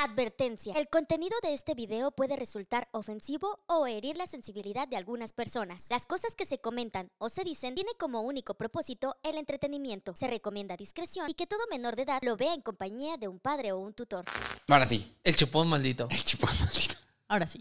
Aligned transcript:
Advertencia. 0.00 0.74
El 0.76 0.86
contenido 0.86 1.36
de 1.42 1.54
este 1.54 1.74
video 1.74 2.12
puede 2.12 2.36
resultar 2.36 2.86
ofensivo 2.92 3.58
o 3.66 3.84
herir 3.88 4.16
la 4.16 4.28
sensibilidad 4.28 4.86
de 4.86 4.96
algunas 4.96 5.32
personas. 5.32 5.82
Las 5.90 6.06
cosas 6.06 6.36
que 6.36 6.46
se 6.46 6.60
comentan 6.60 7.10
o 7.18 7.28
se 7.28 7.42
dicen 7.42 7.74
tiene 7.74 7.90
como 7.98 8.20
único 8.22 8.54
propósito 8.54 9.16
el 9.24 9.36
entretenimiento. 9.36 10.14
Se 10.14 10.28
recomienda 10.28 10.76
discreción 10.76 11.28
y 11.28 11.34
que 11.34 11.48
todo 11.48 11.58
menor 11.68 11.96
de 11.96 12.02
edad 12.02 12.20
lo 12.22 12.36
vea 12.36 12.54
en 12.54 12.60
compañía 12.62 13.16
de 13.16 13.26
un 13.26 13.40
padre 13.40 13.72
o 13.72 13.78
un 13.80 13.92
tutor. 13.92 14.24
Ahora 14.68 14.86
sí, 14.86 15.12
El 15.24 15.34
chupón 15.34 15.66
maldito. 15.66 16.06
el 16.12 16.22
chupón 16.22 16.50
maldito. 16.60 16.94
Ahora 17.26 17.48
sí. 17.48 17.60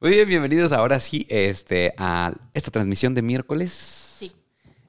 Muy 0.00 0.10
bien, 0.10 0.28
bienvenidos 0.28 0.72
ahora 0.72 0.98
sí 0.98 1.28
este, 1.30 1.94
a 1.96 2.32
esta 2.54 2.72
transmisión 2.72 3.14
de 3.14 3.22
miércoles. 3.22 3.70
Sí. 4.18 4.32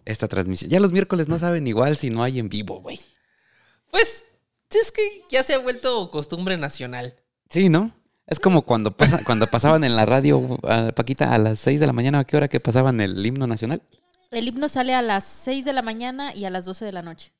Esta 0.05 0.27
transmisión. 0.27 0.71
Ya 0.71 0.79
los 0.79 0.91
miércoles 0.91 1.27
no 1.27 1.37
saben 1.37 1.67
igual 1.67 1.95
si 1.95 2.09
no 2.09 2.23
hay 2.23 2.39
en 2.39 2.49
vivo, 2.49 2.81
güey. 2.81 2.99
Pues 3.91 4.24
es 4.71 4.91
que 4.91 5.01
ya 5.31 5.43
se 5.43 5.53
ha 5.53 5.59
vuelto 5.59 6.09
costumbre 6.09 6.57
nacional. 6.57 7.15
Sí, 7.49 7.69
¿no? 7.69 7.91
Es 8.27 8.39
como 8.39 8.63
cuando, 8.63 8.91
pasa- 8.97 9.21
cuando 9.23 9.47
pasaban 9.47 9.83
en 9.83 9.95
la 9.95 10.05
radio, 10.05 10.57
Paquita, 10.95 11.33
a 11.33 11.37
las 11.37 11.59
6 11.59 11.79
de 11.79 11.87
la 11.87 11.93
mañana, 11.93 12.19
¿a 12.19 12.23
qué 12.23 12.35
hora 12.37 12.47
que 12.47 12.59
pasaban 12.59 12.99
el 13.01 13.23
himno 13.25 13.45
nacional? 13.47 13.81
El 14.31 14.47
himno 14.47 14.67
sale 14.67 14.93
a 14.95 15.01
las 15.01 15.23
6 15.23 15.63
de 15.65 15.73
la 15.73 15.81
mañana 15.83 16.33
y 16.35 16.45
a 16.45 16.49
las 16.49 16.65
12 16.65 16.83
de 16.85 16.91
la 16.91 17.01
noche. 17.03 17.31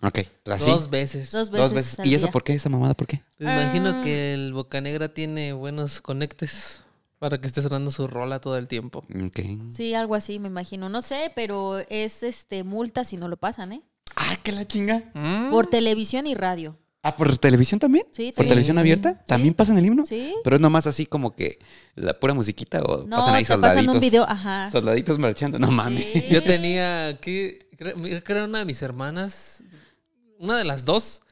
Ok, 0.00 0.20
así. 0.46 0.70
Dos 0.70 0.88
veces. 0.90 1.32
Dos 1.32 1.50
veces. 1.50 1.64
Dos 1.64 1.72
veces. 1.74 1.98
al 2.00 2.06
¿Y 2.06 2.14
eso 2.14 2.30
por 2.30 2.44
qué? 2.44 2.54
¿Esa 2.54 2.68
mamada 2.68 2.94
por 2.94 3.08
qué? 3.08 3.20
Me 3.38 3.52
imagino 3.52 3.90
Ah. 3.98 4.00
que 4.00 4.32
el 4.34 4.52
Bocanegra 4.52 5.12
tiene 5.12 5.52
buenos 5.52 6.00
conectes 6.00 6.82
para 7.18 7.40
que 7.40 7.48
esté 7.48 7.60
sonando 7.60 7.90
su 7.90 8.06
rola 8.06 8.40
todo 8.40 8.56
el 8.56 8.68
tiempo. 8.68 9.00
Ok. 9.26 9.40
Sí, 9.72 9.92
algo 9.94 10.14
así, 10.14 10.38
me 10.38 10.46
imagino. 10.46 10.88
No 10.88 11.02
sé, 11.02 11.32
pero 11.34 11.78
es 11.88 12.22
este 12.22 12.62
multa 12.62 13.02
si 13.04 13.16
no 13.16 13.26
lo 13.26 13.36
pasan, 13.36 13.72
¿eh? 13.72 13.82
Ah, 14.20 14.36
que 14.42 14.50
la 14.52 14.66
chinga. 14.66 15.04
Mm. 15.14 15.50
Por 15.50 15.66
televisión 15.68 16.26
y 16.26 16.34
radio. 16.34 16.76
Ah, 17.02 17.14
¿por 17.14 17.38
televisión 17.38 17.78
también? 17.78 18.04
Sí, 18.10 18.32
¿Por 18.34 18.44
televisión 18.46 18.76
abierta? 18.76 19.24
¿También 19.24 19.52
Sí. 19.52 19.56
pasan 19.56 19.78
el 19.78 19.86
himno? 19.86 20.04
¿Sí? 20.04 20.34
Pero 20.42 20.56
es 20.56 20.60
nomás 20.60 20.86
así 20.88 21.06
como 21.06 21.36
que 21.36 21.58
la 21.94 22.18
pura 22.18 22.34
musiquita 22.34 22.82
o 22.82 23.06
No, 23.06 23.16
pasan 23.18 23.34
ahí 23.36 23.42
te 23.44 23.52
soldaditos. 23.52 23.84
pasan 23.86 23.94
un 23.94 24.00
video, 24.00 24.24
ajá. 24.28 24.70
Soldaditos 24.70 25.18
marchando. 25.18 25.58
No 25.60 25.70
mames. 25.70 26.04
Sí. 26.12 26.24
Yo 26.30 26.42
tenía 26.42 27.16
que 27.20 27.68
creo 27.78 27.94
creo 27.94 28.24
que 28.24 28.32
era 28.32 28.44
una 28.44 28.58
de 28.58 28.64
mis 28.64 28.82
hermanas, 28.82 29.62
una 30.40 30.56
de 30.58 30.64
las 30.64 30.84
dos, 30.84 31.22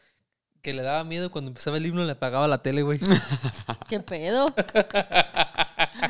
que 0.63 0.73
le 0.73 0.83
daba 0.83 1.03
miedo 1.03 1.31
cuando 1.33 1.51
empezaba 1.51 1.77
el 1.79 1.87
himno 1.87 2.05
le 2.05 2.13
apagaba 2.13 2.47
la 2.47 2.63
tele, 2.63 2.83
güey. 2.83 3.01
¿Qué 3.89 3.99
pedo? 4.01 4.55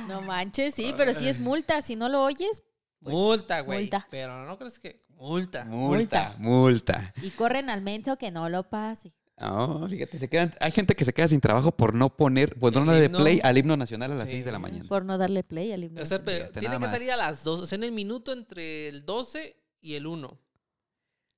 No 0.08 0.20
manches, 0.20 0.74
sí, 0.74 0.92
pero 0.96 1.14
sí 1.14 1.28
es 1.28 1.38
multa. 1.40 1.80
Si 1.82 1.96
no 1.96 2.08
lo 2.08 2.22
oyes, 2.22 2.62
pues, 3.02 3.14
multa, 3.14 3.60
güey. 3.60 3.80
multa. 3.80 4.06
Pero 4.10 4.44
no 4.46 4.58
crees 4.58 4.78
que 4.78 5.04
multa. 5.16 5.64
Multa, 5.64 6.34
multa. 6.38 7.14
y 7.22 7.30
corren 7.30 7.70
al 7.70 7.80
mento 7.82 8.16
que 8.16 8.30
no 8.30 8.48
lo 8.48 8.68
pase. 8.68 9.12
No, 9.38 9.86
fíjate, 9.88 10.18
se 10.18 10.28
quedan, 10.28 10.54
hay 10.60 10.72
gente 10.72 10.94
que 10.94 11.04
se 11.04 11.12
queda 11.12 11.28
sin 11.28 11.42
trabajo 11.42 11.70
por 11.70 11.92
no 11.92 12.08
poner, 12.16 12.58
por 12.58 12.72
no 12.74 12.86
darle 12.86 13.04
himno. 13.04 13.18
play 13.18 13.38
al 13.44 13.58
himno 13.58 13.76
nacional 13.76 14.12
a 14.12 14.14
las 14.14 14.24
Sí. 14.24 14.32
6 14.36 14.46
de 14.46 14.52
la 14.52 14.58
mañana. 14.58 14.88
Por 14.88 15.04
no 15.04 15.18
darle 15.18 15.42
play 15.44 15.72
al 15.72 15.84
himno. 15.84 16.00
O 16.00 16.06
sea, 16.06 16.24
pero 16.24 16.44
Fíjate, 16.46 16.60
tiene 16.60 16.78
que 16.78 16.88
salir 16.88 17.10
a 17.12 17.16
las 17.16 17.44
dos, 17.44 17.60
o 17.60 17.66
sea, 17.66 17.76
en 17.76 17.84
el 17.84 17.92
minuto 17.92 18.32
entre 18.32 18.88
el 18.88 19.04
12 19.04 19.56
y 19.82 19.94
el 19.94 20.06
1. 20.06 20.38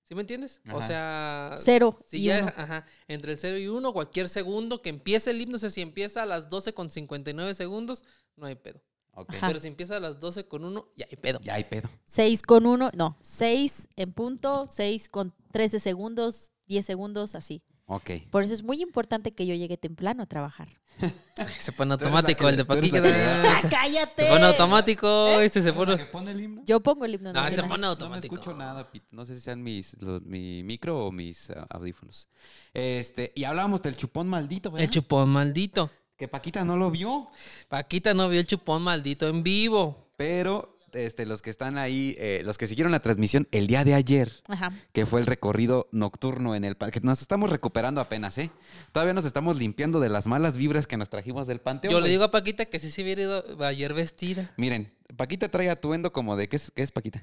¿Sí 0.04 0.14
me 0.14 0.20
entiendes? 0.22 0.62
O 0.72 0.80
sea, 0.80 1.54
Cero 1.58 1.94
si 2.06 2.18
y 2.18 2.22
ya, 2.24 2.38
uno. 2.44 2.52
ajá, 2.56 2.86
entre 3.08 3.32
el 3.32 3.38
0 3.38 3.58
y 3.58 3.66
1, 3.66 3.92
cualquier 3.92 4.28
segundo 4.28 4.80
que 4.80 4.88
empiece 4.90 5.30
el 5.32 5.40
himno, 5.40 5.56
o 5.56 5.58
sea, 5.58 5.68
si 5.68 5.80
empieza 5.82 6.22
a 6.22 6.26
las 6.26 6.48
12 6.48 6.72
con 6.72 6.88
59 6.90 7.52
segundos, 7.54 8.04
no 8.36 8.46
hay 8.46 8.54
pedo. 8.54 8.80
Ok. 9.20 9.34
Ajá. 9.34 9.46
Pero 9.48 9.58
si 9.60 9.68
empieza 9.68 9.96
a 9.96 10.00
las 10.00 10.18
12 10.20 10.46
con 10.46 10.64
1, 10.64 10.88
ya 10.96 11.06
hay 11.10 11.16
pedo. 11.16 11.40
Ya 11.42 11.54
hay 11.54 11.64
pedo. 11.64 11.88
6 12.04 12.42
con 12.42 12.66
1, 12.66 12.90
no, 12.94 13.16
6 13.22 13.88
en 13.96 14.12
punto, 14.12 14.66
6 14.70 15.08
con 15.08 15.34
13 15.52 15.78
segundos, 15.78 16.52
10 16.66 16.84
segundos, 16.86 17.34
así. 17.34 17.62
Ok. 17.86 18.10
Por 18.30 18.42
eso 18.42 18.52
es 18.54 18.62
muy 18.62 18.82
importante 18.82 19.30
que 19.30 19.46
yo 19.46 19.54
llegue 19.54 19.76
temprano 19.78 20.22
a 20.22 20.26
trabajar. 20.26 20.68
Se 21.58 21.70
pone 21.72 21.92
automático 21.92 22.40
que- 22.44 22.48
el 22.50 22.56
de 22.56 22.64
Paquita. 22.64 23.60
Se 23.62 23.68
¡Cállate! 23.68 24.26
pone 24.28 24.44
automático, 24.44 25.40
este 25.40 25.62
se 25.62 25.72
pone... 25.72 25.96
pone 26.06 26.32
el 26.32 26.40
himno? 26.40 26.62
Yo 26.66 26.80
pongo 26.82 27.04
el 27.04 27.14
himno 27.14 27.32
No, 27.32 27.38
se 27.44 27.50
nacional. 27.50 27.68
pone 27.70 27.80
No 27.82 27.86
me 27.86 27.90
automático. 27.92 28.34
escucho 28.34 28.54
nada, 28.56 28.90
Pete. 28.90 29.06
No 29.12 29.24
sé 29.24 29.36
si 29.36 29.40
sean 29.40 29.62
mis, 29.62 29.96
los- 30.02 30.20
mi 30.22 30.62
micro 30.64 31.06
o 31.06 31.12
mis 31.12 31.50
ah, 31.50 31.66
audífonos. 31.70 32.28
Este, 32.74 33.32
y 33.36 33.44
hablábamos 33.44 33.80
del 33.82 33.96
chupón 33.96 34.28
maldito, 34.28 34.70
¿verdad? 34.70 34.84
El 34.84 34.90
chupón 34.90 35.28
maldito. 35.30 35.90
Que 36.18 36.26
Paquita 36.26 36.64
no 36.64 36.76
lo 36.76 36.90
vio. 36.90 37.28
Paquita 37.68 38.12
no 38.12 38.28
vio 38.28 38.40
el 38.40 38.46
chupón 38.46 38.82
maldito 38.82 39.28
en 39.28 39.44
vivo. 39.44 40.08
Pero 40.16 40.76
este, 40.92 41.26
los 41.26 41.42
que 41.42 41.50
están 41.50 41.78
ahí, 41.78 42.16
eh, 42.18 42.42
los 42.44 42.58
que 42.58 42.66
siguieron 42.66 42.90
la 42.90 43.00
transmisión 43.00 43.46
el 43.52 43.68
día 43.68 43.84
de 43.84 43.94
ayer, 43.94 44.32
Ajá. 44.48 44.72
que 44.92 45.06
fue 45.06 45.20
el 45.20 45.26
recorrido 45.26 45.88
nocturno 45.92 46.56
en 46.56 46.64
el 46.64 46.74
parque. 46.74 47.00
Nos 47.02 47.20
estamos 47.22 47.50
recuperando 47.50 48.00
apenas, 48.00 48.36
¿eh? 48.38 48.50
Todavía 48.90 49.14
nos 49.14 49.24
estamos 49.26 49.58
limpiando 49.58 50.00
de 50.00 50.08
las 50.08 50.26
malas 50.26 50.56
vibras 50.56 50.88
que 50.88 50.96
nos 50.96 51.08
trajimos 51.08 51.46
del 51.46 51.60
panteón. 51.60 51.92
Yo 51.92 52.00
le 52.00 52.08
digo 52.08 52.24
a 52.24 52.32
Paquita 52.32 52.66
que 52.66 52.80
sí 52.80 52.90
se 52.90 53.02
hubiera 53.04 53.22
ido 53.22 53.64
ayer 53.64 53.94
vestida. 53.94 54.52
Miren, 54.56 54.92
Paquita 55.16 55.48
trae 55.48 55.70
atuendo 55.70 56.12
como 56.12 56.34
de. 56.36 56.48
¿Qué 56.48 56.56
es, 56.56 56.72
qué 56.74 56.82
es 56.82 56.90
Paquita? 56.90 57.22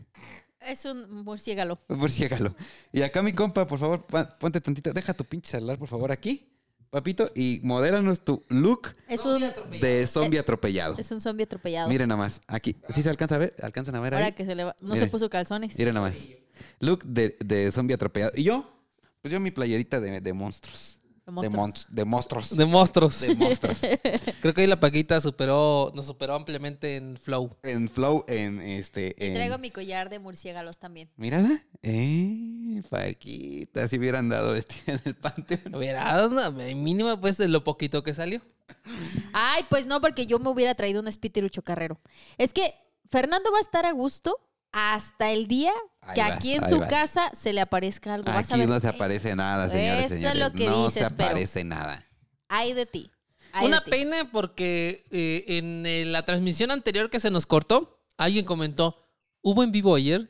Es 0.62 0.86
un 0.86 1.24
murciélago. 1.24 1.78
Murciélago. 1.90 2.56
Y 2.94 3.02
acá, 3.02 3.22
mi 3.22 3.34
compa, 3.34 3.68
por 3.68 3.78
favor, 3.78 4.06
ponte 4.40 4.62
tantito. 4.62 4.94
Deja 4.94 5.14
tu 5.14 5.26
pinche 5.26 5.52
celular, 5.52 5.78
por 5.78 5.88
favor, 5.90 6.12
aquí, 6.14 6.48
papito, 6.96 7.30
y 7.36 7.60
modélanos 7.64 8.22
tu 8.24 8.44
look 8.50 8.96
Es 9.08 9.26
un, 9.26 9.42
de 9.82 10.08
zombie 10.08 10.40
atropellado. 10.40 10.96
es 10.98 11.12
un 11.12 11.20
zombie 11.22 11.44
atropellado. 11.44 11.90
Miren 11.90 12.10
nomás, 12.10 12.42
aquí. 12.48 12.76
¿Sí 12.90 13.02
se 13.02 13.10
alcanza 13.10 13.36
a 13.36 13.40
ver? 13.40 13.54
¿Alcanzan 13.62 13.96
a 13.96 14.00
ver 14.00 14.14
Ahora 14.14 14.28
ahí? 14.28 14.32
que 14.34 14.46
se 14.46 14.56
le 14.56 14.64
va- 14.64 14.76
no 14.82 14.96
se 14.96 15.08
puso 15.08 15.30
calzones. 15.30 15.78
Miren 15.78 15.94
nomás. 15.94 16.16
Look 16.80 17.04
de, 17.06 17.38
de 17.44 17.72
zombie 17.72 17.94
atropellado. 17.96 18.32
¿Y 18.36 18.44
yo? 18.44 18.72
Pues 19.22 19.32
yo 19.32 19.40
mi 19.40 19.52
playerita 19.52 20.00
de, 20.00 20.22
de 20.22 20.34
monstruos. 20.34 21.00
De 21.26 21.32
De, 21.32 21.50
monstruos. 21.50 21.66
monst- 21.68 21.88
de 21.90 22.06
monstruos. 22.06 22.56
De 22.56 22.66
monstruos. 22.66 23.22
De 23.22 23.36
monstruos. 23.36 23.80
Creo 24.42 24.54
que 24.54 24.62
ahí 24.62 24.68
la 24.68 24.80
Paquita 24.80 25.20
superó, 25.20 25.92
nos 25.96 26.06
superó 26.06 26.36
ampliamente 26.36 26.98
en 26.98 27.18
flow. 27.18 27.58
en 27.64 27.90
flow, 27.90 28.24
en 28.28 28.62
este. 28.62 29.16
Y 29.18 29.26
en- 29.26 29.34
traigo 29.34 29.58
mi 29.58 29.72
collar 29.72 30.10
de 30.12 30.20
murciélagos 30.20 30.78
también. 30.78 31.10
Mírala. 31.18 31.64
Eh, 31.82 32.55
Paquita. 32.84 33.88
Si 33.88 33.98
hubieran 33.98 34.30
dado 34.30 34.54
vestida 34.54 34.94
en 34.94 35.02
el 35.06 35.16
panteón. 35.16 35.76
Hubiera 35.76 36.04
dado 36.04 36.30
una 36.30 36.50
mínima, 36.52 37.20
pues, 37.20 37.38
de 37.38 37.48
lo 37.48 37.64
poquito 37.64 38.04
que 38.04 38.14
salió. 38.14 38.42
Ay, 39.34 39.64
pues 39.70 39.86
no, 39.86 40.02
porque 40.02 40.26
yo 40.28 40.40
me 40.40 40.50
hubiera 40.50 40.76
traído 40.76 41.02
un 41.02 41.08
espíritu 41.08 41.62
carrero. 41.62 42.00
Es 42.38 42.54
que 42.54 42.74
Fernando 43.10 43.52
va 43.52 43.58
a 43.60 43.62
estar 43.62 43.86
a 43.86 43.92
gusto 43.92 44.40
hasta 44.72 45.32
el 45.32 45.48
día 45.48 45.72
Ahí 46.02 46.16
que 46.16 46.22
vas, 46.22 46.32
aquí 46.32 46.54
en 46.54 46.68
su 46.68 46.80
vas. 46.80 46.90
casa 46.90 47.30
se 47.34 47.54
le 47.54 47.62
aparezca 47.62 48.14
algo. 48.14 48.26
Vas 48.26 48.52
a 48.52 48.56
Aquí 48.56 48.60
ver, 48.62 48.70
no 48.70 48.80
se 48.80 48.88
eh, 48.88 48.90
aparece 48.90 49.36
nada, 49.36 49.70
señores. 49.70 50.06
eso 50.06 50.14
es 50.16 50.20
señores. 50.22 50.40
lo 50.40 50.52
que 50.52 50.66
no 50.66 50.86
dices, 50.86 51.08
se 51.08 51.14
pero- 51.14 51.30
aparece 51.30 51.64
nada. 51.64 52.06
Ay 52.50 52.74
de 52.74 52.86
ti. 52.86 53.10
ay 53.54 53.66
Una 53.68 53.80
de 53.80 53.86
ti. 53.86 53.92
pena 53.92 54.30
porque 54.32 55.06
eh, 55.12 55.46
en 55.48 55.86
eh, 55.86 56.06
la 56.06 56.24
transmisión 56.24 56.72
anterior 56.72 57.10
que 57.10 57.20
se 57.20 57.30
nos 57.32 57.46
cortó, 57.46 58.02
alguien 58.18 58.46
comentó, 58.46 59.02
¿hubo 59.42 59.64
en 59.64 59.72
vivo 59.72 59.96
ayer? 59.96 60.30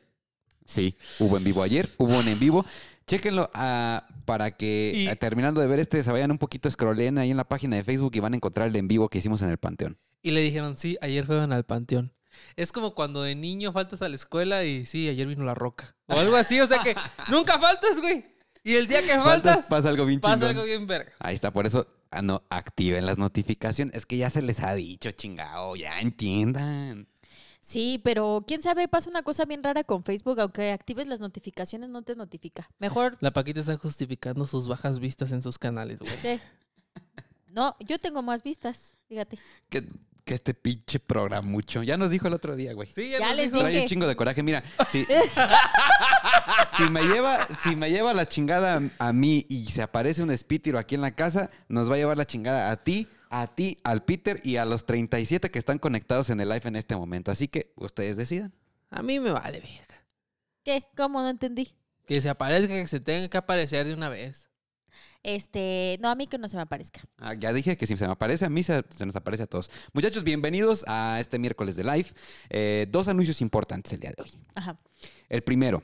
Sí, 0.66 0.96
hubo 1.18 1.36
en 1.36 1.44
vivo 1.44 1.62
ayer, 1.62 1.88
hubo 1.98 2.18
un 2.18 2.28
en 2.28 2.38
vivo. 2.38 2.64
Chéquenlo 3.06 3.50
ah, 3.54 4.06
para 4.24 4.50
que 4.56 4.92
Y- 4.94 5.06
ah, 5.06 5.16
terminando 5.16 5.60
de 5.60 5.68
ver 5.68 5.78
este 5.78 6.02
se 6.02 6.10
vayan 6.10 6.32
un 6.32 6.38
poquito, 6.38 6.70
scrollen 6.70 7.18
ahí 7.18 7.30
en 7.30 7.36
la 7.36 7.48
página 7.48 7.76
de 7.76 7.84
Facebook 7.84 8.12
y 8.14 8.20
van 8.20 8.32
a 8.32 8.36
encontrar 8.36 8.66
el 8.68 8.76
en 8.76 8.88
vivo 8.88 9.08
que 9.08 9.18
hicimos 9.18 9.42
en 9.42 9.50
el 9.50 9.58
Panteón. 9.58 9.96
Y 10.22 10.32
le 10.32 10.40
dijeron, 10.40 10.76
sí, 10.76 10.98
ayer 11.00 11.24
fueron 11.24 11.52
al 11.52 11.64
panteón. 11.64 12.12
Es 12.56 12.72
como 12.72 12.94
cuando 12.94 13.22
de 13.22 13.36
niño 13.36 13.70
faltas 13.72 14.02
a 14.02 14.08
la 14.08 14.16
escuela 14.16 14.64
y 14.64 14.84
sí, 14.84 15.08
ayer 15.08 15.26
vino 15.28 15.44
la 15.44 15.54
roca. 15.54 15.94
O 16.08 16.18
algo 16.18 16.34
así, 16.36 16.60
o 16.60 16.66
sea 16.66 16.80
que 16.80 16.96
nunca 17.30 17.58
faltas, 17.60 18.00
güey. 18.00 18.24
Y 18.64 18.74
el 18.74 18.88
día 18.88 19.00
que 19.02 19.20
faltas, 19.20 19.66
pasa 19.66 19.88
algo 19.88 20.04
bien 20.04 20.18
pasa 20.20 20.34
chingón. 20.34 20.50
algo 20.50 20.64
bien 20.64 20.88
verga. 20.88 21.12
Ahí 21.20 21.36
está, 21.36 21.52
por 21.52 21.66
eso 21.66 21.86
ah, 22.10 22.22
no, 22.22 22.42
activen 22.50 23.06
las 23.06 23.18
notificaciones. 23.18 23.94
Es 23.94 24.04
que 24.04 24.16
ya 24.16 24.28
se 24.28 24.42
les 24.42 24.58
ha 24.60 24.74
dicho, 24.74 25.12
chingado, 25.12 25.76
ya 25.76 26.00
entiendan. 26.00 27.06
Sí, 27.66 28.00
pero 28.04 28.44
quién 28.46 28.62
sabe, 28.62 28.86
pasa 28.86 29.10
una 29.10 29.24
cosa 29.24 29.44
bien 29.44 29.60
rara 29.60 29.82
con 29.82 30.04
Facebook, 30.04 30.40
aunque 30.40 30.70
actives 30.70 31.08
las 31.08 31.18
notificaciones 31.18 31.88
no 31.88 32.02
te 32.02 32.14
notifica. 32.14 32.70
Mejor 32.78 33.18
La 33.18 33.32
Paquita 33.32 33.58
está 33.58 33.76
justificando 33.76 34.46
sus 34.46 34.68
bajas 34.68 35.00
vistas 35.00 35.32
en 35.32 35.42
sus 35.42 35.58
canales, 35.58 35.98
güey. 35.98 36.16
¿qué? 36.22 36.40
No, 37.48 37.74
yo 37.80 37.98
tengo 37.98 38.22
más 38.22 38.44
vistas, 38.44 38.94
fíjate. 39.08 39.36
Que, 39.68 39.84
que 40.24 40.34
este 40.34 40.54
pinche 40.54 41.00
programucho. 41.00 41.82
Ya 41.82 41.96
nos 41.96 42.10
dijo 42.10 42.28
el 42.28 42.34
otro 42.34 42.54
día, 42.54 42.72
güey. 42.72 42.88
Sí, 42.92 43.10
Ya 43.10 43.26
nos 43.26 43.36
les 43.36 43.50
dijo. 43.50 43.64
Trae 43.64 43.80
un 43.80 43.88
chingo 43.88 44.06
de 44.06 44.14
coraje. 44.14 44.44
Mira, 44.44 44.62
si, 44.88 45.04
si 46.76 46.84
me 46.88 47.02
lleva, 47.02 47.48
si 47.64 47.74
me 47.74 47.90
lleva 47.90 48.14
la 48.14 48.28
chingada 48.28 48.80
a 48.96 49.12
mí 49.12 49.44
y 49.48 49.64
se 49.64 49.82
aparece 49.82 50.22
un 50.22 50.30
espítiro 50.30 50.78
aquí 50.78 50.94
en 50.94 51.00
la 51.00 51.16
casa, 51.16 51.50
nos 51.68 51.90
va 51.90 51.96
a 51.96 51.98
llevar 51.98 52.16
la 52.16 52.26
chingada 52.26 52.70
a 52.70 52.76
ti, 52.76 53.08
a 53.30 53.46
ti, 53.54 53.78
al 53.84 54.04
Peter 54.04 54.40
y 54.44 54.56
a 54.56 54.64
los 54.64 54.86
37 54.86 55.50
que 55.50 55.58
están 55.58 55.78
conectados 55.78 56.30
en 56.30 56.40
el 56.40 56.48
live 56.48 56.62
en 56.64 56.76
este 56.76 56.96
momento. 56.96 57.30
Así 57.30 57.48
que 57.48 57.72
ustedes 57.76 58.16
decidan. 58.16 58.52
A 58.90 59.02
mí 59.02 59.20
me 59.20 59.32
vale 59.32 59.60
verga. 59.60 60.04
¿Qué? 60.64 60.84
¿Cómo 60.96 61.20
no 61.20 61.28
entendí? 61.28 61.74
Que 62.06 62.20
se 62.20 62.28
aparezca, 62.28 62.74
que 62.74 62.86
se 62.86 63.00
tenga 63.00 63.28
que 63.28 63.36
aparecer 63.36 63.86
de 63.86 63.94
una 63.94 64.08
vez. 64.08 64.48
Este, 65.22 65.98
no, 66.00 66.08
a 66.08 66.14
mí 66.14 66.28
que 66.28 66.38
no 66.38 66.48
se 66.48 66.56
me 66.56 66.62
aparezca. 66.62 67.00
Ah, 67.18 67.34
ya 67.34 67.52
dije 67.52 67.76
que 67.76 67.86
si 67.86 67.96
se 67.96 68.06
me 68.06 68.12
aparece 68.12 68.44
a 68.44 68.48
mí, 68.48 68.62
se, 68.62 68.84
se 68.90 69.06
nos 69.06 69.16
aparece 69.16 69.42
a 69.42 69.46
todos. 69.46 69.70
Muchachos, 69.92 70.22
bienvenidos 70.22 70.84
a 70.86 71.18
este 71.20 71.38
miércoles 71.38 71.74
de 71.74 71.82
live. 71.82 72.08
Eh, 72.48 72.86
dos 72.90 73.08
anuncios 73.08 73.40
importantes 73.40 73.92
el 73.92 74.00
día 74.00 74.12
de 74.16 74.22
hoy. 74.22 74.30
Ajá. 74.54 74.76
El 75.28 75.42
primero, 75.42 75.82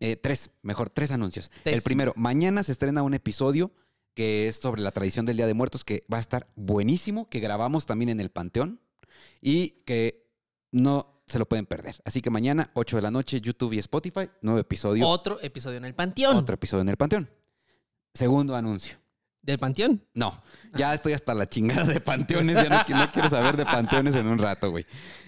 eh, 0.00 0.16
tres, 0.16 0.50
mejor, 0.62 0.88
tres 0.88 1.10
anuncios. 1.10 1.50
Tres. 1.62 1.74
El 1.74 1.82
primero, 1.82 2.14
mañana 2.16 2.62
se 2.62 2.72
estrena 2.72 3.02
un 3.02 3.12
episodio 3.12 3.72
que 4.14 4.48
es 4.48 4.56
sobre 4.56 4.82
la 4.82 4.90
tradición 4.90 5.26
del 5.26 5.36
Día 5.36 5.46
de 5.46 5.54
Muertos, 5.54 5.84
que 5.84 6.04
va 6.12 6.18
a 6.18 6.20
estar 6.20 6.48
buenísimo, 6.56 7.28
que 7.28 7.40
grabamos 7.40 7.86
también 7.86 8.08
en 8.10 8.20
el 8.20 8.30
Panteón 8.30 8.80
y 9.40 9.82
que 9.84 10.26
no 10.72 11.22
se 11.26 11.38
lo 11.38 11.46
pueden 11.48 11.66
perder. 11.66 12.00
Así 12.04 12.20
que 12.20 12.30
mañana, 12.30 12.70
8 12.74 12.96
de 12.96 13.02
la 13.02 13.10
noche, 13.10 13.40
YouTube 13.40 13.72
y 13.72 13.78
Spotify, 13.78 14.28
nuevo 14.42 14.58
episodio, 14.58 15.08
Otro 15.08 15.40
episodio 15.40 15.78
en 15.78 15.84
el 15.84 15.94
Panteón. 15.94 16.36
otro 16.36 16.54
episodio 16.54 16.82
en 16.82 16.88
el 16.88 16.96
Panteón. 16.96 17.30
Segundo 18.12 18.54
anuncio. 18.56 18.99
¿Del 19.42 19.58
Panteón? 19.58 20.04
No, 20.12 20.42
ya 20.76 20.92
estoy 20.92 21.14
hasta 21.14 21.32
la 21.32 21.48
chingada 21.48 21.84
de 21.84 21.98
panteones, 22.00 22.56
ya 22.56 22.68
no, 22.68 22.76
qui- 22.80 22.94
no 22.94 23.10
quiero 23.10 23.30
saber 23.30 23.56
de 23.56 23.64
panteones 23.64 24.14
en 24.14 24.26
un 24.26 24.38
rato, 24.38 24.70
güey. 24.70 24.84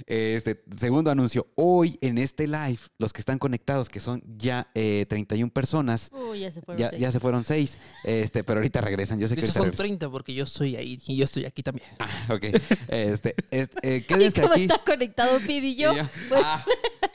Este, 0.07 0.63
segundo 0.77 1.11
anuncio, 1.11 1.47
hoy 1.55 1.97
en 2.03 2.19
este 2.19 2.47
live, 2.47 2.79
los 2.99 3.15
que 3.15 3.21
están 3.21 3.39
conectados, 3.39 3.89
que 3.89 4.01
son 4.01 4.23
ya 4.37 4.69
eh, 4.75 5.07
31 5.09 5.51
personas, 5.51 6.11
Uy, 6.13 6.41
ya 6.41 6.51
se 6.53 6.61
fueron. 6.61 6.79
ya, 6.79 6.91
seis. 6.91 7.01
ya 7.01 7.11
se 7.11 7.21
fueron 7.21 7.45
seis, 7.47 7.79
este, 8.05 8.45
pero 8.45 8.59
ahorita 8.59 8.83
regresan, 8.83 9.19
yo 9.19 9.27
sé 9.29 9.35
De 9.35 9.41
que 9.41 9.47
hecho, 9.47 9.55
son 9.55 9.63
regresan. 9.65 9.87
30 9.87 10.11
porque 10.11 10.35
yo 10.35 10.45
estoy 10.45 10.77
ahí 10.77 10.99
y 11.07 11.17
yo 11.17 11.25
estoy 11.25 11.47
aquí 11.47 11.63
también. 11.63 11.89
Ok, 12.29 12.45
este, 12.89 13.35
este, 13.51 13.75
eh, 13.83 13.97
¿Y 13.99 14.03
quédense 14.03 14.43
cómo 14.43 14.53
aquí. 14.53 14.63
está 14.63 14.79
conectado 14.85 15.39
Pidi 15.41 15.69
y 15.71 15.77
yo? 15.77 15.95
Y 15.95 15.97
yo, 15.97 16.03
Pues, 16.29 16.41
ah, 16.45 16.65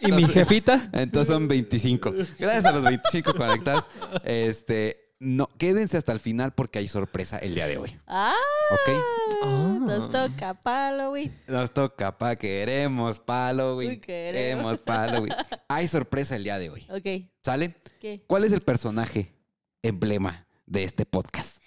¿Y 0.02 0.12
mi 0.14 0.24
jefita? 0.26 0.90
entonces 0.94 1.32
son 1.32 1.48
25. 1.48 2.12
Gracias 2.40 2.66
a 2.66 2.72
los 2.72 2.84
25 2.84 3.36
conectados. 3.36 3.86
Este, 4.24 5.07
no, 5.20 5.50
quédense 5.58 5.98
hasta 5.98 6.12
el 6.12 6.20
final 6.20 6.54
porque 6.54 6.80
hay 6.80 6.88
sorpresa 6.88 7.38
el 7.38 7.56
día 7.56 7.68
de 7.68 7.78
hoy. 7.78 7.98
ah, 8.08 8.34
¿Ok? 8.72 8.96
Ah. 9.44 9.78
nos 9.80 10.12
toca 10.12 10.54
palo, 10.54 11.10
güey. 11.10 11.32
Nos 11.48 11.72
toca, 11.74 12.18
pa, 12.18 12.36
queremos 12.36 13.20
palo, 13.20 13.76
güey. 13.76 13.88
Uy, 13.90 14.00
queremos. 14.00 14.78
Queremos 14.78 14.80
palo, 14.80 15.20
güey. 15.20 15.32
Hay 15.68 15.88
sorpresa 15.88 16.36
el 16.36 16.44
día 16.44 16.60
de 16.60 16.70
hoy. 16.70 16.86
Ok, 16.90 17.30
¿Sale? 17.44 17.76
¿qué? 18.00 18.24
¿Cuál 18.28 18.44
es 18.44 18.52
el 18.52 18.62
personaje 18.62 19.34
emblema 19.82 20.46
de 20.66 20.84
este 20.84 21.06
podcast? 21.06 21.62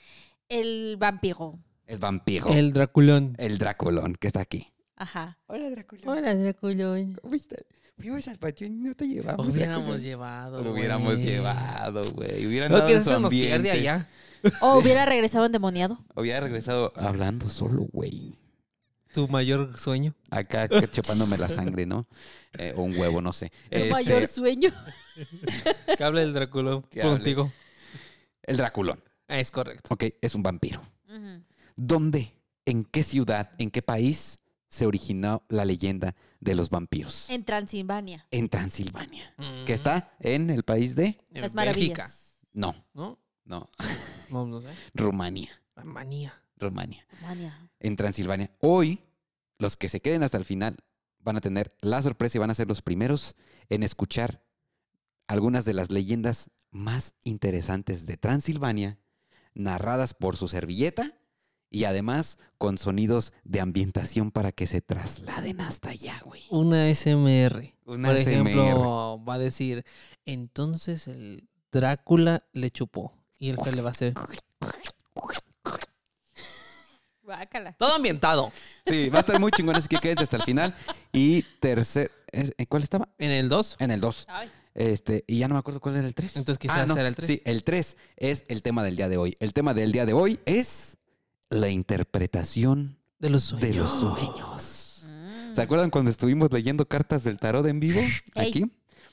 El 0.48 0.96
vampiro. 0.98 1.58
El 1.86 1.98
vampiro. 1.98 2.48
El, 2.48 2.56
El 2.58 2.72
Draculón. 2.72 3.36
Draculón, 3.58 4.14
que 4.14 4.26
está 4.26 4.40
aquí. 4.40 4.72
Ajá. 4.96 5.38
Hola, 5.46 5.70
Draculón. 5.70 6.08
Hola, 6.08 6.34
Draculón. 6.34 7.14
¿Cómo 7.22 7.34
estás? 7.34 7.64
Fuimos 8.00 8.28
al 8.28 8.38
patio 8.38 8.66
y 8.66 8.70
no 8.70 8.94
te 8.94 9.06
llevamos. 9.06 9.48
Hubiéramos 9.48 10.02
llevado. 10.02 10.62
Lo 10.62 10.72
hubiéramos 10.72 11.14
güey. 11.14 11.24
llevado, 11.26 12.02
güey. 12.12 12.46
Hubieran 12.46 12.72
dado 12.72 12.86
que 12.86 12.94
en 12.94 13.04
su 13.04 13.20
nos 13.20 13.30
pierde 13.30 13.70
allá. 13.70 14.08
O 14.62 14.78
hubiera 14.78 15.04
regresado 15.04 15.44
endemoniado. 15.44 16.02
Hubiera 16.14 16.40
regresado 16.40 16.94
hablando 16.96 17.48
solo, 17.50 17.82
güey. 17.92 18.38
Tu 19.12 19.28
mayor 19.28 19.76
sueño. 19.76 20.14
Acá 20.30 20.66
chupándome 20.90 21.36
la 21.36 21.48
sangre, 21.50 21.84
¿no? 21.84 22.06
Eh, 22.56 22.72
o 22.74 22.82
un 22.82 22.96
huevo, 22.96 23.20
no 23.20 23.34
sé. 23.34 23.52
El 23.68 23.82
Este, 23.82 23.92
mayor 23.92 24.26
sueño. 24.26 24.70
Que 25.98 26.02
hable 26.04 26.22
el 26.22 26.32
Draculón 26.32 26.82
Que 26.84 27.02
hable. 27.02 27.12
contigo. 27.16 27.52
El 28.42 28.56
Draculón. 28.56 29.02
Ah, 29.28 29.38
es 29.40 29.50
correcto. 29.50 29.92
Ok, 29.92 30.04
es 30.22 30.34
un 30.34 30.42
vampiro. 30.42 30.80
¿Dónde, 31.76 32.32
en 32.64 32.84
qué 32.84 33.02
ciudad, 33.02 33.50
en 33.58 33.70
qué 33.70 33.82
país 33.82 34.38
se 34.70 34.86
originó 34.86 35.44
la 35.48 35.66
leyenda 35.66 36.14
de 36.38 36.54
los 36.54 36.70
vampiros? 36.70 37.28
En 37.28 37.44
Transilvania. 37.44 38.26
En 38.30 38.48
Transilvania. 38.48 39.34
Mm. 39.36 39.64
Que 39.66 39.74
está 39.74 40.16
en 40.20 40.48
el 40.48 40.62
país 40.62 40.96
de... 40.96 41.18
Las 41.30 41.52
Bélgica, 41.52 42.04
maravillas. 42.04 42.46
No, 42.52 42.74
¿No? 42.94 43.18
no. 43.44 43.68
No, 44.30 44.46
no 44.46 44.60
sé. 44.60 44.68
Rumania. 44.94 45.50
La 45.74 45.82
manía. 45.82 46.32
Rumania. 46.56 47.04
Mania. 47.20 47.68
En 47.80 47.96
Transilvania. 47.96 48.48
Hoy, 48.60 49.00
los 49.58 49.76
que 49.76 49.88
se 49.88 50.00
queden 50.00 50.22
hasta 50.22 50.38
el 50.38 50.44
final 50.44 50.76
van 51.18 51.36
a 51.36 51.40
tener 51.40 51.74
la 51.80 52.00
sorpresa 52.00 52.38
y 52.38 52.40
van 52.40 52.50
a 52.50 52.54
ser 52.54 52.68
los 52.68 52.80
primeros 52.80 53.34
en 53.68 53.82
escuchar 53.82 54.44
algunas 55.26 55.64
de 55.64 55.74
las 55.74 55.90
leyendas 55.90 56.50
más 56.70 57.14
interesantes 57.24 58.06
de 58.06 58.16
Transilvania, 58.16 59.00
narradas 59.52 60.14
por 60.14 60.36
su 60.36 60.46
servilleta 60.46 61.19
y 61.70 61.84
además 61.84 62.38
con 62.58 62.76
sonidos 62.78 63.32
de 63.44 63.60
ambientación 63.60 64.30
para 64.30 64.52
que 64.52 64.66
se 64.66 64.80
trasladen 64.80 65.60
hasta 65.60 65.90
allá, 65.90 66.20
güey. 66.24 66.42
Una 66.50 66.92
SMR. 66.94 67.72
Una 67.86 68.08
Por 68.08 68.18
ASMR. 68.18 68.30
ejemplo, 68.32 69.22
va 69.28 69.34
a 69.34 69.38
decir, 69.38 69.84
entonces 70.26 71.06
el 71.08 71.48
Drácula 71.72 72.44
le 72.52 72.70
chupó. 72.70 73.14
Y 73.38 73.48
el 73.50 73.56
que 73.56 73.72
le 73.72 73.80
va 73.80 73.88
a 73.88 73.92
hacer. 73.92 74.12
Bácala. 77.22 77.72
Todo 77.74 77.94
ambientado. 77.94 78.52
Sí, 78.86 79.08
va 79.08 79.18
a 79.18 79.20
estar 79.20 79.38
muy 79.38 79.52
chingón, 79.52 79.76
así 79.76 79.86
que 79.88 79.98
quédense 79.98 80.24
hasta 80.24 80.36
el 80.36 80.42
final. 80.42 80.74
Y 81.12 81.42
tercer, 81.60 82.10
¿es- 82.32 82.52
¿en 82.58 82.66
cuál 82.66 82.82
estaba? 82.82 83.08
En 83.18 83.30
el 83.30 83.48
2. 83.48 83.76
En 83.78 83.90
el 83.92 84.00
2. 84.00 84.26
Ay. 84.28 84.50
Este, 84.74 85.24
y 85.26 85.38
ya 85.38 85.48
no 85.48 85.54
me 85.54 85.60
acuerdo 85.60 85.80
cuál 85.80 85.96
era 85.96 86.06
el 86.06 86.14
3. 86.14 86.36
Entonces 86.36 86.58
quizás 86.58 86.90
era 86.90 87.06
el 87.06 87.14
tres. 87.14 87.26
Sí, 87.26 87.42
el 87.44 87.62
3 87.64 87.96
es 88.16 88.44
el 88.48 88.62
tema 88.62 88.82
del 88.82 88.96
día 88.96 89.08
de 89.08 89.16
hoy. 89.16 89.36
El 89.40 89.52
tema 89.52 89.74
del 89.74 89.92
día 89.92 90.06
de 90.06 90.12
hoy 90.12 90.40
es 90.44 90.96
la 91.50 91.68
interpretación 91.68 92.96
De 93.18 93.28
los 93.30 93.42
sueños. 93.44 93.68
de 93.68 93.74
los 93.74 93.90
sueños. 93.90 95.02
Mm. 95.04 95.54
¿Se 95.54 95.62
acuerdan 95.62 95.90
cuando 95.90 96.10
estuvimos 96.10 96.50
leyendo 96.52 96.86
cartas 96.86 97.24
del 97.24 97.38
tarot 97.38 97.66
en 97.66 97.80
vivo 97.80 98.00
aquí? 98.34 98.64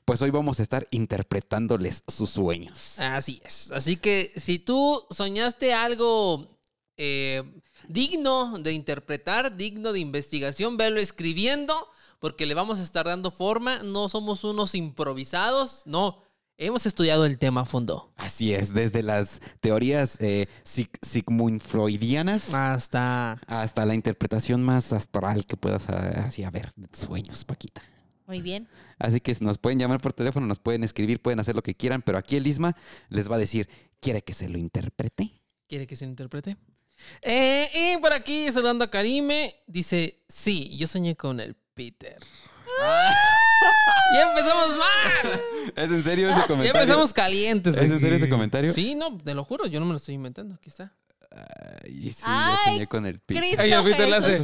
Pues 0.05 0.21
hoy 0.21 0.29
vamos 0.29 0.59
a 0.59 0.63
estar 0.63 0.87
interpretándoles 0.91 2.03
sus 2.07 2.29
sueños. 2.29 2.97
Así 2.99 3.41
es. 3.43 3.71
Así 3.71 3.97
que 3.97 4.31
si 4.37 4.57
tú 4.57 5.03
soñaste 5.09 5.73
algo 5.73 6.47
eh, 6.95 7.43
digno 7.89 8.57
de 8.59 8.71
interpretar, 8.71 9.57
digno 9.57 9.91
de 9.91 9.99
investigación, 9.99 10.77
velo 10.77 11.01
escribiendo, 11.01 11.89
porque 12.19 12.45
le 12.45 12.53
vamos 12.53 12.79
a 12.79 12.83
estar 12.83 13.05
dando 13.05 13.31
forma. 13.31 13.83
No 13.83 14.07
somos 14.07 14.45
unos 14.45 14.75
improvisados, 14.75 15.81
no. 15.85 16.23
Hemos 16.59 16.87
estudiado 16.87 17.25
el 17.27 17.37
tema 17.37 17.61
a 17.61 17.65
fondo. 17.65 18.11
Así 18.15 18.51
es, 18.53 18.73
desde 18.73 19.03
las 19.03 19.41
teorías 19.59 20.17
eh, 20.19 20.47
sig- 20.65 20.97
Sigmund 21.03 21.61
Freudianas 21.61 22.51
Hasta 22.51 23.33
hasta 23.45 23.85
la 23.85 23.93
interpretación 23.93 24.63
más 24.63 24.91
astral 24.91 25.45
que 25.45 25.55
puedas 25.55 25.87
ah, 25.89 26.25
así 26.25 26.43
a 26.43 26.49
ver 26.49 26.71
de 26.75 26.87
sueños, 26.97 27.45
Paquita. 27.45 27.83
Muy 28.25 28.41
bien. 28.41 28.67
Así 28.97 29.21
que 29.21 29.37
nos 29.39 29.59
pueden 29.59 29.77
llamar 29.77 30.01
por 30.01 30.13
teléfono, 30.13 30.47
nos 30.47 30.57
pueden 30.59 30.83
escribir, 30.83 31.21
pueden 31.21 31.39
hacer 31.39 31.55
lo 31.55 31.61
que 31.61 31.75
quieran, 31.75 32.01
pero 32.01 32.17
aquí 32.17 32.35
el 32.35 32.47
Isma 32.47 32.75
les 33.09 33.29
va 33.29 33.35
a 33.35 33.39
decir, 33.39 33.69
¿quiere 33.99 34.23
que 34.23 34.33
se 34.33 34.49
lo 34.49 34.57
interprete? 34.57 35.39
¿Quiere 35.67 35.85
que 35.85 35.95
se 35.95 36.05
interprete? 36.05 36.57
Eh, 37.21 37.69
y 37.95 38.01
por 38.01 38.11
aquí, 38.13 38.51
saludando 38.51 38.83
a 38.83 38.89
Karime, 38.89 39.53
dice, 39.67 40.23
sí, 40.27 40.75
yo 40.75 40.87
soñé 40.87 41.15
con 41.15 41.39
el 41.39 41.55
Peter. 41.75 42.17
ya 44.13 44.29
empezamos 44.29 44.77
mal. 44.77 45.41
¿Es 45.75 45.91
en 45.91 46.03
serio 46.03 46.29
ese 46.29 46.39
Ya 46.39 46.47
comentario? 46.47 46.81
empezamos 46.81 47.13
calientes. 47.13 47.77
¿Es 47.77 47.91
en 47.91 47.99
serio 47.99 48.15
ese 48.17 48.29
comentario? 48.29 48.73
Sí, 48.73 48.95
no, 48.95 49.17
te 49.17 49.33
lo 49.33 49.43
juro, 49.43 49.65
yo 49.65 49.79
no 49.79 49.85
me 49.85 49.91
lo 49.93 49.97
estoy 49.97 50.15
inventando, 50.15 50.55
aquí 50.55 50.69
está. 50.69 50.93
Ay, 51.31 52.11
sí, 52.13 52.23
Ay, 52.25 52.55
yo 52.65 52.71
soñé 52.71 52.87
con 52.87 53.05
el 53.05 53.19
Peter. 53.19 53.43
Cristo 53.43 53.61
Ay, 53.61 53.71
el 53.71 54.09
la 54.09 54.17
hace. 54.17 54.41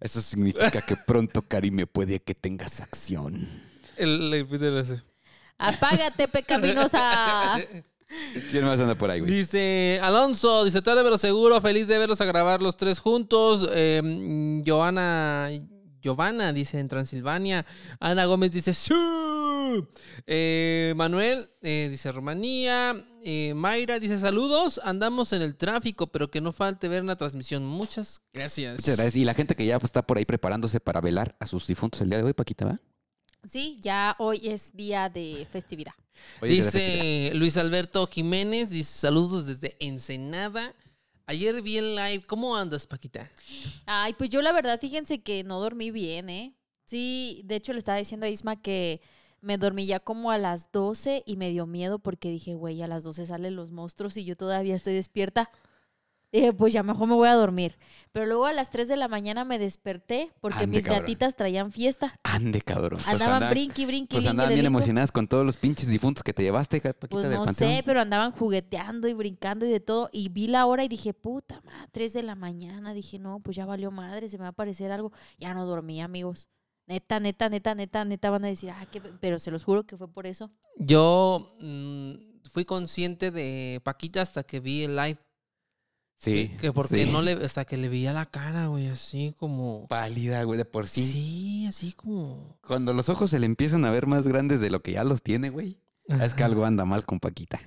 Eso 0.00 0.20
significa 0.20 0.82
que 0.82 0.96
pronto, 0.96 1.42
Karime, 1.42 1.86
puede 1.86 2.20
que 2.20 2.34
tengas 2.34 2.80
acción. 2.80 3.48
El, 3.96 4.32
el 4.32 4.46
Peter 4.46 4.72
la 4.72 4.80
hace. 4.82 5.02
Apágate, 5.58 6.28
pecaminosa. 6.28 7.56
¿Quién 8.50 8.64
más 8.64 8.78
anda 8.80 8.94
por 8.94 9.10
ahí, 9.10 9.20
güey? 9.20 9.32
Dice 9.32 9.98
Alonso, 10.02 10.64
dice 10.64 10.82
tarde 10.82 11.02
pero 11.02 11.18
seguro, 11.18 11.60
feliz 11.60 11.88
de 11.88 11.98
verlos 11.98 12.20
a 12.20 12.24
grabar 12.24 12.60
los 12.62 12.76
tres 12.76 12.98
juntos. 12.98 13.68
Eh, 13.72 14.62
Joana, 14.66 15.48
Giovanna 16.04 16.52
dice 16.52 16.78
en 16.78 16.88
Transilvania. 16.88 17.64
Ana 17.98 18.26
Gómez 18.26 18.52
dice 18.52 18.74
sí. 18.74 18.92
Eh, 20.26 20.92
Manuel 20.96 21.48
eh, 21.62 21.88
dice 21.90 22.12
Rumanía. 22.12 22.94
Eh, 23.24 23.54
Mayra 23.54 23.98
dice 23.98 24.18
saludos. 24.18 24.80
Andamos 24.84 25.32
en 25.32 25.40
el 25.40 25.56
tráfico, 25.56 26.08
pero 26.08 26.30
que 26.30 26.42
no 26.42 26.52
falte 26.52 26.88
ver 26.88 27.02
una 27.02 27.16
transmisión. 27.16 27.64
Muchas 27.64 28.20
gracias. 28.34 28.76
Muchas 28.76 28.96
gracias. 28.96 29.16
Y 29.16 29.24
la 29.24 29.32
gente 29.32 29.56
que 29.56 29.64
ya 29.64 29.78
pues, 29.78 29.88
está 29.88 30.06
por 30.06 30.18
ahí 30.18 30.26
preparándose 30.26 30.78
para 30.78 31.00
velar 31.00 31.34
a 31.40 31.46
sus 31.46 31.66
difuntos 31.66 32.02
el 32.02 32.10
día 32.10 32.18
de 32.18 32.24
hoy, 32.24 32.34
Paquita, 32.34 32.66
¿va? 32.66 32.80
Sí, 33.48 33.78
ya 33.80 34.14
hoy 34.18 34.42
es 34.44 34.76
día 34.76 35.08
de 35.08 35.46
festividad. 35.50 35.94
Hoy 36.42 36.58
es 36.58 36.66
de 36.66 36.70
festividad. 36.70 37.02
Dice 37.02 37.34
Luis 37.34 37.56
Alberto 37.56 38.06
Jiménez, 38.06 38.68
dice 38.68 38.92
saludos 38.92 39.46
desde 39.46 39.74
Ensenada. 39.80 40.74
Ayer 41.26 41.62
vi 41.62 41.78
el 41.78 41.96
live. 41.96 42.24
¿Cómo 42.26 42.56
andas, 42.56 42.86
Paquita? 42.86 43.30
Ay, 43.86 44.12
pues 44.14 44.28
yo 44.30 44.42
la 44.42 44.52
verdad, 44.52 44.78
fíjense 44.78 45.22
que 45.22 45.42
no 45.42 45.60
dormí 45.60 45.90
bien, 45.90 46.28
¿eh? 46.28 46.54
Sí, 46.84 47.40
de 47.44 47.56
hecho 47.56 47.72
le 47.72 47.78
estaba 47.78 47.98
diciendo 47.98 48.26
a 48.26 48.28
Isma 48.28 48.60
que 48.60 49.00
me 49.40 49.56
dormí 49.56 49.86
ya 49.86 50.00
como 50.00 50.30
a 50.30 50.38
las 50.38 50.70
12 50.70 51.22
y 51.26 51.36
me 51.36 51.50
dio 51.50 51.66
miedo 51.66 51.98
porque 51.98 52.28
dije, 52.28 52.54
güey, 52.54 52.82
a 52.82 52.86
las 52.86 53.04
12 53.04 53.26
salen 53.26 53.56
los 53.56 53.70
monstruos 53.70 54.16
y 54.16 54.24
yo 54.24 54.36
todavía 54.36 54.74
estoy 54.74 54.94
despierta. 54.94 55.50
Dije, 56.34 56.52
pues 56.52 56.72
ya 56.72 56.82
mejor 56.82 57.06
me 57.06 57.14
voy 57.14 57.28
a 57.28 57.34
dormir. 57.34 57.78
Pero 58.10 58.26
luego 58.26 58.46
a 58.46 58.52
las 58.52 58.68
3 58.70 58.88
de 58.88 58.96
la 58.96 59.06
mañana 59.06 59.44
me 59.44 59.56
desperté 59.56 60.32
porque 60.40 60.64
Ande, 60.64 60.76
mis 60.78 60.84
cabrón. 60.84 61.02
gatitas 61.02 61.36
traían 61.36 61.70
fiesta. 61.70 62.18
Ande, 62.24 62.60
cabrón. 62.60 62.98
Pues 63.02 63.06
Andaban 63.08 63.34
andaban- 63.36 63.50
brinqui, 63.50 63.86
brinqui, 63.86 64.16
Pues 64.16 64.26
andaban 64.26 64.52
bien 64.52 64.66
emocionadas 64.66 65.12
con 65.12 65.28
todos 65.28 65.46
los 65.46 65.56
pinches 65.56 65.88
difuntos 65.88 66.24
que 66.24 66.32
te 66.32 66.42
llevaste, 66.42 66.80
Paquita, 66.80 67.06
Pues 67.08 67.26
no 67.28 67.46
sé, 67.52 67.84
pero 67.86 68.00
andaban 68.00 68.32
jugueteando 68.32 69.06
y 69.06 69.14
brincando 69.14 69.64
y 69.64 69.68
de 69.70 69.78
todo. 69.78 70.10
Y 70.12 70.28
vi 70.28 70.48
la 70.48 70.66
hora 70.66 70.82
y 70.82 70.88
dije, 70.88 71.14
puta 71.14 71.60
madre, 71.64 71.88
3 71.92 72.12
de 72.12 72.24
la 72.24 72.34
mañana. 72.34 72.94
Dije, 72.94 73.20
no, 73.20 73.38
pues 73.38 73.56
ya 73.56 73.64
valió 73.64 73.92
madre, 73.92 74.28
se 74.28 74.36
me 74.36 74.42
va 74.42 74.48
a 74.48 74.50
aparecer 74.50 74.90
algo. 74.90 75.12
Ya 75.38 75.54
no 75.54 75.66
dormí, 75.66 76.00
amigos. 76.02 76.48
Neta, 76.88 77.20
neta, 77.20 77.48
neta, 77.48 77.76
neta, 77.76 78.04
neta 78.04 78.30
van 78.30 78.44
a 78.44 78.48
decir, 78.48 78.70
ah, 78.70 78.84
qué 78.90 79.00
pe-". 79.00 79.12
pero 79.20 79.38
se 79.38 79.52
los 79.52 79.62
juro 79.62 79.84
que 79.84 79.96
fue 79.96 80.08
por 80.08 80.26
eso. 80.26 80.50
Yo 80.78 81.56
mm, 81.60 82.12
fui 82.50 82.64
consciente 82.64 83.30
de 83.30 83.80
Paquita 83.84 84.20
hasta 84.20 84.42
que 84.42 84.58
vi 84.58 84.82
el 84.82 84.96
live. 84.96 85.18
Sí. 86.24 86.48
Que, 86.48 86.56
que 86.56 86.72
porque 86.72 87.04
sí. 87.04 87.12
no 87.12 87.20
le, 87.20 87.32
hasta 87.32 87.64
que 87.64 87.76
le 87.76 87.88
veía 87.88 88.12
la 88.12 88.26
cara, 88.26 88.68
güey, 88.68 88.88
así 88.88 89.34
como. 89.38 89.86
Pálida, 89.88 90.42
güey, 90.44 90.56
de 90.56 90.64
por 90.64 90.86
sí. 90.86 91.02
Sí, 91.04 91.66
así 91.66 91.92
como. 91.92 92.58
Cuando 92.66 92.92
los 92.92 93.08
ojos 93.08 93.30
se 93.30 93.38
le 93.38 93.46
empiezan 93.46 93.84
a 93.84 93.90
ver 93.90 94.06
más 94.06 94.26
grandes 94.26 94.60
de 94.60 94.70
lo 94.70 94.82
que 94.82 94.92
ya 94.92 95.04
los 95.04 95.22
tiene, 95.22 95.50
güey. 95.50 95.78
Es 96.08 96.34
que 96.34 96.44
algo 96.44 96.64
anda 96.64 96.84
mal 96.84 97.04
con 97.04 97.20
Paquita. 97.20 97.58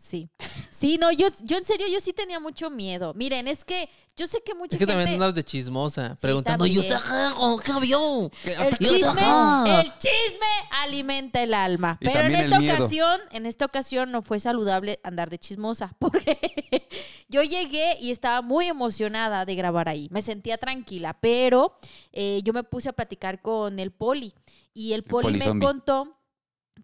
Sí. 0.00 0.30
Sí, 0.70 0.96
no, 0.98 1.12
yo, 1.12 1.28
yo 1.42 1.58
en 1.58 1.64
serio, 1.64 1.86
yo 1.88 2.00
sí 2.00 2.12
tenía 2.12 2.40
mucho 2.40 2.70
miedo. 2.70 3.12
Miren, 3.14 3.46
es 3.48 3.64
que 3.64 3.88
yo 4.16 4.26
sé 4.26 4.42
que 4.42 4.54
mucha 4.54 4.76
Es 4.76 4.78
que 4.78 4.86
gente... 4.86 4.92
también 4.92 5.14
andabas 5.14 5.34
de 5.34 5.44
chismosa, 5.44 6.16
preguntando, 6.20 6.64
¿y 6.66 6.78
usted 6.78 6.96
qué 7.64 7.80
vio? 7.80 8.30
El 8.44 8.76
¿Y 8.78 8.84
usted 8.84 8.96
chisme, 8.96 9.20
ajá?" 9.20 9.80
el 9.82 9.92
chisme 9.98 10.46
alimenta 10.82 11.42
el 11.42 11.52
alma. 11.52 11.98
Y 12.00 12.06
Pero 12.06 12.20
en 12.20 12.34
esta 12.34 12.58
ocasión, 12.58 13.20
en 13.30 13.46
esta 13.46 13.66
ocasión 13.66 14.10
no 14.10 14.22
fue 14.22 14.40
saludable 14.40 15.00
andar 15.02 15.28
de 15.28 15.38
chismosa. 15.38 15.94
Porque 15.98 16.88
yo 17.28 17.42
llegué 17.42 17.98
y 18.00 18.10
estaba 18.10 18.40
muy 18.40 18.66
emocionada 18.66 19.44
de 19.44 19.54
grabar 19.54 19.88
ahí. 19.88 20.08
Me 20.10 20.22
sentía 20.22 20.56
tranquila, 20.56 21.18
pero 21.20 21.76
eh, 22.12 22.40
yo 22.42 22.52
me 22.52 22.62
puse 22.62 22.88
a 22.88 22.92
platicar 22.94 23.42
con 23.42 23.78
el 23.78 23.90
poli. 23.90 24.32
Y 24.72 24.94
el 24.94 25.02
poli 25.02 25.38
me 25.38 25.58
contó 25.60 26.19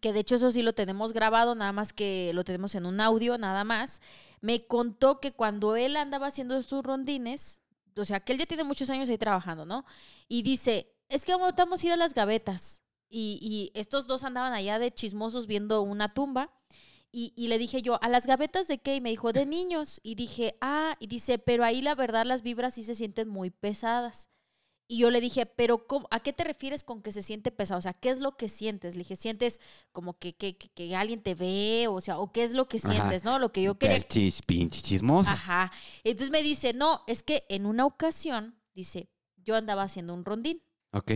que 0.01 0.13
de 0.13 0.21
hecho 0.21 0.37
eso 0.37 0.51
sí 0.51 0.63
lo 0.63 0.75
tenemos 0.75 1.13
grabado, 1.13 1.55
nada 1.55 1.73
más 1.73 1.93
que 1.93 2.33
lo 2.35 2.45
tenemos 2.45 2.75
en 2.75 2.87
un 2.87 3.01
audio, 3.01 3.39
nada 3.39 3.65
más. 3.65 4.01
Me 4.41 4.67
contó 4.67 5.21
que 5.21 5.33
cuando 5.33 5.77
él 5.77 5.97
andaba 5.97 6.27
haciendo 6.27 6.61
sus 6.63 6.83
rondines, 6.83 7.63
o 7.97 8.05
sea, 8.05 8.21
que 8.21 8.33
él 8.33 8.39
ya 8.39 8.47
tiene 8.47 8.65
muchos 8.65 8.91
años 8.91 9.09
ahí 9.09 9.19
trabajando, 9.19 9.65
¿no? 9.65 9.85
Y 10.29 10.43
dice, 10.43 10.95
es 11.09 11.25
que 11.25 11.33
vamos, 11.33 11.83
a 11.83 11.87
ir 11.87 11.93
a 11.93 11.97
las 11.97 12.15
gavetas. 12.15 12.83
Y, 13.09 13.39
y 13.41 13.79
estos 13.79 14.07
dos 14.07 14.25
andaban 14.25 14.53
allá 14.53 14.79
de 14.79 14.93
chismosos 14.93 15.47
viendo 15.47 15.83
una 15.83 16.13
tumba. 16.13 16.53
Y, 17.13 17.33
y 17.37 17.49
le 17.49 17.57
dije 17.57 17.81
yo, 17.81 17.99
¿a 18.03 18.09
las 18.09 18.27
gavetas 18.27 18.69
de 18.69 18.79
qué? 18.79 18.97
Y 18.97 19.01
me 19.01 19.11
dijo, 19.11 19.33
de 19.33 19.47
niños. 19.47 20.01
Y 20.03 20.17
dije, 20.17 20.57
ah, 20.61 20.97
y 21.01 21.07
dice, 21.07 21.39
pero 21.39 21.65
ahí 21.65 21.81
la 21.81 21.95
verdad 21.95 22.27
las 22.27 22.43
vibras 22.43 22.75
sí 22.75 22.85
se 22.85 22.95
sienten 22.95 23.29
muy 23.29 23.51
pesadas. 23.51 24.29
Y 24.89 24.99
yo 24.99 25.11
le 25.11 25.21
dije, 25.21 25.47
pero 25.47 25.87
¿cómo- 25.87 26.07
¿a 26.13 26.21
qué 26.21 26.33
te 26.33 26.45
refieres 26.45 26.85
con 26.85 27.03
que 27.03 27.11
se 27.11 27.21
siente 27.23 27.51
pesado? 27.51 27.79
O 27.79 27.83
sea, 27.83 27.93
¿qué 27.93 28.09
es 28.11 28.21
lo 28.21 28.37
que 28.37 28.49
sientes? 28.49 28.95
Le 28.95 29.01
dije, 29.01 29.17
¿sientes 29.17 29.61
como 29.93 30.17
que, 30.19 30.35
que, 30.37 30.57
que- 30.57 30.69
que 30.69 30.95
alguien 30.95 31.23
te 31.23 31.35
ve? 31.35 31.87
O 31.89 32.01
sea, 32.01 32.19
¿o 32.19 32.31
qué 32.33 32.45
es 32.45 32.53
lo 32.53 32.69
que 32.69 32.77
Ajá. 32.79 32.93
sientes? 32.93 33.25
¿No? 33.25 33.39
Lo 33.41 33.51
que 33.53 33.63
yo 33.63 33.75
Que 33.79 33.89
quería 33.89 34.07
chis, 34.07 34.43
pinche 34.43 34.81
chismosa. 34.83 35.33
Ajá. 35.33 35.73
Entonces 36.05 36.31
me 36.31 36.43
dice, 36.43 36.73
no, 36.73 37.03
es 37.09 37.23
que 37.25 37.45
en 37.49 37.67
una 37.67 37.85
ocasión, 37.85 38.57
dice, 38.75 39.09
yo 39.37 39.57
andaba 39.57 39.83
haciendo 39.83 40.15
un 40.15 40.25
rondín. 40.25 40.63
Ok. 40.93 41.13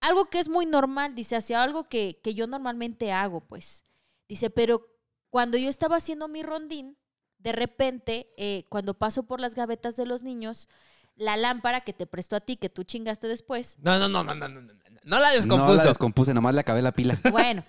Algo 0.00 0.26
que 0.26 0.38
es 0.38 0.50
muy 0.50 0.66
normal, 0.66 1.14
dice, 1.14 1.34
hacia 1.36 1.62
algo 1.62 1.88
que, 1.88 2.20
que 2.22 2.34
yo 2.34 2.46
normalmente 2.46 3.10
hago, 3.10 3.40
pues. 3.40 3.86
Dice, 4.28 4.50
pero 4.50 4.86
cuando 5.30 5.56
yo 5.56 5.70
estaba 5.70 5.96
haciendo 5.96 6.28
mi 6.28 6.42
rondín, 6.42 6.98
de 7.38 7.52
repente, 7.52 8.32
eh, 8.36 8.64
cuando 8.68 8.94
paso 8.98 9.22
por 9.22 9.40
las 9.40 9.54
gavetas 9.54 9.96
de 9.96 10.04
los 10.06 10.22
niños, 10.22 10.68
la 11.16 11.36
lámpara 11.36 11.82
que 11.82 11.92
te 11.92 12.06
prestó 12.06 12.36
a 12.36 12.40
ti, 12.40 12.56
que 12.56 12.68
tú 12.68 12.84
chingaste 12.84 13.28
después. 13.28 13.78
No, 13.80 13.98
no, 13.98 14.08
no, 14.08 14.24
no, 14.24 14.34
no, 14.34 14.48
no, 14.48 14.60
no, 14.60 14.72
no 15.04 15.18
la 15.18 15.30
descompuse 15.30 15.72
No 15.72 15.76
la 15.76 15.84
descompuse, 15.84 16.34
nomás 16.34 16.54
le 16.54 16.60
acabé 16.60 16.82
la 16.82 16.92
pila. 16.92 17.18
Bueno, 17.30 17.62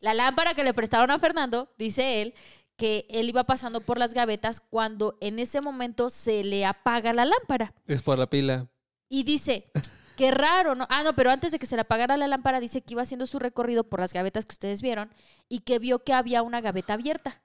la 0.00 0.14
lámpara 0.14 0.54
que 0.54 0.64
le 0.64 0.74
prestaron 0.74 1.10
a 1.10 1.18
Fernando, 1.18 1.72
dice 1.78 2.22
él, 2.22 2.34
que 2.76 3.06
él 3.08 3.28
iba 3.28 3.44
pasando 3.44 3.80
por 3.80 3.98
las 3.98 4.12
gavetas 4.12 4.60
cuando 4.60 5.16
en 5.20 5.38
ese 5.38 5.60
momento 5.60 6.10
se 6.10 6.44
le 6.44 6.66
apaga 6.66 7.12
la 7.12 7.24
lámpara. 7.24 7.74
Es 7.86 8.02
por 8.02 8.18
la 8.18 8.28
pila. 8.28 8.68
Y 9.08 9.22
dice, 9.22 9.70
qué 10.16 10.30
raro, 10.30 10.74
¿no? 10.74 10.86
Ah, 10.90 11.02
no, 11.02 11.14
pero 11.14 11.30
antes 11.30 11.52
de 11.52 11.58
que 11.58 11.66
se 11.66 11.76
le 11.76 11.82
apagara 11.82 12.16
la 12.16 12.28
lámpara, 12.28 12.60
dice 12.60 12.82
que 12.82 12.94
iba 12.94 13.02
haciendo 13.02 13.26
su 13.26 13.38
recorrido 13.38 13.84
por 13.84 14.00
las 14.00 14.12
gavetas 14.12 14.44
que 14.44 14.52
ustedes 14.52 14.82
vieron 14.82 15.10
y 15.48 15.60
que 15.60 15.78
vio 15.78 16.04
que 16.04 16.12
había 16.12 16.42
una 16.42 16.60
gaveta 16.60 16.94
abierta. 16.94 17.42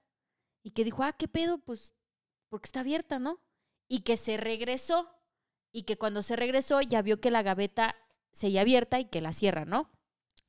Y 0.63 0.71
que 0.71 0.83
dijo, 0.83 1.03
ah, 1.03 1.13
qué 1.13 1.27
pedo, 1.27 1.59
pues, 1.59 1.95
porque 2.49 2.65
está 2.65 2.81
abierta, 2.81 3.17
¿no? 3.17 3.39
Y 3.87 4.01
que 4.01 4.17
se 4.17 4.37
regresó 4.37 5.09
y 5.71 5.83
que 5.83 5.97
cuando 5.97 6.21
se 6.21 6.35
regresó 6.35 6.81
ya 6.81 7.01
vio 7.01 7.19
que 7.21 7.31
la 7.31 7.43
gaveta 7.43 7.95
seguía 8.31 8.61
abierta 8.61 8.99
y 8.99 9.05
que 9.05 9.21
la 9.21 9.33
cierra, 9.33 9.65
¿no? 9.65 9.89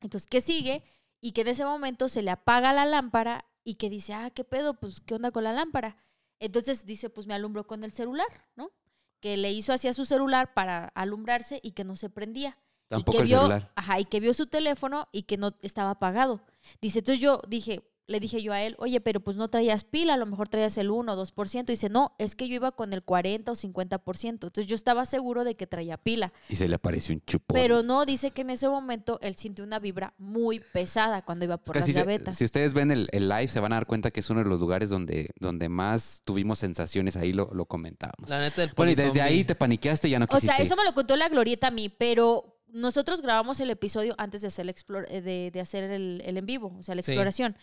Entonces, 0.01 0.29
¿qué 0.29 0.41
sigue? 0.41 0.85
Y 1.21 1.33
que 1.33 1.43
en 1.43 1.49
ese 1.49 1.65
momento 1.65 2.09
se 2.09 2.23
le 2.23 2.31
apaga 2.31 2.73
la 2.73 2.85
lámpara 2.85 3.45
y 3.65 3.75
que 3.75 3.91
dice, 3.91 4.15
ah, 4.15 4.31
¿qué 4.31 4.45
pedo? 4.45 4.75
Pues, 4.75 5.01
¿qué 5.01 5.15
onda 5.15 5.31
con 5.31 5.45
la 5.45 5.53
lámpara? 5.53 5.97
Entonces 6.41 6.87
dice, 6.87 7.09
pues 7.09 7.27
me 7.27 7.35
alumbro 7.35 7.67
con 7.67 7.85
el 7.85 7.93
celular, 7.93 8.49
¿no? 8.57 8.73
Que 9.21 9.37
le 9.37 9.53
hizo 9.53 9.73
hacia 9.73 9.93
su 9.93 10.05
celular 10.05 10.55
para 10.55 10.87
alumbrarse 10.87 11.61
y 11.63 11.73
que 11.73 11.85
no 11.85 11.95
se 11.95 12.11
prendía. 12.11 12.59
Tampoco 12.89 13.19
y 13.19 13.19
que 13.19 13.23
el 13.23 13.29
vio, 13.29 13.39
celular. 13.39 13.73
Ajá, 13.77 14.01
y 14.01 14.05
que 14.05 14.19
vio 14.19 14.35
su 14.35 14.47
teléfono 14.47 15.09
y 15.13 15.23
que 15.23 15.37
no 15.37 15.53
estaba 15.63 15.91
apagado. 15.91 16.43
Dice, 16.81 16.99
entonces 16.99 17.23
yo 17.23 17.41
dije, 17.47 17.92
le 18.13 18.21
dije 18.21 18.41
yo 18.43 18.53
a 18.53 18.63
él, 18.63 18.77
oye, 18.79 19.01
pero 19.01 19.19
pues 19.19 19.37
no 19.37 19.49
traías 19.49 19.83
pila, 19.83 20.15
a 20.15 20.17
lo 20.17 20.27
mejor 20.27 20.49
traías 20.49 20.79
el 20.79 20.91
1 20.91 21.13
o 21.13 21.27
2%. 21.27 21.65
Dice, 21.65 21.89
no, 21.89 22.15
es 22.19 22.37
que 22.37 22.47
yo 22.49 22.55
iba 22.55 22.71
con 22.71 22.93
el 22.93 23.03
40 23.03 23.51
o 23.51 23.55
50%. 23.57 24.29
Entonces 24.29 24.67
yo 24.67 24.77
estaba 24.77 25.05
seguro 25.05 25.43
de 25.45 25.57
que 25.57 25.67
traía 25.67 25.97
pila. 25.97 26.33
Y 26.49 26.57
se 26.57 26.69
le 26.69 26.77
apareció 26.77 27.15
un 27.15 27.23
chupón. 27.27 27.55
Pero 27.61 27.83
no, 27.83 28.05
dice 28.07 28.31
que 28.31 28.43
en 28.43 28.51
ese 28.51 28.69
momento 28.69 29.19
él 29.23 29.37
sintió 29.37 29.65
una 29.65 29.79
vibra 29.81 30.15
muy 30.19 30.61
pesada 30.61 31.23
cuando 31.23 31.45
iba 31.45 31.57
por 31.57 31.77
Es 31.77 31.79
que 31.79 31.79
las 31.81 31.87
si, 31.87 31.93
se- 31.95 32.01
gavetas. 32.01 32.37
si 32.37 32.45
ustedes 32.45 32.75
ven 32.75 32.91
el, 32.91 33.09
el 33.13 33.29
live, 33.29 33.49
se 33.49 33.59
van 33.61 33.73
a 33.73 33.77
dar 33.77 33.87
cuenta 33.87 34.11
que 34.11 34.21
es 34.21 34.31
uno 34.31 34.43
de 34.43 34.49
los 34.49 34.61
lugares 34.61 34.91
donde, 34.91 35.31
donde 35.41 35.69
más 35.69 36.23
tuvimos 36.25 36.59
sensaciones. 36.59 37.17
Ahí 37.17 37.33
lo, 37.33 37.49
lo 37.53 37.65
comentábamos. 37.67 38.29
La 38.31 38.41
neta 38.41 38.61
del 38.63 38.71
Bueno, 38.77 38.93
y 38.93 38.95
desde 38.95 39.21
ahí 39.23 39.45
te 39.45 39.55
paniqueaste 39.55 40.09
y 40.09 40.11
ya 40.13 40.19
no 40.19 40.27
O 40.27 40.29
quisiste. 40.29 40.49
sea, 40.49 40.57
ir. 40.61 40.67
eso 40.67 40.77
me 40.77 40.85
lo 40.85 40.93
contó 40.95 41.17
la 41.17 41.29
glorieta 41.29 41.69
a 41.69 41.71
mí, 41.71 41.89
pero 41.89 42.52
nosotros 42.73 43.21
grabamos 43.23 43.61
el 43.61 43.71
episodio 43.71 44.15
antes 44.19 44.41
de 44.43 44.49
hacer, 44.49 44.67
explor- 44.67 45.07
eh, 45.09 45.21
de, 45.23 45.51
de 45.53 45.61
hacer 45.61 45.85
el, 45.91 46.23
el 46.25 46.37
en 46.37 46.47
vivo, 46.47 46.75
o 46.79 46.83
sea, 46.83 46.95
la 46.95 47.03
Sí. 47.03 47.13
exploración. 47.13 47.57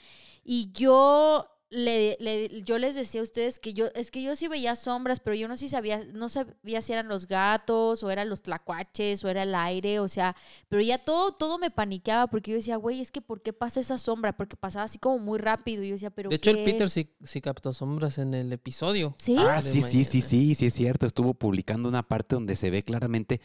Y 0.43 0.71
yo 0.71 1.47
le, 1.71 2.17
le- 2.19 2.63
yo 2.63 2.79
les 2.79 2.95
decía 2.95 3.21
a 3.21 3.23
ustedes 3.23 3.59
que 3.59 3.75
yo, 3.75 3.89
es 3.93 4.09
que 4.09 4.23
yo 4.23 4.35
sí 4.35 4.47
veía 4.47 4.75
sombras, 4.75 5.19
pero 5.19 5.35
yo 5.35 5.47
no 5.47 5.55
sí 5.55 5.69
sabía, 5.69 6.03
no 6.13 6.27
sabía 6.27 6.81
si 6.81 6.93
eran 6.93 7.07
los 7.07 7.27
gatos, 7.27 8.01
o 8.01 8.09
eran 8.09 8.27
los 8.27 8.41
tlacuaches, 8.41 9.23
o 9.23 9.29
era 9.29 9.43
el 9.43 9.53
aire, 9.53 9.99
o 9.99 10.07
sea, 10.07 10.35
pero 10.67 10.81
ya 10.81 10.97
todo, 10.97 11.31
todo 11.31 11.59
me 11.59 11.69
paniqueaba 11.69 12.25
porque 12.25 12.49
yo 12.51 12.57
decía, 12.57 12.75
güey, 12.77 13.01
es 13.01 13.11
que 13.11 13.21
¿por 13.21 13.43
qué 13.43 13.53
pasa 13.53 13.79
esa 13.81 13.99
sombra? 13.99 14.35
Porque 14.35 14.55
pasaba 14.57 14.85
así 14.85 14.97
como 14.97 15.19
muy 15.19 15.37
rápido. 15.37 15.83
Y 15.83 15.89
yo 15.89 15.93
decía, 15.93 16.09
pero 16.09 16.29
De 16.31 16.37
hecho, 16.37 16.49
el 16.49 16.57
¿qué 16.57 16.63
Peter 16.65 16.87
es? 16.87 16.93
sí, 16.93 17.13
sí 17.23 17.39
captó 17.39 17.71
sombras 17.71 18.17
en 18.17 18.33
el 18.33 18.51
episodio. 18.51 19.13
¿Sí? 19.19 19.35
Ah, 19.37 19.61
de 19.61 19.71
sí, 19.71 19.81
sí, 19.83 20.03
sí, 20.05 20.21
sí, 20.21 20.55
sí 20.55 20.65
es 20.65 20.73
cierto. 20.73 21.05
Estuvo 21.05 21.35
publicando 21.35 21.87
una 21.87 22.01
parte 22.07 22.33
donde 22.33 22.55
se 22.55 22.71
ve 22.71 22.81
claramente 22.81 23.41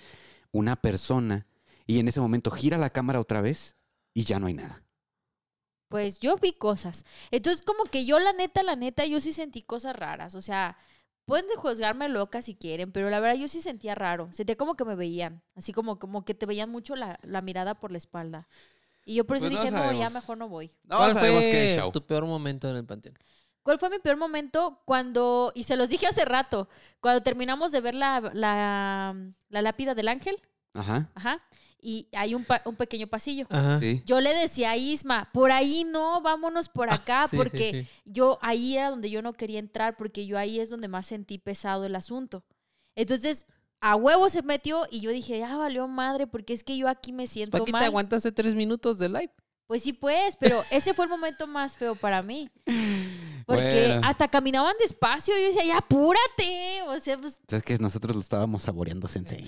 una 0.50 0.76
persona 0.76 1.46
y 1.86 1.98
en 1.98 2.08
ese 2.08 2.20
momento 2.20 2.50
gira 2.50 2.78
la 2.78 2.90
cámara 2.90 3.20
otra 3.20 3.40
vez 3.40 3.76
y 4.14 4.24
ya 4.24 4.38
no 4.40 4.46
hay 4.46 4.54
nada. 4.54 4.84
Pues 5.88 6.18
yo 6.18 6.36
vi 6.38 6.52
cosas. 6.54 7.04
Entonces, 7.30 7.62
como 7.62 7.84
que 7.84 8.04
yo, 8.06 8.18
la 8.18 8.32
neta, 8.32 8.62
la 8.62 8.74
neta, 8.76 9.06
yo 9.06 9.20
sí 9.20 9.32
sentí 9.32 9.62
cosas 9.62 9.94
raras. 9.96 10.34
O 10.34 10.40
sea, 10.40 10.76
pueden 11.24 11.46
de 11.48 11.56
juzgarme 11.56 12.08
loca 12.08 12.42
si 12.42 12.56
quieren, 12.56 12.90
pero 12.92 13.10
la 13.10 13.20
verdad 13.20 13.36
yo 13.36 13.48
sí 13.48 13.60
sentía 13.62 13.94
raro. 13.94 14.32
Sentía 14.32 14.56
como 14.56 14.74
que 14.76 14.84
me 14.84 14.96
veían. 14.96 15.42
Así 15.54 15.72
como, 15.72 15.98
como 15.98 16.24
que 16.24 16.34
te 16.34 16.46
veían 16.46 16.70
mucho 16.70 16.96
la, 16.96 17.18
la 17.22 17.42
mirada 17.42 17.78
por 17.78 17.92
la 17.92 17.98
espalda. 17.98 18.48
Y 19.04 19.14
yo 19.16 19.26
por 19.26 19.36
eso 19.36 19.46
Pues 19.46 19.60
dije, 19.62 19.70
no, 19.70 19.92
ya 19.92 20.10
mejor 20.10 20.38
no 20.38 20.48
voy. 20.48 20.70
No 20.84 20.96
¿Cuál 20.96 21.12
sabemos 21.12 21.42
fue 21.44 21.52
qué 21.52 21.76
show. 21.76 21.92
tu 21.92 22.04
peor 22.06 22.24
momento 22.26 22.68
en 22.70 22.76
el 22.76 22.86
panteón? 22.86 23.16
¿Cuál 23.62 23.78
fue 23.78 23.90
mi 23.90 23.98
peor 23.98 24.16
momento? 24.16 24.82
Cuando, 24.84 25.52
y 25.54 25.64
se 25.64 25.76
los 25.76 25.88
dije 25.88 26.06
hace 26.06 26.24
rato, 26.24 26.68
cuando 27.00 27.22
terminamos 27.22 27.72
de 27.72 27.80
ver 27.80 27.94
la, 27.94 28.20
la, 28.34 29.16
la 29.48 29.62
lápida 29.62 29.94
del 29.94 30.08
ángel, 30.08 30.36
Ajá. 30.74 31.08
ajá, 31.14 31.42
y 31.84 32.08
hay 32.12 32.34
un, 32.34 32.44
pa- 32.44 32.62
un 32.64 32.74
pequeño 32.76 33.06
pasillo. 33.06 33.46
Ajá. 33.50 33.78
Sí. 33.78 34.02
Yo 34.06 34.20
le 34.20 34.32
decía 34.34 34.70
a 34.70 34.76
Isma, 34.76 35.28
por 35.32 35.52
ahí 35.52 35.84
no, 35.84 36.20
vámonos 36.22 36.68
por 36.68 36.90
acá, 36.90 37.24
Ah, 37.24 37.28
Sí, 37.28 37.32
sí, 37.32 37.36
porque 37.36 37.70
sí. 37.84 38.10
yo 38.10 38.38
ahí 38.42 38.76
era 38.76 38.90
donde 38.90 39.10
yo 39.10 39.20
no 39.22 39.34
quería 39.34 39.58
entrar, 39.58 39.96
porque 39.96 40.26
yo 40.26 40.38
ahí 40.38 40.58
es 40.60 40.70
donde 40.70 40.88
más 40.88 41.06
sentí 41.06 41.38
pesado 41.38 41.84
el 41.84 41.94
asunto. 41.94 42.42
Entonces, 42.96 43.46
a 43.80 43.96
huevo 43.96 44.28
se 44.30 44.42
metió 44.42 44.86
y 44.90 45.00
yo 45.00 45.10
dije, 45.10 45.38
ya 45.38 45.56
valió 45.58 45.86
madre, 45.88 46.26
porque 46.26 46.54
es 46.54 46.64
que 46.64 46.76
yo 46.78 46.88
aquí 46.88 47.12
me 47.12 47.26
siento 47.26 47.50
¿Para 47.50 47.64
qué 47.66 47.72
te 47.72 47.84
aguantaste 47.84 48.32
tres 48.32 48.54
minutos 48.54 48.98
de 48.98 49.08
live? 49.10 49.30
Pues 49.66 49.82
sí, 49.82 49.92
pues, 49.92 50.36
pero 50.36 50.62
ese 50.70 50.94
fue 50.94 51.04
el 51.06 51.10
momento 51.10 51.46
más 51.46 51.76
feo 51.76 51.94
para 51.94 52.22
mí. 52.22 52.50
Porque 53.46 53.88
Bueno. 53.88 54.00
hasta 54.06 54.28
caminaban 54.28 54.74
despacio 54.80 55.36
y 55.36 55.40
yo 55.42 55.46
decía, 55.48 55.64
ya 55.66 55.78
apúrate. 55.78 56.80
O 56.86 56.98
sea, 56.98 57.18
pues 57.18 57.38
Es 57.48 57.62
que 57.62 57.76
nosotros 57.78 58.14
lo 58.14 58.22
estábamos 58.22 58.62
saboreando, 58.62 59.06
sensei. 59.06 59.44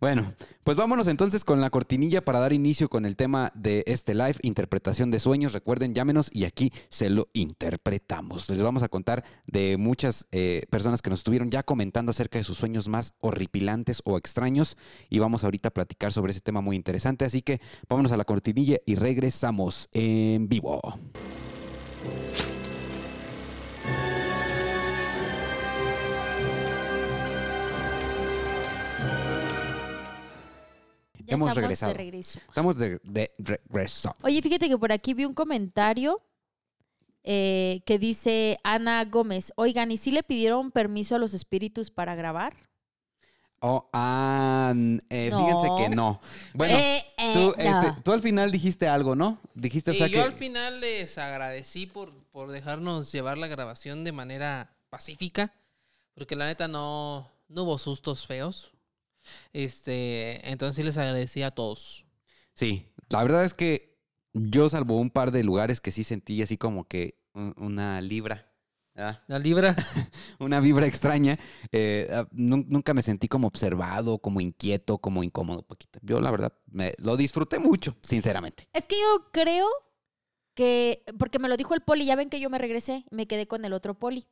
Bueno, 0.00 0.32
pues 0.62 0.76
vámonos 0.76 1.08
entonces 1.08 1.42
con 1.42 1.60
la 1.60 1.70
cortinilla 1.70 2.24
para 2.24 2.38
dar 2.38 2.52
inicio 2.52 2.88
con 2.88 3.04
el 3.04 3.16
tema 3.16 3.50
de 3.56 3.82
este 3.88 4.14
live, 4.14 4.36
interpretación 4.42 5.10
de 5.10 5.18
sueños. 5.18 5.52
Recuerden, 5.52 5.92
llámenos 5.92 6.30
y 6.32 6.44
aquí 6.44 6.72
se 6.88 7.10
lo 7.10 7.26
interpretamos. 7.32 8.48
Les 8.48 8.62
vamos 8.62 8.84
a 8.84 8.88
contar 8.88 9.24
de 9.48 9.76
muchas 9.76 10.28
eh, 10.30 10.66
personas 10.70 11.02
que 11.02 11.10
nos 11.10 11.18
estuvieron 11.18 11.50
ya 11.50 11.64
comentando 11.64 12.10
acerca 12.10 12.38
de 12.38 12.44
sus 12.44 12.58
sueños 12.58 12.86
más 12.86 13.14
horripilantes 13.18 14.00
o 14.04 14.16
extraños 14.16 14.76
y 15.10 15.18
vamos 15.18 15.42
ahorita 15.42 15.70
a 15.70 15.72
platicar 15.72 16.12
sobre 16.12 16.30
ese 16.30 16.42
tema 16.42 16.60
muy 16.60 16.76
interesante. 16.76 17.24
Así 17.24 17.42
que 17.42 17.60
vámonos 17.88 18.12
a 18.12 18.16
la 18.16 18.24
cortinilla 18.24 18.78
y 18.86 18.94
regresamos 18.94 19.88
en 19.92 20.48
vivo. 20.48 20.80
Ya 31.28 31.34
Hemos 31.34 31.50
estamos 31.50 31.56
regresado. 31.56 31.92
de 31.92 31.98
regreso. 31.98 32.40
Estamos 32.48 32.76
de, 32.78 33.00
de 33.04 33.30
regreso. 33.38 34.16
Oye, 34.22 34.40
fíjate 34.42 34.68
que 34.68 34.78
por 34.78 34.90
aquí 34.92 35.14
vi 35.14 35.24
un 35.24 35.34
comentario 35.34 36.20
eh, 37.22 37.82
que 37.84 37.98
dice 37.98 38.58
Ana 38.64 39.04
Gómez, 39.04 39.52
oigan, 39.56 39.90
¿y 39.90 39.96
si 39.98 40.10
le 40.10 40.22
pidieron 40.22 40.70
permiso 40.70 41.14
a 41.14 41.18
los 41.18 41.34
espíritus 41.34 41.90
para 41.90 42.14
grabar? 42.14 42.54
Oh, 43.60 43.88
ah, 43.92 44.72
fíjense 45.10 45.68
que 45.78 45.88
no. 45.90 46.20
Bueno, 46.54 46.78
Eh, 46.78 47.04
eh, 47.18 47.32
tú, 47.34 47.54
no. 47.58 47.62
este, 47.62 48.02
tú 48.02 48.12
al 48.12 48.22
final 48.22 48.52
dijiste 48.52 48.86
algo, 48.88 49.16
¿no? 49.16 49.40
Dijiste, 49.54 49.90
o 49.90 49.94
sea, 49.94 50.06
yo 50.06 50.12
que... 50.12 50.20
al 50.20 50.32
final 50.32 50.80
les 50.80 51.18
agradecí 51.18 51.86
por, 51.86 52.12
por 52.30 52.52
dejarnos 52.52 53.10
llevar 53.10 53.36
la 53.36 53.48
grabación 53.48 54.04
de 54.04 54.12
manera 54.12 54.76
pacífica, 54.90 55.52
porque 56.14 56.36
la 56.36 56.46
neta 56.46 56.68
no, 56.68 57.28
no 57.48 57.64
hubo 57.64 57.78
sustos 57.78 58.26
feos. 58.28 58.72
Este, 59.52 60.48
entonces 60.50 60.76
sí 60.76 60.82
les 60.82 60.98
agradecí 60.98 61.42
a 61.42 61.50
todos. 61.50 62.04
Sí, 62.54 62.92
la 63.10 63.22
verdad 63.22 63.44
es 63.44 63.54
que 63.54 63.98
yo 64.32 64.68
salvo 64.68 64.98
un 64.98 65.10
par 65.10 65.30
de 65.30 65.44
lugares 65.44 65.80
que 65.80 65.90
sí 65.90 66.04
sentí 66.04 66.42
así 66.42 66.56
como 66.56 66.86
que 66.86 67.18
un- 67.34 67.54
una 67.56 68.00
libra. 68.00 68.44
¿verdad? 68.94 69.22
La 69.28 69.38
libra. 69.38 69.76
una 70.40 70.58
vibra 70.58 70.86
extraña. 70.86 71.38
eh, 71.70 72.08
ah, 72.12 72.26
nun- 72.32 72.66
nunca 72.68 72.94
me 72.94 73.02
sentí 73.02 73.28
como 73.28 73.46
observado, 73.46 74.18
como 74.18 74.40
inquieto, 74.40 74.98
como 74.98 75.22
incómodo, 75.22 75.62
Paquita. 75.62 76.00
Yo, 76.02 76.20
la 76.20 76.32
verdad, 76.32 76.52
me, 76.66 76.94
lo 76.98 77.16
disfruté 77.16 77.60
mucho, 77.60 77.96
sinceramente. 78.02 78.68
Es 78.72 78.86
que 78.88 78.96
yo 78.96 79.30
creo 79.32 79.68
que, 80.54 81.04
porque 81.18 81.38
me 81.38 81.48
lo 81.48 81.56
dijo 81.56 81.74
el 81.74 81.82
poli, 81.82 82.06
ya 82.06 82.16
ven 82.16 82.28
que 82.30 82.40
yo 82.40 82.50
me 82.50 82.58
regresé, 82.58 83.04
me 83.12 83.28
quedé 83.28 83.46
con 83.46 83.64
el 83.64 83.72
otro 83.72 83.94
poli. 83.94 84.26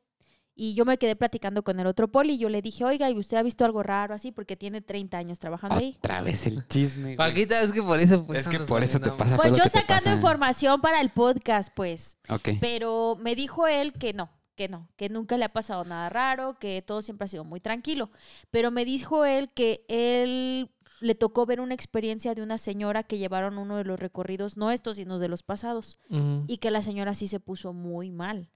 Y 0.59 0.73
yo 0.73 0.85
me 0.85 0.97
quedé 0.97 1.15
platicando 1.15 1.63
con 1.63 1.79
el 1.79 1.85
otro 1.85 2.07
poli 2.07 2.33
y 2.33 2.37
yo 2.39 2.49
le 2.49 2.63
dije, 2.63 2.83
oiga, 2.83 3.07
¿y 3.11 3.17
usted 3.19 3.37
ha 3.37 3.43
visto 3.43 3.63
algo 3.63 3.83
raro 3.83 4.15
así? 4.15 4.31
Porque 4.31 4.57
tiene 4.57 4.81
30 4.81 5.15
años 5.15 5.37
trabajando 5.37 5.77
ahí. 5.77 5.93
Otra 5.99 6.21
vez 6.21 6.47
el 6.47 6.67
chisme. 6.67 7.15
güey. 7.15 7.15
Paquita, 7.15 7.61
es 7.61 7.71
que 7.71 7.83
por 7.83 7.99
eso 7.99 8.25
pues, 8.25 8.39
es 8.39 8.47
que 8.47 8.59
por 8.61 8.83
eso 8.83 8.99
te 8.99 9.11
pasa. 9.11 9.35
Pues 9.35 9.51
lo 9.51 9.57
yo 9.57 9.63
que 9.63 9.69
sacando 9.69 10.05
pasa. 10.05 10.15
información 10.15 10.81
para 10.81 10.99
el 10.99 11.11
podcast, 11.11 11.71
pues. 11.75 12.17
Ok. 12.27 12.49
Pero 12.59 13.17
me 13.21 13.35
dijo 13.35 13.67
él 13.67 13.93
que 13.93 14.13
no, 14.13 14.31
que 14.55 14.67
no, 14.67 14.89
que 14.97 15.09
nunca 15.09 15.37
le 15.37 15.45
ha 15.45 15.53
pasado 15.53 15.85
nada 15.85 16.09
raro, 16.09 16.57
que 16.59 16.81
todo 16.81 17.03
siempre 17.03 17.25
ha 17.25 17.27
sido 17.27 17.43
muy 17.43 17.59
tranquilo. 17.59 18.09
Pero 18.49 18.71
me 18.71 18.83
dijo 18.83 19.25
él 19.25 19.51
que 19.53 19.85
él 19.87 20.71
le 20.99 21.13
tocó 21.13 21.45
ver 21.45 21.61
una 21.61 21.75
experiencia 21.75 22.33
de 22.33 22.41
una 22.41 22.57
señora 22.57 23.03
que 23.03 23.19
llevaron 23.19 23.59
uno 23.59 23.77
de 23.77 23.83
los 23.83 23.99
recorridos, 23.99 24.57
no 24.57 24.71
estos, 24.71 24.95
sino 24.95 25.19
de 25.19 25.27
los 25.27 25.43
pasados, 25.43 25.99
y 26.47 26.57
que 26.57 26.71
la 26.71 26.81
señora 26.81 27.13
sí 27.13 27.27
se 27.27 27.39
puso 27.39 27.73
muy 27.73 28.11
mal. 28.11 28.49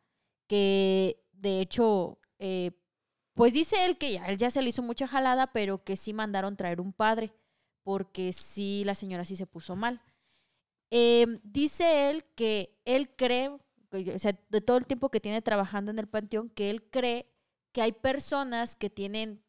Que 0.47 1.21
de 1.41 1.59
hecho, 1.59 2.19
eh, 2.39 2.71
pues 3.33 3.53
dice 3.53 3.85
él 3.85 3.97
que 3.97 4.13
ya, 4.13 4.25
él 4.27 4.37
ya 4.37 4.49
se 4.49 4.61
le 4.61 4.69
hizo 4.69 4.83
mucha 4.83 5.07
jalada, 5.07 5.47
pero 5.47 5.83
que 5.83 5.95
sí 5.95 6.13
mandaron 6.13 6.55
traer 6.55 6.79
un 6.79 6.93
padre, 6.93 7.33
porque 7.83 8.31
sí, 8.31 8.83
la 8.85 8.95
señora 8.95 9.25
sí 9.25 9.35
se 9.35 9.47
puso 9.47 9.75
mal. 9.75 10.01
Eh, 10.91 11.39
dice 11.43 12.09
él 12.09 12.25
que 12.35 12.79
él 12.85 13.09
cree, 13.15 13.49
o 13.49 14.19
sea, 14.19 14.37
de 14.49 14.61
todo 14.61 14.77
el 14.77 14.85
tiempo 14.85 15.09
que 15.09 15.19
tiene 15.19 15.41
trabajando 15.41 15.89
en 15.91 15.99
el 15.99 16.07
panteón, 16.07 16.49
que 16.49 16.69
él 16.69 16.83
cree 16.89 17.31
que 17.71 17.81
hay 17.81 17.93
personas 17.93 18.75
que 18.75 18.89
tienen 18.89 19.43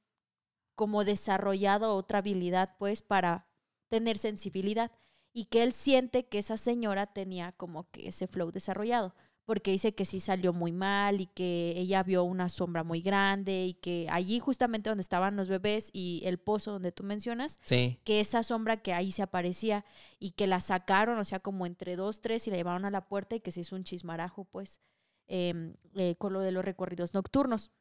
como 0.75 1.05
desarrollado 1.05 1.95
otra 1.95 2.19
habilidad, 2.19 2.77
pues, 2.79 3.03
para 3.03 3.47
tener 3.89 4.17
sensibilidad 4.17 4.91
y 5.35 5.47
que 5.47 5.63
él 5.63 5.73
siente 5.73 6.27
que 6.27 6.39
esa 6.39 6.57
señora 6.57 7.07
tenía 7.13 7.53
como 7.53 7.91
que 7.91 8.09
ese 8.09 8.27
flow 8.27 8.51
desarrollado, 8.53 9.15
porque 9.45 9.73
dice 9.73 9.95
que 9.95 10.05
sí 10.05 10.21
salió 10.21 10.53
muy 10.53 10.71
mal 10.73 11.21
y 11.21 11.27
que 11.27 11.75
ella 11.77 12.03
vio 12.03 12.23
una 12.25 12.49
sombra 12.49 12.85
muy 12.85 13.01
grande 13.01 13.67
y 13.67 13.75
que 13.75 14.07
allí 14.11 14.39
justamente 14.39 14.89
donde 14.89 15.03
estaban 15.03 15.35
los 15.37 15.49
bebés 15.49 15.91
y 15.93 16.23
el 16.25 16.39
pozo 16.39 16.71
donde 16.73 16.93
tú 16.93 17.03
mencionas, 17.03 17.59
Sí. 17.65 17.99
que 18.05 18.21
esa 18.21 18.43
sombra 18.43 18.77
que 18.79 18.93
ahí 18.95 19.11
se 19.13 19.23
aparecía 19.23 19.85
y 20.21 20.31
que 20.31 20.47
la 20.47 20.61
sacaron, 20.61 21.19
o 21.19 21.25
sea, 21.25 21.41
como 21.41 21.67
entre 21.67 21.97
dos, 21.97 22.21
tres 22.21 22.47
y 22.47 22.51
la 22.51 22.57
llevaron 22.57 22.85
a 22.85 22.91
la 22.91 23.09
puerta 23.09 23.35
y 23.37 23.41
que 23.41 23.51
se 23.53 23.61
hizo 23.61 23.75
un 23.75 23.85
chismarajo, 23.85 24.45
pues, 24.45 24.81
em, 25.27 25.75
eh, 25.97 26.15
con 26.17 26.33
lo 26.33 26.41
de 26.41 26.53
los 26.53 26.65
recorridos 26.65 27.13
nocturnos. 27.15 27.73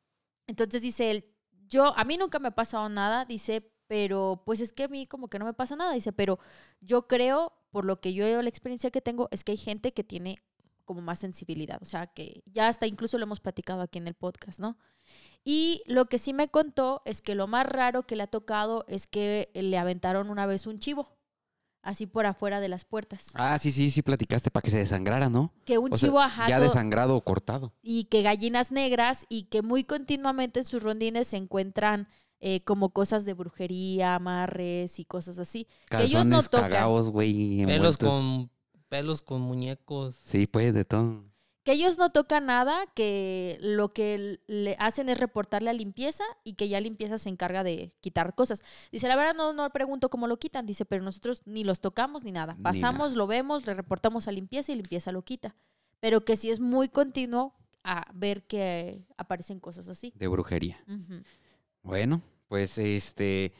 Entonces 0.47 0.81
dice 0.81 1.11
él, 1.11 1.25
yo, 1.67 1.93
a 1.97 2.03
mí 2.03 2.17
nunca 2.17 2.39
me 2.39 2.47
ha 2.49 2.55
pasado 2.55 2.89
nada, 2.89 3.25
dice, 3.25 3.71
pero 3.87 4.41
pues 4.45 4.61
es 4.61 4.73
que 4.73 4.83
a 4.83 4.87
mí 4.87 5.05
como 5.05 5.27
que 5.29 5.37
no 5.37 5.45
me 5.45 5.53
pasa 5.53 5.75
nada, 5.75 5.93
dice, 5.93 6.11
pero 6.11 6.39
yo 6.79 7.07
creo, 7.07 7.53
por 7.71 7.85
lo 7.85 7.99
que 8.01 8.13
yo 8.13 8.41
la 8.41 8.49
experiencia 8.49 8.89
que 8.89 9.01
tengo, 9.01 9.27
es 9.31 9.43
que 9.43 9.51
hay 9.51 9.57
gente 9.57 9.93
que 9.93 10.03
tiene 10.03 10.41
como 10.91 11.01
más 11.01 11.19
sensibilidad, 11.19 11.79
o 11.81 11.85
sea, 11.85 12.07
que 12.07 12.43
ya 12.45 12.67
hasta 12.67 12.85
incluso 12.85 13.17
lo 13.17 13.23
hemos 13.23 13.39
platicado 13.39 13.81
aquí 13.81 13.97
en 13.97 14.07
el 14.07 14.13
podcast, 14.13 14.59
¿no? 14.59 14.77
Y 15.45 15.81
lo 15.85 16.05
que 16.05 16.17
sí 16.19 16.33
me 16.33 16.49
contó 16.49 17.01
es 17.05 17.21
que 17.21 17.33
lo 17.33 17.47
más 17.47 17.65
raro 17.65 18.03
que 18.03 18.17
le 18.17 18.23
ha 18.23 18.27
tocado 18.27 18.83
es 18.89 19.07
que 19.07 19.49
le 19.53 19.77
aventaron 19.77 20.29
una 20.29 20.45
vez 20.45 20.67
un 20.67 20.79
chivo, 20.79 21.17
así 21.81 22.05
por 22.07 22.25
afuera 22.25 22.59
de 22.59 22.67
las 22.67 22.83
puertas. 22.83 23.31
Ah, 23.35 23.57
sí, 23.57 23.71
sí, 23.71 23.89
sí 23.89 24.01
platicaste 24.01 24.51
para 24.51 24.61
que 24.63 24.69
se 24.71 24.77
desangrara, 24.79 25.29
¿no? 25.29 25.53
Que 25.65 25.77
un 25.77 25.93
O 25.93 25.97
sea, 25.97 26.07
chivo 26.09 26.19
ajá, 26.19 26.47
ya 26.49 26.59
desangrado 26.59 27.15
o 27.15 27.23
cortado. 27.23 27.73
y 27.81 28.03
que 28.05 28.21
gallinas 28.21 28.71
negras 28.73 29.25
y 29.29 29.43
que 29.43 29.61
muy 29.61 29.83
continuamente 29.85 30.59
en 30.59 30.65
sus 30.65 30.83
rondines 30.83 31.27
se 31.27 31.37
encuentran 31.37 32.07
eh, 32.43 32.63
como 32.63 32.89
cosas 32.89 33.23
de 33.23 33.33
brujería, 33.33 34.15
amarres 34.15 34.99
y 34.99 35.05
cosas 35.05 35.37
así. 35.39 35.67
Que 35.89 36.03
ellos 36.03 36.25
no 36.25 36.37
Calzones 36.41 36.49
tocan. 36.49 36.71
Pelos 37.67 37.97
envueltos. 37.97 37.97
con, 37.97 38.51
pelos 38.91 39.21
con 39.21 39.39
muñecos. 39.39 40.19
Sí, 40.25 40.47
pues, 40.47 40.73
de 40.73 40.83
todo. 40.83 41.23
Que 41.63 41.71
ellos 41.71 41.97
no 41.97 42.11
tocan 42.11 42.47
nada, 42.47 42.85
que 42.93 43.57
lo 43.61 43.93
que 43.93 44.41
le 44.47 44.75
hacen 44.79 45.07
es 45.07 45.17
reportarle 45.17 45.69
a 45.69 45.73
limpieza 45.73 46.25
y 46.43 46.55
que 46.55 46.67
ya 46.67 46.81
limpieza 46.81 47.17
se 47.17 47.29
encarga 47.29 47.63
de 47.63 47.93
quitar 48.01 48.35
cosas. 48.35 48.63
Dice, 48.91 49.07
la 49.07 49.15
verdad 49.15 49.33
no, 49.33 49.53
no 49.53 49.69
pregunto 49.69 50.09
cómo 50.09 50.27
lo 50.27 50.39
quitan, 50.39 50.65
dice, 50.65 50.83
pero 50.83 51.03
nosotros 51.03 51.43
ni 51.45 51.63
los 51.63 51.79
tocamos 51.79 52.23
ni 52.23 52.33
nada. 52.33 52.55
Ni 52.55 52.63
Pasamos, 52.63 53.15
lo 53.15 53.27
vemos, 53.27 53.65
le 53.65 53.75
reportamos 53.75 54.27
a 54.27 54.33
limpieza 54.33 54.73
y 54.73 54.75
limpieza 54.75 55.13
lo 55.13 55.21
quita. 55.21 55.55
Pero 56.01 56.25
que 56.25 56.35
sí 56.35 56.49
es 56.49 56.59
muy 56.59 56.89
continuo 56.89 57.53
a 57.83 58.11
ver 58.13 58.43
que 58.43 59.05
aparecen 59.15 59.61
cosas 59.61 59.87
así. 59.87 60.11
De 60.17 60.27
brujería. 60.27 60.83
Bueno, 61.81 62.21
pues 62.49 62.77
este. 62.77 63.53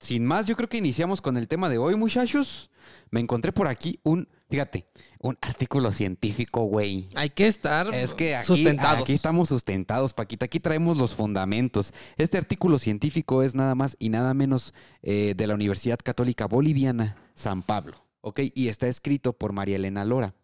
Sin 0.00 0.24
más, 0.24 0.46
yo 0.46 0.56
creo 0.56 0.68
que 0.68 0.78
iniciamos 0.78 1.20
con 1.20 1.36
el 1.36 1.46
tema 1.46 1.68
de 1.68 1.78
hoy, 1.78 1.94
muchachos. 1.94 2.70
Me 3.10 3.20
encontré 3.20 3.52
por 3.52 3.66
aquí 3.66 3.98
un, 4.04 4.28
fíjate, 4.48 4.86
un 5.20 5.36
artículo 5.40 5.92
científico, 5.92 6.64
güey. 6.64 7.08
Hay 7.14 7.30
que 7.30 7.46
estar 7.46 7.92
Es 7.94 8.14
que 8.14 8.36
aquí, 8.36 8.46
sustentados. 8.46 9.02
aquí 9.02 9.12
estamos 9.12 9.48
sustentados, 9.48 10.14
Paquita. 10.14 10.46
Aquí 10.46 10.60
traemos 10.60 10.96
los 10.98 11.14
fundamentos. 11.14 11.92
Este 12.16 12.38
artículo 12.38 12.78
científico 12.78 13.42
es 13.42 13.54
nada 13.54 13.74
más 13.74 13.96
y 13.98 14.08
nada 14.08 14.34
menos 14.34 14.74
eh, 15.02 15.34
de 15.36 15.46
la 15.46 15.54
Universidad 15.54 15.98
Católica 16.02 16.46
Boliviana, 16.46 17.16
San 17.34 17.62
Pablo. 17.62 18.02
¿Ok? 18.20 18.40
Y 18.54 18.68
está 18.68 18.88
escrito 18.88 19.32
por 19.32 19.52
María 19.52 19.76
Elena 19.76 20.04
Lora. 20.04 20.34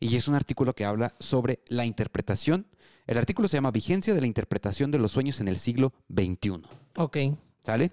Y 0.00 0.16
es 0.16 0.28
un 0.28 0.34
artículo 0.34 0.74
que 0.74 0.84
habla 0.84 1.14
sobre 1.18 1.60
la 1.68 1.84
interpretación. 1.86 2.66
El 3.06 3.18
artículo 3.18 3.48
se 3.48 3.56
llama 3.56 3.70
Vigencia 3.70 4.14
de 4.14 4.20
la 4.20 4.26
interpretación 4.26 4.90
de 4.90 4.98
los 4.98 5.12
sueños 5.12 5.40
en 5.40 5.48
el 5.48 5.56
siglo 5.56 5.92
XXI. 6.12 6.62
Ok. 6.96 7.16
¿Sale? 7.64 7.92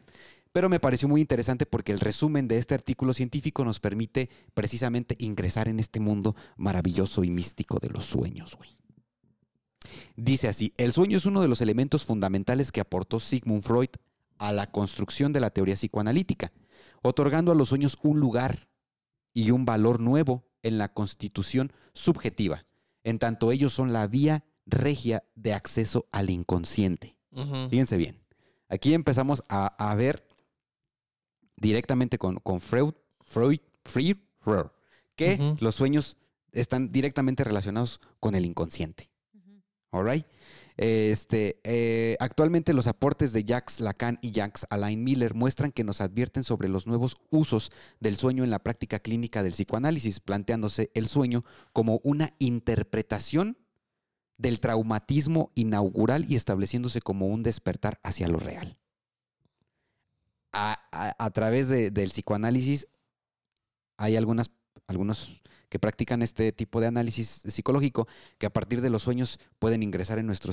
Pero 0.52 0.70
me 0.70 0.80
pareció 0.80 1.08
muy 1.08 1.22
interesante 1.22 1.66
porque 1.66 1.92
el 1.92 2.00
resumen 2.00 2.48
de 2.48 2.58
este 2.58 2.74
artículo 2.74 3.14
científico 3.14 3.64
nos 3.64 3.80
permite 3.80 4.30
precisamente 4.54 5.16
ingresar 5.20 5.68
en 5.68 5.80
este 5.80 6.00
mundo 6.00 6.36
maravilloso 6.58 7.24
y 7.24 7.30
místico 7.30 7.80
de 7.80 7.90
los 7.90 8.06
sueños, 8.06 8.56
güey. 8.56 8.76
Dice 10.16 10.48
así, 10.48 10.74
el 10.78 10.92
sueño 10.92 11.18
es 11.18 11.26
uno 11.26 11.42
de 11.42 11.48
los 11.48 11.62
elementos 11.62 12.06
fundamentales 12.06 12.72
que 12.72 12.82
aportó 12.82 13.20
Sigmund 13.20 13.62
Freud 13.62 13.90
a 14.38 14.52
la 14.52 14.72
construcción 14.72 15.34
de 15.34 15.40
la 15.40 15.52
teoría 15.52 15.76
psicoanalítica, 15.76 16.52
otorgando 17.02 17.52
a 17.52 17.56
los 17.56 17.70
sueños 17.70 17.98
un 18.02 18.20
lugar 18.20 18.70
y 19.34 19.52
un 19.52 19.66
valor 19.66 20.00
nuevo 20.00 20.46
en 20.64 20.78
la 20.78 20.94
constitución 20.94 21.72
subjetiva, 21.94 22.66
en 23.04 23.20
tanto 23.20 23.52
ellos 23.52 23.74
son 23.74 23.94
la 23.94 24.08
vía 24.08 24.44
regia 24.66 25.24
de 25.36 25.54
acceso 25.54 26.08
al 26.12 26.30
inconsciente. 26.30 27.18
Fíjense 27.70 27.98
bien. 27.98 28.20
Aquí 28.68 28.94
empezamos 28.94 29.44
a, 29.48 29.68
a 29.68 29.96
ver 29.96 30.26
directamente 31.60 32.18
con, 32.18 32.38
con 32.38 32.62
Freud, 32.62 32.94
Freud, 33.22 33.60
Freud, 33.84 34.18
Freud, 34.40 34.68
que 35.16 35.56
los 35.60 35.76
sueños 35.76 36.18
están 36.52 36.92
directamente 36.92 37.44
relacionados 37.44 38.00
con 38.20 38.36
el 38.36 38.46
inconsciente. 38.46 39.10
All 39.92 40.06
right? 40.06 40.26
Este, 40.78 41.60
eh, 41.66 42.16
actualmente 42.22 42.74
los 42.74 42.88
aportes 42.88 43.34
de 43.34 43.44
Jacques 43.44 43.82
Lacan 43.82 44.18
y 44.22 44.32
Jacques 44.32 44.66
Alain 44.70 45.04
Miller 45.04 45.34
muestran 45.34 45.74
que 45.74 45.84
nos 45.84 46.00
advierten 46.00 46.46
sobre 46.46 46.70
los 46.70 46.88
nuevos 46.88 47.18
usos 47.32 47.72
del 48.00 48.16
sueño 48.16 48.46
en 48.46 48.50
la 48.50 48.60
práctica 48.60 49.00
clínica 49.00 49.44
del 49.44 49.52
psicoanálisis, 49.52 50.22
planteándose 50.22 50.90
el 50.94 51.08
sueño 51.08 51.44
como 51.74 52.00
una 52.04 52.34
interpretación 52.40 53.58
del 54.38 54.62
traumatismo 54.62 55.52
inaugural 55.54 56.26
y 56.30 56.36
estableciéndose 56.36 57.02
como 57.02 57.28
un 57.28 57.44
despertar 57.44 58.00
hacia 58.02 58.30
lo 58.30 58.40
real. 58.40 58.79
A, 60.52 60.80
a- 60.92 61.16
a 61.26 61.30
través 61.32 61.68
de- 61.68 61.92
del 61.92 62.10
psicoanálisis 62.10 62.88
hay 63.98 64.16
algunas, 64.16 64.50
algunos 64.88 65.42
que 65.70 65.78
practican 65.80 66.22
este 66.24 66.52
tipo 66.52 66.82
de 66.82 66.88
análisis 66.88 67.28
psicológico 67.46 68.08
que 68.40 68.48
a 68.48 68.54
partir 68.54 68.82
de 68.82 68.90
los 68.90 69.04
sueños 69.04 69.40
pueden 69.60 69.84
ingresar 69.84 70.18
en 70.18 70.26
nuestro, 70.26 70.52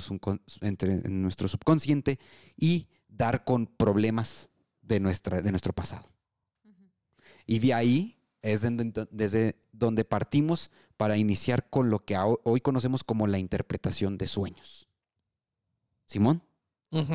en 0.61 1.31
subconsciente 1.31 2.19
y 2.57 2.89
dar 3.09 3.45
con 3.45 3.67
problemas 3.67 4.51
de, 4.83 5.01
nuestra, 5.01 5.41
de 5.41 5.51
nuestro 5.51 5.73
pasado. 5.73 6.11
Y 7.47 7.61
de 7.61 7.73
ahí 7.75 8.19
es 8.43 8.63
desde 9.11 9.57
donde 9.73 10.05
partimos 10.05 10.71
para 10.97 11.17
iniciar 11.17 11.71
con 11.71 11.89
lo 11.91 12.05
que 12.05 12.17
hoy 12.45 12.61
conocemos 12.61 13.05
como 13.05 13.27
la 13.27 13.39
interpretación 13.39 14.19
de 14.19 14.27
sueños. 14.27 14.87
Simón, 16.07 16.43
Ujú. 16.91 17.15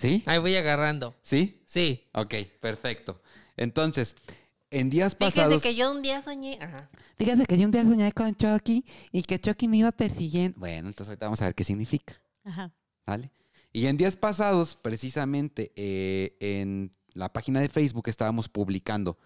¿Sí? 0.00 0.22
Ahí 0.26 0.38
voy 0.38 0.56
agarrando. 0.56 1.14
¿Sí? 1.22 1.62
Sí. 1.66 2.08
Ok, 2.14 2.34
perfecto. 2.60 3.20
Entonces, 3.56 4.16
en 4.70 4.88
días 4.88 5.14
Fíjese 5.14 5.40
pasados... 5.40 5.62
que 5.62 5.74
yo 5.74 5.92
un 5.92 6.02
día 6.02 6.22
soñé. 6.22 6.58
Ajá. 6.60 6.90
Que 7.18 7.58
yo 7.58 7.66
un 7.66 7.70
día 7.70 7.82
soñé 7.82 8.10
con 8.12 8.34
Chucky 8.34 8.84
y 9.12 9.22
que 9.22 9.38
Chucky 9.38 9.68
me 9.68 9.78
iba 9.78 9.92
persiguiendo. 9.92 10.58
Bueno, 10.58 10.88
entonces 10.88 11.08
ahorita 11.08 11.26
vamos 11.26 11.42
a 11.42 11.46
ver 11.46 11.54
qué 11.54 11.64
significa. 11.64 12.14
Ajá. 12.44 12.72
¿Vale? 13.06 13.30
Y 13.72 13.86
en 13.86 13.96
días 13.96 14.16
pasados, 14.16 14.76
precisamente 14.80 15.72
eh, 15.76 16.36
en 16.40 16.96
la 17.12 17.32
página 17.32 17.60
de 17.60 17.68
Facebook 17.68 18.08
estábamos 18.08 18.48
publicando 18.48 19.18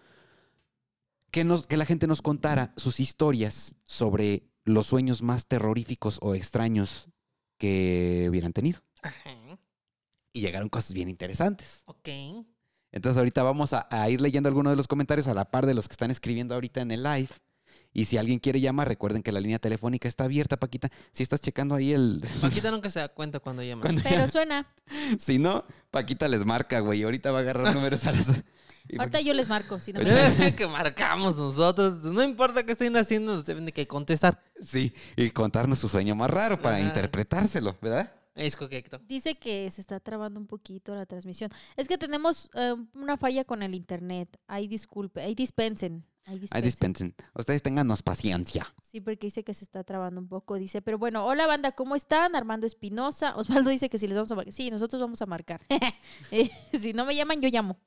que, 1.31 1.43
nos, 1.43 1.67
que 1.67 1.77
la 1.77 1.85
gente 1.85 2.05
nos 2.07 2.21
contara 2.21 2.73
sus 2.75 2.99
historias 2.99 3.75
sobre 3.85 4.43
los 4.65 4.87
sueños 4.87 5.21
más 5.21 5.47
terroríficos 5.47 6.19
o 6.21 6.35
extraños 6.35 7.07
que 7.57 8.27
hubieran 8.29 8.51
tenido. 8.51 8.81
Ajá. 9.01 9.35
Y 10.35 10.41
llegaron 10.41 10.67
cosas 10.67 10.91
bien 10.91 11.07
interesantes. 11.07 11.81
Ok. 11.85 12.09
Entonces 12.91 13.17
ahorita 13.17 13.41
vamos 13.41 13.71
a, 13.71 13.87
a 13.89 14.09
ir 14.09 14.19
leyendo 14.19 14.49
algunos 14.49 14.73
de 14.73 14.75
los 14.75 14.85
comentarios 14.85 15.27
a 15.27 15.33
la 15.33 15.45
par 15.45 15.65
de 15.65 15.73
los 15.73 15.87
que 15.87 15.93
están 15.93 16.11
escribiendo 16.11 16.53
ahorita 16.55 16.81
en 16.81 16.91
el 16.91 17.03
live. 17.03 17.29
Y 17.93 18.03
si 18.03 18.17
alguien 18.17 18.39
quiere 18.39 18.59
llamar, 18.59 18.89
recuerden 18.89 19.23
que 19.23 19.31
la 19.31 19.39
línea 19.39 19.59
telefónica 19.59 20.09
está 20.09 20.25
abierta, 20.25 20.57
Paquita. 20.57 20.89
Si 21.13 21.23
estás 21.23 21.39
checando 21.39 21.73
ahí 21.73 21.93
el... 21.93 22.21
Paquita 22.41 22.69
nunca 22.69 22.89
se 22.89 22.99
da 22.99 23.07
cuenta 23.07 23.39
cuando 23.39 23.63
llama. 23.63 23.83
Cuando- 23.83 24.01
Pero 24.03 24.27
suena. 24.27 24.67
Si 25.19 25.39
no, 25.39 25.63
Paquita 25.89 26.27
les 26.27 26.43
marca, 26.45 26.81
güey. 26.81 27.03
Ahorita 27.03 27.31
va 27.31 27.37
a 27.39 27.41
agarrar 27.43 27.73
números 27.73 28.05
a 28.05 28.11
las... 28.11 28.27
y 28.89 28.97
Ahorita 28.99 29.21
yo 29.21 29.33
les 29.33 29.47
marco. 29.47 29.79
Si 29.79 29.93
no 29.93 30.01
me 30.01 30.53
que 30.53 30.67
marcamos 30.67 31.37
nosotros. 31.37 32.03
No 32.03 32.21
importa 32.23 32.65
qué 32.65 32.73
estén 32.73 32.97
haciendo, 32.97 33.35
nos 33.35 33.45
deben 33.45 33.65
de 33.65 33.71
que 33.71 33.87
contestar. 33.87 34.41
Sí, 34.61 34.93
y 35.15 35.29
contarnos 35.29 35.79
su 35.79 35.87
sueño 35.87 36.13
más 36.13 36.29
raro 36.29 36.61
para 36.61 36.81
interpretárselo, 36.81 37.77
¿verdad? 37.81 38.13
Es 38.35 38.55
correcto. 38.57 38.99
Dice 39.07 39.35
que 39.35 39.71
se 39.71 39.81
está 39.81 39.99
trabando 39.99 40.39
un 40.39 40.47
poquito 40.47 40.93
la 40.93 41.05
transmisión. 41.05 41.49
Es 41.77 41.87
que 41.87 41.97
tenemos 41.97 42.49
eh, 42.53 42.75
una 42.93 43.17
falla 43.17 43.45
con 43.45 43.63
el 43.63 43.73
internet. 43.73 44.37
Ahí 44.47 44.67
disculpe, 44.67 45.21
ahí 45.21 45.35
dispensen. 45.35 46.05
Ahí 46.27 46.39
dispensen. 46.39 46.57
Ahí 46.57 46.61
dispensen. 46.63 47.15
Ustedes 47.35 47.61
téngannos 47.61 48.01
paciencia. 48.01 48.65
Sí, 48.81 48.99
porque 48.99 49.27
dice 49.27 49.43
que 49.43 49.53
se 49.53 49.63
está 49.63 49.83
trabando 49.83 50.19
un 50.19 50.27
poco. 50.27 50.55
Dice, 50.55 50.81
pero 50.81 50.97
bueno, 50.97 51.23
hola 51.23 51.45
banda, 51.45 51.73
¿cómo 51.73 51.95
están? 51.95 52.35
Armando 52.35 52.65
Espinosa. 52.65 53.35
Osvaldo 53.35 53.69
dice 53.69 53.89
que 53.89 53.99
si 53.99 54.07
les 54.07 54.15
vamos 54.15 54.31
a 54.31 54.35
marcar. 54.35 54.51
Sí, 54.51 54.71
nosotros 54.71 54.99
vamos 54.99 55.21
a 55.21 55.25
marcar. 55.25 55.61
Eh, 56.31 56.49
si 56.77 56.93
no 56.93 57.05
me 57.05 57.15
llaman, 57.15 57.39
yo 57.39 57.49
llamo. 57.49 57.77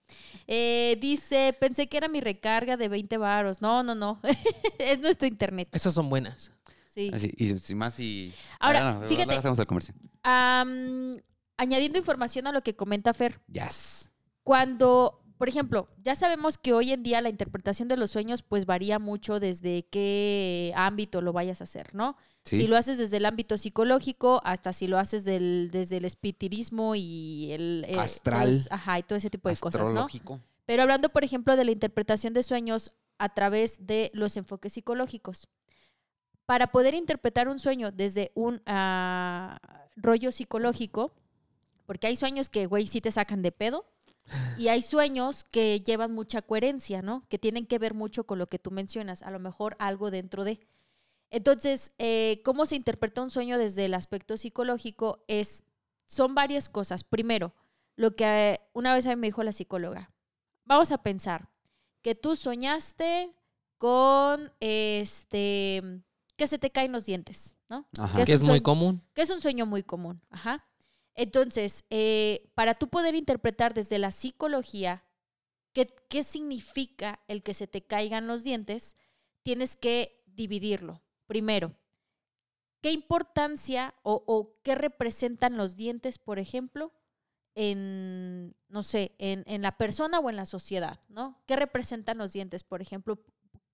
Eh, 0.47 0.97
dice, 1.01 1.57
pensé 1.59 1.89
que 1.89 1.97
era 1.97 2.09
mi 2.09 2.21
recarga 2.21 2.77
de 2.77 2.89
20 2.89 3.17
varos. 3.17 3.61
No, 3.61 3.83
no, 3.83 3.95
no. 3.95 4.21
es 4.79 5.01
nuestro 5.01 5.27
internet. 5.27 5.69
Esas 5.73 5.95
son 5.95 6.09
buenas. 6.09 6.53
Sí. 6.99 7.11
Así, 7.15 7.33
y 7.37 7.57
sin 7.59 7.79
más 7.79 7.99
y... 8.01 8.33
Ahora, 8.59 8.89
Ah, 8.89 8.99
no, 9.03 9.07
fíjate. 9.07 9.35
hacemos 9.37 9.65
comercial. 9.67 9.97
Am, 10.25 11.13
añadiendo 11.57 11.97
información 11.99 12.47
a 12.49 12.53
lo 12.53 12.63
que 12.63 12.75
comenta 12.75 13.15
Fer. 13.15 13.41
Yes. 13.53 14.11
Cuando, 14.43 15.21
por 15.37 15.49
ejemplo, 15.49 15.89
ya 16.03 16.15
sabemos 16.17 16.59
que 16.59 16.73
hoy 16.73 16.93
en 16.93 17.03
día 17.05 17.21
la 17.21 17.29
interpretación 17.29 17.87
de 17.87 17.97
los 17.97 18.11
sueños 18.11 18.43
pues 18.43 18.67
varía 18.67 18.99
mucho 18.99 19.39
desde 19.39 19.85
qué 19.91 20.73
ámbito 20.75 21.21
lo 21.21 21.33
vayas 21.33 21.61
a 21.61 21.65
hacer, 21.65 21.95
¿no? 21.95 22.17
Sí. 22.45 22.57
Si 22.57 22.67
lo 22.67 22.77
haces 22.77 22.99
desde 22.99 23.19
el 23.19 23.27
ámbito 23.27 23.59
psicológico 23.59 24.41
hasta 24.45 24.73
si 24.73 24.87
lo 24.87 24.99
haces 24.99 25.25
del- 25.25 25.69
desde 25.71 25.99
el 25.99 26.05
espiritismo 26.07 26.95
y 26.97 27.53
el... 27.53 27.85
eh, 27.87 27.99
Astral. 27.99 28.49
pues, 28.49 28.69
ajá, 28.73 28.99
y 28.99 29.03
todo 29.03 29.17
ese 29.19 29.31
tipo 29.31 29.49
de 29.51 29.57
cosas, 29.57 29.93
¿no? 29.93 30.09
Pero 30.65 30.83
hablando, 30.83 31.11
por 31.11 31.25
ejemplo, 31.25 31.55
de 31.57 31.65
la 31.65 31.71
interpretación 31.71 32.33
de 32.33 32.43
sueños 32.43 32.95
a 33.19 33.29
través 33.35 33.87
de 33.87 34.11
los 34.15 34.37
enfoques 34.37 34.73
psicológicos. 34.73 35.47
Para 36.49 36.69
poder 36.69 36.95
interpretar 36.95 37.47
un 37.47 37.59
sueño 37.59 37.93
desde 37.93 38.33
un 38.35 38.63
ah, 38.65 39.61
rollo 39.97 40.33
psicológico, 40.33 41.13
porque 41.85 42.07
hay 42.07 42.17
sueños 42.17 42.49
que, 42.49 42.65
güey, 42.65 42.87
sí 42.87 43.03
te 43.03 43.13
sacan 43.13 43.43
de 43.43 43.53
pedo, 43.53 43.85
y 44.57 44.69
hay 44.69 44.81
sueños 44.81 45.45
que 45.45 45.81
llevan 45.81 46.13
mucha 46.13 46.41
coherencia, 46.41 47.03
¿no? 47.03 47.23
Que 47.29 47.39
tienen 47.39 47.67
que 47.67 47.79
ver 47.79 47.93
mucho 47.93 48.25
con 48.25 48.39
lo 48.39 48.47
que 48.47 48.59
tú 48.59 48.71
mencionas, 48.71 49.23
a 49.23 49.31
lo 49.31 49.39
mejor 49.39 49.77
algo 49.79 50.11
dentro 50.11 50.43
de. 50.43 50.59
Entonces, 51.31 51.93
eh, 51.99 52.41
¿cómo 52.47 52.65
se 52.65 52.77
interpreta 52.77 53.23
un 53.23 53.31
sueño 53.31 53.59
desde 53.59 53.85
el 53.85 53.93
aspecto 53.93 54.39
psicológico? 54.39 55.23
Es, 55.29 55.65
son 56.07 56.35
varias 56.35 56.71
cosas. 56.71 57.05
Primero, 57.05 57.53
lo 57.95 58.17
que 58.17 58.25
eh, 58.25 58.61
una 58.73 58.95
vez 58.95 59.07
a 59.07 59.11
mí 59.11 59.17
me 59.17 59.27
dijo 59.27 59.43
la 59.43 59.53
psicóloga, 59.53 60.15
vamos 60.65 60.93
a 60.93 61.03
pensar 61.03 61.51
que 62.01 62.15
tú 62.15 62.37
soñaste 62.37 63.35
con 63.77 64.51
este 64.61 66.03
que 66.39 66.47
se 66.47 66.59
te 66.59 66.71
caen 66.71 66.93
los 66.93 67.05
dientes, 67.05 67.59
¿no? 67.69 67.87
Ajá. 67.99 68.25
Que 68.25 68.33
es 68.33 68.41
muy 68.41 68.49
sueño- 68.53 68.63
común. 68.63 69.03
que 69.13 69.23
es 69.23 69.31
un 69.31 69.41
sueño 69.43 69.67
muy 69.67 69.83
común. 69.83 70.23
Ajá. 70.31 70.65
Entonces, 71.15 71.85
eh, 71.91 72.51
para 72.55 72.75
tú 72.75 72.89
poder 72.89 73.15
interpretar 73.15 73.75
desde 73.75 73.99
la 73.99 74.11
psicología 74.13 75.03
qué, 75.75 75.95
qué 76.09 76.23
significa 76.23 77.21
el 77.29 77.43
que 77.43 77.53
se 77.55 77.67
te 77.67 77.83
caigan 77.83 78.27
los 78.29 78.45
dientes, 78.45 78.97
tienes 79.43 79.77
que 79.77 80.23
dividirlo. 80.27 81.03
Primero, 81.27 81.75
¿qué 82.81 82.93
importancia 82.93 83.95
o, 84.03 84.23
o 84.27 84.55
qué 84.63 84.77
representan 84.77 85.57
los 85.57 85.75
dientes, 85.77 86.19
por 86.19 86.39
ejemplo, 86.39 86.93
en, 87.57 88.55
no 88.69 88.85
sé, 88.85 89.17
en, 89.19 89.43
en 89.49 89.63
la 89.63 89.77
persona 89.77 90.21
o 90.21 90.31
en 90.31 90.37
la 90.37 90.47
sociedad, 90.47 91.01
¿no? 91.09 91.43
¿Qué 91.47 91.57
representan 91.57 92.17
los 92.19 92.33
dientes, 92.33 92.63
por 92.63 92.81
ejemplo? 92.81 93.19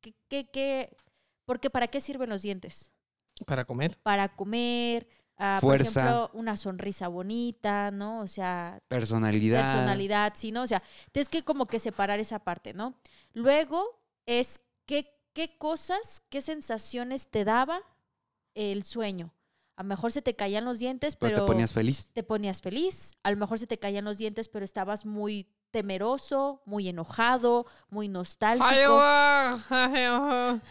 ¿Qué, 0.00 0.14
qué, 0.28 0.48
qué- 0.50 0.96
porque 1.44 1.70
para 1.70 1.88
qué 1.88 2.00
sirven 2.00 2.30
los 2.30 2.42
dientes? 2.42 2.92
Para 3.46 3.64
comer. 3.64 3.98
para 4.02 4.28
comer, 4.36 5.08
ah, 5.36 5.58
Fuerza. 5.60 5.92
por 5.92 6.02
ejemplo, 6.04 6.30
una 6.40 6.56
sonrisa 6.56 7.08
bonita, 7.08 7.90
¿no? 7.90 8.20
O 8.20 8.28
sea, 8.28 8.80
Personalidad. 8.88 9.62
personalidad, 9.62 10.32
sí, 10.36 10.52
¿no? 10.52 10.62
O 10.62 10.66
sea, 10.66 10.82
tienes 11.12 11.28
que 11.28 11.42
como 11.42 11.66
que 11.66 11.78
separar 11.80 12.20
esa 12.20 12.38
parte, 12.38 12.72
¿no? 12.74 12.94
Luego 13.32 13.84
es 14.26 14.60
qué, 14.86 15.18
qué 15.32 15.58
cosas, 15.58 16.22
qué 16.30 16.40
sensaciones 16.40 17.28
te 17.28 17.44
daba 17.44 17.80
el 18.54 18.84
sueño. 18.84 19.34
A 19.76 19.82
lo 19.82 19.88
mejor 19.88 20.12
se 20.12 20.22
te 20.22 20.36
caían 20.36 20.64
los 20.64 20.78
dientes, 20.78 21.16
Pero 21.16 21.34
pero 21.34 21.44
te 21.44 21.52
ponías 21.52 21.72
feliz. 21.72 22.08
te 22.12 22.22
ponías 22.22 22.62
feliz. 22.62 23.14
A 23.24 23.32
lo 23.32 23.36
mejor 23.36 23.58
se 23.58 23.66
te 23.66 23.78
caían 23.80 24.04
los 24.04 24.18
dientes, 24.18 24.48
pero 24.48 24.64
estabas 24.64 25.04
muy 25.04 25.48
temeroso, 25.74 26.62
muy 26.66 26.88
enojado, 26.88 27.66
muy 27.90 28.06
nostálgico. 28.06 29.00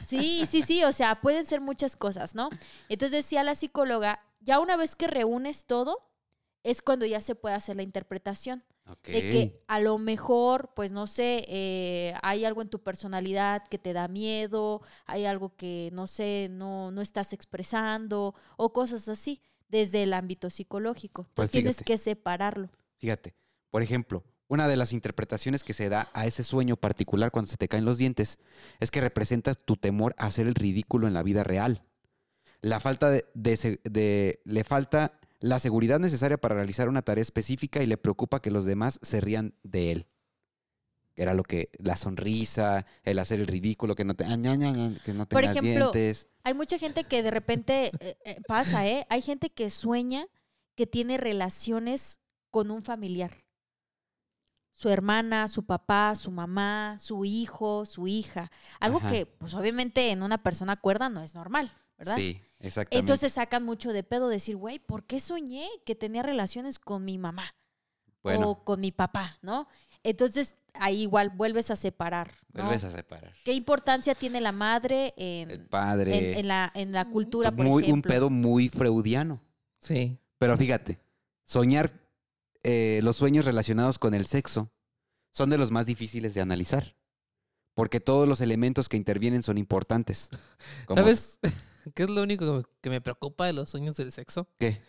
Sí, 0.07 0.45
sí, 0.45 0.61
sí, 0.61 0.85
o 0.85 0.93
sea, 0.93 1.19
pueden 1.19 1.45
ser 1.45 1.59
muchas 1.59 1.97
cosas, 1.97 2.35
¿no? 2.35 2.49
Entonces 2.87 3.25
decía 3.25 3.43
la 3.43 3.53
psicóloga, 3.53 4.21
ya 4.39 4.59
una 4.59 4.77
vez 4.77 4.95
que 4.95 5.07
reúnes 5.07 5.65
todo, 5.65 6.09
es 6.63 6.81
cuando 6.81 7.05
ya 7.05 7.19
se 7.19 7.35
puede 7.35 7.53
hacer 7.53 7.75
la 7.75 7.83
interpretación. 7.83 8.63
De 9.03 9.21
que 9.21 9.63
a 9.67 9.81
lo 9.81 9.97
mejor, 9.97 10.71
pues 10.73 10.93
no 10.93 11.05
sé, 11.05 11.43
eh, 11.49 12.13
hay 12.21 12.45
algo 12.45 12.61
en 12.61 12.69
tu 12.69 12.79
personalidad 12.79 13.67
que 13.67 13.77
te 13.77 13.91
da 13.91 14.07
miedo, 14.07 14.81
hay 15.05 15.25
algo 15.25 15.53
que, 15.57 15.89
no 15.91 16.07
sé, 16.07 16.47
no, 16.49 16.91
no 16.91 17.01
estás 17.01 17.33
expresando 17.33 18.35
o 18.55 18.71
cosas 18.71 19.09
así 19.09 19.41
desde 19.67 20.03
el 20.03 20.13
ámbito 20.13 20.49
psicológico. 20.49 21.23
Pues 21.33 21.47
Entonces 21.47 21.51
tienes 21.51 21.75
fíjate. 21.75 21.85
que 21.91 21.97
separarlo. 21.97 22.69
Fíjate, 22.95 23.35
por 23.69 23.81
ejemplo, 23.81 24.23
una 24.53 24.67
de 24.67 24.75
las 24.77 24.93
interpretaciones 24.93 25.63
que 25.63 25.73
se 25.73 25.89
da 25.89 26.09
a 26.13 26.25
ese 26.27 26.43
sueño 26.43 26.77
particular 26.77 27.31
cuando 27.31 27.49
se 27.49 27.57
te 27.57 27.67
caen 27.67 27.85
los 27.85 27.97
dientes 27.97 28.37
es 28.79 28.91
que 28.91 29.01
representa 29.01 29.55
tu 29.55 29.75
temor 29.77 30.13
a 30.19 30.27
hacer 30.27 30.45
el 30.47 30.53
ridículo 30.55 31.07
en 31.07 31.13
la 31.15 31.23
vida 31.23 31.43
real. 31.43 31.83
La 32.61 32.79
falta 32.79 33.09
de, 33.09 33.25
de 33.33 33.57
se- 33.57 33.79
de- 33.83 34.41
le 34.45 34.63
falta 34.63 35.19
la 35.39 35.59
seguridad 35.59 35.99
necesaria 35.99 36.37
para 36.37 36.55
realizar 36.55 36.87
una 36.87 37.01
tarea 37.01 37.21
específica 37.23 37.81
y 37.81 37.87
le 37.87 37.97
preocupa 37.97 38.41
que 38.41 38.51
los 38.51 38.63
demás 38.65 38.99
se 39.01 39.19
rían 39.19 39.55
de 39.63 39.91
él. 39.91 40.07
Era 41.15 41.33
lo 41.33 41.43
que 41.43 41.69
la 41.77 41.97
sonrisa, 41.97 42.85
el 43.03 43.19
hacer 43.19 43.39
el 43.39 43.47
ridículo, 43.47 43.95
que 43.95 44.05
no 44.05 44.15
te, 44.15 44.23
que 44.25 45.13
no 45.13 45.27
Por 45.27 45.43
ejemplo, 45.43 45.91
dientes. 45.91 46.27
Hay 46.43 46.53
mucha 46.53 46.77
gente 46.77 47.03
que 47.03 47.21
de 47.21 47.31
repente 47.31 47.91
eh, 47.99 48.17
eh, 48.25 48.37
pasa, 48.47 48.87
¿eh? 48.87 49.05
Hay 49.09 49.21
gente 49.21 49.49
que 49.49 49.69
sueña 49.69 50.25
que 50.75 50.87
tiene 50.87 51.17
relaciones 51.17 52.19
con 52.49 52.71
un 52.71 52.81
familiar. 52.81 53.42
Su 54.73 54.89
hermana, 54.89 55.47
su 55.47 55.65
papá, 55.65 56.15
su 56.15 56.31
mamá, 56.31 56.97
su 56.99 57.25
hijo, 57.25 57.85
su 57.85 58.07
hija. 58.07 58.51
Algo 58.79 58.97
Ajá. 58.97 59.09
que, 59.09 59.25
pues 59.25 59.53
obviamente 59.53 60.11
en 60.11 60.23
una 60.23 60.41
persona 60.41 60.75
cuerda 60.77 61.09
no 61.09 61.21
es 61.21 61.35
normal, 61.35 61.71
¿verdad? 61.97 62.15
Sí, 62.15 62.41
exactamente. 62.59 62.97
Entonces 62.99 63.33
sacan 63.33 63.63
mucho 63.63 63.93
de 63.93 64.03
pedo 64.03 64.29
decir, 64.29 64.55
güey, 64.55 64.79
¿por 64.79 65.05
qué 65.05 65.19
soñé 65.19 65.67
que 65.85 65.95
tenía 65.95 66.23
relaciones 66.23 66.79
con 66.79 67.05
mi 67.05 67.17
mamá 67.17 67.53
bueno, 68.23 68.49
o 68.49 68.63
con 68.63 68.79
mi 68.79 68.91
papá, 68.91 69.37
¿no? 69.41 69.67
Entonces 70.01 70.55
ahí 70.73 71.01
igual 71.03 71.29
vuelves 71.29 71.69
a 71.71 71.75
separar, 71.75 72.31
¿no? 72.53 72.63
vuelves 72.63 72.83
a 72.83 72.89
separar. 72.89 73.33
¿Qué 73.45 73.53
importancia 73.53 74.15
tiene 74.15 74.41
la 74.41 74.51
madre 74.51 75.13
en, 75.17 75.51
El 75.51 75.65
padre. 75.65 76.31
en, 76.31 76.39
en 76.39 76.47
la, 76.47 76.71
en 76.73 76.91
la 76.91 77.05
cultura, 77.05 77.51
por 77.51 77.65
muy, 77.65 77.83
un 77.83 77.89
ejemplo? 77.89 78.09
pedo 78.09 78.29
muy 78.29 78.69
freudiano. 78.69 79.41
Sí. 79.79 80.17
Pero 80.37 80.57
fíjate, 80.57 80.99
soñar 81.45 81.91
eh, 82.63 83.01
los 83.03 83.17
sueños 83.17 83.45
relacionados 83.45 83.99
con 83.99 84.13
el 84.13 84.25
sexo 84.25 84.71
son 85.31 85.49
de 85.49 85.57
los 85.57 85.71
más 85.71 85.85
difíciles 85.85 86.33
de 86.33 86.41
analizar. 86.41 86.95
porque 87.75 87.99
todos 87.99 88.27
los 88.27 88.39
elementos 88.39 88.87
que 88.87 88.97
intervienen 88.97 89.41
son 89.41 89.57
importantes. 89.57 90.29
Como- 90.85 90.99
¿Sabes 90.99 91.39
qué 91.95 92.03
es 92.03 92.09
lo 92.09 92.21
único 92.21 92.63
que 92.81 92.89
me- 92.91 93.01
preocupa 93.01 93.47
de 93.47 93.53
los 93.53 93.69
sueños 93.71 93.95
del 93.95 94.11
sexo? 94.11 94.47
¿Qué? 94.59 94.79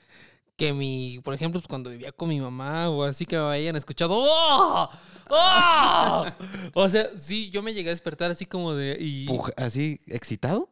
Que 0.56 0.72
mi, 0.74 1.18
por 1.24 1.32
ejemplo, 1.34 1.58
pues, 1.60 1.66
cuando 1.66 1.88
vivía 1.90 2.12
con 2.12 2.28
mi 2.28 2.40
mamá 2.40 2.88
o 2.90 3.02
así 3.04 3.24
que 3.26 3.36
me 3.38 3.42
hayan 3.44 3.74
escuchado. 3.76 4.12
¡Oh! 4.16 4.88
¡Oh! 5.30 6.26
O 6.74 6.88
sea, 6.88 7.08
sí, 7.16 7.50
yo 7.50 7.62
me 7.62 7.72
llegué 7.74 7.88
a 7.88 7.92
despertar 7.92 8.30
así 8.30 8.44
como 8.46 8.74
de. 8.74 8.96
Y, 9.00 9.26
¿Así 9.56 9.98
excitado? 10.06 10.68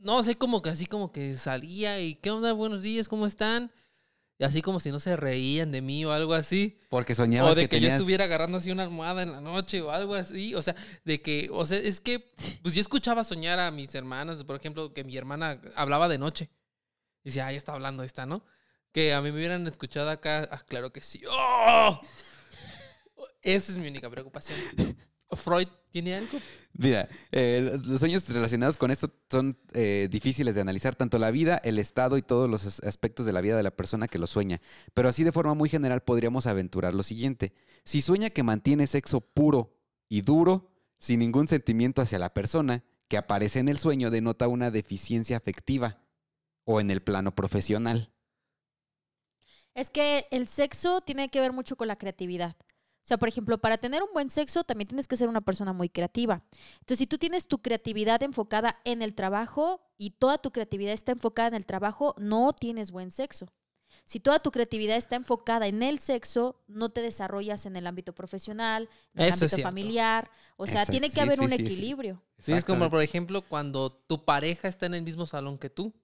no 0.00 0.22
sé, 0.22 0.36
como 0.36 0.62
que 0.62 0.70
así 0.70 0.86
como 0.86 1.10
que 1.10 1.34
salía 1.34 1.98
y 2.00 2.14
¿qué 2.14 2.30
onda? 2.30 2.52
Buenos 2.52 2.82
días, 2.82 3.08
¿cómo 3.08 3.26
están? 3.26 3.72
Así 4.40 4.62
como 4.62 4.78
si 4.78 4.90
no 4.92 5.00
se 5.00 5.16
reían 5.16 5.72
de 5.72 5.82
mí 5.82 6.04
o 6.04 6.12
algo 6.12 6.32
así. 6.34 6.78
Porque 6.90 7.14
soñabas 7.16 7.52
O 7.52 7.54
de 7.56 7.68
que, 7.68 7.76
yo 7.76 7.80
tenías- 7.80 7.94
estuviera 7.94 8.24
agarrando 8.24 8.58
así 8.58 8.70
una 8.70 8.84
almohada 8.84 9.22
en 9.22 9.32
la 9.32 9.40
noche 9.40 9.80
o 9.82 9.90
algo 9.90 10.14
así. 10.14 10.54
O 10.54 10.62
sea, 10.62 10.76
de 11.04 11.20
que, 11.20 11.48
o 11.52 11.66
sea, 11.66 11.78
es 11.78 12.00
que, 12.00 12.32
pues 12.62 12.74
yo 12.74 12.80
escuchaba 12.80 13.24
soñar 13.24 13.58
a 13.58 13.70
mis 13.72 13.94
hermanas, 13.96 14.44
por 14.44 14.54
ejemplo, 14.56 14.94
que 14.94 15.02
mi 15.02 15.16
hermana 15.16 15.60
hablaba 15.74 16.08
de 16.08 16.18
noche. 16.18 16.50
Y 17.24 17.30
decía, 17.30 17.48
ah, 17.48 17.52
ya 17.52 17.58
está 17.58 17.72
hablando 17.72 18.04
esta, 18.04 18.26
¿no? 18.26 18.44
Que 18.92 19.12
a 19.12 19.20
mí 19.20 19.32
me 19.32 19.38
hubieran 19.38 19.66
escuchado 19.66 20.08
acá, 20.08 20.48
ah, 20.52 20.62
claro 20.68 20.92
que 20.92 21.00
sí. 21.00 21.20
¡Oh! 21.28 22.00
Esa 23.42 23.72
es 23.72 23.78
mi 23.78 23.88
única 23.88 24.08
preocupación. 24.08 24.56
¿Freud 25.32 25.68
tiene 25.90 26.14
algo? 26.16 26.38
Mira, 26.80 27.08
eh, 27.32 27.76
los- 27.84 27.98
sueños 27.98 28.28
relacionados 28.28 28.76
con 28.76 28.92
esto 28.92 29.12
son 29.28 29.58
eh, 29.72 30.06
difíciles 30.10 30.54
de 30.54 30.60
analizar, 30.60 30.94
tanto 30.94 31.18
la 31.18 31.32
vida, 31.32 31.60
el 31.64 31.76
estado 31.80 32.16
y 32.16 32.22
todos 32.22 32.48
los 32.48 32.64
as- 32.66 32.80
aspectos 32.84 33.26
de 33.26 33.32
la 33.32 33.40
vida 33.40 33.56
de 33.56 33.64
la 33.64 33.72
persona 33.72 34.06
que 34.06 34.18
lo 34.18 34.28
sueña. 34.28 34.60
Pero 34.94 35.08
así 35.08 35.24
de 35.24 35.32
forma 35.32 35.54
muy 35.54 35.68
general 35.68 36.02
podríamos 36.02 36.46
aventurar 36.46 36.94
lo 36.94 37.02
siguiente. 37.02 37.52
Si 37.84 38.00
sueña 38.00 38.30
que 38.30 38.44
mantiene 38.44 38.86
sexo 38.86 39.20
puro 39.20 39.76
y 40.08 40.20
duro, 40.20 40.70
sin 41.00 41.18
ningún 41.18 41.48
sentimiento 41.48 42.00
hacia 42.00 42.20
la 42.20 42.32
persona, 42.32 42.84
que 43.08 43.16
aparece 43.16 43.58
en 43.58 43.68
el 43.68 43.78
sueño 43.78 44.10
denota 44.10 44.46
una 44.46 44.70
deficiencia 44.70 45.36
afectiva 45.36 45.98
o 46.64 46.80
en 46.80 46.92
el 46.92 47.02
plano 47.02 47.34
profesional. 47.34 48.12
Es 49.74 49.90
que 49.90 50.26
el 50.30 50.46
sexo 50.46 51.00
tiene 51.00 51.28
que 51.28 51.40
ver 51.40 51.52
mucho 51.52 51.76
con 51.76 51.88
la 51.88 51.96
creatividad. 51.96 52.56
O 53.02 53.06
sea, 53.08 53.16
por 53.18 53.28
ejemplo, 53.28 53.58
para 53.58 53.78
tener 53.78 54.02
un 54.02 54.10
buen 54.12 54.28
sexo 54.30 54.64
también 54.64 54.88
tienes 54.88 55.08
que 55.08 55.16
ser 55.16 55.28
una 55.28 55.40
persona 55.40 55.72
muy 55.72 55.88
creativa. 55.88 56.42
Entonces, 56.80 56.98
si 56.98 57.06
tú 57.06 57.16
tienes 57.18 57.48
tu 57.48 57.62
creatividad 57.62 58.22
enfocada 58.22 58.80
en 58.84 59.00
el 59.02 59.14
trabajo 59.14 59.80
y 59.96 60.10
toda 60.10 60.38
tu 60.38 60.50
creatividad 60.52 60.92
está 60.92 61.12
enfocada 61.12 61.48
en 61.48 61.54
el 61.54 61.64
trabajo, 61.66 62.14
no 62.18 62.52
tienes 62.52 62.90
buen 62.90 63.10
sexo. 63.10 63.46
Si 64.04 64.20
toda 64.20 64.40
tu 64.40 64.50
creatividad 64.50 64.96
está 64.96 65.16
enfocada 65.16 65.66
en 65.66 65.82
el 65.82 65.98
sexo, 65.98 66.62
no 66.66 66.90
te 66.90 67.02
desarrollas 67.02 67.66
en 67.66 67.76
el 67.76 67.86
ámbito 67.86 68.14
profesional, 68.14 68.88
en 69.14 69.22
el 69.22 69.28
Eso 69.28 69.44
ámbito 69.46 69.62
familiar. 69.62 70.30
O 70.56 70.66
sea, 70.66 70.86
tiene 70.86 71.10
que 71.10 71.14
Sí, 71.14 71.20
haber 71.20 71.38
sí, 71.38 71.44
un 71.44 71.50
sí, 71.50 71.54
equilibrio. 71.54 72.22
Sí, 72.38 72.52
es 72.52 72.64
como, 72.64 72.90
por 72.90 73.02
ejemplo, 73.02 73.42
cuando 73.42 73.90
tu 73.92 74.24
pareja 74.24 74.68
está 74.68 74.86
en 74.86 74.94
el 74.94 75.02
mismo 75.02 75.26
salón 75.26 75.58
que 75.58 75.70
tú. 75.70 75.94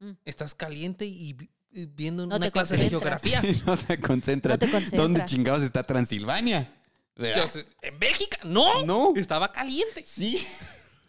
Mm. 0.00 0.12
Estás 0.24 0.54
caliente 0.54 1.06
y 1.06 1.36
viendo 1.70 2.26
No 2.26 2.36
una 2.36 2.50
clase 2.50 2.76
de 2.76 2.88
geografía. 2.88 3.42
no 3.66 3.76
te 3.76 4.00
concentras. 4.00 4.54
No 4.54 4.58
te 4.58 4.70
concentras. 4.70 5.00
¿Dónde 5.00 5.24
chingados 5.24 5.62
está 5.62 5.82
Transilvania? 5.84 6.74
Yo 7.16 7.48
sé, 7.48 7.64
¿En 7.82 7.98
Bélgica? 7.98 8.38
No. 8.44 8.84
No. 8.84 9.12
Estaba 9.16 9.50
caliente. 9.50 10.04
Sí. 10.06 10.38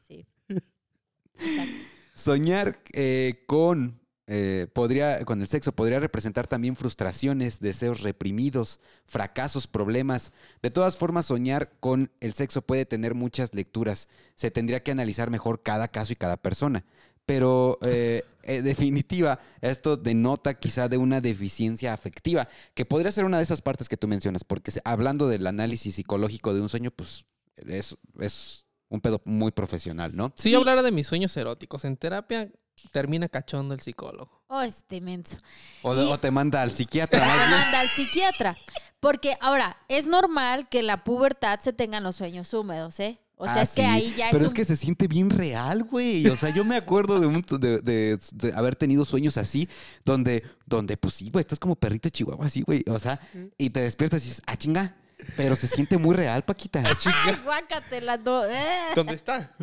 Sí. 0.08 0.26
Exacto. 0.48 1.74
Soñar 2.15 2.82
eh, 2.91 3.43
con, 3.45 4.02
eh, 4.28 4.67
podría, 4.74 5.24
con 5.24 5.39
el 5.39 5.48
sexo 5.48 5.72
podría 5.72 6.02
representar 6.02 6.48
también 6.48 6.76
frustraciones, 6.76 7.62
deseos 7.62 8.02
reprimidos, 8.02 8.82
fracasos, 9.06 9.67
problemas. 9.67 10.34
De 10.62 10.69
todas 10.69 10.98
formas, 10.98 11.28
soñar 11.28 11.72
con 11.80 12.12
el 12.19 12.34
sexo 12.34 12.62
puede 12.62 12.86
tener 12.86 13.13
muchas 13.13 13.54
lecturas. 13.54 14.10
Se 14.36 14.52
tendría 14.52 14.84
que 14.84 14.91
analizar 14.91 15.30
mejor 15.30 15.63
cada 15.63 15.88
caso 15.88 16.12
y 16.12 16.17
cada 16.17 16.36
persona. 16.36 16.84
Pero 17.30 17.78
eh, 17.84 18.24
en 18.42 18.63
definitiva, 18.63 19.38
esto 19.62 19.98
denota 19.98 20.56
quizá 20.56 20.89
de 20.89 20.98
una 20.98 21.22
deficiencia 21.22 21.94
afectiva, 21.94 22.48
que 22.74 22.86
podría 22.86 23.12
ser 23.12 23.24
una 23.24 23.38
de 23.38 23.44
esas 23.44 23.62
partes 23.62 23.88
que 23.88 23.98
tú 23.98 24.08
mencionas, 24.08 24.44
porque 24.44 24.72
hablando 24.84 25.28
del 25.28 25.46
análisis 25.46 25.94
psicológico 25.94 26.56
de 26.56 26.62
un 26.62 26.70
sueño, 26.70 26.89
pues 26.89 27.28
es, 27.58 27.96
es 28.20 28.65
un 28.89 29.00
pedo 29.00 29.22
muy 29.26 29.52
profesional, 29.52 30.15
¿no? 30.15 30.34
Si 30.36 30.50
yo 30.50 30.58
hablara 30.58 30.82
de 30.82 30.92
mis 30.92 31.06
sueños 31.06 31.38
eróticos 31.38 31.86
en 31.86 31.98
terapia, 31.98 32.50
termina 32.92 33.30
cachondo 33.30 33.76
el 33.76 33.82
psicólogo. 33.82 34.42
Oh, 34.48 34.62
este 34.63 35.00
menso. 35.00 35.38
O, 35.84 35.94
Y- 35.94 36.12
o 36.12 36.20
te 36.20 36.32
manda 36.32 36.63
al 36.63 36.72
psiquiatra. 36.72 37.20
Te 37.20 37.28
manda 37.28 37.80
al 37.82 37.88
psiquiatra. 37.89 38.58
Porque 39.00 39.38
ahora, 39.39 39.78
es 39.88 40.08
normal 40.08 40.68
que 40.68 40.80
en 40.80 40.88
la 40.88 41.04
pubertad 41.04 41.60
se 41.60 41.74
tengan 41.74 42.02
los 42.02 42.15
sueños 42.15 42.52
húmedos, 42.56 43.00
¿eh? 43.00 43.20
O 43.41 43.45
sea, 43.45 43.56
Ah, 43.56 43.62
es 43.62 43.69
que 43.69 43.82
sí, 43.82 43.88
ahí 43.88 44.13
ya 44.17 44.25
es 44.28 44.32
Pero 44.34 44.41
un 44.43 44.47
es 44.49 44.54
que 44.54 44.65
se 44.65 44.75
siente 44.75 45.08
bien 45.08 45.30
real, 45.30 45.84
güey. 45.86 46.28
O 46.28 46.36
sea, 46.36 46.49
yo 46.54 46.65
me 46.65 46.75
acuerdo 46.75 47.21
de, 47.21 47.28
un- 47.28 47.41
de- 47.41 47.80
de- 47.80 48.19
de 48.34 48.54
haber 48.54 48.75
tenido 48.75 49.06
sueños 49.06 49.38
así, 49.38 49.69
donde, 50.04 50.43
donde 50.65 50.97
pues 50.97 51.13
sí, 51.13 51.30
güey, 51.32 51.39
estás 51.41 51.58
como 51.58 51.78
perrito 51.78 52.10
chihuahua 52.10 52.45
así, 52.47 52.63
güey. 52.63 52.84
O 52.88 52.99
sea, 52.99 53.17
y 53.58 53.69
te 53.69 53.80
despiertas 53.80 54.21
y 54.23 54.28
dices, 54.28 54.41
ah, 54.45 54.58
chinga. 54.58 54.95
Pero 55.38 55.56
se 55.56 55.67
siente 55.67 55.97
muy 55.97 56.15
real, 56.15 56.43
Paquita. 56.43 56.84
Ay, 57.06 57.36
guácatela, 57.45 58.17
no. 58.17 58.41
¿Dónde 58.95 59.13
está? 59.15 59.56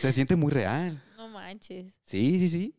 Se 0.00 0.10
siente 0.10 0.34
muy 0.34 0.50
real. 0.50 1.00
No 1.16 1.28
manches. 1.28 2.00
Sí, 2.04 2.38
sí, 2.40 2.48
sí. 2.48 2.74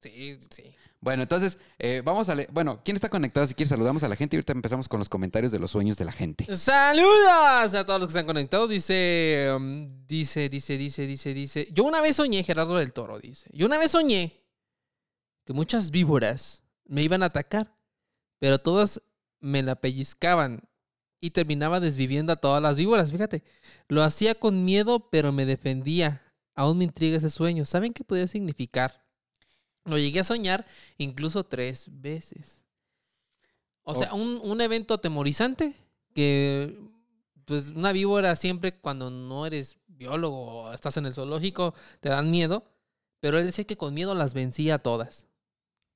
Sí, 0.00 0.36
sí. 0.50 0.74
Bueno, 1.04 1.22
entonces, 1.24 1.58
eh, 1.78 2.00
vamos 2.02 2.30
a 2.30 2.34
leer. 2.34 2.48
Bueno, 2.50 2.80
¿quién 2.82 2.94
está 2.94 3.10
conectado? 3.10 3.46
Si 3.46 3.52
quieres, 3.52 3.68
saludamos 3.68 4.02
a 4.04 4.08
la 4.08 4.16
gente 4.16 4.36
y 4.36 4.38
ahorita 4.38 4.54
empezamos 4.54 4.88
con 4.88 4.98
los 4.98 5.10
comentarios 5.10 5.52
de 5.52 5.58
los 5.58 5.70
sueños 5.70 5.98
de 5.98 6.06
la 6.06 6.12
gente. 6.12 6.46
¡Saludos 6.56 7.74
a 7.74 7.84
todos 7.84 8.00
los 8.00 8.08
que 8.08 8.12
están 8.12 8.24
conectados! 8.24 8.70
Dice, 8.70 9.52
um, 9.54 10.06
dice, 10.06 10.48
dice, 10.48 10.78
dice, 10.78 11.06
dice, 11.06 11.34
dice. 11.34 11.68
Yo 11.72 11.84
una 11.84 12.00
vez 12.00 12.16
soñé, 12.16 12.42
Gerardo 12.42 12.78
del 12.78 12.94
Toro 12.94 13.18
dice. 13.18 13.50
Yo 13.52 13.66
una 13.66 13.76
vez 13.76 13.90
soñé 13.90 14.46
que 15.44 15.52
muchas 15.52 15.90
víboras 15.90 16.62
me 16.86 17.02
iban 17.02 17.22
a 17.22 17.26
atacar, 17.26 17.76
pero 18.38 18.58
todas 18.58 19.02
me 19.40 19.62
la 19.62 19.74
pellizcaban 19.74 20.62
y 21.20 21.32
terminaba 21.32 21.80
desviviendo 21.80 22.32
a 22.32 22.36
todas 22.36 22.62
las 22.62 22.78
víboras. 22.78 23.12
Fíjate, 23.12 23.44
lo 23.88 24.02
hacía 24.02 24.36
con 24.36 24.64
miedo, 24.64 25.10
pero 25.10 25.32
me 25.32 25.44
defendía. 25.44 26.22
Aún 26.54 26.78
me 26.78 26.84
intriga 26.84 27.18
ese 27.18 27.28
sueño. 27.28 27.66
¿Saben 27.66 27.92
qué 27.92 28.04
podría 28.04 28.26
significar? 28.26 29.03
Lo 29.84 29.98
llegué 29.98 30.20
a 30.20 30.24
soñar 30.24 30.66
incluso 30.98 31.44
tres 31.44 31.86
veces. 31.90 32.62
O 33.82 33.94
sea, 33.94 34.14
un, 34.14 34.40
un 34.42 34.60
evento 34.60 34.94
atemorizante 34.94 35.74
que, 36.14 36.78
pues, 37.44 37.68
una 37.68 37.92
víbora 37.92 38.34
siempre 38.36 38.78
cuando 38.78 39.10
no 39.10 39.44
eres 39.44 39.78
biólogo 39.86 40.62
o 40.62 40.72
estás 40.72 40.96
en 40.96 41.06
el 41.06 41.12
zoológico 41.12 41.74
te 42.00 42.08
dan 42.08 42.30
miedo, 42.30 42.64
pero 43.20 43.38
él 43.38 43.46
decía 43.46 43.64
que 43.64 43.76
con 43.76 43.92
miedo 43.94 44.14
las 44.14 44.34
vencía 44.34 44.76
a 44.76 44.78
todas. 44.78 45.26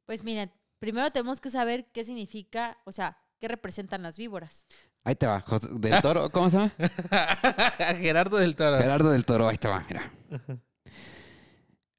Pues 0.05 0.22
miren, 0.22 0.53
primero 0.79 1.11
tenemos 1.11 1.40
que 1.40 1.51
saber 1.51 1.87
qué 1.92 2.05
significa, 2.05 2.79
o 2.85 2.92
sea, 2.92 3.18
qué 3.40 3.48
representan 3.48 4.03
las 4.03 4.18
víboras. 4.18 4.66
Ahí 5.05 5.14
te 5.14 5.27
va, 5.27 5.40
José 5.40 5.68
del 5.72 6.01
Toro. 6.03 6.31
¿Cómo 6.31 6.51
se 6.51 6.59
llama? 6.59 6.72
Gerardo 7.98 8.37
del 8.37 8.55
Toro. 8.55 8.79
Gerardo 8.79 9.11
del 9.11 9.24
Toro, 9.24 9.48
ahí 9.48 9.57
te 9.57 9.68
va, 9.68 9.85
mira. 9.88 10.12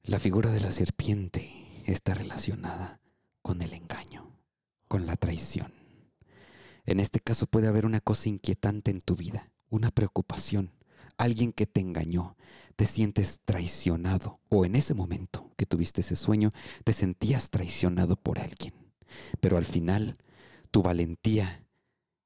La 0.03 0.19
figura 0.19 0.51
de 0.51 0.59
la 0.59 0.71
serpiente 0.71 1.58
está 1.93 2.13
relacionada 2.13 2.99
con 3.41 3.61
el 3.61 3.73
engaño, 3.73 4.31
con 4.87 5.05
la 5.05 5.15
traición. 5.15 5.73
En 6.85 6.99
este 6.99 7.19
caso 7.19 7.47
puede 7.47 7.67
haber 7.67 7.85
una 7.85 8.01
cosa 8.01 8.29
inquietante 8.29 8.91
en 8.91 9.01
tu 9.01 9.15
vida, 9.15 9.51
una 9.69 9.91
preocupación, 9.91 10.71
alguien 11.17 11.51
que 11.53 11.67
te 11.67 11.81
engañó, 11.81 12.35
te 12.75 12.85
sientes 12.85 13.41
traicionado 13.45 14.39
o 14.49 14.65
en 14.65 14.75
ese 14.75 14.93
momento 14.93 15.51
que 15.57 15.65
tuviste 15.65 16.01
ese 16.01 16.15
sueño 16.15 16.49
te 16.83 16.93
sentías 16.93 17.49
traicionado 17.49 18.15
por 18.15 18.39
alguien. 18.39 18.73
Pero 19.39 19.57
al 19.57 19.65
final 19.65 20.17
tu 20.71 20.81
valentía 20.81 21.65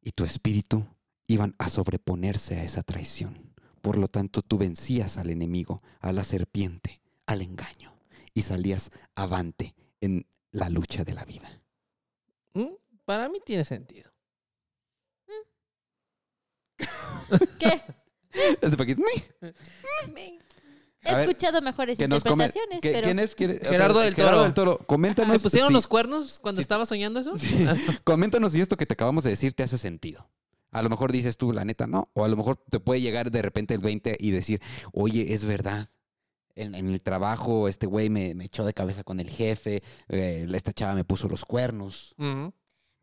y 0.01 0.11
tu 0.11 0.23
espíritu 0.23 0.85
iban 1.27 1.55
a 1.57 1.69
sobreponerse 1.69 2.59
a 2.59 2.63
esa 2.63 2.83
traición. 2.83 3.53
Por 3.81 3.97
lo 3.97 4.07
tanto, 4.07 4.41
tú 4.41 4.57
vencías 4.57 5.17
al 5.17 5.29
enemigo, 5.29 5.81
a 5.99 6.13
la 6.13 6.23
serpiente, 6.23 7.01
al 7.25 7.41
engaño, 7.41 7.92
y 8.33 8.41
salías 8.41 8.89
avante 9.15 9.75
en 10.01 10.25
la 10.51 10.69
lucha 10.69 11.03
de 11.03 11.13
la 11.13 11.25
vida. 11.25 11.61
Mm, 12.53 12.73
Para 13.05 13.29
mí 13.29 13.39
tiene 13.45 13.65
sentido. 13.65 14.11
¿Qué? 17.59 17.81
Ese 18.61 18.77
Paquito, 18.77 19.01
He 21.05 21.09
A 21.09 21.17
ver, 21.17 21.29
escuchado 21.29 21.61
mejores 21.61 21.97
que 21.97 22.07
nos 22.07 22.23
come- 22.23 22.45
interpretaciones, 22.45 22.81
¿Qué- 22.81 22.91
pero 22.91 23.03
¿Quién 23.03 23.19
es? 23.19 23.35
Gerardo 23.35 23.99
del 23.99 24.15
Toro. 24.15 24.25
Gerardo 24.27 24.43
del 24.43 24.53
Toro. 24.53 24.77
Coméntanos, 24.87 25.33
¿Me 25.33 25.39
pusieron 25.39 25.67
si- 25.67 25.73
los 25.73 25.85
cuernos 25.85 26.39
cuando 26.39 26.59
sí. 26.59 26.61
estaba 26.61 26.85
soñando 26.85 27.19
eso? 27.19 27.33
coméntanos 28.05 28.53
si 28.53 28.61
esto 28.61 28.77
que 28.77 28.85
te 28.85 28.93
acabamos 28.93 29.25
de 29.25 29.31
decir 29.31 29.53
te 29.53 29.63
hace 29.63 29.77
sentido. 29.77 30.29
A 30.71 30.81
lo 30.81 30.89
mejor 30.89 31.11
dices 31.11 31.35
tú, 31.37 31.51
la 31.51 31.65
neta, 31.65 31.87
no. 31.87 32.09
O 32.13 32.23
a 32.23 32.29
lo 32.29 32.37
mejor 32.37 32.55
te 32.69 32.79
puede 32.79 33.01
llegar 33.01 33.31
de 33.31 33.41
repente 33.41 33.73
el 33.73 33.81
20 33.81 34.15
y 34.17 34.31
decir, 34.31 34.61
oye, 34.93 35.33
es 35.33 35.43
verdad. 35.43 35.89
En, 36.55 36.75
en 36.75 36.89
el 36.91 37.01
trabajo, 37.01 37.67
este 37.67 37.87
güey 37.87 38.09
me, 38.09 38.35
me 38.35 38.45
echó 38.45 38.63
de 38.63 38.73
cabeza 38.73 39.03
con 39.03 39.19
el 39.19 39.29
jefe, 39.29 39.81
eh, 40.07 40.47
esta 40.53 40.71
chava 40.71 40.93
me 40.93 41.03
puso 41.03 41.27
los 41.27 41.45
cuernos. 41.45 42.13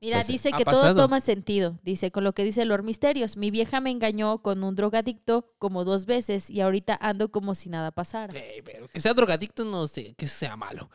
Mira, 0.02 0.16
Pues, 0.18 0.28
dice 0.28 0.52
que 0.52 0.64
todo 0.64 0.94
toma 0.94 1.20
sentido. 1.20 1.78
Dice, 1.82 2.10
con 2.10 2.24
lo 2.24 2.32
que 2.32 2.42
dice 2.44 2.64
Lord 2.64 2.84
Misterios. 2.84 3.36
Mi 3.36 3.50
vieja 3.50 3.80
me 3.80 3.90
engañó 3.90 4.40
con 4.40 4.64
un 4.64 4.74
drogadicto 4.74 5.52
como 5.58 5.84
dos 5.84 6.06
veces 6.06 6.48
y 6.48 6.60
ahorita 6.62 6.96
ando 7.02 7.30
como 7.30 7.54
si 7.54 7.68
nada 7.68 7.90
pasara. 7.90 8.32
Pero 8.64 8.88
que 8.88 9.00
sea 9.00 9.12
drogadicto 9.12 9.64
no 9.64 9.86
sé, 9.88 10.14
que 10.16 10.26
sea 10.26 10.56
malo. 10.56 10.88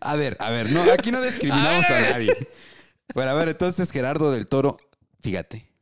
A 0.00 0.16
ver, 0.16 0.36
a 0.40 0.50
ver, 0.50 0.70
no, 0.70 0.82
aquí 0.92 1.10
no 1.12 1.22
discriminamos 1.22 1.86
a 1.86 2.00
nadie. 2.00 2.34
Bueno, 3.14 3.30
a 3.30 3.34
ver, 3.34 3.48
entonces 3.48 3.90
Gerardo 3.90 4.32
del 4.32 4.46
Toro, 4.48 4.78
fíjate. 5.20 5.72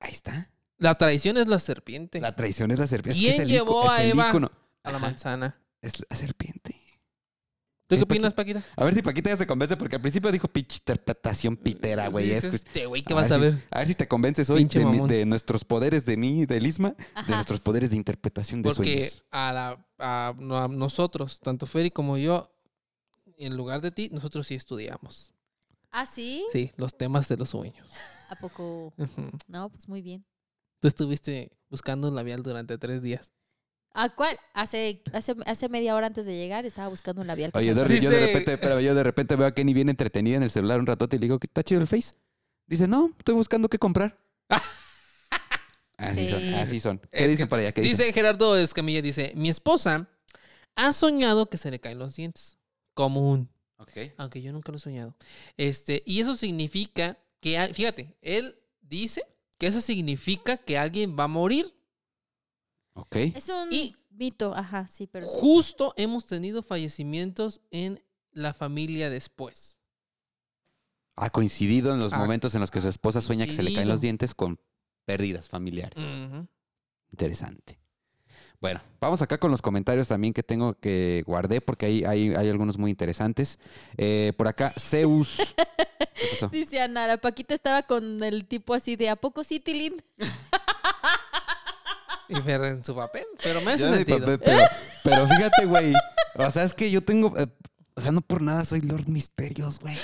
Ahí 0.00 0.10
está. 0.12 0.50
La 0.82 0.96
traición 0.96 1.36
es 1.38 1.46
la 1.48 1.58
serpiente. 1.60 2.20
La 2.20 2.34
traición 2.34 2.70
es 2.70 2.78
la 2.78 2.86
serpiente. 2.86 3.18
Es 3.18 3.24
que 3.24 3.30
¿Quién 3.36 3.42
es 3.42 3.48
el 3.50 3.54
ico- 3.56 3.64
llevó 3.66 3.90
a 3.90 4.02
Eva 4.04 4.28
ícono. 4.28 4.50
a 4.82 4.90
la 4.90 4.96
Ajá, 4.98 5.06
manzana. 5.06 5.60
Es 5.80 5.92
la 6.10 6.16
serpiente. 6.16 6.76
¿Tú 7.86 7.96
Eh, 7.96 7.98
qué 7.98 8.04
opinas, 8.04 8.32
Paquita? 8.32 8.62
A 8.76 8.84
ver 8.84 8.94
si 8.94 9.02
Paquita 9.02 9.30
ya 9.30 9.36
se 9.36 9.46
convence, 9.46 9.76
porque 9.76 9.96
al 9.96 10.02
principio 10.02 10.32
dijo 10.32 10.48
pinche 10.48 10.76
interpretación 10.78 11.56
pitera, 11.56 12.08
güey. 12.08 12.26
Sí, 12.26 12.32
Es 12.32 12.44
este 12.44 12.86
güey, 12.86 13.02
¿qué 13.02 13.12
a 13.12 13.16
vas 13.16 13.30
a 13.32 13.36
ver 13.38 13.54
si- 13.54 13.62
a 13.70 13.78
ver 13.80 13.88
si 13.88 13.94
te 13.94 14.08
convences 14.08 14.48
hoy 14.50 14.64
de, 14.64 14.84
mi- 14.86 15.06
de 15.06 15.26
nuestros 15.26 15.64
poderes 15.64 16.06
de 16.06 16.16
mí, 16.16 16.46
de 16.46 16.60
Lisma, 16.60 16.90
de 16.90 17.04
Ajá. 17.14 17.34
nuestros 17.34 17.60
poderes 17.60 17.90
de 17.90 17.96
interpretación 17.96 18.62
de 18.62 18.70
Porque 18.70 18.92
sueños. 19.10 19.24
a, 19.30 19.52
la, 19.52 19.86
a, 19.98 20.28
a 20.64 20.68
nosotros, 20.68 21.38
tanto 21.40 21.66
Ferry 21.66 21.90
como 21.90 22.16
yo, 22.16 22.50
en 23.36 23.56
lugar 23.56 23.80
de 23.82 23.90
ti, 23.90 24.08
nosotros 24.10 24.46
sí 24.46 24.54
estudiamos. 24.54 25.32
¿Ah, 25.90 26.06
sí? 26.06 26.46
Sí, 26.50 26.72
los 26.76 26.96
temas 26.96 27.28
de 27.28 27.36
los 27.36 27.50
sueños. 27.50 27.86
¿A 28.30 28.36
poco? 28.36 28.94
No, 29.48 29.68
pues 29.68 29.86
muy 29.88 30.00
bien. 30.00 30.24
Tú 30.82 30.88
estuviste 30.88 31.52
buscando 31.70 32.08
un 32.08 32.16
labial 32.16 32.42
durante 32.42 32.76
tres 32.76 33.02
días. 33.02 33.32
¿A 33.94 34.08
cuál? 34.16 34.36
Hace, 34.52 35.00
hace, 35.12 35.36
hace 35.46 35.68
media 35.68 35.94
hora 35.94 36.08
antes 36.08 36.26
de 36.26 36.34
llegar 36.34 36.66
estaba 36.66 36.88
buscando 36.88 37.20
un 37.20 37.28
labial. 37.28 37.52
Oye, 37.54 37.68
me 37.72 37.74
Derry, 37.80 38.00
yo 38.00 38.10
de 38.10 38.16
Dice- 38.16 38.26
repente, 38.26 38.58
pero 38.58 38.80
yo 38.80 38.92
de 38.92 39.02
repente 39.04 39.36
veo 39.36 39.46
a 39.46 39.54
Kenny 39.54 39.74
bien 39.74 39.88
entretenida 39.88 40.38
en 40.38 40.42
el 40.42 40.50
celular 40.50 40.80
un 40.80 40.86
ratote 40.86 41.14
y 41.14 41.18
le 41.20 41.26
digo 41.26 41.38
que 41.38 41.46
está 41.46 41.62
chido 41.62 41.80
el 41.80 41.86
Face. 41.86 42.16
Dice, 42.66 42.88
no, 42.88 43.14
estoy 43.16 43.36
buscando 43.36 43.68
qué 43.68 43.78
comprar. 43.78 44.18
así 45.98 46.26
son, 46.28 46.40
Sí. 46.40 46.54
así 46.54 46.80
son. 46.80 46.98
¿Qué 46.98 47.24
Es 47.24 47.30
dicen 47.30 47.46
que- 47.46 47.50
para 47.50 47.62
allá? 47.62 47.72
¿Qué 47.72 47.82
dicen? 47.82 47.98
Dice 47.98 48.12
Gerardo 48.12 48.58
Escamilla, 48.58 49.02
dice, 49.02 49.32
mi 49.36 49.48
esposa 49.50 50.08
ha 50.74 50.92
soñado 50.92 51.46
que 51.48 51.58
se 51.58 51.70
le 51.70 51.78
caen 51.78 51.98
los 52.00 52.16
dientes. 52.16 52.56
Común. 52.94 53.48
Ok. 53.76 53.92
Aunque 54.16 54.42
yo 54.42 54.52
nunca 54.52 54.72
lo 54.72 54.78
he 54.78 54.80
soñado. 54.80 55.14
Este, 55.56 56.02
y 56.06 56.20
eso 56.20 56.34
significa 56.36 57.18
que, 57.40 57.56
al- 57.58 57.72
fíjate, 57.74 58.16
él 58.20 58.56
dice 58.80 59.22
que 59.62 59.68
eso 59.68 59.80
significa 59.80 60.56
que 60.56 60.76
alguien 60.76 61.16
va 61.16 61.22
a 61.22 61.28
morir. 61.28 61.72
Ok. 62.94 63.14
Es 63.14 63.48
un 63.48 63.72
Y- 63.72 63.94
mito, 64.10 64.52
ajá, 64.56 64.88
sí, 64.88 65.06
pero... 65.06 65.28
Justo 65.28 65.94
hemos 65.96 66.26
tenido 66.26 66.64
fallecimientos 66.64 67.60
en 67.70 68.04
la 68.32 68.54
familia 68.54 69.08
después. 69.08 69.78
Ha 71.14 71.30
coincidido 71.30 71.94
en 71.94 72.00
los 72.00 72.12
Ha 72.12 72.18
momentos 72.18 72.56
en 72.56 72.60
los 72.60 72.72
que 72.72 72.80
su 72.80 72.88
esposa 72.88 73.20
sueña 73.20 73.46
que 73.46 73.52
se 73.52 73.62
le 73.62 73.72
caen 73.72 73.88
los 73.88 74.00
dientes 74.00 74.34
con 74.34 74.58
pérdidas 75.04 75.48
familiares. 75.48 76.02
Interesante. 77.12 77.78
Bueno, 78.62 78.80
vamos 79.00 79.20
acá 79.20 79.38
con 79.38 79.50
los 79.50 79.60
comentarios 79.60 80.06
también 80.06 80.32
que 80.32 80.44
tengo 80.44 80.74
que 80.74 81.24
guardé 81.26 81.60
porque 81.60 81.86
hay, 81.86 82.04
hay, 82.04 82.32
hay 82.32 82.48
algunos 82.48 82.78
muy 82.78 82.92
interesantes. 82.92 83.58
Eh, 83.96 84.32
por 84.36 84.46
acá, 84.46 84.72
Zeus. 84.78 85.36
¿Qué 86.14 86.26
pasó? 86.30 86.48
Dice 86.48 86.80
Anara, 86.80 87.18
Paquita 87.18 87.54
estaba 87.54 87.82
con 87.82 88.22
el 88.22 88.46
tipo 88.46 88.72
así 88.72 88.94
de 88.94 89.08
¿a 89.08 89.16
poco 89.16 89.42
sí, 89.42 89.58
Tilín? 89.58 90.00
Y 92.28 92.40
Fer 92.40 92.62
en 92.62 92.84
su 92.84 92.94
papel. 92.94 93.24
Pero 93.42 93.60
me 93.62 93.72
hace 93.72 93.88
sentido. 93.88 94.38
pero, 94.38 94.62
pero 95.02 95.26
fíjate, 95.26 95.66
güey. 95.66 95.92
O 96.36 96.48
sea, 96.52 96.62
es 96.62 96.72
que 96.72 96.88
yo 96.88 97.02
tengo. 97.02 97.36
eh, 97.36 97.48
o 97.96 98.00
sea, 98.00 98.12
no 98.12 98.20
por 98.20 98.42
nada 98.42 98.64
soy 98.64 98.80
Lord 98.80 99.08
Misterios, 99.08 99.80
güey. 99.80 99.98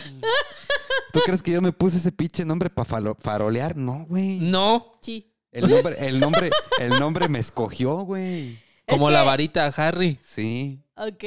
¿Tú 1.12 1.20
crees 1.24 1.42
que 1.42 1.52
yo 1.52 1.62
me 1.62 1.70
puse 1.70 1.98
ese 1.98 2.10
pinche 2.10 2.44
nombre 2.44 2.70
para 2.70 3.14
farolear? 3.20 3.76
No, 3.76 4.04
güey. 4.08 4.40
No, 4.40 4.98
Sí. 5.00 5.32
El 5.58 5.68
nombre, 5.68 5.96
el 5.98 6.20
nombre, 6.20 6.50
el 6.78 7.00
nombre 7.00 7.28
me 7.28 7.40
escogió, 7.40 7.96
güey. 7.98 8.58
como 8.86 9.08
Es 9.08 9.12
la 9.12 9.24
varita 9.24 9.66
Harry. 9.66 10.18
Sí. 10.24 10.80
Ok. 10.96 11.24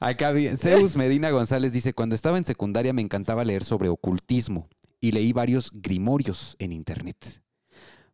Acá 0.00 0.32
bien. 0.32 0.58
Zeus 0.58 0.96
Medina 0.96 1.30
González 1.30 1.72
dice: 1.72 1.94
Cuando 1.94 2.16
estaba 2.16 2.36
en 2.36 2.44
secundaria 2.44 2.92
me 2.92 3.02
encantaba 3.02 3.44
leer 3.44 3.62
sobre 3.62 3.88
ocultismo 3.88 4.68
y 5.00 5.12
leí 5.12 5.32
varios 5.32 5.70
grimorios 5.72 6.56
en 6.58 6.72
internet. 6.72 7.42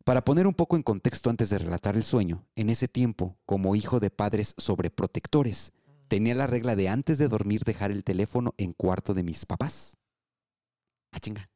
Para 0.03 0.23
poner 0.23 0.45
un 0.45 0.53
poco 0.53 0.75
en 0.75 0.83
contexto 0.83 1.31
antes 1.31 1.49
de 1.49 1.57
relatar 1.57 1.95
el 1.95 2.03
sueño, 2.03 2.45
en 2.55 2.69
ese 2.69 2.87
tiempo, 2.87 3.37
como 3.47 3.75
hijo 3.75 3.99
de 3.99 4.11
padres 4.11 4.53
sobreprotectores, 4.57 5.71
tenía 6.07 6.35
la 6.35 6.45
regla 6.45 6.75
de 6.75 6.89
antes 6.89 7.17
de 7.17 7.27
dormir 7.27 7.63
dejar 7.63 7.89
el 7.89 8.03
teléfono 8.03 8.53
en 8.57 8.73
cuarto 8.73 9.15
de 9.15 9.23
mis 9.23 9.45
papás. 9.47 9.97
Ah, 11.11 11.19
chinga. 11.19 11.49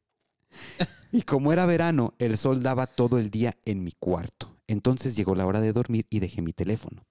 Y 1.12 1.22
como 1.22 1.52
era 1.52 1.64
verano, 1.64 2.14
el 2.18 2.36
sol 2.36 2.62
daba 2.62 2.86
todo 2.88 3.18
el 3.18 3.30
día 3.30 3.56
en 3.64 3.84
mi 3.84 3.92
cuarto. 3.92 4.56
Entonces 4.66 5.14
llegó 5.14 5.34
la 5.34 5.46
hora 5.46 5.60
de 5.60 5.72
dormir 5.72 6.06
y 6.10 6.18
dejé 6.18 6.42
mi 6.42 6.52
teléfono. 6.52 7.06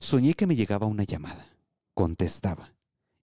Soñé 0.00 0.34
que 0.34 0.46
me 0.46 0.56
llegaba 0.56 0.86
una 0.86 1.02
llamada. 1.02 1.54
Contestaba. 1.94 2.74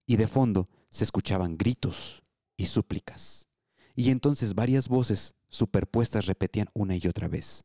Y 0.05 0.17
de 0.17 0.27
fondo 0.27 0.69
se 0.89 1.05
escuchaban 1.05 1.57
gritos 1.57 2.21
y 2.55 2.65
súplicas. 2.65 3.47
Y 3.95 4.11
entonces 4.11 4.53
varias 4.53 4.89
voces 4.89 5.33
superpuestas 5.49 6.25
repetían 6.27 6.67
una 6.73 6.95
y 6.95 7.07
otra 7.07 7.27
vez. 7.27 7.63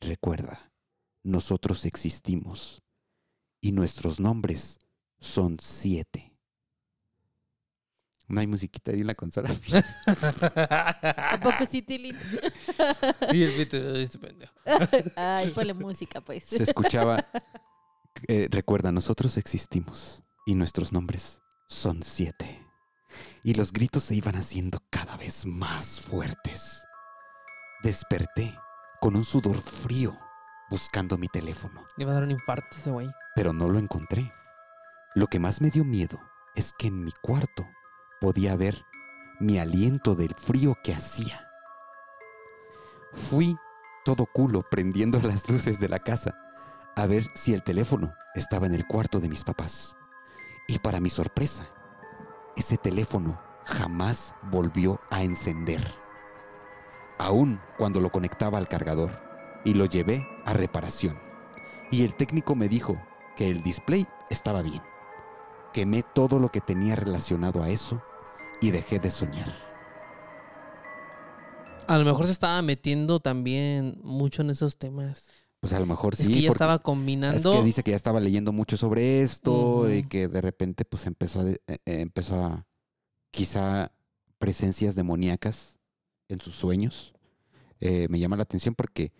Recuerda, 0.00 0.72
nosotros 1.22 1.84
existimos. 1.84 2.82
Y 3.60 3.72
nuestros 3.72 4.18
nombres 4.18 4.78
son 5.20 5.58
siete. 5.60 6.31
No 8.32 8.40
hay 8.40 8.46
musiquita 8.46 8.92
ahí 8.92 9.02
en 9.02 9.06
la 9.08 9.14
consola. 9.14 9.50
¿A 10.06 11.38
poco 11.42 11.66
sí, 11.70 11.82
Tilín? 11.82 12.16
y 13.30 13.42
el 13.42 13.52
pito, 13.52 13.76
este 13.96 14.18
pendejo. 14.18 14.54
Ay, 15.16 15.50
ponle 15.50 15.74
música, 15.74 16.20
pues. 16.22 16.44
Se 16.44 16.62
escuchaba. 16.62 17.26
eh, 18.28 18.48
recuerda, 18.50 18.90
nosotros 18.90 19.36
existimos. 19.36 20.22
Y 20.46 20.54
nuestros 20.54 20.92
nombres 20.92 21.42
son 21.68 22.02
siete. 22.02 22.66
Y 23.44 23.52
los 23.52 23.70
gritos 23.70 24.04
se 24.04 24.14
iban 24.14 24.36
haciendo 24.36 24.78
cada 24.88 25.18
vez 25.18 25.44
más 25.44 26.00
fuertes. 26.00 26.82
Desperté 27.82 28.56
con 29.00 29.14
un 29.14 29.24
sudor 29.24 29.60
frío 29.60 30.18
buscando 30.70 31.18
mi 31.18 31.28
teléfono, 31.28 31.84
Le 31.98 32.06
va 32.06 32.12
a 32.12 32.14
dar 32.14 32.22
un 32.22 32.30
infarto 32.30 32.66
ese 32.78 32.90
güey. 32.90 33.10
pero 33.34 33.52
no 33.52 33.68
lo 33.68 33.78
encontré. 33.78 34.32
Lo 35.14 35.26
que 35.26 35.38
más 35.38 35.60
me 35.60 35.68
dio 35.68 35.84
miedo 35.84 36.18
es 36.54 36.72
que 36.78 36.86
en 36.86 37.04
mi 37.04 37.12
cuarto 37.20 37.68
podía 38.22 38.54
ver 38.54 38.86
mi 39.40 39.58
aliento 39.58 40.14
del 40.14 40.32
frío 40.36 40.78
que 40.84 40.94
hacía. 40.94 41.48
Fui 43.12 43.56
todo 44.04 44.26
culo 44.26 44.62
prendiendo 44.70 45.20
las 45.24 45.48
luces 45.50 45.80
de 45.80 45.88
la 45.88 45.98
casa 45.98 46.38
a 46.94 47.06
ver 47.06 47.26
si 47.34 47.52
el 47.52 47.64
teléfono 47.64 48.14
estaba 48.36 48.66
en 48.66 48.74
el 48.74 48.86
cuarto 48.86 49.18
de 49.18 49.28
mis 49.28 49.42
papás. 49.42 49.96
Y 50.68 50.78
para 50.78 51.00
mi 51.00 51.10
sorpresa, 51.10 51.66
ese 52.54 52.76
teléfono 52.76 53.40
jamás 53.64 54.36
volvió 54.52 55.00
a 55.10 55.24
encender. 55.24 55.82
Aún 57.18 57.60
cuando 57.76 58.00
lo 58.00 58.12
conectaba 58.12 58.58
al 58.58 58.68
cargador 58.68 59.10
y 59.64 59.74
lo 59.74 59.86
llevé 59.86 60.24
a 60.44 60.52
reparación. 60.52 61.18
Y 61.90 62.04
el 62.04 62.14
técnico 62.14 62.54
me 62.54 62.68
dijo 62.68 63.02
que 63.36 63.48
el 63.48 63.64
display 63.64 64.06
estaba 64.30 64.62
bien. 64.62 64.82
Quemé 65.72 66.04
todo 66.04 66.38
lo 66.38 66.50
que 66.50 66.60
tenía 66.60 66.94
relacionado 66.94 67.64
a 67.64 67.68
eso 67.68 68.00
y 68.62 68.70
dejé 68.70 68.98
de 68.98 69.10
soñar. 69.10 69.52
A 71.88 71.98
lo 71.98 72.04
mejor 72.04 72.24
se 72.26 72.32
estaba 72.32 72.62
metiendo 72.62 73.20
también 73.20 73.98
mucho 74.02 74.42
en 74.42 74.50
esos 74.50 74.78
temas. 74.78 75.28
Pues 75.60 75.72
a 75.72 75.80
lo 75.80 75.86
mejor 75.86 76.16
sí. 76.16 76.22
es 76.22 76.28
que 76.28 76.40
ya 76.42 76.50
estaba 76.50 76.74
es 76.74 76.80
combinando. 76.80 77.52
que 77.52 77.62
dice 77.62 77.82
que 77.82 77.90
ya 77.90 77.96
estaba 77.96 78.20
leyendo 78.20 78.52
mucho 78.52 78.76
sobre 78.76 79.22
esto 79.22 79.92
y 79.92 80.02
que 80.04 80.28
de 80.28 80.40
repente 80.40 80.84
pues 80.84 81.06
empezó 81.06 81.40
a, 81.40 81.50
eh, 81.50 81.58
eh, 81.66 81.78
empezó 81.84 82.36
a 82.44 82.66
quizá 83.30 83.92
presencias 84.38 84.94
demoníacas 84.94 85.78
en 86.28 86.40
sus 86.40 86.54
sueños. 86.54 87.14
Eh, 87.80 88.06
me 88.10 88.18
llama 88.18 88.36
la 88.36 88.42
atención 88.44 88.74
porque 88.74 89.12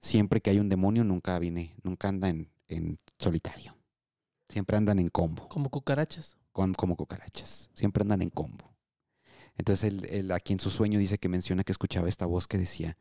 siempre 0.00 0.40
que 0.40 0.50
hay 0.50 0.58
un 0.58 0.68
demonio 0.68 1.04
nunca 1.04 1.38
viene, 1.38 1.74
nunca 1.82 2.08
anda 2.08 2.28
en, 2.28 2.50
en 2.68 2.98
solitario. 3.18 3.76
Siempre 4.48 4.76
andan 4.76 4.98
en 5.00 5.08
combo. 5.08 5.48
Como 5.48 5.70
cucarachas. 5.70 6.36
con- 6.52 6.74
como 6.74 6.96
cucarachas. 6.96 7.68
Siempre 7.74 8.02
andan 8.02 8.22
en 8.22 8.30
combo. 8.30 8.75
Entonces 9.56 9.90
él, 9.90 10.06
él 10.10 10.32
aquí 10.32 10.52
en 10.52 10.60
su 10.60 10.70
sueño 10.70 10.98
dice 10.98 11.18
que 11.18 11.28
menciona 11.28 11.64
que 11.64 11.72
escuchaba 11.72 12.08
esta 12.08 12.26
voz 12.26 12.46
que 12.46 12.58
decía, 12.58 12.96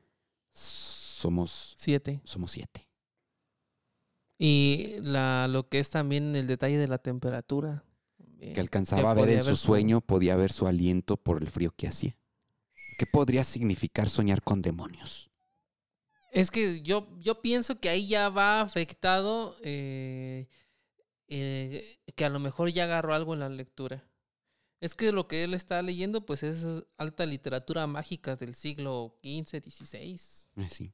somos, 0.52 1.76
Siete. 1.78 2.22
somos 2.24 2.52
siete. 2.52 2.88
Y 4.38 4.96
la, 5.02 5.48
lo 5.48 5.68
que 5.70 5.80
es 5.80 5.90
también 5.90 6.36
el 6.36 6.48
detalle 6.48 6.78
de 6.78 6.88
la 6.88 6.98
temperatura. 6.98 7.84
Que 8.40 8.60
alcanzaba 8.60 9.12
a 9.12 9.14
ver 9.14 9.30
en 9.30 9.44
su 9.44 9.56
sueño, 9.56 10.02
podía 10.02 10.36
ver 10.36 10.52
su 10.52 10.68
aliento 10.68 11.18
por 11.18 11.42
el 11.42 11.48
frío 11.48 11.72
que 11.76 11.88
hacía. 11.88 12.18
¿Qué 12.98 13.06
podría 13.06 13.44
significar 13.44 14.10
soñar 14.10 14.44
con 14.44 14.62
demonios? 14.62 15.32
Es 16.32 16.52
que 16.52 16.82
yo, 16.82 17.08
yo 17.20 17.42
pienso 17.42 17.80
que 17.80 17.90
ahí 17.90 18.08
ya 18.08 18.30
va 18.30 18.62
afectado 18.62 19.56
eh, 19.64 20.48
eh, 21.28 21.98
que 22.16 22.26
a 22.26 22.30
lo 22.30 22.40
mejor 22.40 22.70
ya 22.72 22.84
agarró 22.84 23.14
algo 23.14 23.34
en 23.34 23.40
la 23.40 23.50
lectura. 23.50 24.04
Es 24.82 24.94
que 24.94 25.12
lo 25.12 25.28
que 25.28 25.44
él 25.44 25.54
está 25.54 25.82
leyendo, 25.82 26.26
pues 26.26 26.44
es 26.44 26.84
alta 26.98 27.26
literatura 27.26 27.88
mágica 27.88 28.36
del 28.36 28.56
siglo 28.56 29.18
XV, 29.24 29.62
XVI. 29.64 30.20
Eh, 30.58 30.68
Sí. 30.70 30.94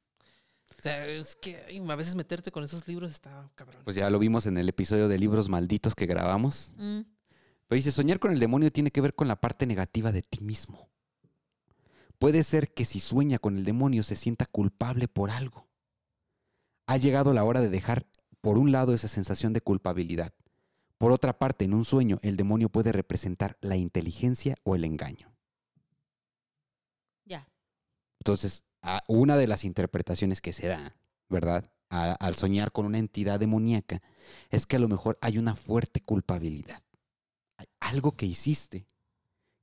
O 0.78 0.82
sea, 0.82 1.06
es 1.06 1.36
que 1.36 1.80
a 1.88 1.94
veces 1.96 2.14
meterte 2.14 2.50
con 2.50 2.64
esos 2.64 2.88
libros 2.88 3.10
está 3.12 3.50
cabrón. 3.54 3.82
Pues 3.84 3.94
ya 3.94 4.08
lo 4.10 4.18
vimos 4.18 4.46
en 4.46 4.56
el 4.56 4.68
episodio 4.68 5.06
de 5.06 5.18
libros 5.18 5.48
malditos 5.48 5.94
que 5.94 6.06
grabamos. 6.06 6.72
Mm, 6.76 7.00
Pero 7.68 7.76
dice, 7.76 7.92
soñar 7.92 8.18
con 8.18 8.32
el 8.32 8.40
demonio 8.40 8.72
tiene 8.72 8.90
que 8.90 9.00
ver 9.00 9.14
con 9.14 9.28
la 9.28 9.40
parte 9.40 9.66
negativa 9.66 10.12
de 10.12 10.22
ti 10.22 10.40
mismo. 10.40 10.88
Puede 12.18 12.42
ser 12.42 12.72
que 12.72 12.84
si 12.84 13.00
sueña 13.00 13.38
con 13.38 13.56
el 13.56 13.64
demonio 13.64 14.02
se 14.02 14.16
sienta 14.16 14.46
culpable 14.46 15.08
por 15.08 15.30
algo. 15.30 15.68
Ha 16.86 16.96
llegado 16.96 17.32
la 17.32 17.44
hora 17.44 17.60
de 17.60 17.68
dejar 17.68 18.06
por 18.40 18.58
un 18.58 18.72
lado 18.72 18.92
esa 18.94 19.08
sensación 19.08 19.52
de 19.52 19.60
culpabilidad. 19.60 20.32
Por 21.02 21.10
otra 21.10 21.36
parte, 21.36 21.64
en 21.64 21.74
un 21.74 21.84
sueño, 21.84 22.20
el 22.22 22.36
demonio 22.36 22.68
puede 22.68 22.92
representar 22.92 23.58
la 23.60 23.74
inteligencia 23.76 24.54
o 24.62 24.76
el 24.76 24.84
engaño. 24.84 25.32
ya. 27.24 27.48
Entonces, 28.20 28.62
a- 28.82 29.02
una 29.08 29.36
de 29.36 29.48
las 29.48 29.64
interpretaciones 29.64 30.40
que 30.40 30.52
se 30.52 30.68
da, 30.68 30.94
¿verdad? 31.28 31.72
A- 31.90 32.12
al 32.12 32.36
soñar 32.36 32.70
con 32.70 32.86
una 32.86 32.98
entidad 32.98 33.40
demoníaca, 33.40 34.00
es 34.50 34.64
que 34.64 34.76
a 34.76 34.78
lo 34.78 34.86
mejor 34.86 35.18
hay 35.22 35.38
una 35.38 35.56
fuerte 35.56 36.00
culpabilidad. 36.00 36.84
Hay 37.56 37.66
algo 37.80 38.12
que 38.12 38.26
hiciste 38.26 38.86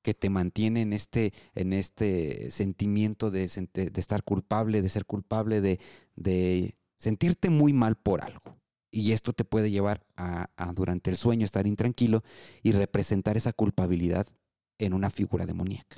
que 0.02 0.14
te 0.14 0.30
mantiene 0.30 0.82
en 0.82 0.92
este, 0.92 1.32
en 1.56 1.72
este 1.72 2.52
sentimiento 2.52 3.32
de, 3.32 3.48
de- 3.74 3.90
de 3.92 4.02
estar 4.02 4.26
culpable, 4.26 4.82
de 4.82 4.90
ser 4.90 5.06
culpable, 5.06 5.62
de, 5.62 5.80
de 6.18 6.76
sentirte 6.98 7.50
muy 7.50 7.72
mal 7.72 7.96
por 7.96 8.26
algo. 8.26 8.59
Y 8.92 9.12
esto 9.12 9.34
te 9.34 9.46
puede 9.46 9.72
llevar 9.72 10.04
a, 10.16 10.50
durante 10.74 11.10
el 11.10 11.18
sueño 11.18 11.46
estar 11.46 11.68
intranquilo 11.68 12.24
y 12.64 12.72
representar 12.72 13.38
esa 13.38 13.54
culpabilidad 13.54 14.28
en 14.78 14.94
una 14.94 15.10
figura 15.10 15.46
demoníaca. 15.46 15.96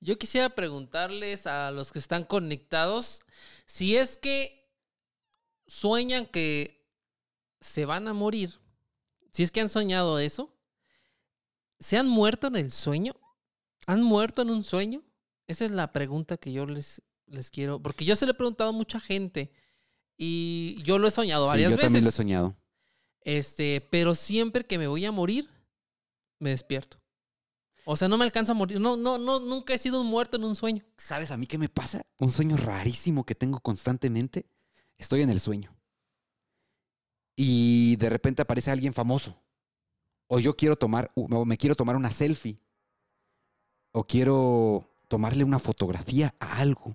Yo 0.00 0.18
quisiera 0.18 0.54
preguntarles 0.54 1.46
a 1.46 1.70
los 1.70 1.92
que 1.92 1.98
están 1.98 2.24
conectados 2.24 3.22
si 3.66 3.96
es 3.96 4.16
que 4.16 4.70
sueñan 5.66 6.26
que 6.26 6.86
se 7.60 7.84
van 7.84 8.08
a 8.08 8.14
morir. 8.14 8.58
Si 9.30 9.42
es 9.42 9.52
que 9.52 9.60
han 9.60 9.68
soñado 9.68 10.18
eso. 10.18 10.56
¿Se 11.78 11.96
han 11.96 12.08
muerto 12.08 12.46
en 12.46 12.56
el 12.56 12.70
sueño? 12.70 13.14
¿Han 13.86 14.02
muerto 14.02 14.42
en 14.42 14.50
un 14.50 14.64
sueño? 14.64 15.02
Esa 15.46 15.64
es 15.64 15.70
la 15.70 15.92
pregunta 15.92 16.36
que 16.36 16.52
yo 16.52 16.66
les, 16.66 17.02
les 17.26 17.50
quiero. 17.50 17.80
Porque 17.80 18.04
yo 18.04 18.16
se 18.16 18.26
lo 18.26 18.32
he 18.32 18.34
preguntado 18.34 18.70
a 18.70 18.74
mucha 18.74 19.00
gente. 19.00 19.52
Y 20.22 20.82
yo 20.82 20.98
lo 20.98 21.08
he 21.08 21.10
soñado 21.10 21.46
Sí, 21.46 21.48
varias 21.48 21.70
yo 21.70 21.76
veces. 21.78 21.86
también 21.86 22.04
lo 22.04 22.10
he 22.10 22.12
soñado. 22.12 22.54
Este, 23.22 23.80
pero 23.90 24.14
siempre 24.14 24.66
que 24.66 24.76
me 24.76 24.86
voy 24.86 25.02
a 25.06 25.12
morir, 25.12 25.48
me 26.38 26.50
despierto. 26.50 26.98
O 27.86 27.96
sea, 27.96 28.06
no 28.06 28.18
me 28.18 28.24
alcanzo 28.24 28.52
a 28.52 28.54
morir. 28.54 28.78
No, 28.80 28.98
no, 28.98 29.16
no, 29.16 29.40
nunca 29.40 29.72
he 29.72 29.78
sido 29.78 29.98
un 30.02 30.06
muerto 30.06 30.36
en 30.36 30.44
un 30.44 30.54
sueño. 30.56 30.84
¿Sabes 30.98 31.30
a 31.30 31.38
mí 31.38 31.46
qué 31.46 31.56
me 31.56 31.70
pasa? 31.70 32.04
Un 32.18 32.30
sueño 32.30 32.58
rarísimo 32.58 33.24
que 33.24 33.34
tengo 33.34 33.60
constantemente. 33.60 34.44
Estoy 34.98 35.22
en 35.22 35.30
el 35.30 35.40
sueño. 35.40 35.74
Y 37.34 37.96
de 37.96 38.10
repente 38.10 38.42
aparece 38.42 38.70
alguien 38.70 38.92
famoso. 38.92 39.42
O 40.26 40.38
yo 40.38 40.54
quiero 40.54 40.76
tomar, 40.76 41.10
o 41.14 41.46
me 41.46 41.56
quiero 41.56 41.74
tomar 41.74 41.96
una 41.96 42.10
selfie. 42.10 42.60
O 43.92 44.04
quiero 44.04 44.86
tomarle 45.08 45.44
una 45.44 45.58
fotografía 45.58 46.34
a 46.38 46.58
algo. 46.58 46.94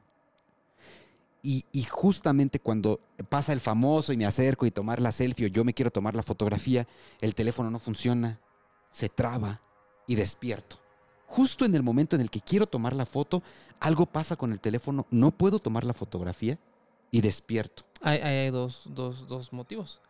Y, 1.48 1.64
y 1.72 1.84
justamente 1.84 2.60
cuando 2.60 3.00
pasa 3.30 3.54
el 3.54 3.60
famoso 3.60 4.12
y 4.12 4.18
me 4.18 4.26
acerco 4.26 4.66
y 4.66 4.72
tomar 4.72 5.00
la 5.00 5.12
selfie 5.12 5.46
o 5.46 5.50
yo 5.50 5.64
me 5.64 5.76
quiero 5.76 5.92
tomar 5.92 6.16
la 6.16 6.24
fotografía, 6.24 6.88
el 7.22 7.36
teléfono 7.36 7.70
no 7.70 7.78
funciona, 7.78 8.40
se 8.92 9.10
traba 9.10 9.62
y 10.08 10.16
despierto. 10.16 10.80
Justo 11.28 11.64
en 11.66 11.76
el 11.76 11.84
momento 11.84 12.16
en 12.16 12.22
el 12.24 12.32
que 12.32 12.42
quiero 12.42 12.66
tomar 12.66 12.96
la 12.96 13.06
foto, 13.06 13.44
algo 13.80 14.08
pasa 14.08 14.36
con 14.36 14.52
el 14.54 14.60
teléfono, 14.60 15.06
no 15.12 15.30
puedo 15.32 15.60
tomar 15.60 15.84
la 15.84 15.94
fotografía 15.94 16.58
y 17.12 17.22
despierto. 17.22 17.84
Hay, 18.02 18.18
hay- 18.20 18.38
hay 18.46 18.50
dos, 18.50 18.88
dos, 18.92 19.28
dos 19.28 19.54
motivos. 19.54 20.02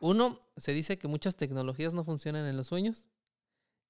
Uno, 0.00 0.40
se 0.56 0.72
dice 0.72 0.98
que 0.98 1.06
muchas 1.06 1.36
tecnologías 1.36 1.94
no 1.94 2.02
funcionan 2.04 2.46
en 2.46 2.56
los 2.56 2.66
sueños. 2.66 3.06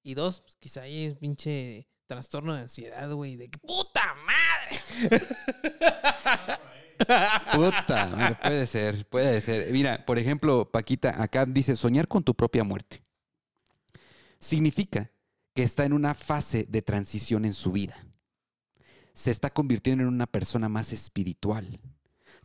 Y 0.03 0.13
dos, 0.13 0.41
pues, 0.41 0.55
quizá 0.59 0.81
ahí 0.81 1.05
es 1.05 1.15
pinche 1.17 1.87
trastorno 2.05 2.53
de 2.53 2.61
ansiedad, 2.61 3.11
güey, 3.11 3.37
de 3.37 3.47
que 3.49 3.57
puta 3.59 4.03
madre. 4.25 5.21
Puta, 7.55 8.39
puede 8.41 8.65
ser, 8.65 9.05
puede 9.07 9.41
ser. 9.41 9.71
Mira, 9.71 10.05
por 10.05 10.19
ejemplo, 10.19 10.69
Paquita, 10.69 11.21
acá 11.21 11.45
dice 11.45 11.75
soñar 11.75 12.07
con 12.07 12.23
tu 12.23 12.35
propia 12.35 12.63
muerte. 12.63 13.03
Significa 14.39 15.11
que 15.53 15.63
está 15.63 15.85
en 15.85 15.93
una 15.93 16.13
fase 16.13 16.65
de 16.69 16.81
transición 16.81 17.45
en 17.45 17.53
su 17.53 17.71
vida. 17.71 18.05
Se 19.13 19.31
está 19.31 19.49
convirtiendo 19.49 20.03
en 20.03 20.09
una 20.09 20.27
persona 20.27 20.69
más 20.69 20.93
espiritual. 20.93 21.79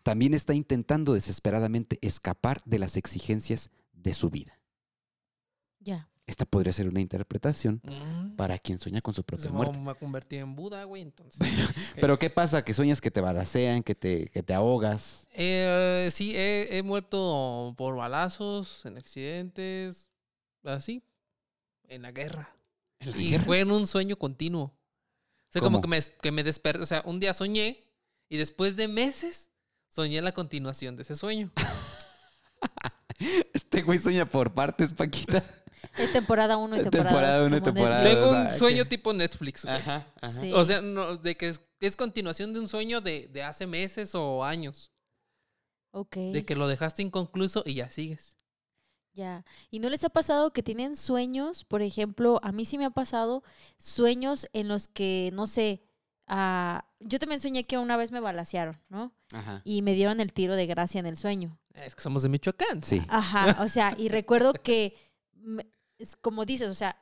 También 0.02 0.34
está 0.34 0.54
intentando 0.54 1.14
desesperadamente 1.14 1.98
escapar 2.02 2.62
de 2.64 2.78
las 2.78 2.96
exigencias 2.96 3.70
de 3.92 4.14
su 4.14 4.30
vida. 4.30 4.60
Ya. 5.80 6.08
Esta 6.26 6.44
podría 6.44 6.72
ser 6.72 6.88
una 6.88 7.00
interpretación 7.00 7.80
Mm. 7.84 8.34
para 8.36 8.58
quien 8.58 8.80
sueña 8.80 9.00
con 9.00 9.14
su 9.14 9.22
propia 9.22 9.46
me 9.50 9.56
muerte. 9.58 9.78
voy 9.78 9.90
a 9.90 9.94
convertir 9.94 10.40
en 10.40 10.56
Buda, 10.56 10.82
güey, 10.84 11.02
entonces. 11.02 11.40
Pero 12.00 12.18
¿qué 12.18 12.30
pasa? 12.30 12.64
Que 12.64 12.74
sueñas 12.74 13.00
que 13.00 13.10
te 13.12 13.20
balacean, 13.20 13.82
que 13.84 13.94
te, 13.94 14.26
que 14.30 14.42
te 14.42 14.52
ahogas. 14.52 15.28
Eh, 15.34 16.08
sí, 16.10 16.34
he, 16.36 16.78
he 16.78 16.82
muerto 16.82 17.74
por 17.78 17.94
balazos, 17.94 18.84
en 18.86 18.96
accidentes, 18.98 20.10
así, 20.64 21.04
en 21.88 22.02
la 22.02 22.10
guerra. 22.10 22.56
¿En 22.98 23.12
la 23.12 23.16
y 23.18 23.30
guerra? 23.30 23.44
fue 23.44 23.60
en 23.60 23.70
un 23.70 23.86
sueño 23.86 24.16
continuo. 24.16 24.64
O 25.48 25.52
sea, 25.52 25.62
como 25.62 25.80
que 25.80 25.86
me, 25.88 26.00
que 26.20 26.32
me 26.32 26.42
desperté. 26.42 26.82
O 26.82 26.86
sea, 26.86 27.02
un 27.06 27.20
día 27.20 27.34
soñé 27.34 27.84
y 28.28 28.36
después 28.36 28.74
de 28.74 28.88
meses 28.88 29.50
soñé 29.88 30.20
la 30.22 30.32
continuación 30.34 30.96
de 30.96 31.02
ese 31.02 31.14
sueño. 31.14 31.52
Este 33.54 33.82
güey 33.82 33.98
sueña 33.98 34.28
por 34.28 34.52
partes, 34.54 34.92
Paquita. 34.92 35.42
Es 35.98 36.12
temporada 36.12 36.56
1 36.56 36.76
y 36.76 36.78
Es 36.78 36.84
temporada 36.84 37.10
temporada 37.10 37.38
2. 37.38 37.46
uno 37.46 37.56
y 37.56 37.60
como 37.60 37.74
temporada. 37.74 38.02
Tengo 38.02 38.28
un 38.28 38.34
sea, 38.34 38.50
sueño 38.50 38.86
tipo 38.86 39.12
Netflix, 39.12 39.64
güey. 39.64 39.76
Ajá, 39.76 40.06
ajá. 40.20 40.40
Sí. 40.40 40.52
O 40.52 40.64
sea, 40.64 40.80
no, 40.80 41.16
de 41.16 41.36
que 41.36 41.48
es, 41.48 41.60
es 41.80 41.96
continuación 41.96 42.52
de 42.52 42.60
un 42.60 42.68
sueño 42.68 43.00
de, 43.00 43.28
de 43.28 43.42
hace 43.42 43.66
meses 43.66 44.14
o 44.14 44.44
años. 44.44 44.92
Ok. 45.92 46.16
De 46.16 46.44
que 46.44 46.54
lo 46.56 46.68
dejaste 46.68 47.02
inconcluso 47.02 47.62
y 47.64 47.74
ya 47.74 47.90
sigues. 47.90 48.36
Ya. 49.14 49.46
¿Y 49.70 49.78
no 49.78 49.88
les 49.88 50.04
ha 50.04 50.10
pasado 50.10 50.52
que 50.52 50.62
tienen 50.62 50.94
sueños? 50.94 51.64
Por 51.64 51.80
ejemplo, 51.80 52.38
a 52.42 52.52
mí 52.52 52.66
sí 52.66 52.76
me 52.76 52.84
ha 52.84 52.90
pasado 52.90 53.42
sueños 53.78 54.46
en 54.52 54.68
los 54.68 54.88
que, 54.88 55.30
no 55.32 55.46
sé, 55.46 55.82
ah, 56.26 56.84
yo 57.00 57.18
también 57.18 57.40
soñé 57.40 57.64
que 57.64 57.78
una 57.78 57.96
vez 57.96 58.12
me 58.12 58.20
balacearon, 58.20 58.78
¿no? 58.90 59.14
Ajá. 59.32 59.62
Y 59.64 59.80
me 59.80 59.94
dieron 59.94 60.20
el 60.20 60.34
tiro 60.34 60.54
de 60.54 60.66
gracia 60.66 60.98
en 60.98 61.06
el 61.06 61.16
sueño. 61.16 61.58
Es 61.72 61.94
que 61.94 62.02
somos 62.02 62.22
de 62.22 62.28
Michoacán. 62.28 62.82
Sí. 62.82 63.02
Ajá, 63.08 63.62
o 63.62 63.68
sea, 63.68 63.94
y 63.96 64.08
recuerdo 64.08 64.52
que, 64.52 64.94
me- 65.46 65.66
es 65.98 66.16
como 66.16 66.44
dices, 66.44 66.70
o 66.70 66.74
sea, 66.74 67.00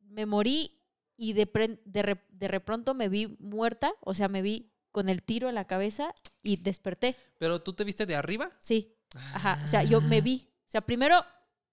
me 0.00 0.26
morí 0.26 0.80
y 1.16 1.32
de, 1.32 1.46
pre- 1.46 1.80
de, 1.84 2.02
re- 2.02 2.24
de 2.28 2.48
repronto 2.48 2.92
me 2.94 3.08
vi 3.08 3.36
muerta, 3.38 3.92
o 4.00 4.12
sea, 4.14 4.28
me 4.28 4.42
vi 4.42 4.70
con 4.90 5.08
el 5.08 5.22
tiro 5.22 5.48
en 5.48 5.54
la 5.54 5.66
cabeza 5.66 6.14
y 6.42 6.56
desperté. 6.56 7.16
Pero 7.38 7.62
tú 7.62 7.72
te 7.72 7.84
viste 7.84 8.04
de 8.06 8.16
arriba. 8.16 8.50
Sí, 8.60 8.94
ajá, 9.14 9.60
o 9.64 9.68
sea, 9.68 9.82
yo 9.84 10.00
me 10.00 10.20
vi. 10.20 10.48
O 10.66 10.70
sea, 10.70 10.80
primero 10.82 11.24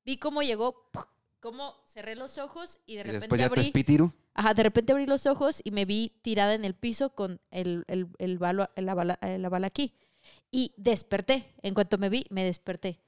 vi 0.06 0.18
cómo 0.18 0.42
llegó, 0.44 0.90
cómo 1.40 1.76
cerré 1.86 2.16
los 2.16 2.38
ojos 2.38 2.80
y 2.86 2.96
de 2.96 3.02
Y 3.02 3.04
repente 3.04 3.20
después 3.22 3.40
ya 3.40 3.48
te 3.48 3.52
abrí. 3.54 3.62
espitiru. 3.62 4.14
Ajá, 4.34 4.54
de 4.54 4.64
repente 4.64 4.94
abrí 4.94 5.06
los 5.08 5.26
ojos 5.26 5.62
y 5.64 5.72
me 5.72 5.86
vi 5.86 6.20
tirada 6.22 6.54
en 6.54 6.64
el 6.66 6.74
piso 6.76 7.14
con 7.14 7.42
el, 7.52 7.84
el, 7.88 8.08
el 8.20 8.40
balo- 8.40 8.70
la, 8.76 8.94
bala, 8.94 9.20
la 9.22 9.50
bala 9.50 9.68
aquí. 9.68 9.94
Y 10.52 10.74
desperté. 10.78 11.54
En 11.64 11.74
cuanto 11.74 11.98
me 11.98 12.10
vi, 12.10 12.26
me 12.30 12.44
desperté. 12.44 13.02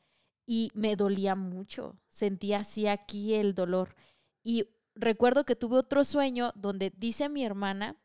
Y 0.46 0.72
me 0.74 0.96
dolía 0.96 1.36
mucho. 1.36 1.98
Sentía 2.10 2.58
así 2.58 2.88
aquí 2.88 3.34
el 3.34 3.54
dolor. 3.56 3.96
Y 4.44 4.68
recuerdo 4.96 5.46
que 5.46 5.56
tuve 5.56 5.78
otro 5.78 6.04
sueño 6.04 6.52
donde 6.56 6.91
dice 6.96 7.30
mi 7.30 7.46
hermana, 7.46 7.96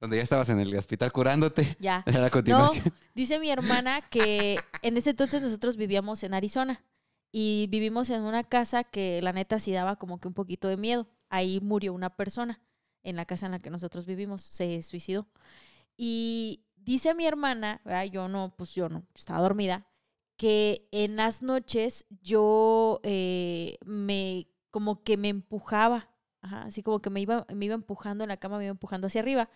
Donde 0.00 0.18
ya 0.18 0.22
estabas 0.22 0.48
en 0.50 0.60
el 0.60 0.74
hospital 0.76 1.10
curándote. 1.12 1.76
ya, 1.80 1.98
A 2.06 2.10
la 2.10 2.30
continuación. 2.30 2.92
Dice 3.14 3.40
mi 3.40 3.50
hermana 3.50 4.02
que 4.02 4.58
en 4.82 4.96
ese 4.96 5.10
entonces 5.10 5.42
nosotros 5.42 5.76
vivíamos 5.76 6.22
en 6.22 6.34
Arizona 6.34 6.84
y 7.32 7.66
vivimos 7.70 8.10
en 8.10 8.22
una 8.22 8.44
casa 8.44 8.84
que 8.84 9.20
la 9.22 9.32
neta 9.32 9.58
sí 9.58 9.72
daba 9.72 9.96
como 9.96 10.20
que 10.20 10.28
un 10.28 10.34
poquito 10.34 10.68
de 10.68 10.76
miedo. 10.76 11.08
Ahí 11.28 11.60
murió 11.60 11.92
una 11.92 12.10
persona 12.10 12.60
en 13.02 13.16
la 13.16 13.24
casa 13.24 13.46
en 13.46 13.52
la 13.52 13.58
que 13.58 13.70
nosotros 13.70 14.04
vivimos, 14.04 14.42
se 14.42 14.82
suicidó. 14.82 15.26
Y 15.96 16.64
dice 16.76 17.14
mi 17.14 17.26
hermana, 17.26 17.80
¿verdad? 17.84 18.04
yo 18.04 18.28
no, 18.28 18.54
pues 18.56 18.74
yo 18.74 18.88
no, 18.88 19.04
estaba 19.14 19.40
dormida, 19.40 19.86
que 20.36 20.88
en 20.92 21.16
las 21.16 21.42
noches 21.42 22.06
yo 22.20 23.00
eh, 23.02 23.78
me, 23.84 24.48
como 24.70 25.02
que 25.02 25.16
me 25.16 25.28
empujaba, 25.28 26.10
ajá, 26.40 26.62
así 26.62 26.82
como 26.82 27.00
que 27.00 27.10
me 27.10 27.20
iba, 27.20 27.46
me 27.54 27.64
iba 27.64 27.74
empujando 27.74 28.24
en 28.24 28.28
la 28.28 28.36
cama, 28.36 28.58
me 28.58 28.64
iba 28.64 28.70
empujando 28.70 29.06
hacia 29.06 29.20
arriba. 29.20 29.48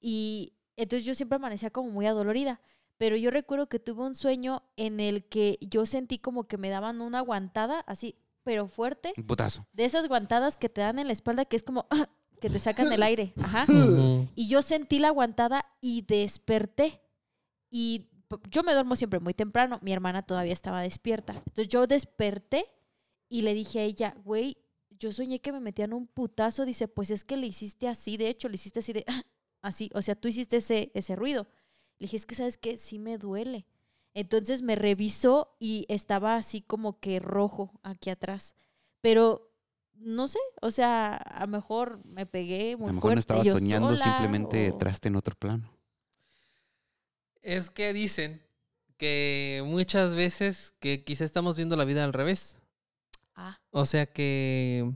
Y 0.00 0.54
entonces 0.76 1.04
yo 1.04 1.14
siempre 1.14 1.36
amanecía 1.36 1.70
como 1.70 1.90
muy 1.90 2.06
adolorida. 2.06 2.60
Pero 2.96 3.16
yo 3.16 3.30
recuerdo 3.30 3.68
que 3.68 3.80
tuve 3.80 4.04
un 4.04 4.14
sueño 4.14 4.62
en 4.76 5.00
el 5.00 5.24
que 5.24 5.58
yo 5.60 5.84
sentí 5.84 6.18
como 6.18 6.44
que 6.44 6.58
me 6.58 6.68
daban 6.68 7.00
una 7.00 7.18
aguantada, 7.18 7.80
así, 7.80 8.16
pero 8.44 8.68
fuerte. 8.68 9.12
Un 9.16 9.26
putazo. 9.26 9.66
De 9.72 9.84
esas 9.84 10.06
guantadas 10.06 10.56
que 10.56 10.68
te 10.68 10.80
dan 10.80 10.98
en 10.98 11.08
la 11.08 11.12
espalda 11.12 11.44
que 11.44 11.56
es 11.56 11.64
como 11.64 11.88
que 12.40 12.50
te 12.50 12.58
sacan 12.58 12.92
el 12.92 13.02
aire. 13.02 13.32
Ajá. 13.42 13.66
Ujú. 13.68 14.28
Y 14.34 14.48
yo 14.48 14.62
sentí 14.62 15.00
la 15.00 15.10
guantada 15.10 15.64
y 15.80 16.02
desperté. 16.02 17.00
Y 17.68 18.10
yo 18.50 18.62
me 18.62 18.72
duermo 18.72 18.96
siempre 18.96 19.20
muy 19.20 19.34
temprano. 19.34 19.78
Mi 19.82 19.92
hermana 19.92 20.22
todavía 20.22 20.52
estaba 20.52 20.80
despierta. 20.80 21.32
Entonces 21.34 21.68
yo 21.68 21.86
desperté 21.86 22.66
y 23.28 23.42
le 23.42 23.54
dije 23.54 23.80
a 23.80 23.82
ella, 23.84 24.16
güey, 24.24 24.56
yo 24.90 25.12
soñé 25.12 25.40
que 25.40 25.52
me 25.52 25.60
metían 25.60 25.92
un 25.92 26.06
putazo. 26.06 26.64
Dice, 26.64 26.88
pues 26.88 27.10
es 27.10 27.24
que 27.24 27.36
le 27.36 27.46
hiciste 27.46 27.88
así. 27.88 28.16
De 28.16 28.28
hecho, 28.28 28.48
le 28.48 28.54
hiciste 28.56 28.78
así 28.80 28.92
de, 28.92 29.04
así. 29.62 29.90
O 29.94 30.02
sea, 30.02 30.14
tú 30.14 30.28
hiciste 30.28 30.56
ese, 30.58 30.90
ese 30.94 31.16
ruido. 31.16 31.46
Le 31.98 32.04
dije, 32.06 32.16
es 32.16 32.26
que 32.26 32.34
sabes 32.34 32.58
que 32.58 32.76
sí 32.76 32.98
me 32.98 33.18
duele. 33.18 33.66
Entonces 34.14 34.62
me 34.62 34.76
revisó 34.76 35.56
y 35.58 35.86
estaba 35.88 36.36
así 36.36 36.60
como 36.62 37.00
que 37.00 37.18
rojo 37.18 37.72
aquí 37.82 38.10
atrás. 38.10 38.54
Pero 39.00 39.50
no 39.94 40.28
sé, 40.28 40.38
o 40.62 40.70
sea, 40.70 41.14
a 41.16 41.40
lo 41.42 41.48
mejor 41.48 42.04
me 42.04 42.26
pegué 42.26 42.76
muy 42.76 42.86
A 42.86 42.88
lo 42.88 42.94
mejor 42.94 42.94
no 42.94 43.00
fuerte 43.00 43.20
estaba 43.20 43.44
soñando, 43.44 43.96
sola, 43.96 44.04
simplemente 44.04 44.70
o- 44.70 44.78
traste 44.78 45.08
en 45.08 45.16
otro 45.16 45.34
plano. 45.36 45.70
Es 47.44 47.68
que 47.68 47.92
dicen 47.92 48.42
que 48.96 49.62
muchas 49.66 50.14
veces 50.14 50.72
que 50.80 51.04
quizá 51.04 51.26
estamos 51.26 51.58
viendo 51.58 51.76
la 51.76 51.84
vida 51.84 52.02
al 52.02 52.14
revés. 52.14 52.58
Ah, 53.34 53.60
O 53.70 53.84
sea 53.84 54.06
que 54.06 54.94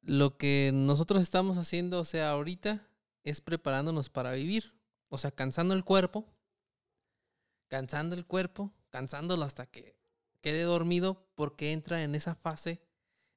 lo 0.00 0.36
que 0.36 0.70
nosotros 0.72 1.20
estamos 1.20 1.58
haciendo, 1.58 1.98
o 1.98 2.04
sea, 2.04 2.30
ahorita, 2.30 2.86
es 3.24 3.40
preparándonos 3.40 4.10
para 4.10 4.30
vivir. 4.30 4.74
O 5.08 5.18
sea, 5.18 5.32
cansando 5.32 5.74
el 5.74 5.84
cuerpo, 5.84 6.24
cansando 7.66 8.14
el 8.14 8.26
cuerpo, 8.26 8.72
cansándolo 8.90 9.44
hasta 9.44 9.66
que 9.66 9.96
quede 10.42 10.62
dormido, 10.62 11.26
porque 11.34 11.72
entra 11.72 12.04
en 12.04 12.14
esa 12.14 12.36
fase 12.36 12.80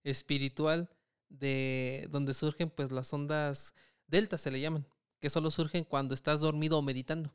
espiritual 0.03 0.87
de 1.29 2.07
donde 2.11 2.35
surgen 2.35 2.69
pues 2.69 2.91
las 2.91 3.11
ondas 3.11 3.73
delta 4.05 4.37
se 4.37 4.51
le 4.51 4.61
llaman, 4.61 4.85
que 5.19 5.31
solo 5.31 5.49
surgen 5.49 5.83
cuando 5.83 6.13
estás 6.13 6.41
dormido 6.41 6.77
o 6.77 6.83
meditando. 6.83 7.33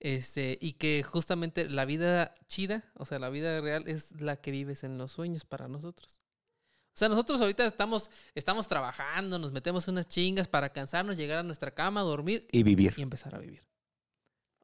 Este, 0.00 0.58
y 0.60 0.72
que 0.72 1.02
justamente 1.02 1.68
la 1.68 1.84
vida 1.84 2.34
chida, 2.46 2.84
o 2.94 3.06
sea, 3.06 3.18
la 3.18 3.30
vida 3.30 3.60
real 3.60 3.84
es 3.86 4.12
la 4.20 4.36
que 4.36 4.50
vives 4.50 4.84
en 4.84 4.98
los 4.98 5.12
sueños 5.12 5.44
para 5.44 5.68
nosotros. 5.68 6.20
O 6.88 6.96
sea, 6.96 7.08
nosotros 7.08 7.40
ahorita 7.40 7.66
estamos, 7.66 8.08
estamos 8.36 8.68
trabajando, 8.68 9.38
nos 9.38 9.50
metemos 9.50 9.88
unas 9.88 10.06
chingas 10.06 10.46
para 10.46 10.68
cansarnos, 10.72 11.16
llegar 11.16 11.38
a 11.38 11.42
nuestra 11.42 11.72
cama, 11.72 12.02
dormir 12.02 12.46
Y 12.52 12.62
vivir. 12.62 12.94
y 12.96 13.02
empezar 13.02 13.34
a 13.34 13.38
vivir. 13.38 13.64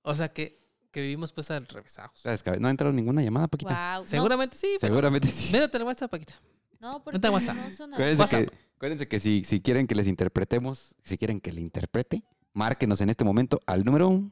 O 0.02 0.14
sea 0.14 0.32
que, 0.32 0.60
que 0.92 1.00
vivimos 1.02 1.32
pues 1.32 1.50
al 1.50 1.66
revesados. 1.66 2.22
No 2.60 2.68
ha 2.68 2.70
entrado 2.70 2.92
ninguna 2.92 3.22
llamada, 3.22 3.48
Paquita. 3.48 3.98
wow. 3.98 4.06
Seguramente 4.06 4.56
sí, 4.56 4.76
pero 4.80 4.92
Seguramente 4.94 5.28
sí. 5.28 5.52
Métete 5.52 5.76
al 5.78 5.82
WhatsApp, 5.82 6.10
Paquita. 6.10 6.34
No, 6.78 6.92
no 6.92 7.04
porque 7.04 7.18
WhatsApp. 7.28 7.56
no 7.56 7.70
suena. 7.72 7.96
Acuérdense 7.96 8.22
WhatsApp. 8.22 8.48
que, 8.48 8.56
acuérdense 8.76 9.08
que 9.08 9.18
si, 9.18 9.44
si 9.44 9.60
quieren 9.60 9.86
que 9.86 9.94
les 9.94 10.06
interpretemos, 10.06 10.94
si 11.04 11.18
quieren 11.18 11.40
que 11.40 11.52
le 11.52 11.60
interprete, 11.60 12.22
márquenos 12.54 13.00
en 13.00 13.10
este 13.10 13.24
momento 13.24 13.60
al 13.66 13.84
número 13.84 14.30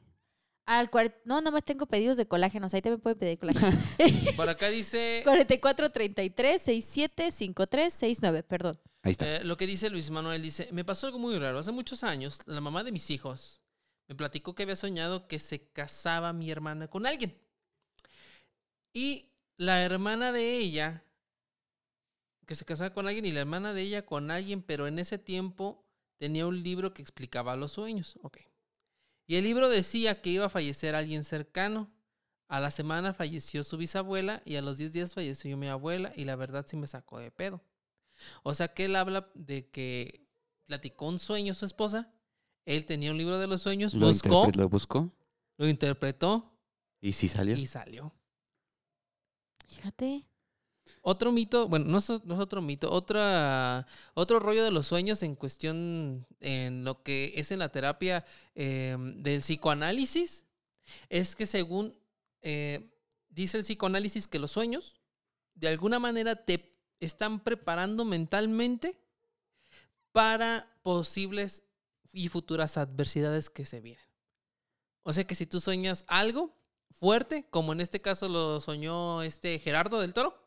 Al 0.69 0.91
No, 1.25 1.41
nada 1.41 1.49
más 1.49 1.63
tengo 1.63 1.87
pedidos 1.87 2.15
de 2.15 2.27
colágenos. 2.27 2.75
Ahí 2.75 2.83
también 2.83 3.01
pueden 3.01 3.17
pedir 3.17 3.39
colágeno. 3.39 3.75
Por 4.35 4.47
acá 4.47 4.69
dice 4.69 5.21
44 5.23 5.89
33 5.89 6.61
67 6.61 7.31
53 7.31 7.91
69, 7.91 8.43
perdón. 8.43 8.79
Ahí 9.01 9.13
está. 9.13 9.37
Eh, 9.37 9.43
lo 9.43 9.57
que 9.57 9.65
dice 9.65 9.89
Luis 9.89 10.11
Manuel 10.11 10.43
dice, 10.43 10.69
me 10.71 10.85
pasó 10.85 11.07
algo 11.07 11.17
muy 11.17 11.39
raro. 11.39 11.57
Hace 11.57 11.71
muchos 11.71 12.03
años, 12.03 12.41
la 12.45 12.61
mamá 12.61 12.83
de 12.83 12.91
mis 12.91 13.09
hijos 13.09 13.61
me 14.07 14.13
platicó 14.13 14.53
que 14.53 14.61
había 14.61 14.75
soñado 14.75 15.27
que 15.27 15.39
se 15.39 15.71
casaba 15.71 16.33
mi 16.33 16.51
hermana 16.51 16.87
con 16.87 17.07
alguien. 17.07 17.35
Y 18.93 19.25
la 19.57 19.83
hermana 19.83 20.31
de 20.31 20.55
ella, 20.55 21.03
que 22.45 22.53
se 22.53 22.63
casaba 22.65 22.93
con 22.93 23.07
alguien, 23.07 23.25
y 23.25 23.31
la 23.31 23.39
hermana 23.39 23.73
de 23.73 23.81
ella 23.81 24.05
con 24.05 24.29
alguien, 24.29 24.61
pero 24.61 24.85
en 24.85 24.99
ese 24.99 25.17
tiempo 25.17 25.83
tenía 26.19 26.45
un 26.45 26.61
libro 26.61 26.93
que 26.93 27.01
explicaba 27.01 27.55
los 27.55 27.71
sueños. 27.71 28.19
Ok. 28.21 28.37
Y 29.29 29.35
el 29.35 29.43
libro 29.43 29.69
decía 29.69 30.23
que 30.23 30.31
iba 30.31 30.47
a 30.47 30.49
fallecer 30.49 30.95
alguien 30.95 31.23
cercano. 31.23 31.91
A 32.47 32.59
la 32.59 32.71
semana 32.71 33.13
falleció 33.13 33.63
su 33.63 33.77
bisabuela 33.77 34.41
y 34.43 34.55
a 34.55 34.63
los 34.63 34.79
10 34.79 34.91
días 34.91 35.13
falleció 35.13 35.55
mi 35.55 35.67
abuela 35.67 36.11
y 36.15 36.23
la 36.23 36.35
verdad 36.35 36.65
sí 36.67 36.75
me 36.75 36.87
sacó 36.87 37.19
de 37.19 37.29
pedo. 37.29 37.61
O 38.41 38.55
sea 38.55 38.73
que 38.73 38.85
él 38.85 38.95
habla 38.95 39.29
de 39.35 39.69
que 39.69 40.27
platicó 40.65 41.07
un 41.07 41.19
sueño 41.19 41.53
su 41.53 41.65
esposa, 41.65 42.11
él 42.65 42.87
tenía 42.87 43.11
un 43.11 43.19
libro 43.19 43.37
de 43.37 43.45
los 43.45 43.61
sueños, 43.61 43.93
Lo, 43.93 44.07
buscó, 44.07 44.49
lo 44.51 44.67
buscó 44.67 45.13
lo 45.57 45.67
interpretó 45.67 46.51
y 46.99 47.13
sí 47.13 47.27
salió. 47.27 47.55
y 47.55 47.67
salió. 47.67 48.11
Fíjate. 49.67 50.25
Otro 51.01 51.31
mito, 51.31 51.67
bueno, 51.67 51.85
no 51.85 51.97
es, 51.97 52.09
otro 52.09 52.61
mito, 52.61 52.91
otra, 52.91 53.87
otro 54.13 54.39
rollo 54.39 54.63
de 54.63 54.71
los 54.71 54.87
sueños 54.87 55.23
en 55.23 55.35
cuestión, 55.35 56.25
en 56.39 56.83
lo 56.83 57.03
que 57.03 57.33
es 57.35 57.51
en 57.51 57.59
la 57.59 57.69
terapia 57.69 58.25
eh, 58.55 58.97
del 59.17 59.39
psicoanálisis, 59.39 60.45
es 61.09 61.35
que 61.35 61.45
según 61.45 61.97
eh, 62.41 62.89
dice 63.29 63.57
el 63.57 63.63
psicoanálisis 63.63 64.27
que 64.27 64.39
los 64.39 64.51
sueños 64.51 64.99
de 65.55 65.67
alguna 65.67 65.99
manera 65.99 66.35
te 66.35 66.75
están 66.99 67.39
preparando 67.39 68.05
mentalmente 68.05 68.97
para 70.11 70.67
posibles 70.83 71.63
y 72.11 72.27
futuras 72.29 72.77
adversidades 72.77 73.49
que 73.49 73.65
se 73.65 73.79
vienen. 73.79 74.05
O 75.03 75.13
sea 75.13 75.25
que 75.25 75.35
si 75.35 75.45
tú 75.45 75.59
sueñas 75.59 76.05
algo 76.07 76.55
fuerte, 76.91 77.45
como 77.49 77.73
en 77.73 77.81
este 77.81 78.01
caso 78.01 78.27
lo 78.27 78.59
soñó 78.59 79.21
este 79.21 79.59
Gerardo 79.59 79.99
del 79.99 80.13
Toro, 80.13 80.38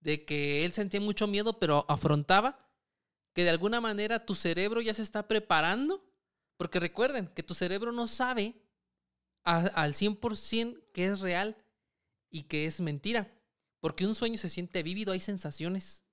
de 0.00 0.24
que 0.24 0.64
él 0.64 0.72
sentía 0.72 1.00
mucho 1.00 1.26
miedo, 1.26 1.58
pero 1.58 1.84
afrontaba, 1.88 2.68
que 3.34 3.44
de 3.44 3.50
alguna 3.50 3.80
manera 3.80 4.24
tu 4.24 4.34
cerebro 4.34 4.80
ya 4.80 4.94
se 4.94 5.02
está 5.02 5.28
preparando, 5.28 6.04
porque 6.56 6.80
recuerden 6.80 7.28
que 7.28 7.42
tu 7.42 7.54
cerebro 7.54 7.92
no 7.92 8.06
sabe 8.06 8.54
a- 9.44 9.66
al 9.66 9.94
100% 9.94 10.80
que 10.92 11.06
es 11.06 11.20
real 11.20 11.56
y 12.30 12.44
que 12.44 12.66
es 12.66 12.80
mentira, 12.80 13.32
porque 13.80 14.06
un 14.06 14.14
sueño 14.14 14.38
se 14.38 14.50
siente 14.50 14.82
vívido, 14.82 15.12
hay 15.12 15.20
sensaciones, 15.20 16.04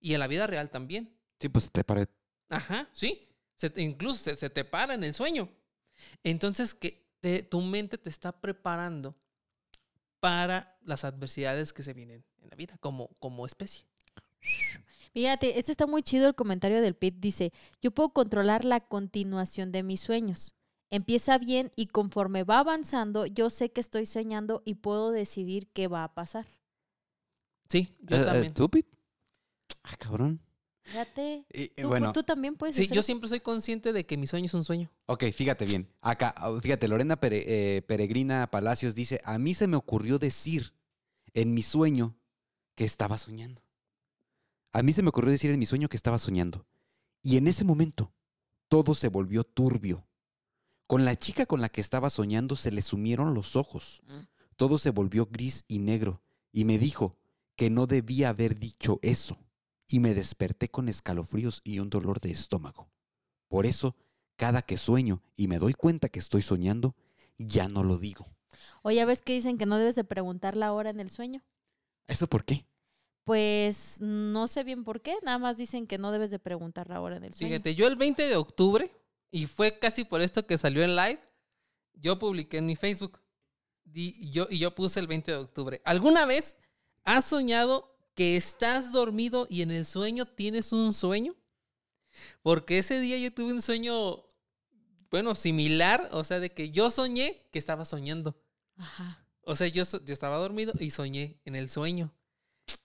y 0.00 0.14
en 0.14 0.20
la 0.20 0.26
vida 0.28 0.46
real 0.46 0.70
también. 0.70 1.18
Sí, 1.40 1.48
pues 1.48 1.70
te 1.70 1.84
paré. 1.84 2.08
Ajá, 2.48 2.88
sí. 2.92 3.28
Se 3.56 3.70
te- 3.70 3.82
incluso 3.82 4.16
se, 4.22 4.36
se 4.36 4.50
te 4.50 4.64
para 4.64 4.94
en 4.94 5.04
el 5.04 5.14
sueño. 5.14 5.50
Entonces, 6.22 6.74
que 6.74 7.06
te- 7.20 7.42
tu 7.42 7.60
mente 7.60 7.98
te 7.98 8.08
está 8.10 8.40
preparando 8.40 9.16
para 10.20 10.78
las 10.82 11.04
adversidades 11.04 11.72
que 11.72 11.82
se 11.82 11.92
vienen 11.94 12.24
en 12.46 12.50
la 12.50 12.56
vida 12.56 12.76
como, 12.80 13.08
como 13.18 13.44
especie. 13.44 13.84
Fíjate, 15.12 15.58
este 15.58 15.72
está 15.72 15.86
muy 15.86 16.02
chido 16.02 16.28
el 16.28 16.34
comentario 16.34 16.80
del 16.80 16.94
Pit. 16.94 17.16
Dice, 17.18 17.52
yo 17.80 17.90
puedo 17.90 18.10
controlar 18.10 18.64
la 18.64 18.80
continuación 18.80 19.72
de 19.72 19.82
mis 19.82 20.00
sueños. 20.00 20.54
Empieza 20.90 21.38
bien 21.38 21.72
y 21.74 21.86
conforme 21.88 22.44
va 22.44 22.60
avanzando, 22.60 23.26
yo 23.26 23.50
sé 23.50 23.72
que 23.72 23.80
estoy 23.80 24.06
soñando 24.06 24.62
y 24.64 24.74
puedo 24.74 25.10
decidir 25.10 25.68
qué 25.72 25.88
va 25.88 26.04
a 26.04 26.14
pasar. 26.14 26.46
Sí, 27.68 27.88
yo 28.00 28.16
Eh, 28.16 28.20
eh, 28.20 28.24
también. 28.24 28.54
¿Tú? 28.54 28.68
Ah, 29.82 29.96
cabrón. 29.98 30.40
Fíjate. 30.84 31.44
Tú, 31.76 31.88
bueno, 31.88 32.12
tú 32.12 32.22
también 32.22 32.54
puedes 32.54 32.76
Sí, 32.76 32.82
hacer 32.84 32.94
yo 32.94 33.02
siempre 33.02 33.28
soy 33.28 33.40
consciente 33.40 33.92
de 33.92 34.06
que 34.06 34.16
mi 34.16 34.28
sueño 34.28 34.46
es 34.46 34.54
un 34.54 34.62
sueño. 34.62 34.92
ok, 35.06 35.24
fíjate 35.32 35.64
bien. 35.64 35.88
Acá, 36.00 36.32
ah, 36.36 36.56
fíjate, 36.62 36.86
Lorena 36.86 37.18
Pere- 37.18 37.42
eh, 37.46 37.82
Peregrina 37.88 38.48
Palacios 38.50 38.94
dice, 38.94 39.20
a 39.24 39.38
mí 39.38 39.54
se 39.54 39.66
me 39.66 39.76
ocurrió 39.76 40.20
decir 40.20 40.74
en 41.34 41.52
mi 41.54 41.62
sueño 41.62 42.16
que 42.76 42.84
estaba 42.84 43.18
soñando. 43.18 43.62
A 44.72 44.82
mí 44.82 44.92
se 44.92 45.02
me 45.02 45.08
ocurrió 45.08 45.32
decir 45.32 45.50
en 45.50 45.58
mi 45.58 45.66
sueño 45.66 45.88
que 45.88 45.96
estaba 45.96 46.18
soñando. 46.18 46.66
Y 47.22 47.38
en 47.38 47.48
ese 47.48 47.64
momento, 47.64 48.12
todo 48.68 48.94
se 48.94 49.08
volvió 49.08 49.42
turbio. 49.42 50.06
Con 50.86 51.04
la 51.04 51.16
chica 51.16 51.46
con 51.46 51.60
la 51.60 51.70
que 51.70 51.80
estaba 51.80 52.10
soñando 52.10 52.54
se 52.54 52.70
le 52.70 52.82
sumieron 52.82 53.34
los 53.34 53.56
ojos. 53.56 54.02
Mm. 54.06 54.28
Todo 54.54 54.78
se 54.78 54.90
volvió 54.90 55.26
gris 55.26 55.64
y 55.66 55.80
negro. 55.80 56.22
Y 56.52 56.64
me 56.64 56.78
dijo 56.78 57.16
que 57.56 57.70
no 57.70 57.86
debía 57.86 58.28
haber 58.28 58.58
dicho 58.58 59.00
eso. 59.02 59.38
Y 59.88 59.98
me 59.98 60.14
desperté 60.14 60.70
con 60.70 60.88
escalofríos 60.88 61.62
y 61.64 61.78
un 61.78 61.90
dolor 61.90 62.20
de 62.20 62.30
estómago. 62.30 62.90
Por 63.48 63.66
eso, 63.66 63.96
cada 64.36 64.62
que 64.62 64.76
sueño 64.76 65.22
y 65.36 65.48
me 65.48 65.58
doy 65.58 65.72
cuenta 65.72 66.08
que 66.08 66.18
estoy 66.18 66.42
soñando, 66.42 66.94
ya 67.38 67.68
no 67.68 67.82
lo 67.82 67.98
digo. 67.98 68.26
O 68.82 68.90
ya 68.90 69.06
ves 69.06 69.22
que 69.22 69.32
dicen 69.32 69.58
que 69.58 69.66
no 69.66 69.78
debes 69.78 69.94
de 69.94 70.04
preguntar 70.04 70.56
la 70.56 70.72
hora 70.72 70.90
en 70.90 71.00
el 71.00 71.10
sueño. 71.10 71.42
¿Eso 72.06 72.26
por 72.26 72.44
qué? 72.44 72.66
Pues 73.24 73.96
no 74.00 74.46
sé 74.46 74.62
bien 74.62 74.84
por 74.84 75.02
qué, 75.02 75.16
nada 75.22 75.38
más 75.38 75.56
dicen 75.56 75.86
que 75.86 75.98
no 75.98 76.12
debes 76.12 76.30
de 76.30 76.38
preguntar 76.38 76.88
la 76.88 77.00
hora 77.00 77.16
en 77.16 77.24
el 77.24 77.34
sueño. 77.34 77.54
Fíjate, 77.54 77.74
yo 77.74 77.88
el 77.88 77.96
20 77.96 78.22
de 78.22 78.36
octubre, 78.36 78.92
y 79.32 79.46
fue 79.46 79.78
casi 79.80 80.04
por 80.04 80.20
esto 80.20 80.46
que 80.46 80.58
salió 80.58 80.84
en 80.84 80.94
live, 80.94 81.20
yo 81.94 82.18
publiqué 82.18 82.58
en 82.58 82.66
mi 82.66 82.76
Facebook. 82.76 83.20
Y 83.92 84.30
yo, 84.30 84.46
y 84.48 84.58
yo 84.58 84.74
puse 84.74 85.00
el 85.00 85.06
20 85.06 85.32
de 85.32 85.38
octubre. 85.38 85.82
¿Alguna 85.84 86.26
vez 86.26 86.56
has 87.04 87.24
soñado 87.24 87.96
que 88.14 88.36
estás 88.36 88.92
dormido 88.92 89.46
y 89.50 89.62
en 89.62 89.70
el 89.70 89.86
sueño 89.86 90.26
tienes 90.26 90.72
un 90.72 90.92
sueño? 90.92 91.34
Porque 92.42 92.78
ese 92.78 93.00
día 93.00 93.18
yo 93.18 93.32
tuve 93.32 93.52
un 93.52 93.62
sueño, 93.62 94.24
bueno, 95.10 95.34
similar, 95.34 96.08
o 96.12 96.22
sea, 96.22 96.38
de 96.40 96.52
que 96.52 96.70
yo 96.70 96.90
soñé 96.90 97.48
que 97.50 97.58
estaba 97.58 97.84
soñando. 97.84 98.40
Ajá. 98.76 99.25
O 99.46 99.54
sea, 99.56 99.68
yo, 99.68 99.84
yo 99.84 100.12
estaba 100.12 100.38
dormido 100.38 100.72
y 100.78 100.90
soñé 100.90 101.40
en 101.44 101.54
el 101.54 101.70
sueño. 101.70 102.12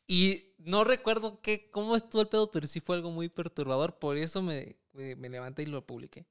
Y 0.08 0.54
no 0.60 0.84
recuerdo 0.84 1.42
qué, 1.42 1.70
cómo 1.72 1.96
estuvo 1.96 2.22
el 2.22 2.28
pedo, 2.30 2.52
pero 2.52 2.68
sí 2.68 2.80
fue 2.80 2.96
algo 2.98 3.12
muy 3.12 3.30
perturbador. 3.30 3.98
Por 3.98 4.18
eso 4.18 4.44
me, 4.44 4.78
me, 4.94 5.16
me 5.16 5.30
levanté 5.30 5.64
y 5.64 5.66
lo 5.66 5.86
publiqué. 5.86 6.28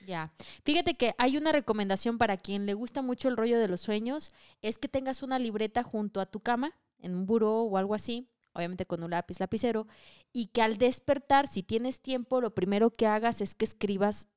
Ya. 0.00 0.32
Fíjate 0.64 0.96
que 0.96 1.14
hay 1.18 1.36
una 1.36 1.52
recomendación 1.52 2.18
para 2.18 2.36
quien 2.36 2.66
le 2.66 2.74
gusta 2.74 3.02
mucho 3.02 3.28
el 3.28 3.36
rollo 3.36 3.58
de 3.58 3.68
los 3.68 3.80
sueños, 3.80 4.30
es 4.62 4.78
que 4.78 4.88
tengas 4.88 5.22
una 5.22 5.38
libreta 5.38 5.82
junto 5.82 6.20
a 6.20 6.26
tu 6.26 6.40
cama, 6.40 6.72
en 6.98 7.14
un 7.14 7.26
buró 7.26 7.62
o 7.62 7.76
algo 7.76 7.94
así, 7.94 8.28
obviamente 8.54 8.86
con 8.86 9.02
un 9.02 9.10
lápiz 9.10 9.40
lapicero, 9.40 9.86
y 10.32 10.46
que 10.46 10.62
al 10.62 10.78
despertar, 10.78 11.46
si 11.46 11.62
tienes 11.62 12.00
tiempo, 12.00 12.40
lo 12.40 12.54
primero 12.54 12.90
que 12.90 13.06
hagas 13.06 13.40
es 13.40 13.54
que 13.54 13.64
escribas 13.64 14.28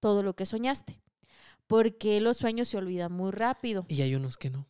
todo 0.00 0.22
lo 0.22 0.34
que 0.34 0.46
soñaste, 0.46 1.00
porque 1.66 2.20
los 2.20 2.38
sueños 2.38 2.68
se 2.68 2.78
olvidan 2.78 3.12
muy 3.12 3.30
rápido 3.30 3.84
Y 3.88 4.02
hay 4.02 4.14
unos 4.14 4.38
que 4.38 4.50
no. 4.50 4.66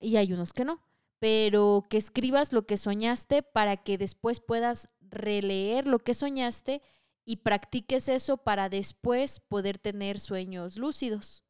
Y 0.00 0.16
hay 0.16 0.32
unos 0.32 0.52
que 0.52 0.64
no, 0.64 0.82
pero 1.18 1.84
que 1.88 1.96
escribas 1.96 2.52
lo 2.52 2.66
que 2.66 2.76
soñaste 2.76 3.42
para 3.42 3.76
que 3.76 3.98
después 3.98 4.40
puedas 4.40 4.88
releer 5.00 5.86
lo 5.86 5.98
que 5.98 6.14
soñaste 6.14 6.82
y 7.24 7.36
practiques 7.36 8.08
eso 8.08 8.36
para 8.36 8.68
después 8.68 9.40
poder 9.40 9.78
tener 9.78 10.18
sueños 10.20 10.76
lúcidos, 10.76 11.43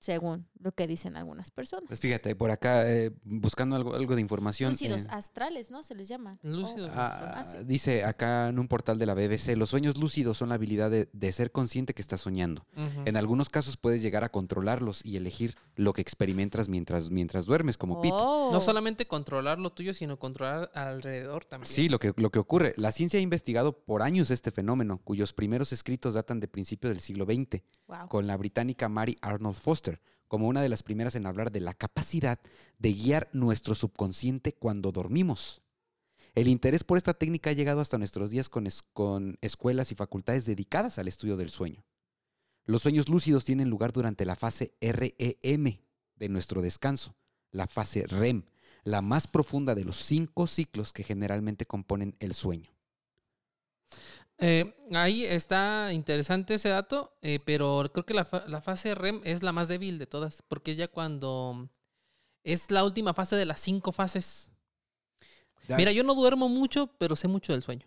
según 0.00 0.46
lo 0.58 0.72
que 0.72 0.86
dicen 0.86 1.16
algunas 1.16 1.50
personas. 1.50 1.84
Pues 1.86 2.00
fíjate, 2.00 2.34
por 2.34 2.50
acá, 2.50 2.90
eh, 2.90 3.12
buscando 3.22 3.76
algo, 3.76 3.94
algo 3.94 4.14
de 4.14 4.20
información. 4.20 4.72
Lúcidos, 4.72 5.04
eh, 5.04 5.08
astrales, 5.10 5.70
¿no? 5.70 5.82
Se 5.84 5.94
les 5.94 6.08
llama. 6.08 6.38
Lúcidos 6.42 6.90
Oh, 6.90 6.94
ah, 6.96 7.34
ah, 7.36 7.44
sí. 7.44 7.58
dice 7.64 8.04
acá 8.04 8.48
en 8.48 8.58
un 8.58 8.66
portal 8.66 8.98
de 8.98 9.06
la 9.06 9.14
BBC, 9.14 9.56
los 9.56 9.70
sueños 9.70 9.96
lúcidos 9.98 10.38
son 10.38 10.48
la 10.48 10.56
habilidad 10.56 10.90
de, 10.90 11.08
de 11.12 11.32
ser 11.32 11.52
consciente 11.52 11.94
que 11.94 12.02
estás 12.02 12.20
soñando. 12.20 12.66
En 13.04 13.16
algunos 13.16 13.48
casos 13.50 13.76
puedes 13.76 14.02
llegar 14.02 14.24
a 14.24 14.30
controlarlos 14.30 15.04
y 15.04 15.16
elegir 15.16 15.54
lo 15.76 15.92
que 15.92 16.00
experimentas 16.00 16.68
mientras, 16.68 17.10
mientras 17.10 17.44
duermes, 17.46 17.76
como 17.76 18.00
Pete. 18.00 18.14
Oh. 18.16 18.50
No 18.52 18.60
solamente 18.60 19.06
controlar 19.06 19.58
lo 19.58 19.70
tuyo, 19.72 19.92
sino 19.94 20.18
controlar 20.18 20.70
alrededor 20.74 21.44
también. 21.44 21.70
Sí, 21.72 21.88
lo 21.88 21.98
que, 21.98 22.12
lo 22.16 22.30
que 22.30 22.38
ocurre. 22.38 22.72
La 22.76 22.90
ciencia 22.92 23.18
ha 23.18 23.22
investigado 23.22 23.72
por 23.84 24.02
años 24.02 24.30
este 24.30 24.50
fenómeno, 24.50 24.98
cuyos 25.04 25.32
primeros 25.32 25.72
escritos 25.72 26.14
datan 26.14 26.40
de 26.40 26.48
principios 26.48 26.92
del 26.92 27.00
siglo 27.00 27.24
XX, 27.26 27.62
Wow. 27.86 28.08
con 28.08 28.26
la 28.28 28.36
británica 28.36 28.88
Mary 28.88 29.16
Arnold 29.20 29.56
Foster, 29.56 29.89
como 30.30 30.46
una 30.46 30.62
de 30.62 30.68
las 30.68 30.84
primeras 30.84 31.16
en 31.16 31.26
hablar 31.26 31.50
de 31.50 31.58
la 31.58 31.74
capacidad 31.74 32.38
de 32.78 32.92
guiar 32.92 33.28
nuestro 33.32 33.74
subconsciente 33.74 34.52
cuando 34.52 34.92
dormimos. 34.92 35.60
El 36.36 36.46
interés 36.46 36.84
por 36.84 36.98
esta 36.98 37.14
técnica 37.14 37.50
ha 37.50 37.52
llegado 37.52 37.80
hasta 37.80 37.98
nuestros 37.98 38.30
días 38.30 38.48
con, 38.48 38.68
con 38.92 39.38
escuelas 39.40 39.90
y 39.90 39.96
facultades 39.96 40.44
dedicadas 40.44 41.00
al 41.00 41.08
estudio 41.08 41.36
del 41.36 41.50
sueño. 41.50 41.84
Los 42.64 42.82
sueños 42.82 43.08
lúcidos 43.08 43.44
tienen 43.44 43.70
lugar 43.70 43.92
durante 43.92 44.24
la 44.24 44.36
fase 44.36 44.72
REM 44.80 45.80
de 46.14 46.28
nuestro 46.28 46.62
descanso, 46.62 47.16
la 47.50 47.66
fase 47.66 48.06
REM, 48.06 48.44
la 48.84 49.02
más 49.02 49.26
profunda 49.26 49.74
de 49.74 49.84
los 49.84 49.96
cinco 49.96 50.46
ciclos 50.46 50.92
que 50.92 51.02
generalmente 51.02 51.66
componen 51.66 52.14
el 52.20 52.34
sueño. 52.34 52.70
Eh, 54.40 54.74
ahí 54.92 55.24
está 55.24 55.92
interesante 55.92 56.54
ese 56.54 56.70
dato, 56.70 57.16
eh, 57.22 57.40
pero 57.44 57.90
creo 57.92 58.06
que 58.06 58.14
la, 58.14 58.24
fa- 58.24 58.44
la 58.48 58.60
fase 58.60 58.94
REM 58.94 59.20
es 59.24 59.42
la 59.42 59.52
más 59.52 59.68
débil 59.68 59.98
de 59.98 60.06
todas, 60.06 60.42
porque 60.48 60.70
es 60.70 60.76
ya 60.78 60.88
cuando 60.88 61.68
es 62.42 62.70
la 62.70 62.84
última 62.84 63.12
fase 63.14 63.36
de 63.36 63.44
las 63.44 63.60
cinco 63.60 63.92
fases. 63.92 64.50
Ya- 65.68 65.76
Mira, 65.76 65.92
yo 65.92 66.02
no 66.04 66.14
duermo 66.14 66.48
mucho, 66.48 66.88
pero 66.98 67.16
sé 67.16 67.28
mucho 67.28 67.52
del 67.52 67.62
sueño. 67.62 67.86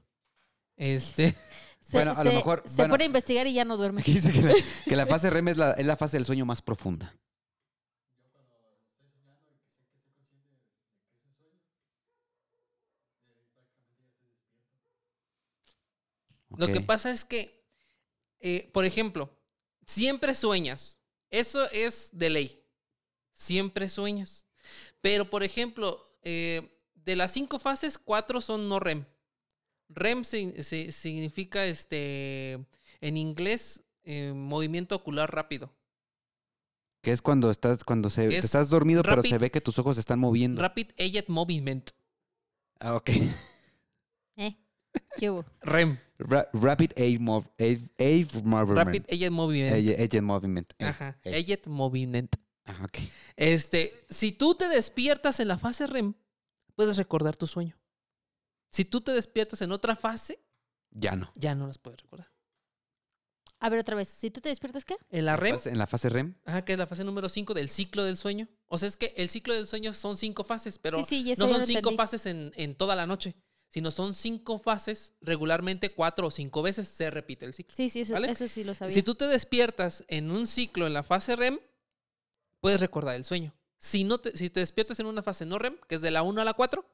Este, 0.78 1.32
Se, 1.82 1.98
Bueno, 1.98 2.12
a 2.16 2.24
lo 2.24 2.30
se- 2.30 2.36
mejor- 2.38 2.64
se 2.66 2.76
bueno. 2.78 2.94
pone 2.94 3.04
a 3.04 3.08
investigar 3.08 3.48
y 3.48 3.54
ya 3.54 3.66
no 3.66 3.76
duerme. 3.78 4.04
Dice 4.06 4.32
que 4.32 4.42
la, 4.42 4.54
que 4.86 4.96
la 4.96 5.08
fase 5.08 5.30
REM 5.32 5.48
es 5.50 5.58
la, 5.58 5.72
es 5.72 5.86
la 5.86 5.98
fase 5.98 6.18
del 6.18 6.26
sueño 6.26 6.46
más 6.46 6.62
profunda. 6.62 7.16
Lo 16.58 16.68
que 16.68 16.82
pasa 16.82 17.12
es 17.12 17.26
que, 17.26 17.64
eh, 18.40 18.70
por 18.74 18.86
ejemplo, 18.86 19.30
siempre 19.86 20.34
sueñas. 20.36 21.00
Eso 21.30 21.70
es 21.72 22.10
de 22.14 22.30
ley. 22.30 22.64
Siempre 23.32 23.90
sueñas. 23.90 24.46
Pero, 25.02 25.30
por 25.30 25.44
ejemplo, 25.44 26.00
eh, 26.22 26.80
de 26.94 27.16
las 27.16 27.32
cinco 27.34 27.60
fases, 27.60 27.98
cuatro 27.98 28.40
son 28.40 28.70
no 28.70 28.80
REM. 28.80 29.06
REM 29.90 30.24
si- 30.24 30.54
si- 30.64 30.92
significa, 30.92 31.66
este, 31.66 32.54
en 33.02 33.18
inglés, 33.18 33.84
eh, 34.04 34.32
movimiento 34.34 34.96
ocular 34.96 35.34
rápido. 35.34 35.74
Que 37.02 37.12
es 37.12 37.22
cuando 37.22 37.50
estás, 37.52 37.84
cuando 37.84 38.10
se, 38.10 38.28
Es 38.38 38.46
estás 38.46 38.70
dormido, 38.70 39.04
pero 39.04 39.22
se 39.24 39.38
ve 39.38 39.52
que 39.52 39.60
tus 39.60 39.78
ojos 39.80 39.98
se 39.98 40.00
están 40.00 40.20
moviendo. 40.20 40.62
Rapid 40.62 40.92
Eye 40.96 41.26
Movement. 41.28 41.90
Ah, 42.80 42.96
ok. 42.96 43.10
¿Eh? 44.38 44.56
¿Qué 45.18 45.30
hubo? 45.30 45.46
REM. 45.62 45.98
Ra- 46.20 46.48
rapid 46.54 46.92
Eye 46.96 47.20
Mov- 47.20 47.50
Eye- 47.58 47.90
Eye 47.98 48.26
Movement. 48.44 48.78
Rapid 48.86 49.04
Eye 49.08 49.30
Movement. 49.30 49.74
Eye 50.14 50.22
Movement. 50.22 50.74
Ajá. 50.82 51.20
Eye 51.24 51.60
Movement. 51.68 52.36
Ah, 52.66 52.82
ok. 52.86 52.98
Este, 53.36 53.92
si 54.10 54.32
tú 54.32 54.56
te 54.56 54.68
despiertas 54.70 55.40
en 55.40 55.50
la 55.50 55.58
fase 55.58 55.86
REM, 55.88 56.14
puedes 56.76 56.98
recordar 56.98 57.36
tu 57.36 57.46
sueño. 57.48 57.78
Si 58.72 58.86
tú 58.86 59.02
te 59.02 59.12
despiertas 59.12 59.62
en 59.62 59.72
otra 59.72 59.96
fase, 59.96 60.40
Ya 60.92 61.16
no. 61.16 61.32
ya 61.36 61.56
no 61.56 61.68
las 61.68 61.78
puedes 61.78 62.02
recordar. 62.02 62.32
A 63.60 63.70
ver, 63.70 63.80
otra 63.80 63.96
vez. 63.96 64.10
Si 64.10 64.30
tú 64.30 64.42
te 64.42 64.50
despiertas, 64.50 64.84
¿qué? 64.84 64.98
En 65.10 65.26
la 65.26 65.36
REM, 65.38 65.58
En 65.66 65.78
la 65.78 65.88
fase 65.88 66.10
REM. 66.10 66.36
ajá, 66.46 66.66
que 66.66 66.74
es 66.74 66.80
la 66.80 66.88
fase 66.88 67.04
número 67.06 67.30
5 67.30 67.54
del 67.54 67.70
ciclo 67.70 68.04
del 68.04 68.18
sueño. 68.18 68.50
O 68.68 68.78
sea, 68.78 68.90
es 68.90 68.98
que 68.98 69.14
el 69.16 69.30
ciclo 69.30 69.54
del 69.54 69.68
sueño 69.68 69.94
son 69.94 70.18
cinco 70.18 70.44
fases, 70.44 70.80
pero 70.80 71.02
sí, 71.04 71.24
sí, 71.24 71.30
no 71.38 71.48
son 71.48 71.66
cinco 71.66 71.80
entendí. 71.80 71.96
fases 71.98 72.26
en, 72.26 72.52
en 72.56 72.76
toda 72.76 72.96
la 72.96 73.06
noche, 73.08 73.36
sino 73.74 73.90
son 73.90 74.14
cinco 74.14 74.60
fases, 74.60 75.16
regularmente 75.20 75.96
cuatro 75.96 76.28
o 76.28 76.32
cinco 76.32 76.62
veces 76.62 76.88
se 76.88 77.10
repite 77.10 77.48
el 77.48 77.56
ciclo. 77.56 77.76
Sí, 77.76 77.90
sí, 77.90 78.02
eso, 78.02 78.14
¿Vale? 78.14 78.30
eso 78.30 78.48
sí 78.48 78.64
lo 78.64 78.76
sabía. 78.76 78.94
Si 78.94 79.02
tú 79.02 79.16
te 79.16 79.26
despiertas 79.26 80.06
en 80.10 80.30
un 80.30 80.46
ciclo 80.46 80.86
en 80.86 80.94
la 80.94 81.02
fase 81.02 81.36
REM, 81.36 81.60
puedes 82.60 82.82
recordar 82.82 83.16
el 83.16 83.26
sueño. 83.26 83.56
Si, 83.80 84.04
no 84.04 84.20
te, 84.20 84.38
si 84.38 84.52
te 84.52 84.60
despiertas 84.60 85.00
en 85.00 85.08
una 85.08 85.24
fase 85.24 85.48
no 85.48 85.58
REM, 85.58 85.76
que 85.88 85.96
es 85.96 86.02
de 86.02 86.12
la 86.12 86.22
1 86.22 86.40
a 86.40 86.46
la 86.46 86.54
4, 86.54 86.86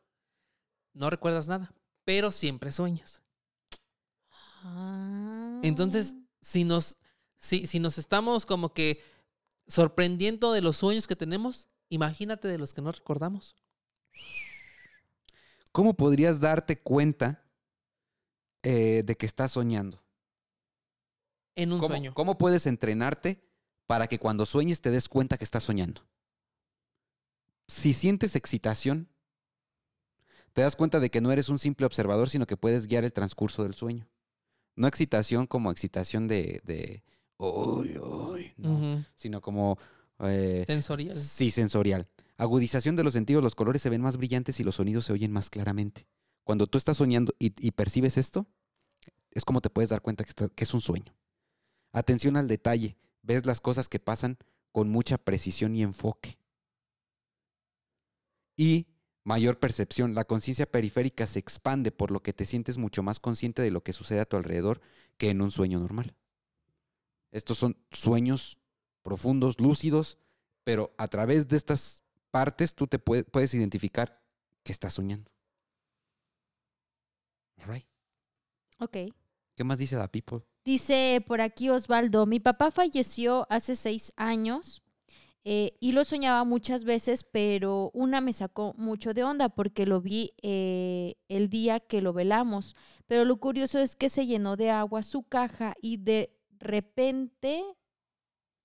no 0.93 1.09
recuerdas 1.09 1.49
nada, 1.49 1.73
pero 2.05 2.31
siempre 2.31 2.71
sueñas. 2.71 3.21
Ah. 4.63 5.59
Entonces, 5.63 6.15
si 6.39 6.63
nos, 6.63 6.95
si, 7.35 7.67
si 7.67 7.79
nos 7.79 7.97
estamos 7.97 8.45
como 8.45 8.73
que 8.73 9.03
sorprendiendo 9.67 10.53
de 10.53 10.61
los 10.61 10.77
sueños 10.77 11.07
que 11.07 11.17
tenemos, 11.17 11.67
imagínate 11.89 12.47
de 12.47 12.57
los 12.57 12.73
que 12.73 12.81
no 12.81 12.93
recordamos. 12.93 13.57
¿Cómo 15.71 15.93
podrías 15.93 16.39
darte 16.39 16.79
cuenta 16.79 17.43
eh, 18.63 19.03
de 19.05 19.15
que 19.15 19.25
estás 19.25 19.51
soñando? 19.51 20.01
En 21.55 21.71
un 21.71 21.79
¿Cómo, 21.79 21.89
sueño. 21.89 22.13
cómo 22.13 22.37
puedes 22.37 22.65
entrenarte 22.65 23.41
para 23.85 24.07
que 24.07 24.19
cuando 24.19 24.45
sueñes 24.45 24.81
te 24.81 24.91
des 24.91 25.09
cuenta 25.09 25.37
que 25.37 25.43
estás 25.43 25.63
soñando? 25.63 26.01
Si 27.67 27.93
sientes 27.93 28.35
excitación, 28.35 29.07
te 30.53 30.61
das 30.61 30.75
cuenta 30.75 30.99
de 30.99 31.09
que 31.11 31.21
no 31.21 31.31
eres 31.31 31.49
un 31.49 31.59
simple 31.59 31.85
observador, 31.85 32.29
sino 32.29 32.47
que 32.47 32.57
puedes 32.57 32.87
guiar 32.87 33.03
el 33.03 33.13
transcurso 33.13 33.63
del 33.63 33.75
sueño. 33.75 34.07
No 34.75 34.87
excitación 34.87 35.45
como 35.45 35.71
excitación 35.71 36.27
de, 36.27 36.61
de 36.65 37.03
uy, 37.37 37.97
uy, 37.99 38.53
no, 38.57 38.73
Ujú. 38.73 39.05
sino 39.15 39.41
como 39.41 39.77
eh, 40.19 40.63
Sensorial. 40.65 41.15
Sí, 41.15 41.51
sensorial. 41.51 42.07
Agudización 42.39 42.95
de 42.95 43.03
los 43.03 43.11
sentidos, 43.11 43.43
los 43.43 43.53
colores 43.53 43.81
se 43.81 43.89
ven 43.89 44.01
más 44.01 44.15
brillantes 44.15 44.61
y 44.61 44.63
los 44.63 44.75
sonidos 44.75 45.03
se 45.03 45.11
oyen 45.11 45.29
más 45.29 45.49
claramente. 45.49 46.07
Cuando 46.45 46.67
tú 46.67 46.77
estás 46.77 46.95
soñando 46.95 47.35
y, 47.37 47.71
percibes 47.71 48.17
esto, 48.17 48.47
es 49.31 49.43
como 49.43 49.59
te 49.59 49.69
puedes 49.69 49.89
dar 49.89 50.01
cuenta 50.01 50.23
que 50.23 50.63
es 50.63 50.73
un 50.73 50.79
sueño. 50.79 51.13
Atención 51.91 52.37
al 52.37 52.47
detalle, 52.47 52.95
ves 53.23 53.45
las 53.45 53.59
cosas 53.59 53.89
que 53.89 53.99
pasan 53.99 54.37
con 54.71 54.87
mucha 54.87 55.17
precisión 55.17 55.75
y 55.75 55.83
enfoque. 55.83 56.39
Y 58.55 58.87
mayor 59.25 59.59
percepción, 59.59 60.15
la 60.15 60.23
conciencia 60.23 60.65
periférica 60.65 61.27
se 61.27 61.39
expande 61.39 61.91
por 61.91 62.09
lo 62.09 62.23
que 62.23 62.31
te 62.31 62.45
sientes 62.45 62.77
mucho 62.77 63.03
más 63.03 63.19
consciente 63.19 63.61
de 63.61 63.71
lo 63.71 63.83
que 63.83 63.91
sucede 63.91 64.21
a 64.21 64.25
tu 64.25 64.37
alrededor 64.37 64.79
que 65.17 65.29
en 65.29 65.41
un 65.41 65.51
sueño 65.51 65.81
normal. 65.81 66.15
Estos 67.33 67.57
son 67.57 67.75
sueños 67.91 68.57
profundos, 69.03 69.59
lúcidos, 69.59 70.19
pero 70.63 70.93
a 70.97 71.09
través 71.09 71.49
de 71.49 71.57
estas 71.57 72.01
partes 72.31 72.73
tú 72.75 72.87
te 72.87 72.99
puede- 72.99 73.23
puedes 73.23 73.53
identificar 73.53 74.21
que 74.63 74.71
estás 74.71 74.93
soñando. 74.93 75.31
Right. 77.67 77.85
Ok. 78.79 78.97
¿Qué 79.55 79.63
más 79.63 79.77
dice 79.77 79.95
la 79.97 80.07
people? 80.07 80.39
Dice 80.63 81.23
por 81.27 81.41
aquí 81.41 81.69
Osvaldo, 81.69 82.25
mi 82.25 82.39
papá 82.39 82.71
falleció 82.71 83.45
hace 83.49 83.75
seis 83.75 84.13
años 84.15 84.81
eh, 85.43 85.77
y 85.79 85.93
lo 85.93 86.03
soñaba 86.03 86.43
muchas 86.43 86.83
veces, 86.83 87.23
pero 87.23 87.91
una 87.93 88.21
me 88.21 88.33
sacó 88.33 88.73
mucho 88.77 89.13
de 89.13 89.23
onda 89.23 89.49
porque 89.49 89.85
lo 89.85 89.99
vi 90.01 90.33
eh, 90.41 91.15
el 91.27 91.49
día 91.49 91.79
que 91.79 92.01
lo 92.01 92.13
velamos. 92.13 92.75
Pero 93.07 93.25
lo 93.25 93.37
curioso 93.37 93.79
es 93.79 93.95
que 93.95 94.09
se 94.09 94.25
llenó 94.27 94.55
de 94.57 94.69
agua 94.69 95.01
su 95.01 95.23
caja 95.23 95.75
y 95.81 95.97
de 95.97 96.37
repente, 96.59 97.63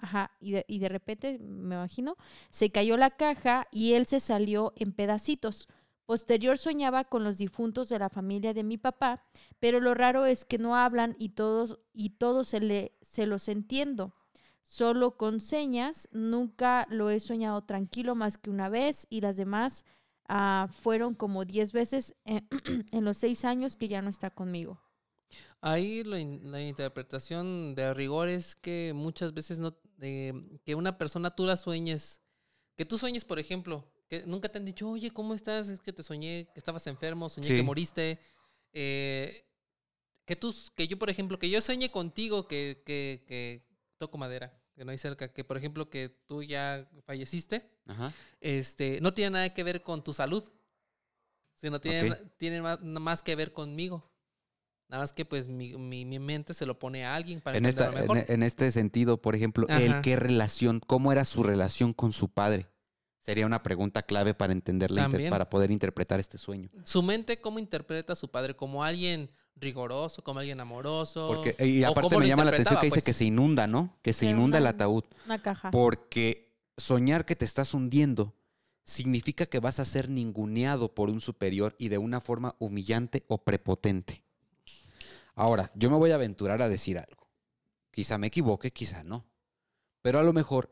ajá, 0.04 0.30
y 0.40 0.52
de, 0.52 0.64
y 0.68 0.78
de 0.78 0.88
repente, 0.88 1.38
me 1.38 1.74
imagino, 1.74 2.16
se 2.50 2.70
cayó 2.70 2.96
la 2.96 3.10
caja 3.10 3.66
y 3.72 3.94
él 3.94 4.06
se 4.06 4.20
salió 4.20 4.72
en 4.76 4.92
pedacitos. 4.92 5.68
Posterior 6.06 6.58
soñaba 6.58 7.04
con 7.04 7.24
los 7.24 7.38
difuntos 7.38 7.88
de 7.88 7.98
la 7.98 8.10
familia 8.10 8.52
de 8.52 8.62
mi 8.62 8.76
papá, 8.76 9.24
pero 9.58 9.80
lo 9.80 9.94
raro 9.94 10.26
es 10.26 10.44
que 10.44 10.58
no 10.58 10.76
hablan 10.76 11.16
y 11.18 11.30
todos 11.30 11.78
y 11.94 12.10
todos 12.10 12.48
se 12.48 12.60
le 12.60 12.92
se 13.00 13.26
los 13.26 13.48
entiendo. 13.48 14.12
Solo 14.62 15.16
con 15.16 15.40
señas, 15.40 16.08
nunca 16.12 16.86
lo 16.90 17.08
he 17.08 17.20
soñado 17.20 17.62
tranquilo 17.62 18.14
más 18.14 18.36
que 18.36 18.50
una 18.50 18.68
vez 18.68 19.06
y 19.08 19.22
las 19.22 19.36
demás 19.36 19.86
ah, 20.28 20.68
fueron 20.70 21.14
como 21.14 21.46
10 21.46 21.72
veces 21.72 22.14
en, 22.24 22.46
en 22.92 23.04
los 23.04 23.16
seis 23.16 23.44
años 23.44 23.76
que 23.76 23.88
ya 23.88 24.02
no 24.02 24.10
está 24.10 24.30
conmigo. 24.30 24.83
Ahí 25.66 26.04
la, 26.04 26.18
la 26.18 26.60
interpretación 26.60 27.74
de 27.74 27.94
rigor 27.94 28.28
es 28.28 28.54
que 28.54 28.92
muchas 28.94 29.32
veces 29.32 29.58
no 29.58 29.74
eh, 30.02 30.34
que 30.62 30.74
una 30.74 30.98
persona 30.98 31.34
tú 31.34 31.46
la 31.46 31.56
sueñes, 31.56 32.22
que 32.76 32.84
tú 32.84 32.98
sueñes, 32.98 33.24
por 33.24 33.38
ejemplo, 33.38 33.90
que 34.10 34.24
nunca 34.26 34.50
te 34.50 34.58
han 34.58 34.66
dicho, 34.66 34.90
oye, 34.90 35.10
¿cómo 35.10 35.32
estás? 35.32 35.70
Es 35.70 35.80
que 35.80 35.90
te 35.94 36.02
soñé 36.02 36.48
que 36.52 36.60
estabas 36.60 36.86
enfermo, 36.86 37.30
soñé 37.30 37.46
Sí. 37.48 37.56
que 37.56 37.62
moriste. 37.62 38.18
eh, 38.74 39.46
que 40.26 40.36
tú, 40.36 40.54
que 40.74 40.86
yo, 40.86 40.98
por 40.98 41.08
ejemplo, 41.08 41.38
que 41.38 41.48
yo 41.48 41.60
sueñe 41.62 41.90
contigo, 41.90 42.46
que, 42.46 42.82
que, 42.84 43.24
que 43.26 43.66
toco 43.96 44.18
madera, 44.18 44.52
que 44.74 44.84
no 44.84 44.90
hay 44.90 44.98
cerca, 44.98 45.32
que 45.32 45.44
por 45.44 45.56
ejemplo 45.56 45.88
que 45.88 46.08
tú 46.26 46.42
ya 46.42 46.86
falleciste, 47.06 47.70
Ajá. 47.86 48.12
este, 48.40 49.00
no 49.00 49.14
tiene 49.14 49.30
nada 49.30 49.54
que 49.54 49.62
ver 49.62 49.82
con 49.82 50.02
tu 50.04 50.12
salud, 50.12 50.44
sino 51.54 51.80
tiene, 51.80 52.16
tiene 52.36 52.60
más, 52.60 52.80
más 52.82 53.22
que 53.22 53.34
ver 53.36 53.52
conmigo. 53.52 54.10
Nada 54.94 55.02
más 55.02 55.12
que 55.12 55.24
pues 55.24 55.48
mi, 55.48 55.76
mi, 55.76 56.04
mi 56.04 56.20
mente 56.20 56.54
se 56.54 56.66
lo 56.66 56.78
pone 56.78 57.04
a 57.04 57.16
alguien 57.16 57.40
para 57.40 57.58
En, 57.58 57.66
esta, 57.66 57.90
mejor. 57.90 58.16
en, 58.18 58.26
en 58.28 58.42
este 58.44 58.70
sentido, 58.70 59.20
por 59.20 59.34
ejemplo, 59.34 59.66
¿el 59.68 60.00
qué 60.02 60.14
relación, 60.14 60.78
cómo 60.78 61.10
era 61.10 61.24
su 61.24 61.42
relación 61.42 61.92
con 61.92 62.12
su 62.12 62.28
padre? 62.28 62.68
Sería 63.20 63.44
una 63.44 63.64
pregunta 63.64 64.02
clave 64.02 64.34
para 64.34 64.52
entenderla, 64.52 65.10
para 65.30 65.50
poder 65.50 65.72
interpretar 65.72 66.20
este 66.20 66.38
sueño. 66.38 66.70
Su 66.84 67.02
mente, 67.02 67.40
¿cómo 67.40 67.58
interpreta 67.58 68.12
a 68.12 68.16
su 68.16 68.30
padre? 68.30 68.54
¿Como 68.54 68.84
alguien 68.84 69.32
rigoroso, 69.56 70.22
como 70.22 70.38
alguien 70.38 70.60
amoroso? 70.60 71.26
Porque, 71.26 71.56
y 71.66 71.82
¿O 71.82 71.88
aparte 71.88 72.16
me 72.16 72.28
llama 72.28 72.44
la 72.44 72.50
atención 72.50 72.78
que 72.78 72.86
dice 72.86 73.00
interpretaba, 73.00 73.04
que 73.04 73.10
pues? 73.10 73.16
se 73.16 73.24
inunda, 73.24 73.66
¿no? 73.66 73.98
Que 74.00 74.12
se 74.12 74.26
inunda 74.26 74.58
el 74.58 74.66
ataúd. 74.68 75.02
Una 75.26 75.42
caja. 75.42 75.72
Porque 75.72 76.54
soñar 76.76 77.24
que 77.24 77.34
te 77.34 77.44
estás 77.44 77.74
hundiendo 77.74 78.36
significa 78.84 79.46
que 79.46 79.58
vas 79.58 79.80
a 79.80 79.84
ser 79.84 80.08
ninguneado 80.08 80.94
por 80.94 81.10
un 81.10 81.20
superior 81.20 81.74
y 81.80 81.88
de 81.88 81.98
una 81.98 82.20
forma 82.20 82.54
humillante 82.60 83.24
o 83.26 83.42
prepotente. 83.42 84.23
Ahora, 85.34 85.70
yo 85.74 85.90
me 85.90 85.96
voy 85.96 86.10
a 86.10 86.14
aventurar 86.16 86.62
a 86.62 86.68
decir 86.68 86.98
algo. 86.98 87.28
Quizá 87.90 88.18
me 88.18 88.28
equivoque, 88.28 88.72
quizá 88.72 89.02
no. 89.04 89.26
Pero 90.02 90.18
a 90.18 90.22
lo 90.22 90.32
mejor 90.32 90.70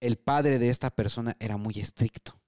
el 0.00 0.16
padre 0.18 0.58
de 0.58 0.68
esta 0.68 0.90
persona 0.90 1.36
era 1.40 1.56
muy 1.56 1.74
estricto. 1.78 2.40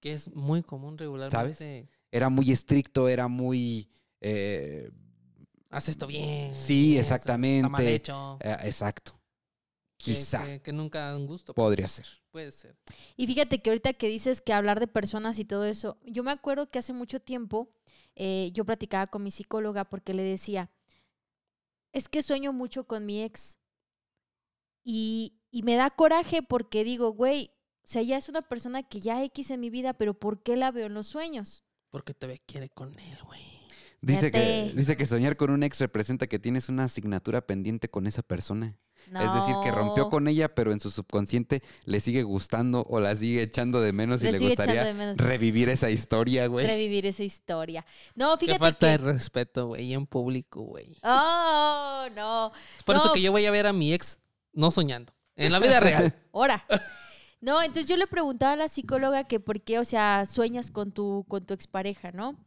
Que 0.00 0.12
es 0.14 0.28
muy 0.34 0.62
común 0.62 0.98
regularmente. 0.98 1.88
Era 2.10 2.28
muy 2.28 2.50
estricto, 2.52 3.08
era 3.08 3.28
muy... 3.28 3.88
eh, 4.20 4.90
Haz 5.70 5.88
esto 5.88 6.06
bien. 6.06 6.54
Sí, 6.54 6.96
eso, 6.98 7.14
Está 7.14 7.36
mal 7.38 7.44
exactamente. 7.46 7.94
hecho. 7.94 8.38
eh, 8.40 8.56
exacto. 8.64 9.12
que- 9.96 10.12
Quizá 10.12 10.44
Que, 10.44 10.60
que 10.60 10.72
nunca 10.72 11.00
da 11.10 11.16
un 11.16 11.26
gusto. 11.26 11.54
podría 11.54 11.88
ser. 11.88 12.06
Puede 12.30 12.50
ser. 12.50 12.76
Y 13.16 13.26
fíjate 13.26 13.62
que 13.62 13.70
ahorita 13.70 13.92
que 13.94 14.08
dices 14.08 14.40
que 14.40 14.52
hablar 14.52 14.78
de 14.78 14.86
personas 14.88 15.38
y 15.38 15.44
todo 15.44 15.64
eso, 15.64 15.98
yo 16.04 16.22
me 16.22 16.30
acuerdo 16.32 16.68
que 16.68 16.78
hace 16.78 16.92
mucho 16.92 17.20
tiempo 17.20 17.70
eh, 18.16 18.50
yo 18.52 18.64
platicaba 18.64 19.06
con 19.06 19.22
mi 19.22 19.30
psicóloga 19.30 19.84
porque 19.84 20.14
le 20.14 20.22
decía, 20.22 20.70
es 21.92 22.08
que 22.08 22.22
sueño 22.22 22.52
mucho 22.52 22.84
con 22.84 23.06
mi 23.06 23.22
ex. 23.22 23.58
Y, 24.82 25.40
y 25.50 25.62
me 25.62 25.76
da 25.76 25.90
coraje 25.90 26.42
porque 26.42 26.84
digo, 26.84 27.12
güey, 27.12 27.52
o 27.84 27.86
sea, 27.86 28.02
ya 28.02 28.16
es 28.16 28.28
una 28.28 28.42
persona 28.42 28.82
que 28.82 29.00
ya 29.00 29.22
X 29.24 29.50
en 29.50 29.60
mi 29.60 29.70
vida, 29.70 29.92
pero 29.94 30.14
¿por 30.14 30.42
qué 30.42 30.56
la 30.56 30.70
veo 30.70 30.86
en 30.86 30.94
los 30.94 31.06
sueños? 31.06 31.64
Porque 31.90 32.14
te 32.14 32.38
quiere 32.40 32.70
con 32.70 32.98
él, 32.98 33.18
güey. 33.24 33.42
Dice 34.00 34.30
que, 34.30 34.72
dice 34.74 34.96
que 34.96 35.06
soñar 35.06 35.36
con 35.36 35.50
un 35.50 35.62
ex 35.62 35.80
representa 35.80 36.26
que 36.26 36.38
tienes 36.38 36.68
una 36.68 36.84
asignatura 36.84 37.46
pendiente 37.46 37.88
con 37.88 38.06
esa 38.06 38.22
persona. 38.22 38.76
Es 39.06 39.34
decir, 39.34 39.54
que 39.62 39.70
rompió 39.70 40.08
con 40.08 40.28
ella, 40.28 40.54
pero 40.54 40.72
en 40.72 40.80
su 40.80 40.90
subconsciente 40.90 41.62
le 41.84 42.00
sigue 42.00 42.22
gustando 42.22 42.84
o 42.88 43.00
la 43.00 43.14
sigue 43.16 43.42
echando 43.42 43.80
de 43.80 43.92
menos 43.92 44.22
y 44.22 44.30
le 44.30 44.38
gustaría 44.38 44.92
de 44.92 45.14
revivir 45.14 45.68
esa 45.68 45.90
historia, 45.90 46.46
güey. 46.46 46.66
revivir 46.66 47.06
esa 47.06 47.22
historia. 47.22 47.84
No, 48.14 48.36
Qué 48.36 48.46
fíjate 48.46 48.60
falta 48.60 48.86
de 48.88 48.98
que... 48.98 49.04
respeto, 49.04 49.66
güey, 49.68 49.92
en 49.92 50.06
público, 50.06 50.62
güey. 50.62 50.96
Oh, 51.02 52.06
no. 52.14 52.52
Es 52.78 52.82
por 52.84 52.96
eso 52.96 53.12
que 53.12 53.20
yo 53.22 53.32
voy 53.32 53.46
a 53.46 53.50
ver 53.50 53.66
a 53.66 53.72
mi 53.72 53.92
ex 53.92 54.20
no 54.52 54.70
soñando. 54.70 55.12
En 55.36 55.52
la 55.52 55.58
vida 55.58 55.80
real. 55.80 56.14
Ahora. 56.32 56.64
No, 57.40 57.60
entonces 57.60 57.86
yo 57.86 57.96
le 57.96 58.06
preguntaba 58.06 58.52
a 58.52 58.56
la 58.56 58.68
psicóloga 58.68 59.24
que 59.24 59.38
por 59.38 59.60
qué, 59.60 59.78
o 59.78 59.84
sea, 59.84 60.24
sueñas 60.26 60.70
con 60.70 60.92
tu, 60.92 61.26
con 61.28 61.44
tu 61.44 61.52
expareja, 61.52 62.10
¿no? 62.10 62.38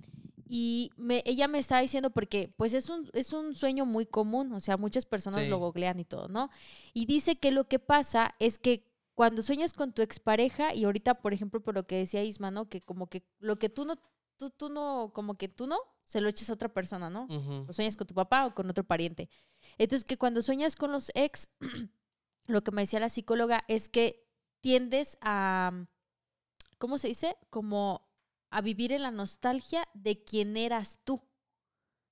Y 0.49 0.91
me, 0.97 1.23
ella 1.25 1.47
me 1.47 1.59
estaba 1.59 1.81
diciendo 1.81 2.09
porque 2.09 2.53
pues 2.57 2.73
es 2.73 2.89
un, 2.89 3.09
es 3.13 3.33
un 3.33 3.55
sueño 3.55 3.85
muy 3.85 4.05
común, 4.05 4.51
o 4.53 4.59
sea, 4.59 4.77
muchas 4.77 5.05
personas 5.05 5.43
Sí. 5.43 5.49
lo 5.49 5.57
googlean 5.59 5.99
y 5.99 6.05
todo, 6.05 6.27
¿no? 6.27 6.49
Y 6.93 7.05
dice 7.05 7.37
que 7.37 7.51
lo 7.51 7.67
que 7.67 7.79
pasa 7.79 8.35
es 8.39 8.57
que 8.59 8.87
cuando 9.15 9.41
sueñas 9.41 9.73
con 9.73 9.93
tu 9.93 10.01
expareja, 10.03 10.73
y 10.75 10.83
ahorita, 10.85 11.15
por 11.15 11.33
ejemplo, 11.33 11.59
por 11.61 11.73
lo 11.73 11.87
que 11.87 11.95
decía 11.97 12.23
Isma, 12.23 12.51
¿no? 12.51 12.69
Que 12.69 12.81
como 12.81 13.07
que 13.07 13.23
lo 13.39 13.57
que 13.57 13.67
tú 13.69 13.83
no, 13.85 13.95
tú, 14.37 14.51
tú 14.51 14.69
no, 14.69 15.11
como 15.13 15.35
que 15.35 15.47
tú 15.47 15.65
no, 15.65 15.77
se 16.03 16.21
lo 16.21 16.29
echas 16.29 16.49
a 16.49 16.53
otra 16.53 16.69
persona, 16.69 17.09
¿no? 17.09 17.27
O 17.67 17.73
sueñas 17.73 17.97
con 17.97 18.05
tu 18.07 18.13
papá 18.13 18.45
o 18.45 18.53
con 18.53 18.69
otro 18.69 18.83
pariente. 18.83 19.29
Entonces, 19.77 20.05
que 20.07 20.17
cuando 20.17 20.41
sueñas 20.41 20.75
con 20.75 20.91
los 20.91 21.11
ex, 21.15 21.49
lo 22.45 22.63
que 22.63 22.71
me 22.71 22.83
decía 22.83 22.99
la 22.99 23.09
psicóloga 23.09 23.63
es 23.67 23.89
que 23.89 24.25
tiendes 24.61 25.17
a, 25.21 25.71
¿cómo 26.77 26.97
se 26.97 27.07
dice? 27.09 27.35
Como 27.49 28.06
a 28.49 28.61
vivir 28.61 28.91
en 28.91 29.03
la 29.03 29.11
nostalgia 29.11 29.87
de 29.93 30.23
quién 30.23 30.57
eras 30.57 30.99
tú, 31.03 31.21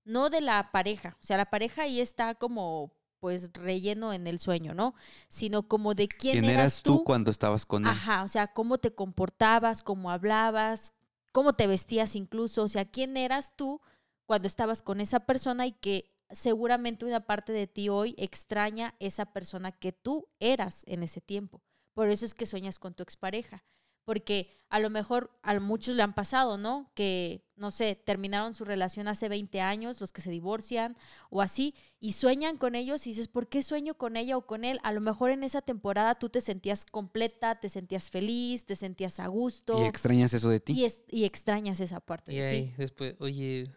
no 0.03 0.29
de 0.29 0.41
la 0.41 0.71
pareja. 0.71 1.17
O 1.21 1.25
sea, 1.25 1.37
la 1.37 1.49
pareja 1.49 1.83
ahí 1.83 1.99
está 1.99 2.35
como 2.35 2.93
pues 3.19 3.51
relleno 3.53 4.13
en 4.13 4.27
el 4.27 4.39
sueño, 4.39 4.73
¿no? 4.73 4.93
Sino 5.29 5.67
como 5.67 5.95
de 5.95 6.07
quién, 6.07 6.41
¿Quién 6.41 6.45
eras 6.51 6.83
tú 6.83 7.03
cuando 7.03 7.31
estabas 7.31 7.65
con 7.65 7.83
él? 7.83 7.89
Ajá, 7.89 8.23
o 8.23 8.27
sea, 8.27 8.53
cómo 8.53 8.77
te 8.77 8.93
comportabas, 8.93 9.81
cómo 9.81 10.11
hablabas, 10.11 10.93
cómo 11.31 11.53
te 11.53 11.65
vestías 11.65 12.15
incluso, 12.15 12.63
o 12.63 12.67
sea, 12.67 12.85
quién 12.85 13.17
eras 13.17 13.55
tú 13.55 13.81
cuando 14.27 14.47
estabas 14.47 14.81
con 14.81 15.01
esa 15.01 15.21
persona 15.21 15.65
y 15.65 15.71
que 15.71 16.13
seguramente 16.29 17.05
una 17.05 17.25
parte 17.25 17.51
de 17.51 17.67
ti 17.67 17.89
hoy 17.89 18.15
extraña 18.17 18.95
esa 18.99 19.33
persona 19.33 19.71
que 19.71 19.91
tú 19.91 20.27
eras 20.39 20.83
en 20.85 21.03
ese 21.03 21.21
tiempo. 21.21 21.63
Por 21.93 22.09
eso 22.09 22.25
es 22.25 22.33
que 22.33 22.45
sueñas 22.45 22.77
con 22.77 22.93
tu 22.93 23.03
expareja. 23.03 23.63
Porque 24.05 24.51
a 24.69 24.79
lo 24.79 24.89
mejor 24.89 25.31
a 25.43 25.57
muchos 25.59 25.95
le 25.95 26.03
han 26.03 26.13
pasado, 26.15 26.57
¿no? 26.57 26.91
Que, 26.95 27.43
no 27.55 27.71
sé, 27.71 27.95
terminaron 27.95 28.53
su 28.55 28.65
relación 28.65 29.07
hace 29.07 29.29
20 29.29 29.61
años, 29.61 30.01
los 30.01 30.11
que 30.11 30.21
se 30.21 30.31
divorcian 30.31 30.97
o 31.29 31.41
así, 31.41 31.75
y 31.99 32.11
sueñan 32.13 32.57
con 32.57 32.75
ellos 32.75 33.05
y 33.07 33.11
dices, 33.11 33.27
¿por 33.27 33.47
qué 33.47 33.63
sueño 33.63 33.95
con 33.95 34.17
ella 34.17 34.37
o 34.37 34.45
con 34.45 34.63
él? 34.65 34.79
A 34.83 34.91
lo 34.91 35.01
mejor 35.01 35.31
en 35.31 35.43
esa 35.43 35.61
temporada 35.61 36.15
tú 36.19 36.29
te 36.29 36.41
sentías 36.41 36.85
completa, 36.85 37.59
te 37.59 37.69
sentías 37.69 38.09
feliz, 38.09 38.65
te 38.65 38.75
sentías 38.75 39.19
a 39.19 39.27
gusto 39.27 39.79
¿Y 39.79 39.83
extrañas 39.85 40.33
eso 40.33 40.49
de 40.49 40.59
ti? 40.59 40.73
y, 40.73 40.85
es- 40.85 41.03
y 41.09 41.23
extrañas 41.25 41.79
esa 41.79 41.99
parte 41.99 42.33
Y 42.33 42.37
de 42.37 42.45
ahí, 42.45 42.65
ti. 42.69 42.73
después, 42.77 43.15
oye, 43.19 43.71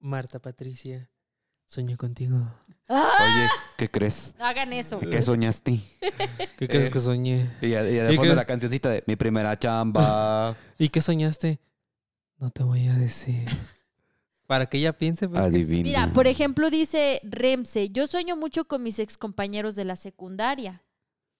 Marta 0.00 0.38
Patricia, 0.38 1.10
sueño 1.68 1.96
contigo. 1.96 2.36
¡Ah! 2.88 3.12
Oye, 3.20 3.48
¿qué 3.76 3.90
crees? 3.90 4.34
No 4.38 4.46
hagan 4.46 4.72
eso. 4.72 4.98
¿Qué 5.00 5.20
soñaste? 5.22 5.78
¿Qué 6.00 6.66
crees 6.66 6.68
crees 6.68 6.90
que 6.90 7.00
soñé? 7.00 7.46
Y, 7.60 7.74
a- 7.74 7.82
y 7.88 7.94
de 7.94 8.12
¿Y 8.14 8.16
fondo 8.16 8.32
qué? 8.32 8.36
la 8.36 8.46
cancioncita 8.46 8.88
de 8.88 9.04
mi 9.06 9.14
primera 9.16 9.58
chamba. 9.58 10.56
¿Y 10.78 10.88
qué 10.88 11.00
soñaste? 11.02 11.60
No 12.38 12.50
te 12.50 12.62
voy 12.62 12.88
a 12.88 12.94
decir. 12.94 13.46
Para 14.46 14.64
que 14.66 14.78
ella 14.78 14.96
piense, 14.96 15.28
pues. 15.28 15.40
que- 15.40 15.46
Adivina. 15.46 15.82
Mira, 15.82 16.12
por 16.14 16.26
ejemplo, 16.26 16.70
dice 16.70 17.20
Remse, 17.22 17.90
yo 17.90 18.06
sueño 18.06 18.36
mucho 18.36 18.64
con 18.66 18.82
mis 18.82 18.98
excompañeros 18.98 19.76
de 19.76 19.84
la 19.84 19.96
secundaria. 19.96 20.82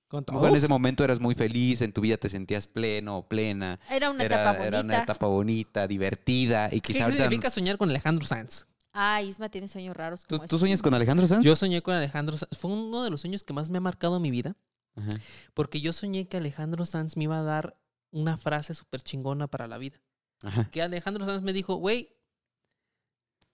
Con 0.09 0.25
mejor 0.29 0.45
en 0.47 0.53
todos. 0.53 0.59
ese 0.59 0.69
momento 0.69 1.05
eras 1.05 1.21
muy 1.21 1.35
feliz, 1.35 1.81
en 1.83 1.93
tu 1.93 2.01
vida 2.03 2.17
te 2.19 2.29
sentías 2.29 2.67
pleno 2.67 3.19
o 3.19 3.29
plena. 3.29 3.79
Era 3.91 4.11
una 4.11 4.25
Era, 4.25 4.37
etapa 4.37 4.51
bonita. 4.59 4.67
era 4.69 4.81
una 4.81 4.99
etapa 4.99 5.27
bonita, 5.27 5.87
divertida. 5.87 6.69
Y 6.73 6.81
¿Qué 6.81 6.93
quizá 6.93 7.05
ahorita- 7.05 7.23
significa 7.25 7.51
soñar 7.51 7.79
con 7.79 7.89
Alejandro 7.91 8.27
Sanz? 8.27 8.67
Ah, 9.01 9.23
Isma 9.23 9.49
tiene 9.49 9.69
sueños 9.69 9.97
raros. 9.97 10.23
¿Tú, 10.23 10.37
Como 10.37 10.41
tú 10.41 10.45
esos. 10.47 10.61
sueñas 10.61 10.83
con 10.83 10.93
Alejandro 10.93 11.27
Sanz? 11.27 11.45
Yo 11.45 11.55
soñé 11.55 11.83
con 11.83 11.95
Alejandro 11.95 12.37
Sanz. 12.37 12.59
Fue 12.59 12.71
uno 12.73 13.05
de 13.05 13.11
los 13.11 13.21
sueños 13.21 13.45
que 13.45 13.53
más 13.53 13.71
me 13.71 13.79
ha 13.79 13.81
marcado 13.81 14.17
en 14.17 14.23
mi 14.23 14.33
vida. 14.33 14.57
Ajá. 14.97 15.11
Porque 15.55 15.81
yo 15.81 15.93
soñé 15.93 16.27
que 16.27 16.37
Alejandro 16.37 16.85
Sanz 16.85 17.17
me 17.17 17.25
iba 17.25 17.39
a 17.39 17.43
dar 17.43 17.79
una 18.11 18.37
frase 18.37 18.75
súper 18.75 19.03
chingona 19.03 19.47
para 19.47 19.69
la 19.69 19.79
vida. 19.79 20.01
Ajá. 20.43 20.69
Que 20.71 20.83
Alejandro 20.83 21.25
Sanz 21.27 21.43
me 21.43 21.53
dijo, 21.53 21.77
güey, 21.77 22.17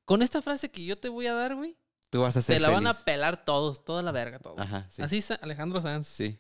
con 0.07 0.23
esta 0.23 0.41
frase 0.41 0.71
que 0.71 0.85
yo 0.85 0.97
te 0.97 1.11
voy 1.11 1.27
a 1.27 1.35
dar, 1.35 1.55
güey, 1.55 1.77
Tú 2.09 2.21
vas 2.21 2.37
a 2.37 2.43
ser 2.43 2.57
te 2.57 2.61
la 2.61 2.71
van 2.71 2.87
a 2.87 2.95
pelar 2.95 3.45
todos, 3.45 3.85
toda 3.85 4.01
la 4.01 4.13
verga, 4.13 4.39
todo. 4.39 4.59
Ajá, 4.59 4.87
sí. 4.89 5.03
Así 5.03 5.19
es 5.19 5.33
Alejandro 5.33 5.83
Sanz. 5.83 6.07
Sí. 6.07 6.39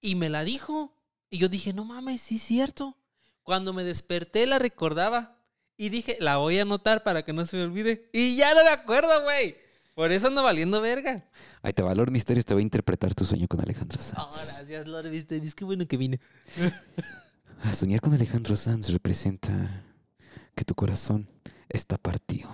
Y 0.00 0.16
me 0.16 0.28
la 0.28 0.44
dijo. 0.44 0.92
Y 1.30 1.38
yo 1.38 1.48
dije, 1.48 1.72
no 1.72 1.84
mames, 1.84 2.20
sí 2.20 2.36
es 2.36 2.42
cierto. 2.42 2.98
Cuando 3.42 3.72
me 3.72 3.84
desperté 3.84 4.46
la 4.46 4.58
recordaba. 4.58 5.37
Y 5.78 5.88
dije, 5.90 6.16
la 6.20 6.36
voy 6.36 6.58
a 6.58 6.62
anotar 6.62 7.02
para 7.04 7.24
que 7.24 7.32
no 7.32 7.46
se 7.46 7.56
me 7.56 7.62
olvide. 7.62 8.10
Y 8.12 8.36
ya 8.36 8.52
no 8.54 8.64
me 8.64 8.70
acuerdo, 8.70 9.22
güey. 9.22 9.56
Por 9.94 10.12
eso 10.12 10.26
ando 10.26 10.42
valiendo 10.42 10.80
verga. 10.80 11.24
Ahí 11.62 11.72
te 11.72 11.82
valor 11.82 12.10
misterios, 12.10 12.44
te 12.44 12.52
voy 12.52 12.62
a 12.62 12.64
interpretar 12.64 13.14
tu 13.14 13.24
sueño 13.24 13.48
con 13.48 13.60
Alejandro 13.60 13.98
Oh, 14.00 14.30
Sanz. 14.30 14.56
gracias, 14.58 14.86
Lord 14.86 15.08
Mysteries. 15.08 15.54
Qué 15.54 15.64
bueno 15.64 15.86
que 15.86 15.96
vine. 15.96 16.20
A 17.62 17.72
soñar 17.74 18.00
con 18.00 18.12
Alejandro 18.12 18.54
Sanz 18.56 18.90
representa 18.90 19.84
que 20.54 20.64
tu 20.64 20.74
corazón 20.74 21.28
está 21.68 21.96
partido 21.96 22.50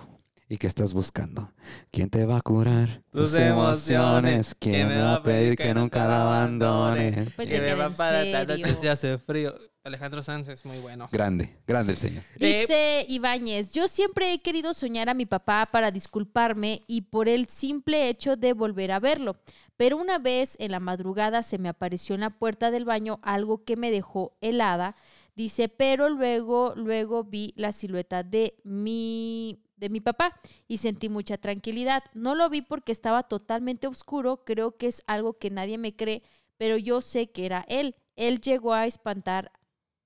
y 0.47 0.57
que 0.57 0.67
estás 0.67 0.93
buscando. 0.93 1.51
¿Quién 1.91 2.09
te 2.09 2.25
va 2.25 2.37
a 2.37 2.41
curar 2.41 3.01
Tus 3.11 3.33
emociones. 3.33 4.55
¿Quién 4.59 4.87
me 4.87 5.01
va 5.01 5.15
a 5.15 5.23
pedir 5.23 5.55
que 5.55 5.73
nunca 5.73 6.07
la 6.07 6.21
abandone? 6.21 7.31
Pues 7.35 7.47
Que 7.47 7.57
se 7.57 7.61
me 7.61 7.73
va 7.73 7.89
para 7.89 8.45
tanto 8.45 8.75
se 8.75 8.89
hace 8.89 9.17
frío. 9.17 9.53
Alejandro 9.83 10.23
Sanz 10.23 10.49
es 10.49 10.65
muy 10.65 10.79
bueno. 10.79 11.07
Grande, 11.11 11.55
grande 11.67 11.93
el 11.93 11.99
señor. 11.99 12.23
Dice 12.39 13.05
Ibáñez, 13.07 13.71
yo 13.71 13.87
siempre 13.87 14.33
he 14.33 14.41
querido 14.41 14.73
soñar 14.73 15.09
a 15.09 15.13
mi 15.13 15.27
papá 15.27 15.69
para 15.71 15.91
disculparme 15.91 16.81
y 16.87 17.01
por 17.01 17.29
el 17.29 17.47
simple 17.47 18.09
hecho 18.09 18.35
de 18.35 18.53
volver 18.53 18.91
a 18.91 18.99
verlo. 18.99 19.37
Pero 19.77 19.97
una 19.97 20.17
vez 20.17 20.55
en 20.59 20.71
la 20.71 20.79
madrugada 20.79 21.43
se 21.43 21.59
me 21.59 21.69
apareció 21.69 22.15
en 22.15 22.21
la 22.21 22.31
puerta 22.31 22.71
del 22.71 22.85
baño 22.85 23.19
algo 23.21 23.63
que 23.63 23.75
me 23.75 23.91
dejó 23.91 24.35
helada. 24.41 24.95
Dice, 25.35 25.69
pero 25.69 26.09
luego, 26.09 26.73
luego 26.75 27.23
vi 27.23 27.53
la 27.57 27.71
silueta 27.71 28.23
de 28.23 28.55
mi, 28.63 29.59
de 29.77 29.89
mi 29.89 30.01
papá 30.01 30.39
y 30.67 30.77
sentí 30.77 31.09
mucha 31.09 31.37
tranquilidad. 31.37 32.03
No 32.13 32.35
lo 32.35 32.49
vi 32.49 32.61
porque 32.61 32.91
estaba 32.91 33.23
totalmente 33.23 33.87
oscuro. 33.87 34.43
Creo 34.45 34.77
que 34.77 34.87
es 34.87 35.03
algo 35.07 35.37
que 35.37 35.49
nadie 35.49 35.77
me 35.77 35.95
cree, 35.95 36.23
pero 36.57 36.77
yo 36.77 37.01
sé 37.01 37.31
que 37.31 37.45
era 37.45 37.65
él. 37.67 37.95
Él 38.15 38.41
llegó 38.41 38.73
a 38.73 38.85
espantar 38.85 39.51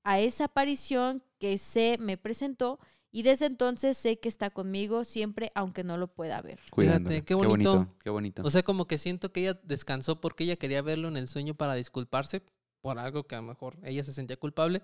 a 0.04 0.20
esa 0.20 0.46
aparición 0.46 1.24
que 1.38 1.58
se 1.58 1.98
me 2.00 2.18
presentó 2.18 2.80
y 3.12 3.24
desde 3.24 3.48
entonces 3.48 3.98
sé 3.98 4.20
que 4.20 4.30
está 4.30 4.50
conmigo 4.52 5.04
siempre 5.04 5.52
aunque 5.56 5.84
no 5.84 5.98
lo 5.98 6.08
pueda 6.08 6.42
ver. 6.42 6.60
Cuidándolo. 6.70 7.24
qué 7.26 7.34
bonito. 7.34 7.88
Qué 8.04 8.10
bonito. 8.10 8.44
O 8.44 8.50
sea, 8.50 8.64
como 8.64 8.88
que 8.88 8.98
siento 8.98 9.32
que 9.32 9.42
ella 9.42 9.60
descansó 9.64 10.22
porque 10.22 10.44
ella 10.44 10.58
quería 10.58 10.82
verlo 10.82 11.08
en 11.08 11.18
el 11.18 11.28
sueño 11.28 11.56
para 11.56 11.74
disculparse 11.74 12.44
por 12.82 13.00
algo 13.00 13.26
que 13.26 13.36
a 13.36 13.42
lo 13.42 13.48
mejor 13.48 13.78
ella 13.84 14.04
se 14.04 14.14
sentía 14.14 14.38
culpable. 14.38 14.82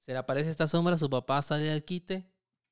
Se 0.00 0.12
le 0.12 0.18
aparece 0.18 0.50
esta 0.50 0.68
sombra, 0.68 0.96
su 0.96 1.10
papá 1.10 1.42
sale 1.42 1.70
al 1.70 1.84
quite. 1.84 2.24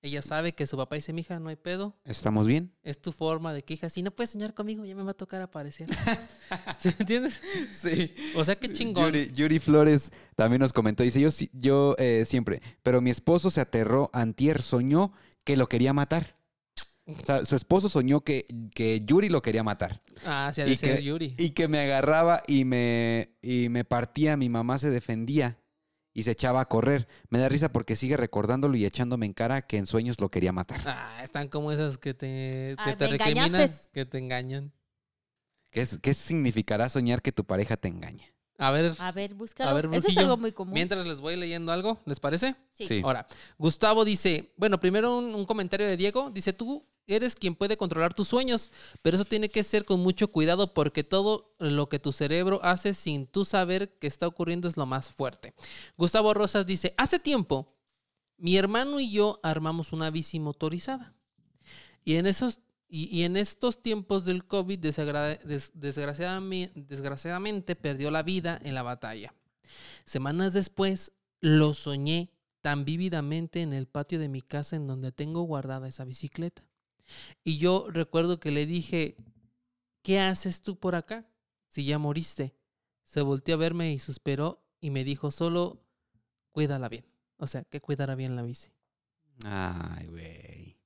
Ella 0.07 0.22
sabe 0.22 0.52
que 0.52 0.68
su 0.68 0.76
papá 0.76 0.94
dice, 0.94 1.12
mija, 1.12 1.40
no 1.40 1.48
hay 1.48 1.57
pedo. 1.57 1.96
¿Estamos 2.04 2.46
bien? 2.46 2.72
Es 2.84 3.00
tu 3.02 3.11
forma 3.11 3.52
de 3.52 3.62
que, 3.64 3.74
hija, 3.74 3.88
si 3.88 4.02
no 4.02 4.12
puedes 4.12 4.30
soñar 4.30 4.54
conmigo, 4.54 4.84
ya 4.84 4.94
me 4.94 5.02
va 5.02 5.11
a 5.11 5.14
tocar 5.14 5.42
aparecer. 5.42 5.88
¿Sí 6.78 6.90
entiendes? 6.96 7.42
Sí. 7.72 8.14
O 8.36 8.44
sea, 8.44 8.54
qué 8.57 8.70
chingón. 8.70 9.07
Yuri, 9.07 9.32
Yuri 9.32 9.59
Flores 9.59 10.12
también 10.36 10.61
nos 10.61 10.72
comentó, 10.72 11.02
dice, 11.02 11.20
yo, 11.20 11.28
yo 11.52 11.96
eh, 11.98 12.24
siempre, 12.24 12.62
pero 12.84 13.00
mi 13.00 13.11
esposo 13.11 13.50
se 13.50 13.61
aterró, 13.61 14.09
antier 14.12 14.62
soñó 14.62 15.12
que 15.42 15.57
lo 15.57 15.68
quería 15.68 15.92
matar. 15.92 16.36
O 17.09 17.24
sea, 17.24 17.44
su 17.44 17.57
esposo 17.57 17.88
soñó 17.88 18.20
que, 18.22 18.46
que 18.74 19.00
Yuri 19.04 19.28
lo 19.28 19.42
quería 19.42 19.64
matar. 19.64 20.02
Ah, 20.24 20.52
sí, 20.54 20.61
ha 20.61 20.66
de 20.66 20.72
Y 20.72 20.76
ser 20.76 20.98
que- 20.98 21.02
Yuri. 21.04 21.34
Y 21.36 21.50
que 21.50 21.66
me 21.66 21.80
agarraba 21.80 22.42
y 22.46 22.64
me, 22.64 23.36
y 23.42 23.68
me 23.70 23.84
partía, 23.84 24.36
mi 24.36 24.48
mamá 24.48 24.78
se 24.78 24.90
defendía 24.90 25.59
y 26.18 26.22
se 26.22 26.30
echaba 26.30 26.62
a 26.62 26.64
correr. 26.64 27.06
Me 27.28 27.38
da 27.38 27.50
risa 27.50 27.70
porque 27.70 27.94
sigue 27.94 28.16
recordándolo 28.16 28.74
y 28.74 28.86
echándome 28.86 29.26
en 29.26 29.34
cara 29.34 29.60
que 29.66 29.76
en 29.76 29.86
sueños 29.86 30.18
lo 30.18 30.30
quería 30.30 30.50
matar. 30.50 30.80
Ah, 30.86 31.20
están 31.22 31.48
como 31.48 31.70
esas 31.72 31.98
que 31.98 32.14
te, 32.14 32.74
te, 32.74 32.76
Ah, 32.78 32.96
te 32.96 33.06
recriminan, 33.06 33.46
engañaste. 33.54 33.90
que 33.92 34.06
te 34.06 34.16
engañan. 34.16 34.72
¿Qué, 35.70 35.82
es- 35.82 35.98
qué 36.00 36.14
significará 36.14 36.88
soñar 36.88 37.20
que 37.20 37.32
tu 37.32 37.44
pareja 37.44 37.76
te 37.76 37.88
engaña? 37.88 38.24
A 38.56 38.70
ver, 38.70 38.94
A 38.98 39.12
ver, 39.12 39.34
búscalo. 39.34 39.68
A 39.68 39.74
ver, 39.74 39.90
Eso 39.92 40.08
es 40.08 40.16
algo 40.16 40.38
muy 40.38 40.52
común. 40.52 40.72
mientras 40.72 41.04
les 41.04 41.20
voy 41.20 41.36
leyendo 41.36 41.70
algo, 41.70 42.00
¿les 42.06 42.18
parece? 42.18 42.54
Sí. 42.72 42.86
Sí. 42.86 43.02
Ahora, 43.04 43.26
Gustavo 43.58 44.02
dice, 44.06 44.54
bueno, 44.56 44.80
primero 44.80 45.18
un, 45.18 45.34
un 45.34 45.44
comentario 45.44 45.86
de 45.86 45.98
Diego. 45.98 46.30
Dice, 46.30 46.54
tú 46.54 46.82
eres 47.14 47.34
quien 47.34 47.54
puede 47.54 47.76
controlar 47.76 48.14
tus 48.14 48.28
sueños, 48.28 48.72
pero 49.02 49.16
eso 49.16 49.24
tiene 49.24 49.48
que 49.48 49.62
ser 49.62 49.84
con 49.84 50.00
mucho 50.00 50.28
cuidado 50.28 50.74
porque 50.74 51.04
todo 51.04 51.54
lo 51.59 51.88
que 51.88 51.98
tu 51.98 52.12
cerebro 52.12 52.61
hace 52.62 52.94
sin 52.94 53.26
tú 53.26 53.44
saber 53.44 53.98
que 53.98 54.07
está 54.07 54.26
ocurriendo 54.26 54.68
es 54.68 54.76
lo 54.76 54.86
más 54.86 55.11
fuerte. 55.11 55.54
Gustavo 55.96 56.34
Rosas 56.34 56.66
dice, 56.66 56.94
hace 56.96 57.18
tiempo, 57.18 57.74
mi 58.36 58.57
hermano 58.57 59.00
y 59.00 59.11
yo 59.11 59.40
armamos 59.42 59.92
una 59.92 60.11
bici 60.11 60.40
motorizada. 60.40 61.14
Y 62.04 62.16
en 62.16 62.26
esos... 62.26 62.61
Y, 62.88 63.24
en 63.24 63.36
estos 63.36 63.82
tiempos 63.82 64.24
del 64.24 64.46
COVID, 64.46 64.78
desgraciadamente, 64.78 66.72
desgraciadamente 66.76 67.74
perdió 67.74 68.12
la 68.12 68.22
vida 68.22 68.61
en 68.62 68.76
la 68.76 68.84
batalla. 68.84 69.34
Semanas 70.04 70.52
después 70.52 71.11
lo 71.40 71.74
soñé 71.74 72.30
tan 72.61 72.84
vívidamente 72.84 73.62
en 73.62 73.72
el 73.72 73.86
patio 73.86 74.18
de 74.18 74.28
mi 74.28 74.40
casa 74.40 74.76
en 74.76 74.86
donde 74.86 75.12
tengo 75.12 75.42
guardada 75.42 75.88
esa 75.88 76.04
bicicleta. 76.04 76.62
Y 77.44 77.59
yo 77.59 77.86
recuerdo 77.90 78.40
que 78.40 78.50
le 78.50 78.66
dije, 78.66 79.16
¿qué 80.02 80.20
haces 80.20 80.62
tú 80.62 80.78
por 80.78 80.94
acá? 80.94 81.28
Si 81.68 81.84
ya 81.84 81.98
moriste. 81.98 82.54
Se 83.04 83.20
volteó 83.20 83.54
a 83.54 83.59
verme 83.59 83.92
y 83.92 83.98
suspiró 83.98 84.64
y 84.80 84.90
me 84.90 85.04
dijo, 85.04 85.30
solo 85.30 85.84
cuídala 86.52 86.88
bien. 86.88 87.04
O 87.38 87.46
sea, 87.46 87.64
que 87.64 87.80
cuidara 87.80 88.14
bien 88.14 88.34
la 88.34 88.42
bici. 88.42 88.70
Ay, 89.44 90.07
güey. 90.07 90.80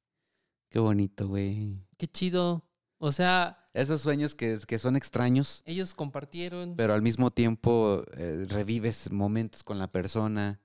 Qué 0.68 0.78
bonito, 0.78 1.28
güey. 1.28 1.86
Qué 1.96 2.08
chido. 2.08 2.64
O 2.98 3.12
sea, 3.12 3.68
Esos 3.72 4.02
sueños 4.02 4.34
que, 4.34 4.58
que 4.66 4.78
son 4.78 4.96
extraños, 4.96 5.62
ellos 5.64 5.94
compartieron. 5.94 6.74
pero 6.76 6.92
al 6.92 7.02
mismo 7.02 7.30
tiempo 7.30 8.04
eh, 8.16 8.44
revives 8.48 9.10
momentos 9.10 9.62
con 9.62 9.78
la 9.78 9.90
persona. 9.90 10.60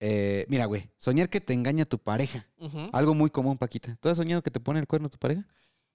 Eh, 0.00 0.46
mira, 0.48 0.64
güey, 0.64 0.90
soñar 0.98 1.28
que 1.28 1.40
te 1.40 1.52
engaña 1.52 1.84
tu 1.84 1.98
pareja. 1.98 2.48
Algo 2.92 3.14
muy 3.14 3.30
común, 3.30 3.58
Paquita. 3.58 3.96
¿Tú 4.00 4.08
has 4.08 4.16
soñado 4.16 4.42
que 4.42 4.50
te 4.50 4.58
pone 4.58 4.80
el 4.80 4.86
cuerno 4.86 5.08
tu 5.08 5.18
pareja? 5.18 5.46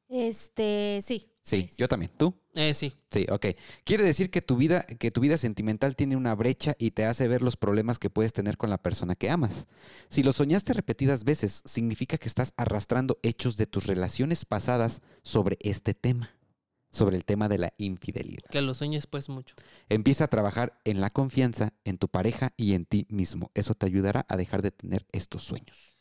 Este, 0.07 0.99
sí. 1.01 1.29
Sí, 1.41 1.69
yo 1.77 1.87
también. 1.87 2.11
¿Tú? 2.17 2.33
Eh, 2.53 2.73
sí. 2.73 2.93
Sí, 3.11 3.25
ok. 3.29 3.47
Quiere 3.83 4.03
decir 4.03 4.29
que 4.29 4.41
tu 4.41 4.55
vida, 4.55 4.83
que 4.83 5.11
tu 5.11 5.21
vida 5.21 5.37
sentimental 5.37 5.95
tiene 5.95 6.15
una 6.15 6.33
brecha 6.33 6.75
y 6.79 6.91
te 6.91 7.05
hace 7.05 7.27
ver 7.27 7.41
los 7.41 7.57
problemas 7.57 7.99
que 7.99 8.09
puedes 8.09 8.33
tener 8.33 8.57
con 8.57 8.69
la 8.69 8.77
persona 8.77 9.15
que 9.15 9.29
amas. 9.29 9.67
Si 10.07 10.23
lo 10.23 10.33
soñaste 10.33 10.73
repetidas 10.73 11.23
veces, 11.23 11.61
significa 11.65 12.17
que 12.17 12.27
estás 12.27 12.53
arrastrando 12.57 13.19
hechos 13.23 13.57
de 13.57 13.67
tus 13.67 13.85
relaciones 13.85 14.45
pasadas 14.45 15.01
sobre 15.21 15.57
este 15.61 15.93
tema, 15.93 16.35
sobre 16.95 17.17
el 17.17 17.25
tema 17.25 17.49
de 17.49 17.57
la 17.57 17.73
infidelidad. 17.77 18.49
Que 18.49 18.61
lo 18.61 18.73
sueñes 18.73 19.05
pues 19.05 19.29
mucho. 19.29 19.55
Empieza 19.89 20.23
a 20.23 20.27
trabajar 20.29 20.79
en 20.85 21.01
la 21.01 21.09
confianza, 21.09 21.73
en 21.83 21.97
tu 21.97 22.07
pareja 22.07 22.53
y 22.57 22.73
en 22.73 22.85
ti 22.85 23.05
mismo. 23.09 23.51
Eso 23.53 23.73
te 23.73 23.85
ayudará 23.85 24.25
a 24.29 24.37
dejar 24.37 24.61
de 24.61 24.71
tener 24.71 25.05
estos 25.11 25.43
sueños. 25.43 25.93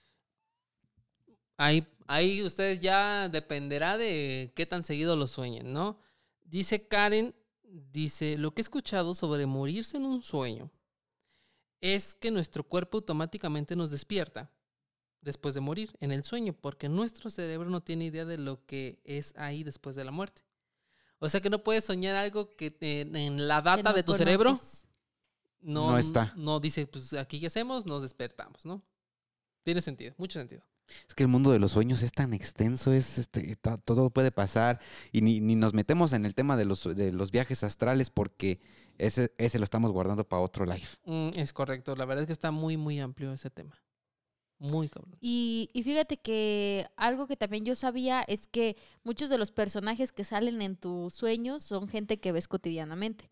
Ahí, 1.56 1.86
ahí 2.06 2.42
ustedes 2.42 2.80
ya 2.80 3.28
dependerá 3.28 3.98
de 3.98 4.52
qué 4.54 4.66
tan 4.66 4.84
seguido 4.84 5.16
lo 5.16 5.26
sueñen, 5.26 5.72
¿no? 5.72 5.98
Dice 6.44 6.86
Karen, 6.86 7.34
dice, 7.62 8.38
lo 8.38 8.54
que 8.54 8.60
he 8.60 8.62
escuchado 8.62 9.14
sobre 9.14 9.46
morirse 9.46 9.96
en 9.96 10.04
un 10.06 10.22
sueño 10.22 10.70
es 11.80 12.14
que 12.14 12.30
nuestro 12.30 12.62
cuerpo 12.62 12.98
automáticamente 12.98 13.76
nos 13.76 13.90
despierta 13.90 14.50
después 15.20 15.54
de 15.54 15.60
morir 15.60 15.90
en 16.00 16.12
el 16.12 16.22
sueño, 16.22 16.52
porque 16.52 16.88
nuestro 16.88 17.30
cerebro 17.30 17.68
no 17.70 17.82
tiene 17.82 18.06
idea 18.06 18.24
de 18.24 18.38
lo 18.38 18.64
que 18.66 19.00
es 19.04 19.34
ahí 19.36 19.64
después 19.64 19.96
de 19.96 20.04
la 20.04 20.10
muerte. 20.10 20.43
O 21.24 21.28
sea 21.30 21.40
que 21.40 21.48
no 21.50 21.62
puedes 21.62 21.84
soñar 21.84 22.16
algo 22.16 22.54
que 22.56 22.70
te- 22.70 23.00
en 23.02 23.48
la 23.48 23.62
data 23.62 23.82
no 23.90 23.92
de 23.94 24.02
tu 24.02 24.12
cerebro 24.14 24.58
no, 25.62 25.90
No 25.92 25.98
está. 25.98 26.32
No 26.36 26.60
dice, 26.60 26.86
pues 26.86 27.14
aquí 27.14 27.40
qué 27.40 27.46
hacemos, 27.46 27.86
nos 27.86 28.02
despertamos, 28.02 28.66
¿no? 28.66 28.82
Tiene 29.62 29.80
sentido, 29.80 30.14
mucho 30.18 30.38
sentido. 30.38 30.62
Es 31.08 31.14
que 31.14 31.22
el 31.22 31.30
mundo 31.30 31.50
de 31.50 31.58
los 31.58 31.70
sueños 31.72 32.02
es 32.02 32.12
tan 32.12 32.34
extenso, 32.34 32.92
es 32.92 33.16
este, 33.16 33.56
todo 33.86 34.10
puede 34.10 34.30
pasar 34.30 34.80
y 35.12 35.22
ni, 35.22 35.40
ni 35.40 35.54
nos 35.56 35.72
metemos 35.72 36.12
en 36.12 36.26
el 36.26 36.34
tema 36.34 36.58
de 36.58 36.66
los, 36.66 36.84
de 36.94 37.10
los 37.10 37.30
viajes 37.30 37.64
astrales 37.64 38.10
porque 38.10 38.60
ese, 38.98 39.32
ese 39.38 39.58
lo 39.58 39.64
estamos 39.64 39.92
guardando 39.92 40.28
para 40.28 40.42
otro 40.42 40.66
live. 40.66 40.86
Mm, 41.06 41.30
es 41.38 41.54
correcto, 41.54 41.96
la 41.96 42.04
verdad 42.04 42.24
es 42.24 42.26
que 42.26 42.34
está 42.34 42.50
muy, 42.50 42.76
muy 42.76 43.00
amplio 43.00 43.32
ese 43.32 43.48
tema. 43.48 43.82
Muy 44.58 44.88
cabrón. 44.88 45.16
Y, 45.20 45.68
y 45.72 45.82
fíjate 45.82 46.16
que 46.16 46.86
algo 46.96 47.26
que 47.26 47.36
también 47.36 47.64
yo 47.64 47.74
sabía 47.74 48.22
es 48.26 48.46
que 48.46 48.76
muchos 49.02 49.28
de 49.28 49.38
los 49.38 49.50
personajes 49.50 50.12
que 50.12 50.24
salen 50.24 50.62
en 50.62 50.76
tus 50.76 51.14
sueños 51.14 51.62
son 51.62 51.88
gente 51.88 52.18
que 52.18 52.32
ves 52.32 52.48
cotidianamente. 52.48 53.30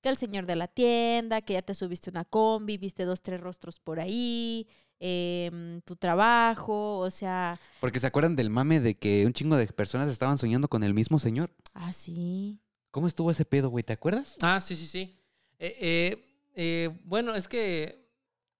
Que 0.00 0.08
el 0.10 0.16
señor 0.16 0.46
de 0.46 0.54
la 0.56 0.68
tienda, 0.68 1.40
que 1.42 1.54
ya 1.54 1.62
te 1.62 1.74
subiste 1.74 2.10
una 2.10 2.24
combi, 2.24 2.78
viste 2.78 3.04
dos, 3.04 3.20
tres 3.22 3.40
rostros 3.40 3.80
por 3.80 3.98
ahí, 3.98 4.68
em, 5.00 5.80
tu 5.82 5.96
trabajo, 5.96 6.98
o 6.98 7.10
sea, 7.10 7.58
Porque 7.80 7.98
se 7.98 8.06
acuerdan 8.06 8.36
del 8.36 8.50
mame 8.50 8.78
de 8.78 8.96
que 8.96 9.26
un 9.26 9.32
chingo 9.32 9.56
de 9.56 9.66
personas 9.66 10.08
estaban 10.10 10.38
soñando 10.38 10.68
con 10.68 10.84
el 10.84 10.94
mismo 10.94 11.18
señor. 11.18 11.50
ah, 11.74 11.92
sí. 11.92 12.60
¿Cómo 12.90 13.06
estuvo 13.06 13.30
ese 13.30 13.44
pedo, 13.44 13.68
güey? 13.70 13.84
¿Te 13.84 13.92
acuerdas? 13.92 14.36
Ah, 14.40 14.60
sí, 14.60 14.74
sí, 14.76 14.86
sí. 14.86 15.18
Eh, 15.58 15.76
eh, 15.80 16.24
eh, 16.54 16.98
bueno, 17.04 17.34
es 17.34 17.46
que 17.48 18.07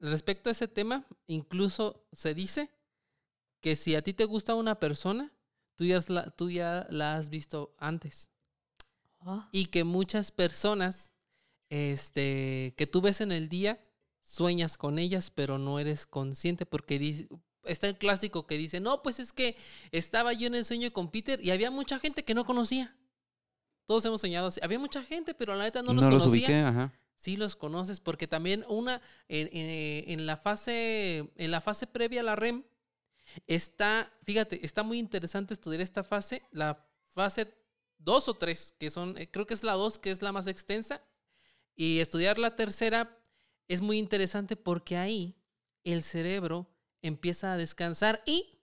respecto 0.00 0.48
a 0.48 0.52
ese 0.52 0.68
tema, 0.68 1.06
incluso 1.26 2.06
se 2.12 2.34
dice 2.34 2.70
que 3.60 3.76
si 3.76 3.94
a 3.94 4.02
ti 4.02 4.14
te 4.14 4.24
gusta 4.24 4.54
una 4.54 4.78
persona, 4.78 5.32
tú 5.74 5.84
ya, 5.84 6.00
la, 6.08 6.30
tú 6.30 6.50
ya 6.50 6.86
la 6.90 7.16
has 7.16 7.28
visto 7.28 7.74
antes. 7.78 8.30
Ah, 9.20 9.48
Y 9.52 9.66
que 9.66 9.84
muchas 9.84 10.30
personas 10.30 11.12
este, 11.70 12.74
que 12.76 12.86
tú 12.86 13.00
ves 13.00 13.20
en 13.20 13.32
el 13.32 13.48
día, 13.48 13.82
sueñas 14.22 14.78
con 14.78 14.98
ellas, 14.98 15.30
pero 15.30 15.58
no 15.58 15.78
eres 15.78 16.06
consciente 16.06 16.66
porque 16.66 16.98
dice, 16.98 17.28
está 17.64 17.88
el 17.88 17.96
clásico 17.96 18.46
que 18.46 18.56
dice, 18.56 18.80
no, 18.80 19.02
pues 19.02 19.18
es 19.18 19.32
que 19.32 19.56
estaba 19.90 20.32
yo 20.32 20.46
en 20.46 20.54
el 20.54 20.64
sueño 20.64 20.92
con 20.92 21.10
Peter 21.10 21.44
y 21.44 21.50
había 21.50 21.70
mucha 21.70 21.98
gente 21.98 22.24
que 22.24 22.34
no 22.34 22.44
conocía. 22.44 22.96
Todos 23.86 24.04
hemos 24.04 24.20
soñado 24.20 24.48
así. 24.48 24.60
Había 24.62 24.78
mucha 24.78 25.02
gente, 25.02 25.32
pero 25.34 25.54
la 25.54 25.64
neta 25.64 25.82
no 25.82 25.94
los 25.94 26.04
conocía. 26.04 26.30
ubiqué, 26.30 26.54
ajá. 26.56 26.92
Sí 27.18 27.36
los 27.36 27.56
conoces 27.56 28.00
porque 28.00 28.26
también 28.28 28.64
una 28.68 29.02
en, 29.28 29.48
en- 29.54 30.10
en 30.10 30.26
la 30.26 30.36
fase 30.36 31.30
en 31.36 31.50
la 31.50 31.60
fase 31.60 31.86
previa 31.86 32.20
a 32.20 32.24
la 32.24 32.36
REM 32.36 32.62
está, 33.46 34.12
fíjate, 34.24 34.64
está 34.64 34.82
muy 34.84 34.98
interesante 34.98 35.52
estudiar 35.52 35.80
esta 35.82 36.04
fase, 36.04 36.42
la 36.52 36.86
fase 37.08 37.52
2 37.98 38.28
o 38.28 38.34
3, 38.34 38.74
que 38.78 38.88
son 38.88 39.18
eh, 39.18 39.28
creo 39.30 39.46
que 39.46 39.54
es 39.54 39.64
la 39.64 39.72
2 39.72 39.98
que 39.98 40.10
es 40.12 40.22
la 40.22 40.32
más 40.32 40.46
extensa 40.46 41.02
y 41.74 41.98
estudiar 41.98 42.38
la 42.38 42.54
tercera 42.56 43.18
es 43.66 43.80
muy 43.82 43.98
interesante 43.98 44.54
porque 44.56 44.96
ahí 44.96 45.36
el 45.84 46.02
cerebro 46.04 46.70
empieza 47.02 47.52
a 47.52 47.56
descansar 47.56 48.22
y 48.26 48.60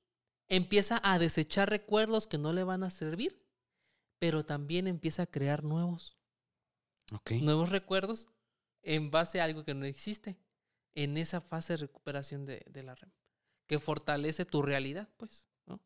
empieza 0.48 1.00
a 1.04 1.20
desechar 1.20 1.70
recuerdos 1.70 2.26
que 2.26 2.38
no 2.38 2.54
le 2.54 2.64
van 2.64 2.84
a 2.84 2.90
servir, 2.90 3.46
pero 4.18 4.44
también 4.46 4.88
empieza 4.88 5.24
a 5.24 5.28
crear 5.28 5.64
nuevos. 5.64 6.18
Nuevos 7.42 7.70
recuerdos 7.70 8.30
en 8.86 9.12
base 9.12 9.42
a 9.42 9.44
algo 9.44 9.66
que 9.66 9.74
no 9.74 9.86
existe 9.86 10.38
en 10.94 11.18
esa 11.18 11.42
fase 11.42 11.74
de 11.74 11.78
recuperación 11.78 12.46
de, 12.46 12.64
de 12.68 12.84
la 12.84 12.96
REM, 12.96 13.12
que 13.68 13.80
fortalece 13.80 14.46
tu 14.46 14.62
realidad, 14.62 15.10
pues, 15.18 15.48
¿no? 15.66 15.82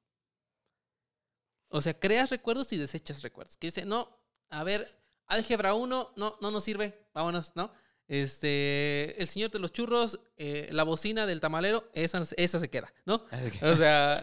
O 1.69 1.81
sea, 1.81 1.97
creas 1.97 2.29
recuerdos 2.29 2.71
y 2.73 2.77
desechas 2.77 3.23
recuerdos. 3.23 3.57
Que 3.57 3.67
dice, 3.67 3.85
no, 3.85 4.19
a 4.49 4.63
ver, 4.63 4.95
álgebra 5.25 5.73
1, 5.73 6.13
no, 6.15 6.37
no 6.41 6.51
nos 6.51 6.63
sirve, 6.63 7.07
vámonos, 7.13 7.55
¿no? 7.55 7.71
Este, 8.07 9.21
el 9.21 9.27
señor 9.27 9.51
de 9.51 9.59
los 9.59 9.71
churros, 9.71 10.19
eh, 10.35 10.67
la 10.71 10.83
bocina 10.83 11.27
del 11.27 11.39
tamalero, 11.39 11.89
esa, 11.93 12.23
esa 12.37 12.59
se 12.59 12.69
queda, 12.69 12.91
¿no? 13.05 13.25
O 13.63 13.75
sea, 13.75 14.15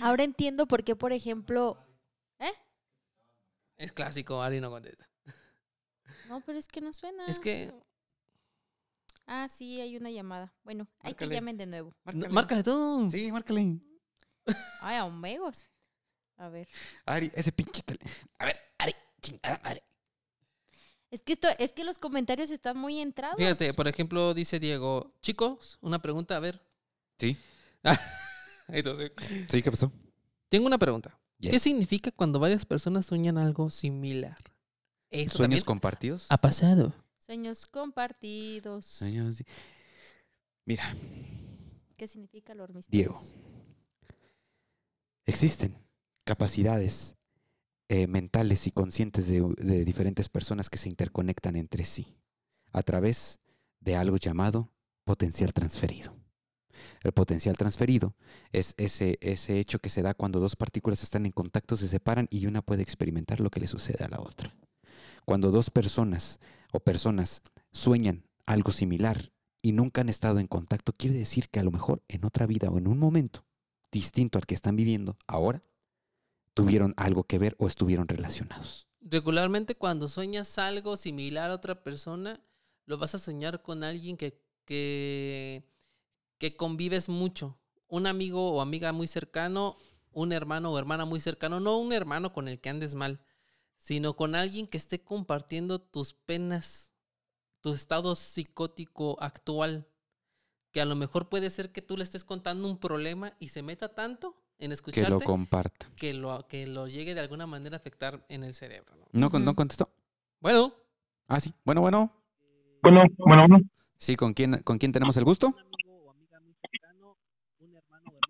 Ahora 0.00 0.24
entiendo 0.24 0.66
por 0.66 0.84
qué, 0.84 0.96
por 0.96 1.12
ejemplo. 1.12 1.76
¿Eh? 2.38 2.52
es 3.76 3.92
clásico, 3.92 4.40
Ari 4.40 4.60
no 4.60 4.70
contesta. 4.70 5.08
No, 6.28 6.40
pero 6.40 6.58
es 6.58 6.68
que 6.68 6.80
no 6.80 6.92
suena. 6.92 7.26
Es 7.26 7.38
que, 7.38 7.72
Ah, 9.34 9.48
sí, 9.48 9.80
hay 9.80 9.96
una 9.96 10.10
llamada. 10.10 10.52
Bueno, 10.62 10.86
hay 11.00 11.14
que 11.14 11.24
Márcale. 11.24 11.34
llamen 11.34 11.56
de 11.56 11.64
nuevo. 11.66 11.94
no, 12.12 12.28
márcale 12.28 12.62
tú. 12.62 13.08
Sí, 13.10 13.32
márcale. 13.32 13.78
Ay, 14.82 14.96
a 14.96 15.06
Omegos. 15.06 15.64
A 16.36 16.48
ver. 16.50 16.68
Ari, 17.06 17.32
ese 17.34 17.50
pinche 17.50 17.80
tele- 17.82 17.98
A 18.38 18.44
ver, 18.44 18.56
Ari, 18.78 18.92
chingada 19.22 19.58
madre. 19.64 19.82
Es 21.10 21.22
que 21.22 21.32
esto, 21.32 21.48
es 21.58 21.72
que 21.72 21.82
los 21.84 21.96
comentarios 21.98 22.50
están 22.50 22.76
muy 22.76 23.00
entrados. 23.00 23.36
Fíjate, 23.38 23.72
por 23.72 23.88
ejemplo, 23.88 24.34
dice 24.34 24.60
Diego, 24.60 25.14
chicos, 25.22 25.78
una 25.80 26.02
pregunta, 26.02 26.36
a 26.36 26.40
ver. 26.40 26.62
Sí. 27.18 27.36
Entonces, 28.68 29.12
Sí, 29.48 29.62
¿qué 29.62 29.70
pasó? 29.70 29.90
tengo 30.50 30.66
una 30.66 30.78
pregunta. 30.78 31.18
¿Qué 31.40 31.58
significa 31.58 32.10
cuando 32.12 32.38
varias 32.38 32.66
personas 32.66 33.06
sueñan 33.06 33.38
algo 33.38 33.70
similar? 33.70 34.36
¿Eso 35.10 35.38
¿Sueños 35.38 35.64
compartidos? 35.64 36.26
ha 36.28 36.38
pasado? 36.38 36.94
Sueños 37.32 37.64
compartidos. 37.64 38.84
Sueños. 38.84 39.38
di- 39.38 39.46
Mira, 40.66 40.94
¿Qué 41.96 42.06
significa 42.06 42.54
lo 42.54 42.66
Diego. 42.90 43.22
existen 45.24 45.78
capacidades 46.24 47.16
eh, 47.88 48.06
mentales 48.06 48.66
y 48.66 48.70
conscientes 48.70 49.28
de, 49.28 49.40
de 49.56 49.82
diferentes 49.82 50.28
personas 50.28 50.68
que 50.68 50.76
se 50.76 50.90
interconectan 50.90 51.56
entre 51.56 51.84
sí 51.84 52.18
a 52.70 52.82
través 52.82 53.40
de 53.80 53.96
algo 53.96 54.18
llamado 54.18 54.70
potencial 55.04 55.54
transferido. 55.54 56.14
El 57.02 57.12
potencial 57.12 57.56
transferido 57.56 58.14
es 58.52 58.74
ese, 58.76 59.16
ese 59.22 59.58
hecho 59.58 59.78
que 59.78 59.88
se 59.88 60.02
da 60.02 60.12
cuando 60.12 60.38
dos 60.38 60.54
partículas 60.54 61.02
están 61.02 61.24
en 61.24 61.32
contacto, 61.32 61.76
se 61.76 61.88
separan 61.88 62.28
y 62.30 62.44
una 62.44 62.60
puede 62.60 62.82
experimentar 62.82 63.40
lo 63.40 63.50
que 63.50 63.60
le 63.60 63.68
sucede 63.68 64.04
a 64.04 64.08
la 64.08 64.20
otra. 64.20 64.54
Cuando 65.24 65.50
dos 65.50 65.70
personas 65.70 66.40
o 66.72 66.80
personas 66.80 67.42
sueñan 67.70 68.24
algo 68.46 68.72
similar 68.72 69.32
y 69.60 69.72
nunca 69.72 70.00
han 70.00 70.08
estado 70.08 70.38
en 70.40 70.46
contacto, 70.46 70.92
quiere 70.92 71.16
decir 71.16 71.48
que 71.48 71.60
a 71.60 71.64
lo 71.64 71.70
mejor 71.70 72.02
en 72.08 72.24
otra 72.24 72.46
vida 72.46 72.68
o 72.70 72.78
en 72.78 72.88
un 72.88 72.98
momento 72.98 73.44
distinto 73.92 74.38
al 74.38 74.46
que 74.46 74.54
están 74.54 74.74
viviendo 74.74 75.16
ahora, 75.26 75.62
tuvieron 76.54 76.94
algo 76.96 77.24
que 77.24 77.38
ver 77.38 77.54
o 77.58 77.66
estuvieron 77.66 78.08
relacionados. 78.08 78.88
Regularmente 79.00 79.74
cuando 79.74 80.08
sueñas 80.08 80.58
algo 80.58 80.96
similar 80.96 81.50
a 81.50 81.54
otra 81.54 81.82
persona, 81.82 82.40
lo 82.86 82.98
vas 82.98 83.14
a 83.14 83.18
soñar 83.18 83.62
con 83.62 83.84
alguien 83.84 84.16
que, 84.16 84.40
que, 84.64 85.68
que 86.38 86.56
convives 86.56 87.08
mucho. 87.08 87.58
Un 87.88 88.06
amigo 88.06 88.52
o 88.52 88.60
amiga 88.60 88.92
muy 88.92 89.06
cercano, 89.06 89.76
un 90.12 90.32
hermano 90.32 90.72
o 90.72 90.78
hermana 90.78 91.04
muy 91.04 91.20
cercano, 91.20 91.60
no 91.60 91.78
un 91.78 91.92
hermano 91.92 92.32
con 92.32 92.48
el 92.48 92.60
que 92.60 92.70
andes 92.70 92.94
mal, 92.94 93.20
sino 93.82 94.14
con 94.14 94.36
alguien 94.36 94.68
que 94.68 94.78
esté 94.78 95.02
compartiendo 95.02 95.80
tus 95.80 96.14
penas, 96.14 96.92
tu 97.60 97.72
estado 97.72 98.14
psicótico 98.14 99.16
actual, 99.20 99.88
que 100.70 100.80
a 100.80 100.84
lo 100.84 100.94
mejor 100.94 101.28
puede 101.28 101.50
ser 101.50 101.72
que 101.72 101.82
tú 101.82 101.96
le 101.96 102.04
estés 102.04 102.24
contando 102.24 102.68
un 102.68 102.78
problema 102.78 103.34
y 103.40 103.48
se 103.48 103.62
meta 103.62 103.92
tanto 103.92 104.36
en 104.58 104.70
Que 104.70 104.74
escucharte 104.74 105.10
lo 105.10 105.20
comparta. 105.20 105.90
que 105.96 106.12
lo, 106.14 106.46
que 106.46 106.68
lo 106.68 106.86
llegue 106.86 107.14
de 107.14 107.20
alguna 107.20 107.48
manera 107.48 107.76
a 107.76 107.80
afectar 107.80 108.24
en 108.28 108.44
el 108.44 108.54
cerebro. 108.54 108.94
¿no? 109.12 109.28
¿No. 109.28 109.38
¿No 109.40 109.54
contestó? 109.56 109.90
Bueno, 110.40 110.72
Ah, 111.26 111.40
sí. 111.40 111.52
Bueno, 111.64 111.80
bueno. 111.80 112.12
Bueno, 112.82 113.02
bueno, 113.18 113.48
bueno. 113.48 113.64
Sí, 113.96 114.16
¿con 114.16 114.34
quién, 114.34 114.58
¿con 114.62 114.78
quién 114.78 114.92
tenemos 114.92 115.16
el 115.16 115.24
gusto? 115.24 115.54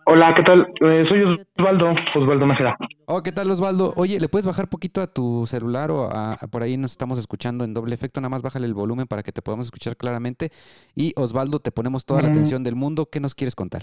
Hola, 0.05 0.35
¿qué 0.37 0.43
tal? 0.43 0.67
Eh, 0.81 1.05
soy 1.09 1.23
Osvaldo, 1.57 1.95
Osvaldo 2.17 2.47
Nájera. 2.47 2.77
Oh, 3.07 3.23
¿qué 3.23 3.31
tal, 3.31 3.51
Osvaldo? 3.51 3.93
Oye, 3.97 4.19
¿le 4.19 4.29
puedes 4.29 4.47
bajar 4.47 4.69
poquito 4.69 5.01
a 5.01 5.07
tu 5.07 5.47
celular 5.47 5.91
o 5.91 6.11
a, 6.11 6.33
a- 6.35 6.47
por 6.49 6.63
ahí 6.63 6.77
nos 6.77 6.91
estamos 6.93 7.19
escuchando 7.19 7.65
en 7.65 7.73
doble 7.75 7.95
efecto? 7.95 8.21
Nada 8.21 8.31
más 8.31 8.43
bájale 8.43 8.67
el 8.67 8.75
volumen 8.75 9.07
para 9.07 9.23
que 9.23 9.33
te 9.33 9.43
podamos 9.43 9.67
escuchar 9.67 9.97
claramente. 9.97 10.51
Y 10.97 11.13
Osvaldo, 11.17 11.61
te 11.61 11.71
ponemos 11.73 12.05
toda 12.05 12.21
la 12.23 12.29
Ujú. 12.29 12.39
atención 12.39 12.65
del 12.65 12.75
mundo. 12.75 13.07
¿Qué 13.11 13.21
nos 13.21 13.35
quieres 13.35 13.55
contar? 13.55 13.83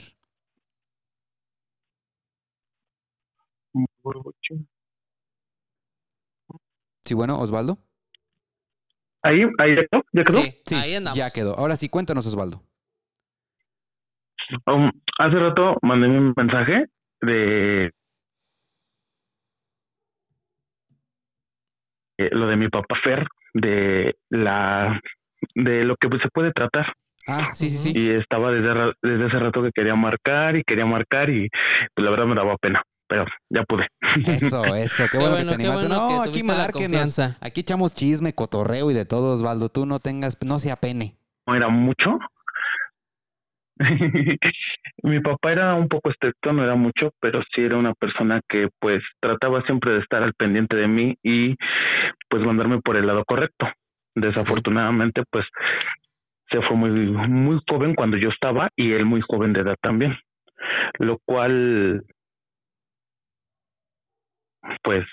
Sí, 7.04 7.14
bueno, 7.14 7.40
Osvaldo. 7.40 7.78
Ahí, 9.22 9.42
ahí 9.58 9.76
ya 9.76 9.82
quedó, 9.90 10.04
ya 10.14 10.24
quedó. 10.24 10.42
sí, 10.42 10.62
Sí, 10.66 10.76
ahí 10.76 10.96
andamos. 10.96 11.18
ya 11.18 11.30
quedó. 11.30 11.58
Ahora 11.58 11.76
sí, 11.76 11.90
cuéntanos, 11.90 12.26
Osvaldo. 12.28 12.62
Um, 14.66 14.92
hace 15.20 15.38
rato 15.38 15.78
mandé 15.82 16.08
un 16.08 16.34
mensaje 16.36 16.86
de 17.22 17.92
eh, 22.18 22.30
lo 22.32 22.48
de 22.48 22.56
mi 22.56 22.70
papá 22.70 22.96
Fer, 23.04 23.28
de 23.54 24.16
la 24.30 25.00
de 25.56 25.84
lo 25.84 25.96
que 25.98 26.10
pues, 26.10 26.22
se 26.22 26.30
puede 26.30 26.52
tratar. 26.52 26.94
Ah, 27.28 27.52
sí, 27.54 27.70
sí, 27.70 27.78
sí. 27.78 27.94
Y 27.96 28.10
estaba 28.12 28.52
desde, 28.52 28.94
desde 29.04 29.26
hace 29.26 29.40
rato 29.40 29.62
que 29.62 29.72
quería 29.74 29.96
marcar 29.96 30.56
y 30.56 30.64
quería 30.64 30.86
marcar 30.86 31.30
y 31.30 31.48
pues 31.94 32.04
la 32.04 32.10
verdad 32.12 32.26
me 32.26 32.36
daba 32.36 32.56
pena, 32.58 32.82
pero 33.08 33.26
ya 33.50 33.64
pude. 33.64 33.88
Eso, 34.26 34.64
eso. 34.76 35.04
Qué, 35.04 35.10
Qué 35.12 35.18
bueno, 35.18 35.36
bueno, 35.36 35.52
que 35.52 35.58
te 35.58 35.64
animaste. 35.68 35.88
bueno 35.88 36.10
no, 36.18 36.24
que 36.24 36.30
aquí 36.30 36.48
confianza. 36.72 37.38
Aquí 37.42 37.62
echamos 37.62 37.94
chisme, 37.94 38.34
cotorreo 38.34 38.90
y 38.90 38.94
de 38.94 39.06
todo, 39.06 39.34
Osvaldo. 39.34 39.70
Tú 39.70 39.86
no 39.86 40.00
tengas, 40.00 40.38
no 40.44 40.60
sea 40.60 40.78
pene. 40.78 41.16
no 41.46 41.56
era 41.56 41.68
mucho. 41.68 42.20
Mi 45.04 45.20
papá 45.22 45.52
era 45.54 45.76
un 45.76 45.88
poco 45.88 46.10
estricto, 46.10 46.52
no 46.52 46.64
era 46.64 46.76
mucho, 46.76 47.12
pero 47.22 47.42
sí 47.56 47.62
era 47.62 47.78
una 47.78 47.94
persona 47.94 48.42
que 48.48 48.68
pues 48.80 49.02
trataba 49.22 49.62
siempre 49.64 49.94
de 49.94 50.00
estar 50.00 50.22
al 50.22 50.34
pendiente 50.34 50.76
de 50.76 50.88
mí 50.88 51.18
y 51.24 51.56
pues 52.30 52.44
mandarme 52.44 52.82
por 52.82 52.98
el 52.98 53.08
lado 53.08 53.24
correcto. 53.26 53.68
Desafortunadamente 54.16 55.24
pues 55.32 55.46
se 56.50 56.62
fue 56.64 56.76
muy 56.76 56.90
muy 56.92 57.60
joven 57.70 57.96
cuando 57.96 58.18
yo 58.18 58.30
estaba 58.30 58.70
y 58.76 58.92
él 58.92 59.06
muy 59.06 59.22
joven 59.22 59.54
de 59.54 59.62
edad 59.62 59.78
también. 59.82 60.18
Lo 60.98 61.18
cual 61.26 62.04
pues 64.84 65.06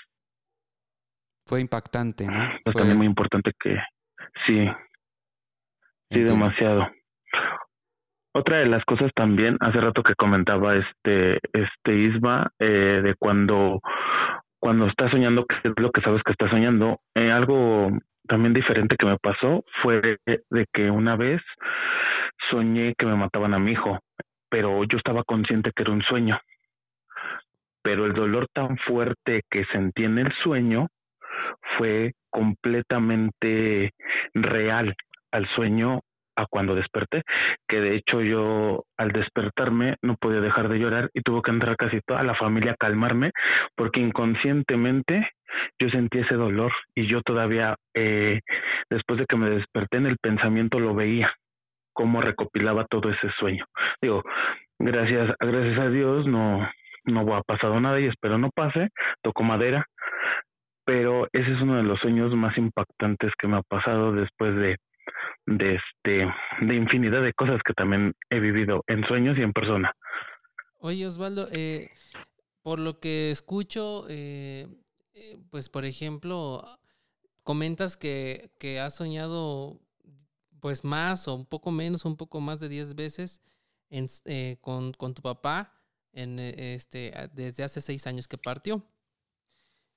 Fue 1.45 1.61
impactante, 1.61 2.25
¿no? 2.25 2.33
pues 2.65 2.73
Fue- 2.73 2.81
también 2.81 2.97
muy 2.97 3.07
importante 3.07 3.51
que 3.59 3.75
sí, 4.45 4.67
Sí, 6.09 6.19
entiendo. 6.19 6.33
demasiado. 6.33 6.87
Otra 8.37 8.59
de 8.59 8.67
las 8.67 8.85
cosas 8.85 9.11
también, 9.15 9.57
hace 9.61 9.81
rato 9.81 10.03
que 10.03 10.13
comentaba 10.13 10.75
este, 10.75 11.39
este 11.53 11.95
Isma, 11.95 12.51
eh, 12.59 13.01
de 13.03 13.15
cuando, 13.17 13.81
cuando 14.59 14.85
estás 14.85 15.09
soñando, 15.09 15.43
que 15.47 15.55
es 15.55 15.73
lo 15.77 15.89
que 15.89 16.01
sabes 16.01 16.21
que 16.21 16.33
estás 16.33 16.51
soñando, 16.51 16.99
eh, 17.15 17.31
algo 17.31 17.89
también 18.27 18.53
diferente 18.53 18.95
que 18.95 19.07
me 19.07 19.17
pasó 19.17 19.65
fue 19.81 20.19
de 20.27 20.65
que 20.71 20.91
una 20.91 21.15
vez 21.15 21.41
soñé 22.51 22.93
que 22.95 23.07
me 23.07 23.15
mataban 23.15 23.55
a 23.55 23.59
mi 23.59 23.71
hijo, 23.71 23.97
pero 24.51 24.83
yo 24.83 24.99
estaba 24.99 25.23
consciente 25.23 25.71
que 25.75 25.81
era 25.81 25.93
un 25.93 26.03
sueño. 26.03 26.39
Pero 27.81 28.05
el 28.05 28.13
dolor 28.13 28.47
tan 28.53 28.77
fuerte 28.77 29.41
que 29.49 29.65
sentí 29.71 30.03
en 30.03 30.19
el 30.19 30.31
sueño 30.43 30.89
fue 31.79 32.13
completamente 32.29 33.93
real 34.35 34.95
al 35.31 35.47
sueño 35.55 36.01
a 36.37 36.45
cuando 36.45 36.75
desperté, 36.75 37.23
que 37.67 37.81
de 37.81 37.95
hecho 37.95 38.21
yo 38.21 38.85
al 38.97 39.11
despertarme 39.11 39.95
no 40.01 40.15
podía 40.15 40.39
dejar 40.39 40.69
de 40.69 40.79
llorar 40.79 41.09
y 41.13 41.21
tuvo 41.21 41.41
que 41.41 41.51
entrar 41.51 41.75
casi 41.75 41.99
toda 42.05 42.23
la 42.23 42.35
familia 42.35 42.73
a 42.73 42.77
calmarme 42.77 43.31
porque 43.75 43.99
inconscientemente 43.99 45.31
yo 45.79 45.89
sentí 45.89 46.19
ese 46.19 46.35
dolor 46.35 46.71
y 46.95 47.07
yo 47.07 47.21
todavía 47.23 47.75
eh, 47.95 48.41
después 48.89 49.19
de 49.19 49.25
que 49.25 49.35
me 49.35 49.49
desperté 49.49 49.97
en 49.97 50.05
el 50.05 50.17
pensamiento 50.17 50.79
lo 50.79 50.93
veía, 50.93 51.33
cómo 51.93 52.21
recopilaba 52.21 52.85
todo 52.85 53.09
ese 53.09 53.29
sueño. 53.39 53.65
Digo, 54.01 54.23
gracias, 54.77 55.33
gracias 55.39 55.79
a 55.79 55.89
Dios 55.89 56.27
no, 56.27 56.69
no 57.05 57.35
ha 57.35 57.41
pasado 57.41 57.79
nada 57.79 57.99
y 57.99 58.05
espero 58.05 58.37
no 58.37 58.51
pase, 58.53 58.89
toco 59.23 59.43
madera, 59.43 59.85
pero 60.85 61.27
ese 61.33 61.51
es 61.51 61.61
uno 61.61 61.77
de 61.77 61.83
los 61.83 61.99
sueños 61.99 62.33
más 62.35 62.57
impactantes 62.57 63.33
que 63.37 63.47
me 63.47 63.57
ha 63.57 63.61
pasado 63.61 64.13
después 64.13 64.55
de 64.55 64.77
de 65.45 65.75
este 65.75 66.27
de 66.61 66.75
infinidad 66.75 67.21
de 67.21 67.33
cosas 67.33 67.61
que 67.65 67.73
también 67.73 68.13
he 68.29 68.39
vivido 68.39 68.83
en 68.87 69.05
sueños 69.07 69.37
y 69.37 69.41
en 69.41 69.53
persona. 69.53 69.93
Oye 70.79 71.07
Osvaldo, 71.07 71.47
eh, 71.51 71.89
por 72.61 72.79
lo 72.79 72.99
que 72.99 73.31
escucho, 73.31 74.05
eh, 74.09 74.67
eh, 75.13 75.37
pues 75.49 75.69
por 75.69 75.85
ejemplo, 75.85 76.63
comentas 77.43 77.97
que, 77.97 78.51
que 78.59 78.79
has 78.79 78.95
soñado 78.95 79.79
pues 80.59 80.83
más 80.83 81.27
o 81.27 81.35
un 81.35 81.45
poco 81.45 81.71
menos, 81.71 82.05
un 82.05 82.17
poco 82.17 82.41
más 82.41 82.59
de 82.59 82.69
10 82.69 82.95
veces 82.95 83.41
en, 83.89 84.07
con, 84.59 84.91
con, 84.93 85.13
tu 85.13 85.21
papá 85.21 85.73
en, 86.13 86.39
este, 86.39 87.13
desde 87.33 87.63
hace 87.63 87.79
seis 87.79 88.05
años 88.05 88.27
que 88.27 88.37
partió. 88.37 88.83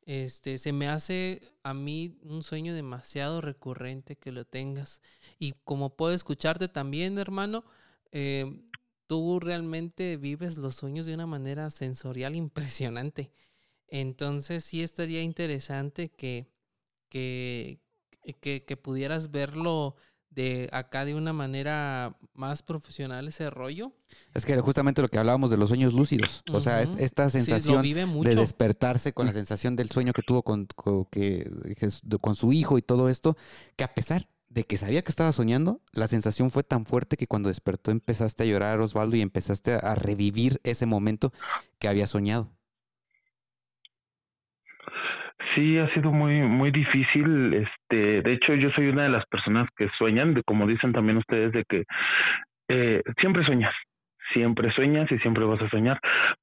Este, 0.07 0.59
se 0.59 0.73
me 0.73 0.89
hace 0.89 1.41
a 1.63 1.75
mí 1.75 2.19
un 2.23 2.43
sueño 2.43 2.75
demasiado 2.75 3.41
recurrente 3.41 4.17
que 4.17 4.33
lo 4.33 4.45
tengas. 4.45 5.03
Y 5.39 5.53
como 5.65 5.97
puedo 5.97 6.15
escucharte 6.15 6.69
también, 6.69 7.19
hermano, 7.19 7.65
eh, 8.13 8.63
tú 9.07 9.41
realmente 9.41 10.17
vives 10.17 10.57
los 10.57 10.77
sueños 10.77 11.07
de 11.07 11.15
una 11.15 11.27
manera 11.27 11.71
sensorial 11.71 12.35
impresionante. 12.37 13.33
Entonces 13.89 14.65
sí 14.65 14.83
estaría 14.83 15.23
interesante 15.23 16.11
que, 16.11 16.49
que, 17.09 17.81
que, 18.41 18.65
que 18.65 18.77
pudieras 18.77 19.31
verlo 19.31 19.97
de 20.31 20.69
acá 20.73 21.05
de 21.05 21.15
una 21.15 21.33
manera 21.33 22.17
más 22.35 22.63
profesional 22.63 23.29
ese 23.29 23.51
rollo. 23.51 23.93
Es 24.35 24.47
que 24.47 24.59
justamente 24.61 25.03
lo 25.03 25.09
que 25.09 25.19
hablábamos 25.19 25.51
de 25.51 25.57
los 25.57 25.69
sueños 25.69 25.93
lúcidos, 25.93 26.43
o 26.53 26.61
sea, 26.61 26.83
esta 26.83 27.29
sensación 27.31 27.83
de 27.83 28.35
despertarse 28.35 29.13
con 29.13 29.27
la 29.27 29.33
sensación 29.35 29.77
del 29.77 29.91
sueño 29.91 30.13
que 30.13 30.23
tuvo 30.23 30.43
con, 30.43 30.67
que, 31.11 31.51
con 32.21 32.37
su 32.37 32.53
hijo 32.53 32.79
y 32.79 32.83
todo 32.83 33.09
esto, 33.09 33.37
que 33.77 33.85
a 33.85 33.95
pesar 33.95 34.29
de 34.49 34.65
que 34.65 34.77
sabía 34.77 35.03
que 35.03 35.11
estaba 35.11 35.33
soñando, 35.33 35.81
la 35.93 36.09
sensación 36.09 36.51
fue 36.51 36.65
tan 36.65 36.85
fuerte 36.85 37.17
que 37.17 37.29
cuando 37.29 37.49
despertó 37.49 37.93
empezaste 37.93 38.43
a 38.43 38.47
llorar, 38.47 38.81
Osvaldo, 38.81 39.17
y 39.17 39.21
empezaste 39.21 39.75
a 39.75 39.95
revivir 39.95 40.61
ese 40.65 40.87
momento 40.87 41.33
que 41.79 41.89
había 41.89 42.07
soñado. 42.09 42.51
Sí, 45.55 45.79
ha 45.79 45.93
sido 45.95 46.13
muy 46.13 46.43
muy 46.43 46.71
difícil. 46.71 47.55
Este, 47.55 48.23
de 48.23 48.33
hecho, 48.33 48.55
yo 48.55 48.71
soy 48.71 48.89
una 48.89 49.05
de 49.05 49.09
las 49.09 49.27
personas 49.27 49.69
que 49.77 49.89
sueñan, 49.99 50.35
de 50.35 50.43
como 50.45 50.67
dicen 50.67 50.93
también 50.93 51.19
ustedes, 51.19 51.53
de 51.53 51.65
que 51.69 51.85
eh, 52.69 53.03
siempre 53.21 53.45
sueñas, 53.45 53.75
siempre 54.33 54.71
sueñas 54.73 55.11
y 55.11 55.19
siempre 55.19 55.45
vas 55.45 55.61
a 55.61 55.69
soñar, 55.71 55.99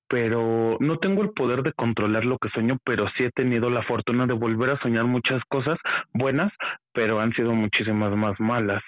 pero 0.09 0.77
no 0.81 0.97
tengo 0.99 1.21
el 1.21 1.31
poder 1.31 1.63
de 1.63 1.73
controlar 1.73 2.25
lo 2.25 2.37
que 2.37 2.49
sueño, 2.49 2.77
pero 2.83 3.07
sí 3.17 3.23
he 3.23 3.31
tenido 3.31 3.69
la 3.69 3.83
fortuna 3.83 4.25
de 4.27 4.33
volver 4.33 4.71
a 4.71 4.79
soñar 4.79 5.05
muchas 5.05 5.41
cosas 5.49 5.77
buenas, 6.13 6.51
pero 6.93 7.19
han 7.21 7.33
sido 7.33 7.53
muchísimas 7.53 8.13
más 8.15 8.39
malas. 8.39 8.83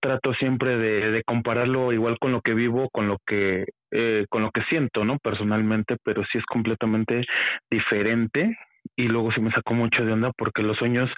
Trato 0.00 0.34
siempre 0.34 0.78
de, 0.78 1.10
de 1.12 1.22
compararlo 1.24 1.92
igual 1.92 2.18
con 2.18 2.32
lo 2.32 2.40
que 2.40 2.54
vivo, 2.54 2.88
con 2.90 3.06
lo 3.06 3.18
que 3.26 3.66
eh, 3.92 4.24
con 4.30 4.42
lo 4.42 4.50
que 4.50 4.62
siento, 4.64 5.04
¿no? 5.04 5.18
Personalmente, 5.18 5.96
pero 6.02 6.24
sí 6.24 6.38
es 6.38 6.44
completamente 6.46 7.24
diferente 7.70 8.56
y 8.96 9.04
luego 9.04 9.32
se 9.32 9.40
me 9.40 9.52
sacó 9.52 9.74
mucho 9.74 10.04
de 10.04 10.12
onda 10.12 10.32
porque 10.36 10.62
los 10.62 10.76
sueños 10.76 11.10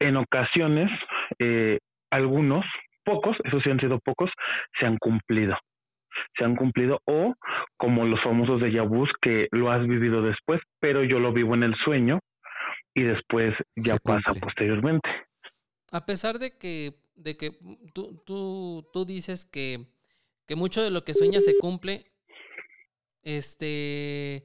en 0.00 0.16
ocasiones, 0.16 0.90
eh, 1.38 1.78
algunos, 2.10 2.64
pocos, 3.04 3.36
esos 3.44 3.62
sí 3.62 3.70
han 3.70 3.80
sido 3.80 3.98
pocos, 4.00 4.30
se 4.78 4.86
han 4.86 4.96
cumplido. 4.98 5.56
Se 6.38 6.44
han 6.44 6.56
cumplido 6.56 7.00
o 7.06 7.34
como 7.76 8.04
los 8.04 8.22
famosos 8.22 8.60
de 8.60 8.72
Yabus 8.72 9.10
que 9.20 9.48
lo 9.50 9.70
has 9.70 9.86
vivido 9.86 10.22
después, 10.22 10.60
pero 10.80 11.02
yo 11.04 11.18
lo 11.18 11.32
vivo 11.32 11.54
en 11.54 11.64
el 11.64 11.74
sueño 11.84 12.20
y 12.94 13.02
después 13.02 13.54
ya 13.76 13.96
pasa 13.96 14.32
posteriormente. 14.34 15.08
A 15.90 16.06
pesar 16.06 16.38
de 16.38 16.52
que, 16.56 16.92
de 17.16 17.36
que 17.36 17.50
tú, 17.92 18.22
tú, 18.24 18.88
tú 18.92 19.04
dices 19.04 19.44
que, 19.44 19.86
que 20.46 20.56
mucho 20.56 20.82
de 20.82 20.90
lo 20.90 21.04
que 21.04 21.14
sueñas 21.14 21.44
se 21.44 21.58
cumple, 21.58 22.04
este, 23.22 24.44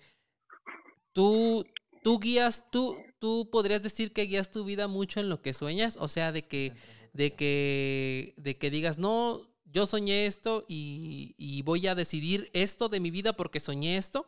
tú, 1.14 1.66
tú 2.04 2.20
guías, 2.20 2.70
tú, 2.72 2.97
tú 3.20 3.50
podrías 3.52 3.84
decir 3.84 4.14
que 4.14 4.24
guías 4.24 4.52
tu 4.52 4.64
vida 4.64 4.88
mucho 4.88 5.20
en 5.20 5.30
lo 5.30 5.41
que 5.41 5.54
sueñas, 5.54 5.97
o 6.00 6.08
sea, 6.08 6.32
de 6.32 6.47
que, 6.47 6.74
de 7.14 7.36
que, 7.36 8.34
de 8.38 8.58
que 8.58 8.70
digas, 8.70 9.00
no, 9.00 9.41
yo 9.66 9.86
soñé 9.86 10.26
esto 10.26 10.66
y, 10.68 11.62
voy 11.64 11.88
a 11.88 11.95
decidir 11.95 12.50
esto 12.54 12.89
de 12.89 13.00
mi 13.00 13.12
vida 13.12 13.34
porque 13.34 13.60
soñé 13.60 13.97
esto, 13.97 14.28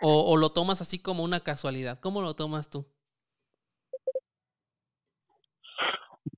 o, 0.00 0.30
o, 0.30 0.36
lo 0.36 0.50
tomas 0.50 0.80
así 0.82 0.98
como 0.98 1.24
una 1.24 1.40
casualidad, 1.40 1.98
¿cómo 2.00 2.22
lo 2.22 2.34
tomas 2.34 2.70
tú? 2.70 2.86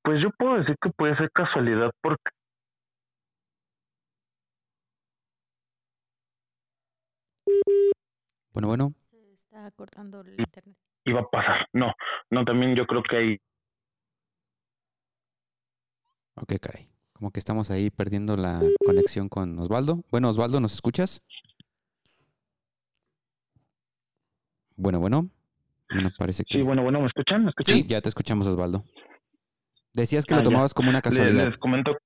Pues 0.03 0.23
yo 0.23 0.31
puedo 0.39 0.55
decir 0.59 0.77
que 0.81 0.91
puede 0.91 1.17
ser 1.17 1.31
casualidad 1.33 1.91
porque 2.01 2.31
Bueno, 8.53 8.69
bueno 8.69 8.95
está 9.59 9.71
cortando 9.73 10.21
el 10.21 10.39
internet. 10.39 10.77
Iba 11.05 11.21
a 11.21 11.29
pasar. 11.29 11.67
No, 11.73 11.93
no, 12.31 12.45
también 12.45 12.75
yo 12.77 12.87
creo 12.87 13.03
que 13.03 13.17
hay. 13.17 13.37
Ok, 16.35 16.55
caray. 16.61 16.89
Como 17.13 17.33
que 17.33 17.41
estamos 17.41 17.71
ahí 17.71 17.91
perdiendo 17.91 18.37
la 18.37 18.63
conexión 18.85 19.29
con 19.29 19.59
Osvaldo. 19.59 20.05
Bueno, 20.11 20.29
Osvaldo, 20.29 20.61
¿nos 20.61 20.73
escuchas? 20.73 21.23
Bueno, 24.77 25.01
bueno. 25.01 25.29
Bueno, 25.91 26.11
parece 26.17 26.45
que... 26.45 26.59
Sí, 26.59 26.63
bueno, 26.63 26.83
bueno, 26.83 27.01
¿me 27.01 27.07
escuchan? 27.07 27.45
¿Me 27.45 27.51
escuchan? 27.51 27.75
Sí, 27.75 27.87
ya 27.89 28.01
te 28.01 28.09
escuchamos, 28.09 28.47
Osvaldo. 28.47 28.85
Decías 29.95 30.27
que 30.27 30.35
lo 30.35 30.41
ah, 30.41 30.45
tomabas 30.45 30.75
como 30.75 30.91
una 30.91 31.03
casualidad. 31.03 31.49
les 31.49 31.59
comento 31.59 31.97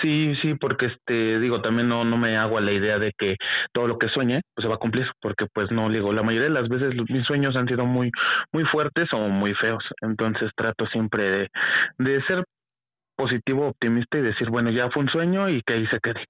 Sí, 0.00 0.34
sí, 0.40 0.54
porque 0.54 0.86
este 0.86 1.38
digo 1.38 1.60
también 1.60 1.88
no 1.88 2.04
no 2.04 2.16
me 2.16 2.36
hago 2.36 2.56
a 2.56 2.60
la 2.62 2.72
idea 2.72 2.98
de 2.98 3.12
que 3.16 3.36
todo 3.72 3.86
lo 3.86 3.98
que 3.98 4.08
sueñe 4.08 4.40
pues 4.54 4.62
se 4.64 4.68
va 4.68 4.76
a 4.76 4.78
cumplir, 4.78 5.06
porque 5.20 5.46
pues 5.52 5.70
no 5.70 5.88
digo, 5.90 6.12
la 6.12 6.22
mayoría 6.22 6.48
de 6.48 6.54
las 6.54 6.68
veces 6.68 6.94
mis 7.10 7.26
sueños 7.26 7.54
han 7.56 7.68
sido 7.68 7.84
muy 7.84 8.10
muy 8.52 8.64
fuertes 8.64 9.08
o 9.12 9.18
muy 9.28 9.54
feos, 9.54 9.84
entonces 10.00 10.50
trato 10.56 10.86
siempre 10.86 11.22
de 11.22 11.48
de 11.98 12.22
ser 12.24 12.44
positivo, 13.16 13.68
optimista 13.68 14.18
y 14.18 14.22
decir, 14.22 14.50
bueno, 14.50 14.70
ya 14.70 14.90
fue 14.90 15.02
un 15.04 15.10
sueño 15.10 15.48
y 15.48 15.62
que 15.62 15.74
ahí 15.74 15.86
se 15.88 16.00
quede. 16.00 16.24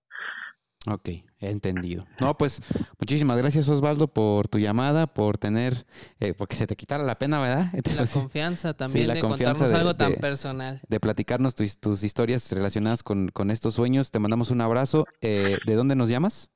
Ok, 0.86 1.10
entendido. 1.38 2.06
No, 2.20 2.36
pues 2.36 2.60
muchísimas 2.98 3.38
gracias 3.38 3.68
Osvaldo 3.68 4.08
por 4.08 4.48
tu 4.48 4.58
llamada, 4.58 5.06
por 5.06 5.38
tener, 5.38 5.86
eh, 6.18 6.34
porque 6.34 6.56
se 6.56 6.66
te 6.66 6.74
quitara 6.74 7.04
la 7.04 7.18
pena, 7.18 7.40
¿verdad? 7.40 7.72
la 7.96 8.06
confianza 8.06 8.74
también 8.74 9.12
de 9.12 9.20
contarnos 9.20 9.70
algo 9.70 9.94
tan 9.94 10.14
personal. 10.14 10.80
De 10.88 10.98
platicarnos 10.98 11.54
tus, 11.54 12.02
historias 12.02 12.50
relacionadas 12.50 13.02
con, 13.02 13.30
estos 13.50 13.74
sueños. 13.74 14.10
Te 14.10 14.18
mandamos 14.18 14.50
un 14.50 14.60
abrazo. 14.60 15.06
Eh, 15.20 15.58
¿De 15.66 15.74
dónde 15.74 15.94
nos 15.94 16.08
llamas? 16.08 16.51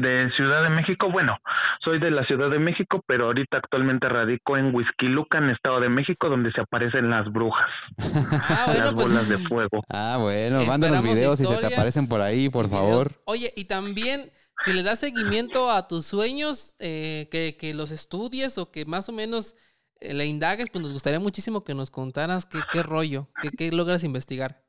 De 0.00 0.30
Ciudad 0.36 0.62
de 0.62 0.70
México. 0.70 1.10
Bueno, 1.10 1.36
soy 1.84 1.98
de 1.98 2.10
la 2.10 2.24
Ciudad 2.24 2.50
de 2.50 2.58
México, 2.58 3.02
pero 3.06 3.26
ahorita 3.26 3.58
actualmente 3.58 4.08
radico 4.08 4.56
en 4.56 4.74
Huizquilucan, 4.74 5.50
Estado 5.50 5.80
de 5.80 5.88
México, 5.88 6.28
donde 6.28 6.52
se 6.52 6.60
aparecen 6.60 7.10
las 7.10 7.30
brujas. 7.32 7.70
Ah, 8.50 8.66
las 8.66 8.92
pues, 8.92 9.08
bolas 9.08 9.28
de 9.28 9.38
fuego. 9.38 9.82
Ah, 9.88 10.18
bueno, 10.20 10.64
mándanos 10.64 11.02
videos 11.02 11.36
si 11.36 11.44
se 11.44 11.56
te 11.56 11.66
aparecen 11.66 12.08
por 12.08 12.20
ahí, 12.20 12.48
por 12.48 12.68
favor. 12.68 13.12
Oye, 13.24 13.52
y 13.56 13.64
también, 13.64 14.30
si 14.64 14.72
le 14.72 14.82
das 14.82 15.00
seguimiento 15.00 15.70
a 15.70 15.86
tus 15.86 16.06
sueños, 16.06 16.74
eh, 16.78 17.28
que, 17.30 17.56
que, 17.58 17.74
los 17.74 17.90
estudies 17.90 18.58
o 18.58 18.70
que 18.70 18.84
más 18.84 19.08
o 19.08 19.12
menos 19.12 19.54
eh, 20.00 20.14
le 20.14 20.26
indagues, 20.26 20.70
pues 20.70 20.82
nos 20.82 20.92
gustaría 20.92 21.20
muchísimo 21.20 21.64
que 21.64 21.74
nos 21.74 21.90
contaras 21.90 22.46
qué, 22.46 22.60
qué 22.72 22.82
rollo, 22.82 23.28
qué, 23.42 23.50
qué 23.50 23.70
logras 23.72 24.04
investigar. 24.04 24.62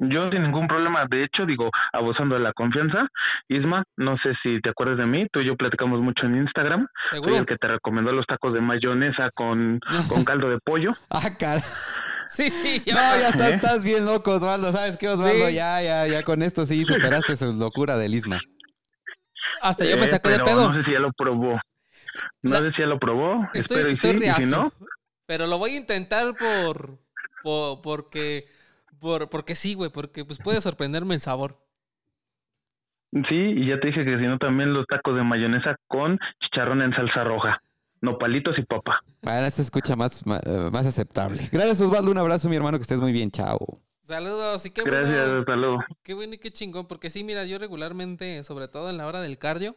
Yo 0.00 0.30
sin 0.30 0.42
ningún 0.42 0.68
problema, 0.68 1.06
de 1.10 1.24
hecho, 1.24 1.44
digo, 1.44 1.70
abusando 1.92 2.36
de 2.36 2.40
la 2.40 2.52
confianza, 2.52 3.08
Isma, 3.48 3.82
no 3.96 4.16
sé 4.18 4.32
si 4.42 4.60
te 4.60 4.70
acuerdas 4.70 4.96
de 4.96 5.06
mí, 5.06 5.26
tú 5.32 5.40
y 5.40 5.46
yo 5.46 5.56
platicamos 5.56 6.00
mucho 6.00 6.26
en 6.26 6.36
Instagram. 6.36 6.86
¿Seguro? 7.10 7.30
Soy 7.30 7.38
el 7.40 7.46
que 7.46 7.56
te 7.56 7.66
recomendó 7.66 8.12
los 8.12 8.24
tacos 8.26 8.54
de 8.54 8.60
mayonesa 8.60 9.30
con, 9.34 9.80
con 10.08 10.24
caldo 10.24 10.50
de 10.50 10.58
pollo. 10.64 10.92
Ah, 11.10 11.30
cara. 11.36 11.62
Sí, 12.28 12.50
sí, 12.50 12.82
ya. 12.86 12.94
No, 12.94 13.20
ya 13.20 13.28
estás, 13.30 13.54
estás, 13.54 13.84
bien 13.84 14.04
loco, 14.04 14.32
Osvaldo. 14.32 14.70
¿Sabes 14.70 14.98
qué, 14.98 15.08
Osvaldo? 15.08 15.48
Ya, 15.50 15.82
ya, 15.82 16.06
ya 16.06 16.22
con 16.22 16.42
esto 16.42 16.64
sí 16.64 16.84
superaste 16.84 17.36
su 17.36 17.52
locura 17.54 17.96
del 17.96 18.14
Isma. 18.14 18.38
Hasta 19.62 19.84
yo 19.84 19.96
me 19.96 20.04
eh, 20.04 20.08
saqué 20.08 20.28
de 20.30 20.38
pedo. 20.40 20.70
No 20.70 20.78
sé 20.78 20.84
si 20.84 20.92
ya 20.92 21.00
lo 21.00 21.10
probó. 21.12 21.58
No 22.42 22.56
sé 22.58 22.70
si 22.72 22.82
ya 22.82 22.86
lo 22.86 22.98
probó. 22.98 23.48
Estoy, 23.52 23.90
Espero 23.90 24.18
y 24.18 24.42
si 24.44 24.50
no. 24.50 24.72
Pero 25.26 25.46
lo 25.46 25.58
voy 25.58 25.72
a 25.72 25.76
intentar 25.76 26.34
por, 26.36 26.98
por 27.42 27.82
porque 27.82 28.46
por, 28.98 29.28
porque 29.30 29.54
sí, 29.54 29.74
güey, 29.74 29.90
porque 29.90 30.24
pues 30.24 30.38
puede 30.38 30.60
sorprenderme 30.60 31.14
el 31.14 31.20
sabor. 31.20 31.58
Sí, 33.12 33.34
y 33.34 33.68
ya 33.68 33.80
te 33.80 33.88
dije 33.88 34.04
que 34.04 34.18
si 34.18 34.26
no 34.26 34.38
también 34.38 34.74
los 34.74 34.86
tacos 34.86 35.14
de 35.16 35.22
mayonesa 35.22 35.76
con 35.86 36.18
chicharrón 36.40 36.82
en 36.82 36.92
salsa 36.92 37.24
roja. 37.24 37.62
Nopalitos 38.00 38.56
y 38.58 38.62
papa. 38.62 39.00
Ahora 39.22 39.50
se 39.50 39.62
escucha 39.62 39.96
más, 39.96 40.22
eh, 40.22 40.70
más 40.70 40.86
aceptable. 40.86 41.48
Gracias, 41.50 41.80
Osvaldo. 41.80 42.10
Un 42.10 42.18
abrazo, 42.18 42.48
mi 42.48 42.56
hermano, 42.56 42.78
que 42.78 42.82
estés 42.82 43.00
muy 43.00 43.12
bien. 43.12 43.30
Chao. 43.30 43.58
Saludos 44.02 44.64
y 44.64 44.70
qué 44.70 44.82
Gracias, 44.84 45.26
bueno. 45.26 45.40
hasta 45.40 45.56
luego. 45.56 45.84
Qué 46.02 46.14
bueno 46.14 46.34
y 46.34 46.38
qué 46.38 46.50
chingón, 46.50 46.86
porque 46.86 47.10
sí, 47.10 47.24
mira, 47.24 47.44
yo 47.44 47.58
regularmente, 47.58 48.44
sobre 48.44 48.68
todo 48.68 48.88
en 48.88 48.96
la 48.98 49.06
hora 49.06 49.20
del 49.20 49.36
cardio, 49.38 49.74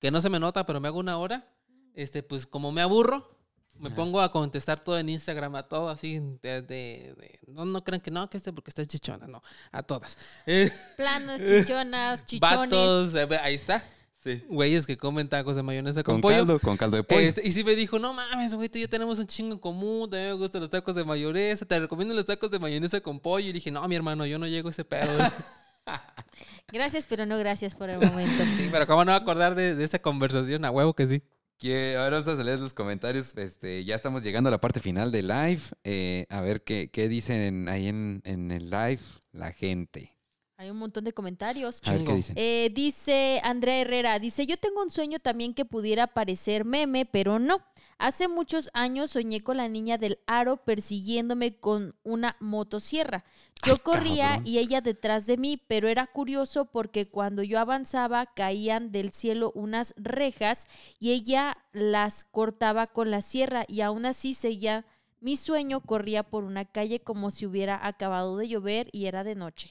que 0.00 0.10
no 0.10 0.20
se 0.20 0.28
me 0.28 0.40
nota, 0.40 0.66
pero 0.66 0.80
me 0.80 0.88
hago 0.88 0.98
una 0.98 1.16
hora, 1.18 1.46
este, 1.94 2.22
pues 2.22 2.46
como 2.46 2.72
me 2.72 2.82
aburro, 2.82 3.35
me 3.78 3.90
pongo 3.90 4.20
a 4.20 4.30
contestar 4.32 4.80
todo 4.80 4.98
en 4.98 5.08
Instagram, 5.08 5.54
a 5.56 5.62
todo 5.64 5.88
así, 5.88 6.18
de, 6.42 6.62
de- 6.62 7.14
de- 7.18 7.38
no, 7.48 7.64
no 7.64 7.82
crean 7.84 8.00
que 8.00 8.10
no, 8.10 8.28
que 8.30 8.36
este 8.36 8.52
porque 8.52 8.70
está 8.70 8.84
chichona, 8.84 9.26
no, 9.26 9.42
a 9.72 9.82
todas. 9.82 10.16
Planas, 10.96 11.40
chichonas, 11.44 12.24
chichones. 12.24 12.58
vatos, 12.70 13.14
eh, 13.14 13.28
ahí 13.42 13.54
está, 13.54 13.84
Sí. 14.24 14.42
güeyes 14.48 14.86
que 14.88 14.96
comen 14.96 15.28
tacos 15.28 15.54
de 15.54 15.62
mayonesa 15.62 16.02
con, 16.02 16.16
Con 16.16 16.20
pollo. 16.22 16.36
caldo, 16.38 16.58
con 16.58 16.76
caldo 16.76 16.96
de 16.96 17.04
pollo. 17.04 17.20
Este, 17.20 17.46
y 17.46 17.52
sí 17.52 17.62
me 17.62 17.76
dijo, 17.76 17.98
no 18.00 18.12
mames, 18.12 18.54
güey, 18.54 18.68
tú 18.68 18.78
y 18.78 18.80
yo 18.80 18.88
tenemos 18.88 19.20
un 19.20 19.26
chingo 19.28 19.52
en 19.52 19.58
común, 19.60 20.10
también 20.10 20.30
me 20.30 20.36
gustan 20.36 20.60
los 20.62 20.70
tacos 20.70 20.96
de 20.96 21.04
mayonesa, 21.04 21.64
te 21.64 21.78
recomiendo 21.78 22.12
los 22.12 22.24
tacos 22.24 22.50
de 22.50 22.58
mayonesa 22.58 23.00
con 23.00 23.20
pollo. 23.20 23.48
Y 23.50 23.52
dije, 23.52 23.70
no, 23.70 23.86
mi 23.86 23.94
hermano, 23.94 24.26
yo 24.26 24.36
no 24.40 24.48
llego 24.48 24.66
a 24.68 24.72
ese 24.72 24.84
pedo. 24.84 25.06
Gracias, 26.72 27.06
pero 27.06 27.26
no 27.26 27.38
gracias 27.38 27.76
por 27.76 27.88
el 27.88 28.00
momento. 28.00 28.42
sí, 28.56 28.68
pero 28.72 28.86
¿cómo 28.88 29.04
no 29.04 29.12
acordar 29.14 29.54
de, 29.54 29.76
de 29.76 29.84
esa 29.84 30.00
conversación? 30.00 30.64
A 30.64 30.70
huevo 30.72 30.94
que 30.94 31.06
sí. 31.06 31.22
Que 31.58 31.96
ahora 31.96 32.20
vamos 32.20 32.38
a 32.40 32.44
leer 32.44 32.60
los 32.60 32.74
comentarios. 32.74 33.36
Este, 33.36 33.84
ya 33.84 33.94
estamos 33.94 34.22
llegando 34.22 34.48
a 34.48 34.50
la 34.50 34.60
parte 34.60 34.80
final 34.80 35.10
del 35.10 35.28
live. 35.28 35.62
Eh, 35.84 36.26
a 36.28 36.40
ver 36.40 36.62
qué, 36.62 36.90
qué 36.90 37.08
dicen 37.08 37.68
ahí 37.68 37.88
en, 37.88 38.20
en 38.24 38.50
el 38.50 38.70
live 38.70 39.00
la 39.32 39.52
gente. 39.52 40.15
Hay 40.58 40.70
un 40.70 40.78
montón 40.78 41.04
de 41.04 41.12
comentarios. 41.12 41.82
A 41.84 41.92
ver 41.92 42.04
qué 42.04 42.14
dicen. 42.14 42.34
Eh, 42.38 42.70
dice 42.74 43.40
Andrea 43.44 43.78
Herrera, 43.82 44.18
dice, 44.18 44.46
yo 44.46 44.56
tengo 44.56 44.82
un 44.82 44.90
sueño 44.90 45.18
también 45.18 45.52
que 45.52 45.66
pudiera 45.66 46.06
parecer 46.06 46.64
meme, 46.64 47.04
pero 47.04 47.38
no. 47.38 47.60
Hace 47.98 48.26
muchos 48.28 48.70
años 48.72 49.10
soñé 49.10 49.42
con 49.42 49.58
la 49.58 49.68
niña 49.68 49.98
del 49.98 50.18
aro 50.26 50.56
persiguiéndome 50.58 51.58
con 51.58 51.94
una 52.04 52.36
motosierra. 52.40 53.24
Yo 53.66 53.74
Ay, 53.74 53.80
corría 53.82 54.28
cabrón. 54.28 54.46
y 54.46 54.58
ella 54.58 54.80
detrás 54.80 55.26
de 55.26 55.36
mí, 55.36 55.62
pero 55.66 55.88
era 55.88 56.06
curioso 56.06 56.66
porque 56.66 57.08
cuando 57.08 57.42
yo 57.42 57.58
avanzaba 57.58 58.26
caían 58.26 58.92
del 58.92 59.12
cielo 59.12 59.52
unas 59.54 59.94
rejas 59.96 60.68
y 60.98 61.12
ella 61.12 61.56
las 61.72 62.24
cortaba 62.24 62.86
con 62.86 63.10
la 63.10 63.20
sierra 63.20 63.64
y 63.68 63.82
aún 63.82 64.06
así 64.06 64.32
seguía 64.32 64.86
mi 65.20 65.36
sueño, 65.36 65.80
corría 65.80 66.22
por 66.22 66.44
una 66.44 66.64
calle 66.64 67.00
como 67.00 67.30
si 67.30 67.46
hubiera 67.46 67.86
acabado 67.86 68.36
de 68.36 68.48
llover 68.48 68.88
y 68.92 69.06
era 69.06 69.24
de 69.24 69.34
noche. 69.34 69.70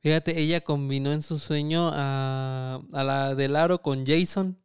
Fíjate, 0.00 0.38
ella 0.40 0.60
combinó 0.62 1.12
en 1.12 1.22
su 1.22 1.38
sueño 1.38 1.90
a, 1.92 2.80
a 2.92 3.04
la 3.04 3.34
del 3.34 3.56
aro 3.56 3.82
con 3.82 4.06
Jason. 4.06 4.56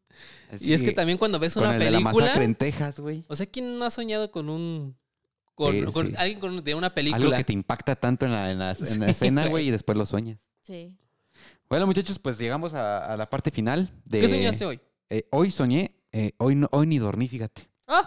y 0.61 0.73
es 0.73 0.83
que 0.83 0.91
también 0.91 1.17
cuando 1.17 1.39
ves 1.39 1.55
con 1.55 1.63
una 1.63 1.73
el 1.73 1.79
de 1.79 1.91
la 1.91 1.97
película. 1.99 2.25
masacre 2.25 2.43
en 2.45 2.55
Texas, 2.55 2.99
güey. 2.99 3.25
O 3.27 3.35
sea, 3.35 3.45
¿quién 3.47 3.79
no 3.79 3.85
ha 3.85 3.89
soñado 3.91 4.29
con 4.31 4.49
un. 4.49 4.95
con, 5.55 5.73
Sí, 5.73 5.83
con 5.91 6.07
sí. 6.07 6.13
alguien 6.17 6.39
con- 6.39 6.63
de 6.63 6.75
una 6.75 6.87
Algo 6.87 6.95
película? 6.95 7.37
que 7.37 7.43
te 7.43 7.53
impacta 7.53 7.95
tanto 7.95 8.25
en 8.25 8.31
la, 8.31 8.51
en 8.51 8.59
la- 8.59 8.71
en 8.71 8.99
la 8.99 9.05
Sí, 9.07 9.11
escena, 9.11 9.47
güey. 9.47 9.67
y 9.67 9.71
después 9.71 9.97
lo 9.97 10.05
sueñas. 10.05 10.37
Sí. 10.61 10.95
Bueno, 11.69 11.87
muchachos, 11.87 12.19
pues 12.19 12.37
llegamos 12.37 12.75
a, 12.75 13.11
a 13.11 13.17
la 13.17 13.27
parte 13.29 13.49
final 13.49 13.89
de. 14.05 14.19
¿Qué 14.19 14.27
soñaste 14.27 14.65
hoy? 14.65 14.79
Eh, 15.09 15.27
hoy 15.31 15.49
soñé, 15.49 15.95
eh, 16.11 16.33
hoy, 16.37 16.53
no, 16.55 16.67
hoy 16.71 16.85
ni 16.85 16.99
dormí, 16.99 17.27
fíjate. 17.27 17.67
¡Oh! 17.87 18.01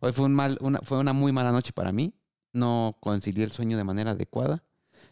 Hoy 0.00 0.12
fue, 0.12 0.26
un 0.26 0.34
mal, 0.34 0.58
una, 0.60 0.78
fue 0.82 0.98
una 0.98 1.12
muy 1.12 1.32
mala 1.32 1.50
noche 1.50 1.72
para 1.72 1.90
mí. 1.90 2.14
No 2.52 2.96
concilié 3.00 3.42
el 3.44 3.50
sueño 3.50 3.76
de 3.76 3.82
manera 3.84 4.12
adecuada. 4.12 4.62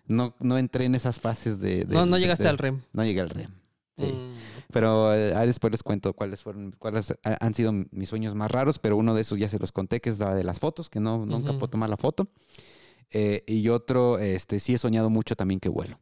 No, 0.07 0.35
no 0.41 0.59
entré 0.59 0.85
en 0.85 0.95
esas 0.95 1.19
fases 1.21 1.61
de... 1.61 1.85
de- 1.85 1.95
no, 2.07 2.19
llegaste 2.19 2.45
de- 2.45 2.49
al 2.51 2.59
REM. 2.59 2.83
No 2.93 3.05
llegué 3.05 3.21
al 3.21 3.31
REM. 3.31 3.51
Sí. 3.99 4.05
Mm. 4.07 4.35
Pero 4.73 5.15
eh, 5.15 5.33
después 5.47 5.71
les 5.71 5.83
cuento 5.83 6.13
cuáles 6.13 6.43
fueron, 6.43 6.73
cuáles 6.79 7.11
ha- 7.11 7.37
han 7.41 7.55
sido 7.55 7.73
mis 7.73 8.09
sueños 8.09 8.35
más 8.35 8.51
raros, 8.51 8.79
pero 8.79 8.97
uno 8.97 9.15
de 9.15 9.23
esos 9.23 9.39
ya 9.39 9.49
se 9.49 9.59
los 9.59 9.73
conté, 9.73 10.01
que 10.01 10.11
es 10.11 10.19
la 10.19 10.35
de 10.35 10.45
las 10.45 10.59
fotos, 10.61 10.91
que 10.91 11.01
no, 11.01 11.25
nunca 11.25 11.53
puedo 11.53 11.69
tomar 11.69 11.89
la 11.89 11.97
foto. 11.97 12.29
Eh, 13.11 13.43
y 13.47 13.69
otro, 13.69 14.19
este, 14.19 14.59
sí 14.61 14.75
he 14.75 14.79
soñado 14.79 15.09
mucho 15.11 15.35
también 15.37 15.61
que 15.61 15.69
vuelo, 15.69 15.99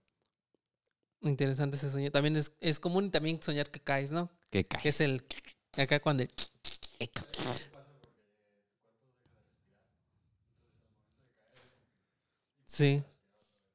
Interesante 1.20 1.76
ese 1.76 1.90
sueño. 1.90 2.10
También 2.10 2.36
es, 2.36 2.52
es 2.60 2.78
común 2.78 3.10
también 3.10 3.40
soñar 3.42 3.70
que 3.70 3.80
caes, 3.80 4.12
¿no? 4.12 4.30
que 4.50 4.66
caes. 4.66 4.82
Que 4.82 4.88
es 4.90 5.00
el. 5.00 5.22
Acá 5.76 5.98
cuando. 6.00 6.22
el- 6.22 6.30
Sí. 12.66 13.02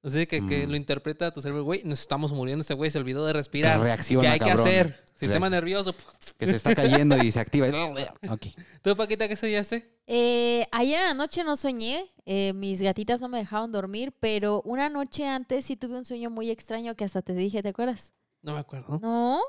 O 0.02 0.10
sea, 0.10 0.26
que, 0.26 0.46
que 0.48 0.66
Mm. 0.66 0.70
lo 0.70 0.76
interpreta 0.78 1.32
tu 1.34 1.42
cerebro, 1.42 1.64
güey, 1.64 1.82
nos 1.84 2.00
estamos 2.00 2.32
muriendo, 2.32 2.62
este 2.62 2.74
güey 2.74 2.90
se 2.90 3.00
olvidó 3.00 3.26
de 3.26 3.34
respirar. 3.34 3.80
Reacciona, 3.82 4.22
¿Qué 4.22 4.28
hay 4.34 4.40
cabrón. 4.40 4.64
que 4.64 4.70
hacer? 4.70 5.04
Sistema 5.14 5.50
nervioso. 5.50 5.94
Que 6.38 6.46
se 6.48 6.56
está 6.56 6.74
cayendo 6.74 7.18
y 7.22 7.32
se 7.32 7.42
activa. 7.42 7.68
ok. 8.30 8.46
¿Tú, 8.82 8.96
Paquita, 8.96 9.28
qué 9.28 9.36
soñaste? 9.36 10.00
Eh, 10.08 10.66
ayer 10.72 11.02
en 11.02 11.08
la 11.08 11.14
noche 11.14 11.44
no 11.44 11.58
soñé, 11.58 12.10
eh, 12.26 12.54
mis 12.54 12.82
gatitas 12.82 13.20
no 13.20 13.28
me 13.28 13.40
dejaron 13.40 13.74
dormir, 13.74 14.14
pero 14.22 14.62
una 14.64 14.88
noche 14.90 15.28
antes 15.28 15.66
sí 15.66 15.76
tuve 15.76 15.98
un 15.98 16.06
sueño 16.06 16.30
muy 16.30 16.50
extraño 16.50 16.96
que 16.96 17.04
hasta 17.04 17.22
te 17.22 17.34
dije, 17.34 17.62
¿te 17.62 17.70
acuerdas? 17.70 18.14
No 18.42 18.54
me 18.54 18.60
acuerdo. 18.60 19.00
No, 19.02 19.42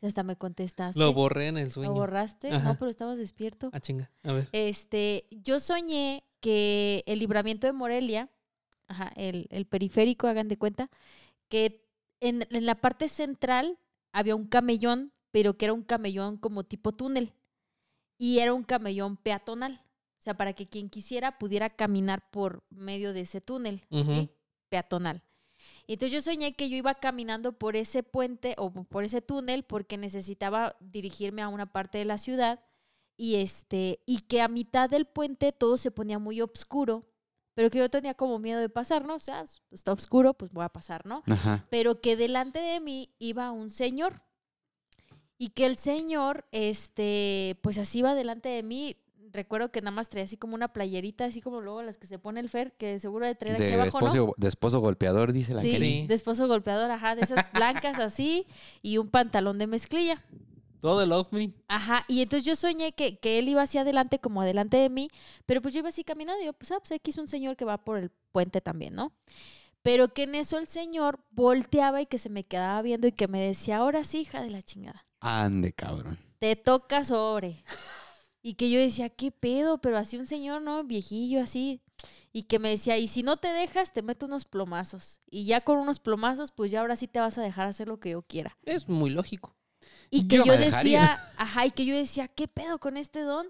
Si 0.00 0.06
hasta 0.06 0.22
me 0.22 0.36
contestaste. 0.36 0.96
Lo 1.00 1.12
borré 1.12 1.48
en 1.48 1.56
el 1.58 1.64
¿Lo 1.64 1.70
sueño. 1.72 1.92
borraste? 1.94 2.50
Ajá. 2.52 2.62
No, 2.68 2.78
pero 2.78 2.90
estabas 2.92 3.18
despierto. 3.18 3.70
Ah, 3.72 3.80
chinga. 3.80 4.10
A 4.22 4.32
ver. 4.32 4.48
Este, 4.52 5.26
yo 5.32 5.58
soñé 5.58 6.22
que 6.40 7.02
el 7.06 7.18
libramiento 7.18 7.66
de 7.66 7.72
Morelia, 7.72 8.30
ajá, 8.88 9.12
el, 9.16 9.48
el 9.50 9.66
periférico, 9.66 10.26
hagan 10.26 10.48
de 10.48 10.58
cuenta, 10.58 10.90
que 11.48 11.86
en, 12.20 12.46
en 12.50 12.66
la 12.66 12.76
parte 12.76 13.08
central 13.08 13.78
había 14.12 14.34
un 14.36 14.46
camellón, 14.46 15.12
pero 15.30 15.56
que 15.56 15.66
era 15.66 15.74
un 15.74 15.82
camellón 15.82 16.38
como 16.38 16.64
tipo 16.64 16.92
túnel. 16.92 17.32
Y 18.18 18.38
era 18.38 18.54
un 18.54 18.64
camellón 18.64 19.16
peatonal. 19.16 19.82
O 20.18 20.22
sea, 20.22 20.34
para 20.36 20.54
que 20.54 20.66
quien 20.66 20.88
quisiera 20.88 21.38
pudiera 21.38 21.70
caminar 21.70 22.30
por 22.30 22.64
medio 22.70 23.12
de 23.12 23.20
ese 23.20 23.40
túnel, 23.40 23.84
¿sí? 23.90 24.30
Peatonal. 24.70 25.22
Entonces 25.86 26.12
yo 26.12 26.20
soñé 26.20 26.54
que 26.54 26.68
yo 26.68 26.76
iba 26.76 26.94
caminando 26.94 27.52
por 27.52 27.76
ese 27.76 28.02
puente 28.02 28.54
o 28.58 28.70
por 28.70 29.04
ese 29.04 29.22
túnel 29.22 29.62
porque 29.62 29.96
necesitaba 29.96 30.76
dirigirme 30.80 31.42
a 31.42 31.48
una 31.48 31.66
parte 31.66 31.98
de 31.98 32.04
la 32.04 32.18
ciudad 32.18 32.60
y 33.16 33.36
este 33.36 34.00
y 34.06 34.22
que 34.22 34.42
a 34.42 34.48
mitad 34.48 34.90
del 34.90 35.06
puente 35.06 35.52
todo 35.52 35.76
se 35.76 35.90
ponía 35.90 36.18
muy 36.18 36.40
oscuro, 36.40 37.04
pero 37.56 37.70
que 37.70 37.78
yo 37.78 37.88
tenía 37.88 38.12
como 38.12 38.38
miedo 38.38 38.60
de 38.60 38.68
pasar, 38.68 39.06
¿no? 39.06 39.14
O 39.14 39.18
sea, 39.18 39.42
está 39.70 39.90
oscuro, 39.90 40.34
pues 40.34 40.52
voy 40.52 40.62
a 40.62 40.68
pasar, 40.68 41.06
¿no? 41.06 41.22
Ajá. 41.26 41.64
Pero 41.70 42.02
que 42.02 42.14
delante 42.14 42.58
de 42.58 42.80
mí 42.80 43.08
iba 43.18 43.50
un 43.50 43.70
señor 43.70 44.20
y 45.38 45.48
que 45.48 45.64
el 45.64 45.78
señor, 45.78 46.44
este, 46.52 47.58
pues 47.62 47.78
así 47.78 48.00
iba 48.00 48.14
delante 48.14 48.50
de 48.50 48.62
mí. 48.62 48.98
Recuerdo 49.32 49.72
que 49.72 49.80
nada 49.80 49.90
más 49.90 50.10
traía 50.10 50.26
así 50.26 50.36
como 50.36 50.54
una 50.54 50.74
playerita, 50.74 51.24
así 51.24 51.40
como 51.40 51.62
luego 51.62 51.82
las 51.82 51.96
que 51.96 52.06
se 52.06 52.18
pone 52.18 52.40
el 52.40 52.50
Fer, 52.50 52.72
que 52.76 52.98
seguro 53.00 53.24
de 53.24 53.34
traer 53.34 53.54
aquí 53.56 53.64
De 53.64 53.76
¿no? 53.78 53.84
esposo, 53.84 54.34
de 54.36 54.48
esposo 54.48 54.80
golpeador, 54.80 55.32
dice 55.32 55.54
la 55.54 55.62
Sí, 55.62 55.70
Kelly. 55.72 56.00
Sí. 56.02 56.06
de 56.06 56.14
esposo 56.14 56.46
golpeador, 56.48 56.90
ajá, 56.90 57.16
de 57.16 57.22
esas 57.22 57.50
blancas 57.54 57.98
así, 57.98 58.46
y 58.82 58.98
un 58.98 59.08
pantalón 59.08 59.56
de 59.56 59.66
mezclilla. 59.66 60.22
Todo 60.80 61.02
el 61.02 61.08
Love 61.08 61.32
Me. 61.32 61.52
Ajá, 61.68 62.04
y 62.08 62.22
entonces 62.22 62.46
yo 62.46 62.56
soñé 62.56 62.92
que, 62.92 63.18
que 63.18 63.38
él 63.38 63.48
iba 63.48 63.62
hacia 63.62 63.80
adelante, 63.82 64.18
como 64.18 64.42
adelante 64.42 64.76
de 64.76 64.88
mí, 64.90 65.08
pero 65.46 65.60
pues 65.62 65.74
yo 65.74 65.80
iba 65.80 65.88
así 65.88 66.04
caminando, 66.04 66.42
y 66.42 66.46
yo, 66.46 66.52
pues, 66.52 66.70
ah, 66.72 66.78
pues 66.78 66.92
aquí 66.92 67.10
es 67.10 67.18
un 67.18 67.28
señor 67.28 67.56
que 67.56 67.64
va 67.64 67.78
por 67.84 67.98
el 67.98 68.10
puente 68.32 68.60
también, 68.60 68.94
¿no? 68.94 69.12
Pero 69.82 70.12
que 70.12 70.24
en 70.24 70.34
eso 70.34 70.58
el 70.58 70.66
señor 70.66 71.20
volteaba 71.30 72.00
y 72.02 72.06
que 72.06 72.18
se 72.18 72.28
me 72.28 72.44
quedaba 72.44 72.82
viendo 72.82 73.06
y 73.06 73.12
que 73.12 73.28
me 73.28 73.40
decía, 73.40 73.78
ahora 73.78 74.04
sí, 74.04 74.20
hija 74.20 74.42
de 74.42 74.50
la 74.50 74.62
chingada, 74.62 75.06
Ande, 75.20 75.72
cabrón. 75.72 76.18
te 76.38 76.56
toca 76.56 77.04
sobre. 77.04 77.64
Y 78.42 78.54
que 78.54 78.70
yo 78.70 78.78
decía, 78.78 79.08
¿qué 79.08 79.32
pedo? 79.32 79.78
Pero 79.78 79.98
así 79.98 80.16
un 80.16 80.26
señor, 80.26 80.62
¿no? 80.62 80.84
Viejillo, 80.84 81.40
así. 81.42 81.80
Y 82.32 82.44
que 82.44 82.60
me 82.60 82.68
decía, 82.68 82.96
y 82.96 83.08
si 83.08 83.24
no 83.24 83.38
te 83.38 83.48
dejas, 83.48 83.92
te 83.92 84.02
meto 84.02 84.26
unos 84.26 84.44
plomazos. 84.44 85.20
Y 85.28 85.46
ya 85.46 85.62
con 85.62 85.78
unos 85.78 85.98
plomazos, 85.98 86.52
pues 86.52 86.70
ya 86.70 86.80
ahora 86.80 86.94
sí 86.94 87.08
te 87.08 87.18
vas 87.18 87.38
a 87.38 87.42
dejar 87.42 87.66
hacer 87.66 87.88
lo 87.88 87.98
que 87.98 88.10
yo 88.10 88.22
quiera. 88.22 88.56
Es 88.62 88.88
muy 88.88 89.10
lógico. 89.10 89.55
Y 90.10 90.28
que 90.28 90.36
Yo 90.38 90.44
decía, 90.56 91.20
ajá, 91.36 91.66
y 91.66 91.70
que 91.70 91.84
yo 91.84 91.94
decía, 91.96 92.28
¿qué 92.28 92.48
pedo 92.48 92.78
con 92.78 92.96
este 92.96 93.20
don? 93.20 93.46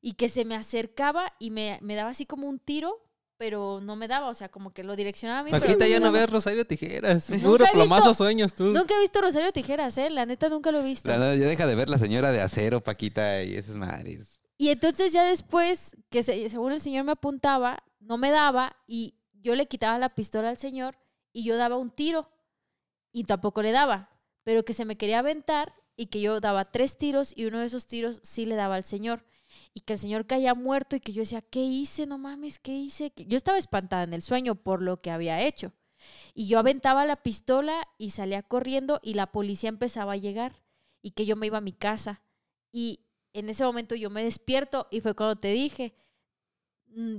Y 0.00 0.12
que 0.14 0.28
se 0.28 0.44
me 0.44 0.54
acercaba 0.54 1.32
y 1.38 1.50
me, 1.50 1.78
me 1.82 1.94
daba 1.94 2.10
así 2.10 2.24
como 2.26 2.48
un 2.48 2.58
tiro, 2.58 3.04
pero 3.36 3.80
no 3.80 3.94
me 3.96 4.08
daba, 4.08 4.28
o 4.28 4.34
sea, 4.34 4.48
como 4.48 4.72
que 4.72 4.82
lo 4.84 4.96
direccionaba 4.96 5.40
a 5.40 5.42
mí. 5.44 5.50
Paquita 5.50 5.86
ya 5.86 6.00
no 6.00 6.10
ves 6.12 6.28
Rosario 6.30 6.64
Tijeras. 6.66 7.30
Puro 7.42 7.64
plomazo 7.72 8.14
sueños 8.14 8.54
tú. 8.54 8.64
Nunca 8.64 8.94
he 8.96 9.00
visto 9.00 9.20
Rosario 9.20 9.52
Tijeras, 9.52 9.96
¿eh? 9.98 10.10
La 10.10 10.26
neta 10.26 10.48
nunca 10.48 10.70
lo 10.72 10.80
he 10.80 10.84
visto. 10.84 11.08
La 11.08 11.18
neta, 11.18 11.34
ya 11.36 11.46
deja 11.46 11.66
de 11.66 11.74
ver 11.74 11.88
la 11.88 11.98
señora 11.98 12.32
de 12.32 12.40
acero, 12.40 12.80
Paquita, 12.82 13.42
y 13.44 13.54
esas 13.54 13.76
madres. 13.76 14.40
Y 14.56 14.70
entonces 14.70 15.12
ya 15.12 15.22
después, 15.24 15.96
que 16.10 16.22
se- 16.24 16.48
según 16.50 16.72
el 16.72 16.80
señor 16.80 17.04
me 17.04 17.12
apuntaba, 17.12 17.82
no 18.00 18.18
me 18.18 18.30
daba 18.30 18.76
y 18.88 19.14
yo 19.34 19.54
le 19.54 19.66
quitaba 19.66 19.98
la 19.98 20.08
pistola 20.14 20.48
al 20.48 20.56
señor 20.58 20.96
y 21.32 21.44
yo 21.44 21.56
daba 21.56 21.76
un 21.76 21.90
tiro 21.90 22.28
y 23.12 23.22
tampoco 23.24 23.62
le 23.62 23.70
daba, 23.70 24.10
pero 24.42 24.64
que 24.64 24.72
se 24.72 24.84
me 24.84 24.96
quería 24.96 25.20
aventar 25.20 25.74
y 25.98 26.06
que 26.06 26.20
yo 26.20 26.40
daba 26.40 26.70
tres 26.70 26.96
tiros 26.96 27.34
y 27.36 27.46
uno 27.46 27.58
de 27.58 27.66
esos 27.66 27.88
tiros 27.88 28.20
sí 28.22 28.46
le 28.46 28.54
daba 28.54 28.76
al 28.76 28.84
señor 28.84 29.24
y 29.74 29.80
que 29.80 29.94
el 29.94 29.98
señor 29.98 30.26
caía 30.26 30.54
muerto 30.54 30.94
y 30.94 31.00
que 31.00 31.12
yo 31.12 31.22
decía, 31.22 31.42
¿qué 31.42 31.60
hice? 31.60 32.06
No 32.06 32.18
mames, 32.18 32.60
¿qué 32.60 32.72
hice? 32.72 33.12
Yo 33.16 33.36
estaba 33.36 33.58
espantada 33.58 34.04
en 34.04 34.14
el 34.14 34.22
sueño 34.22 34.54
por 34.54 34.80
lo 34.80 35.02
que 35.02 35.10
había 35.10 35.42
hecho. 35.42 35.72
Y 36.34 36.46
yo 36.46 36.60
aventaba 36.60 37.04
la 37.04 37.16
pistola 37.16 37.82
y 37.98 38.10
salía 38.10 38.44
corriendo 38.44 39.00
y 39.02 39.14
la 39.14 39.32
policía 39.32 39.68
empezaba 39.70 40.12
a 40.12 40.16
llegar 40.16 40.62
y 41.02 41.10
que 41.10 41.26
yo 41.26 41.34
me 41.34 41.48
iba 41.48 41.58
a 41.58 41.62
mi 41.62 41.72
casa. 41.72 42.22
Y 42.70 43.00
en 43.32 43.48
ese 43.48 43.64
momento 43.64 43.96
yo 43.96 44.08
me 44.08 44.22
despierto 44.22 44.86
y 44.92 45.00
fue 45.00 45.14
cuando 45.16 45.40
te 45.40 45.48
dije, 45.52 45.96
"Mm, 46.86 47.18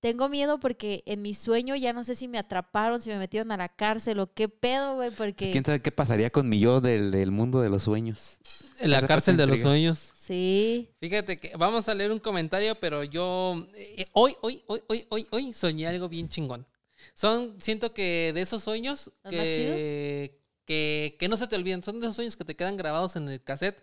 tengo 0.00 0.28
miedo 0.28 0.60
porque 0.60 1.02
en 1.06 1.22
mi 1.22 1.34
sueño 1.34 1.74
ya 1.74 1.92
no 1.92 2.04
sé 2.04 2.14
si 2.14 2.28
me 2.28 2.38
atraparon, 2.38 3.00
si 3.00 3.10
me 3.10 3.18
metieron 3.18 3.50
a 3.50 3.56
la 3.56 3.68
cárcel 3.68 4.20
o 4.20 4.32
qué 4.32 4.48
pedo, 4.48 4.96
güey, 4.96 5.10
porque... 5.10 5.50
¿Quién 5.50 5.64
sabe 5.64 5.82
qué 5.82 5.90
pasaría 5.90 6.30
con 6.30 6.48
mi 6.48 6.60
yo 6.60 6.80
del, 6.80 7.10
del 7.10 7.30
mundo 7.30 7.60
de 7.60 7.68
los 7.68 7.82
sueños? 7.82 8.38
En 8.80 8.90
la 8.90 8.98
Esa 8.98 9.08
cárcel 9.08 9.36
de 9.36 9.46
los 9.46 9.60
sueños. 9.60 10.12
Sí. 10.16 10.90
Fíjate 11.00 11.40
que 11.40 11.56
vamos 11.56 11.88
a 11.88 11.94
leer 11.94 12.12
un 12.12 12.20
comentario, 12.20 12.78
pero 12.78 13.02
yo 13.02 13.66
eh, 13.74 14.06
hoy, 14.12 14.36
hoy, 14.40 14.62
hoy, 14.66 14.82
hoy, 14.86 15.06
hoy, 15.08 15.26
hoy 15.30 15.52
soñé 15.52 15.88
algo 15.88 16.08
bien 16.08 16.28
chingón. 16.28 16.66
Son, 17.14 17.60
siento 17.60 17.92
que 17.92 18.32
de 18.32 18.40
esos 18.40 18.62
sueños 18.62 19.12
que, 19.28 20.40
que, 20.64 21.16
que 21.18 21.28
no 21.28 21.36
se 21.36 21.48
te 21.48 21.56
olvidan, 21.56 21.82
son 21.82 22.00
de 22.00 22.06
esos 22.06 22.16
sueños 22.16 22.36
que 22.36 22.44
te 22.44 22.54
quedan 22.54 22.76
grabados 22.76 23.16
en 23.16 23.28
el 23.28 23.42
cassette 23.42 23.82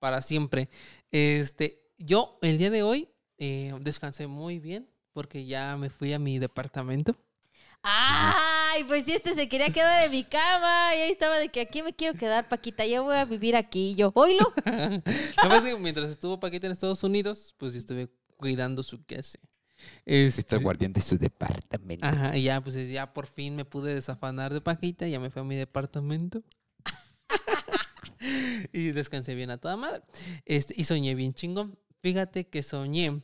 para 0.00 0.22
siempre. 0.22 0.68
Este, 1.12 1.92
yo 1.98 2.38
el 2.42 2.58
día 2.58 2.70
de 2.70 2.82
hoy 2.82 3.08
eh, 3.38 3.72
descansé 3.80 4.26
muy 4.26 4.58
bien 4.58 4.91
porque 5.12 5.44
ya 5.44 5.76
me 5.76 5.90
fui 5.90 6.12
a 6.12 6.18
mi 6.18 6.38
departamento. 6.38 7.16
Ay, 7.82 8.84
pues 8.84 9.04
si 9.04 9.12
este 9.12 9.34
se 9.34 9.48
quería 9.48 9.70
quedar 9.70 10.04
en 10.04 10.10
mi 10.12 10.22
cama 10.24 10.94
y 10.94 11.00
ahí 11.00 11.10
estaba 11.10 11.38
de 11.38 11.48
que 11.48 11.60
aquí 11.60 11.82
me 11.82 11.92
quiero 11.92 12.16
quedar, 12.16 12.48
Paquita, 12.48 12.86
ya 12.86 13.00
voy 13.00 13.16
a 13.16 13.24
vivir 13.24 13.56
aquí. 13.56 13.90
Y 13.90 13.94
yo, 13.96 14.12
oílo. 14.14 14.52
Verdad 14.64 15.02
es 15.56 15.64
que 15.64 15.76
mientras 15.76 16.08
estuvo 16.10 16.38
Paquita 16.38 16.66
en 16.66 16.72
Estados 16.72 17.02
Unidos, 17.02 17.54
pues 17.58 17.72
yo 17.72 17.80
estuve 17.80 18.08
cuidando 18.36 18.82
su 18.82 19.04
casa. 19.04 19.38
Este 20.04 20.40
Este, 20.40 20.56
guardián 20.58 20.92
de 20.92 21.00
su 21.00 21.18
departamento. 21.18 22.06
Ajá, 22.06 22.36
y 22.36 22.44
ya, 22.44 22.60
pues 22.60 22.88
ya 22.88 23.12
por 23.12 23.26
fin 23.26 23.56
me 23.56 23.64
pude 23.64 23.94
desafanar 23.94 24.52
de 24.52 24.60
Paquita, 24.60 25.08
ya 25.08 25.18
me 25.18 25.30
fui 25.30 25.42
a 25.42 25.44
mi 25.44 25.56
departamento. 25.56 26.42
y 28.72 28.92
descansé 28.92 29.34
bien 29.34 29.50
a 29.50 29.58
toda 29.58 29.76
madre. 29.76 30.02
Este, 30.44 30.74
y 30.76 30.84
soñé 30.84 31.16
bien 31.16 31.34
chingón. 31.34 31.76
Fíjate 32.00 32.48
que 32.48 32.62
soñé 32.62 33.22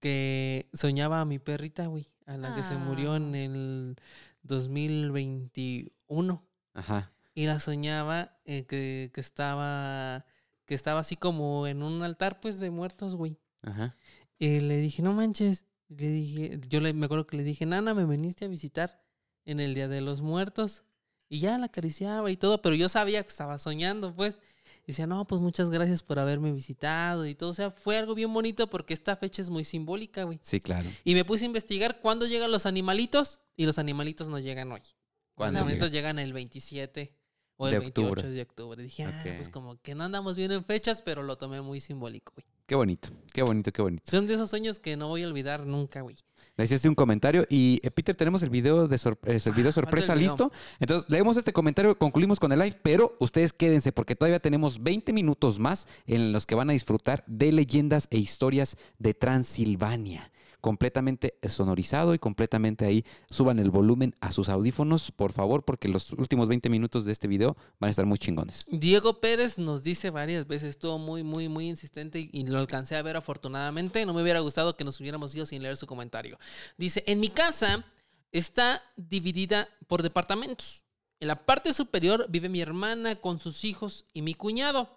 que 0.00 0.68
soñaba 0.72 1.20
a 1.20 1.24
mi 1.24 1.38
perrita, 1.38 1.86
güey, 1.86 2.08
a 2.26 2.36
la 2.36 2.54
que 2.54 2.64
se 2.64 2.76
murió 2.76 3.16
en 3.16 3.34
Ah. 3.34 3.38
el 3.38 3.96
2021. 4.42 6.46
Ajá. 6.74 7.12
Y 7.34 7.46
la 7.46 7.58
soñaba 7.60 8.38
eh, 8.44 8.64
que, 8.66 9.10
que 9.12 9.20
estaba 9.20 10.24
que 10.66 10.74
estaba 10.74 11.00
así 11.00 11.16
como 11.16 11.66
en 11.66 11.82
un 11.82 12.02
altar, 12.02 12.40
pues, 12.40 12.58
de 12.58 12.70
muertos, 12.70 13.16
güey. 13.16 13.38
Ajá. 13.62 13.96
Y 14.38 14.60
le 14.60 14.78
dije, 14.78 15.02
no 15.02 15.12
manches. 15.12 15.66
Le 15.88 16.08
dije, 16.08 16.58
yo 16.68 16.80
le, 16.80 16.94
me 16.94 17.04
acuerdo 17.04 17.26
que 17.26 17.36
le 17.36 17.44
dije, 17.44 17.66
Nana, 17.66 17.92
me 17.92 18.06
viniste 18.06 18.46
a 18.46 18.48
visitar 18.48 19.02
en 19.44 19.60
el 19.60 19.74
Día 19.74 19.88
de 19.88 20.00
los 20.00 20.22
Muertos. 20.22 20.84
Y 21.28 21.40
ya 21.40 21.58
la 21.58 21.66
acariciaba 21.66 22.30
y 22.30 22.38
todo, 22.38 22.62
pero 22.62 22.74
yo 22.76 22.88
sabía 22.88 23.22
que 23.22 23.28
estaba 23.28 23.58
soñando, 23.58 24.14
pues. 24.14 24.40
Y 24.86 24.88
decía, 24.88 25.06
no, 25.06 25.26
pues 25.26 25.40
muchas 25.40 25.70
gracias 25.70 26.02
por 26.02 26.18
haberme 26.18 26.52
visitado 26.52 27.24
y 27.26 27.34
todo. 27.34 27.50
O 27.50 27.54
sea, 27.54 27.70
fue 27.70 27.96
algo 27.96 28.14
bien 28.14 28.32
bonito 28.32 28.68
porque 28.68 28.92
esta 28.92 29.16
fecha 29.16 29.40
es 29.40 29.48
muy 29.48 29.64
simbólica, 29.64 30.24
güey. 30.24 30.38
Sí, 30.42 30.60
claro. 30.60 30.88
Y 31.04 31.14
me 31.14 31.24
puse 31.24 31.44
a 31.44 31.46
investigar 31.46 32.00
cuándo 32.00 32.26
llegan 32.26 32.50
los 32.50 32.66
animalitos 32.66 33.38
y 33.56 33.64
los 33.64 33.78
animalitos 33.78 34.28
no 34.28 34.38
llegan 34.38 34.70
hoy. 34.72 34.80
Los 34.80 34.92
¿Cuándo 35.34 35.60
animalitos 35.60 35.90
llegan 35.90 36.18
el 36.18 36.32
27 36.34 37.14
o 37.56 37.66
el 37.68 37.72
De 37.72 37.78
28 37.80 38.10
octubre. 38.10 38.30
de 38.30 38.42
octubre. 38.42 38.82
Dije, 38.82 39.04
ah, 39.04 39.22
pues 39.36 39.48
como 39.48 39.80
que 39.80 39.94
no 39.94 40.04
andamos 40.04 40.36
bien 40.36 40.52
en 40.52 40.64
fechas, 40.64 41.00
pero 41.02 41.22
lo 41.22 41.38
tomé 41.38 41.62
muy 41.62 41.80
simbólico, 41.80 42.32
güey. 42.36 42.46
Qué 42.66 42.74
bonito, 42.74 43.08
qué 43.32 43.42
bonito, 43.42 43.72
qué 43.72 43.82
bonito. 43.82 44.10
Son 44.10 44.26
de 44.26 44.34
esos 44.34 44.48
sueños 44.50 44.78
que 44.78 44.96
no 44.96 45.08
voy 45.08 45.22
a 45.22 45.28
olvidar 45.28 45.66
nunca, 45.66 46.00
güey. 46.02 46.16
Le 46.56 46.64
hiciste 46.64 46.88
un 46.88 46.94
comentario 46.94 47.46
y 47.50 47.80
eh, 47.82 47.90
Peter, 47.90 48.14
tenemos 48.14 48.42
el 48.42 48.50
video 48.50 48.86
de 48.86 48.96
sor- 48.98 49.18
eh, 49.24 49.40
el 49.44 49.52
video 49.52 49.70
Ah, 49.70 49.72
sorpresa 49.72 50.14
listo. 50.14 50.52
Entonces, 50.78 51.10
leemos 51.10 51.36
este 51.36 51.52
comentario, 51.52 51.98
concluimos 51.98 52.38
con 52.38 52.52
el 52.52 52.58
live, 52.60 52.76
pero 52.82 53.14
ustedes 53.18 53.52
quédense 53.52 53.90
porque 53.92 54.14
todavía 54.14 54.38
tenemos 54.40 54.82
20 54.82 55.12
minutos 55.12 55.58
más 55.58 55.88
en 56.06 56.32
los 56.32 56.46
que 56.46 56.54
van 56.54 56.70
a 56.70 56.72
disfrutar 56.72 57.24
de 57.26 57.50
leyendas 57.52 58.06
e 58.10 58.18
historias 58.18 58.76
de 58.98 59.14
Transilvania. 59.14 60.30
Completamente 60.64 61.38
sonorizado 61.46 62.14
y 62.14 62.18
completamente 62.18 62.86
ahí. 62.86 63.04
Suban 63.28 63.58
el 63.58 63.70
volumen 63.70 64.16
a 64.20 64.32
sus 64.32 64.48
audífonos, 64.48 65.10
por 65.12 65.30
favor, 65.30 65.62
porque 65.62 65.88
los 65.88 66.12
últimos 66.12 66.48
20 66.48 66.70
minutos 66.70 67.04
de 67.04 67.12
este 67.12 67.28
video 67.28 67.54
van 67.78 67.88
a 67.88 67.90
estar 67.90 68.06
muy 68.06 68.16
chingones. 68.16 68.64
Diego 68.70 69.20
Pérez 69.20 69.58
nos 69.58 69.82
dice 69.82 70.08
varias 70.08 70.46
veces, 70.46 70.70
estuvo 70.70 70.96
muy, 70.96 71.22
muy, 71.22 71.50
muy 71.50 71.68
insistente 71.68 72.30
y- 72.32 72.46
lo 72.46 72.58
alcancé 72.58 72.96
a 72.96 73.02
ver 73.02 73.14
afortunadamente. 73.18 74.06
No 74.06 74.14
me 74.14 74.22
hubiera 74.22 74.40
gustado 74.40 74.74
que 74.74 74.84
nos 74.84 74.98
hubiéramos 75.00 75.34
ido 75.34 75.44
sin 75.44 75.62
leer 75.62 75.76
su 75.76 75.86
comentario. 75.86 76.38
Dice, 76.78 77.04
en 77.06 77.20
mi 77.20 77.28
casa 77.28 77.84
está 78.32 78.80
dividida 78.96 79.68
por 79.86 80.02
departamentos. 80.02 80.86
En 81.20 81.28
la 81.28 81.44
parte 81.44 81.74
superior 81.74 82.24
vive 82.30 82.48
mi 82.48 82.62
hermana 82.62 83.16
con 83.16 83.38
sus 83.38 83.66
hijos 83.66 84.06
y 84.14 84.22
mi 84.22 84.32
cuñado. 84.32 84.88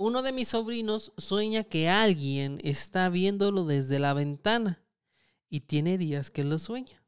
Uno 0.00 0.22
de 0.22 0.30
mis 0.30 0.46
sobrinos 0.46 1.12
sueña 1.16 1.64
que 1.64 1.88
alguien 1.88 2.60
está 2.62 3.08
viéndolo 3.08 3.64
desde 3.64 3.98
la 3.98 4.14
ventana 4.14 4.80
y 5.50 5.62
tiene 5.62 5.98
días 5.98 6.30
que 6.30 6.44
lo 6.44 6.58
sueña. 6.58 7.02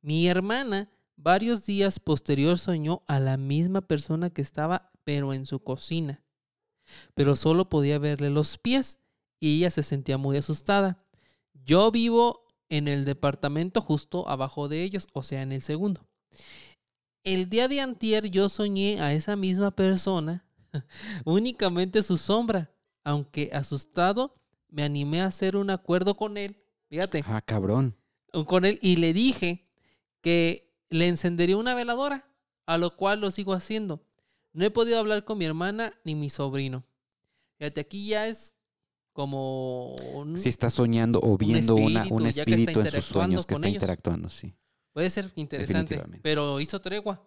Mi 0.00 0.26
hermana 0.26 0.90
varios 1.16 1.66
días 1.66 2.00
posterior 2.00 2.58
soñó 2.58 3.02
a 3.08 3.20
la 3.20 3.36
misma 3.36 3.82
persona 3.82 4.30
que 4.30 4.40
estaba 4.40 4.90
pero 5.04 5.34
en 5.34 5.44
su 5.44 5.62
cocina. 5.62 6.24
Pero 7.12 7.36
solo 7.36 7.68
podía 7.68 7.98
verle 7.98 8.30
los 8.30 8.56
pies 8.56 9.00
y 9.38 9.58
ella 9.58 9.70
se 9.70 9.82
sentía 9.82 10.16
muy 10.16 10.38
asustada. 10.38 11.04
Yo 11.52 11.90
vivo 11.90 12.46
en 12.70 12.88
el 12.88 13.04
departamento 13.04 13.82
justo 13.82 14.26
abajo 14.30 14.68
de 14.68 14.82
ellos, 14.82 15.08
o 15.12 15.22
sea, 15.22 15.42
en 15.42 15.52
el 15.52 15.60
segundo. 15.60 16.08
El 17.22 17.50
día 17.50 17.68
de 17.68 17.82
antier 17.82 18.30
yo 18.30 18.48
soñé 18.48 18.98
a 19.02 19.12
esa 19.12 19.36
misma 19.36 19.72
persona, 19.72 20.46
únicamente 21.24 22.02
su 22.02 22.16
sombra, 22.18 22.70
aunque 23.04 23.50
asustado 23.52 24.34
me 24.68 24.82
animé 24.84 25.20
a 25.20 25.26
hacer 25.26 25.56
un 25.56 25.70
acuerdo 25.70 26.16
con 26.16 26.36
él. 26.36 26.56
Fíjate, 26.88 27.22
Ah, 27.26 27.40
cabrón. 27.42 27.96
con 28.46 28.64
él 28.64 28.78
y 28.82 28.96
le 28.96 29.12
dije 29.12 29.68
que 30.20 30.72
le 30.88 31.08
encendería 31.08 31.56
una 31.56 31.74
veladora, 31.74 32.26
a 32.66 32.78
lo 32.78 32.96
cual 32.96 33.20
lo 33.20 33.30
sigo 33.30 33.52
haciendo. 33.54 34.04
No 34.52 34.64
he 34.64 34.70
podido 34.70 34.98
hablar 34.98 35.24
con 35.24 35.38
mi 35.38 35.44
hermana 35.44 35.94
ni 36.04 36.14
mi 36.14 36.30
sobrino. 36.30 36.84
Fíjate, 37.58 37.80
aquí 37.80 38.06
ya 38.06 38.26
es 38.28 38.54
como 39.12 39.94
un- 40.14 40.36
Si 40.38 40.48
está 40.48 40.70
soñando 40.70 41.20
o 41.22 41.36
viendo 41.36 41.74
una- 41.74 42.00
espíritu, 42.02 42.14
un 42.14 42.22
ya 42.30 42.44
que 42.44 42.50
está 42.54 42.62
espíritu 42.70 42.80
en 42.80 42.90
sus 42.90 43.04
sueños 43.04 43.46
que 43.46 43.54
está 43.54 43.66
ellos. 43.66 43.76
interactuando, 43.76 44.28
sí. 44.30 44.54
puede 44.92 45.08
ser 45.10 45.30
interesante, 45.36 46.02
pero 46.22 46.60
hizo 46.60 46.80
tregua. 46.80 47.22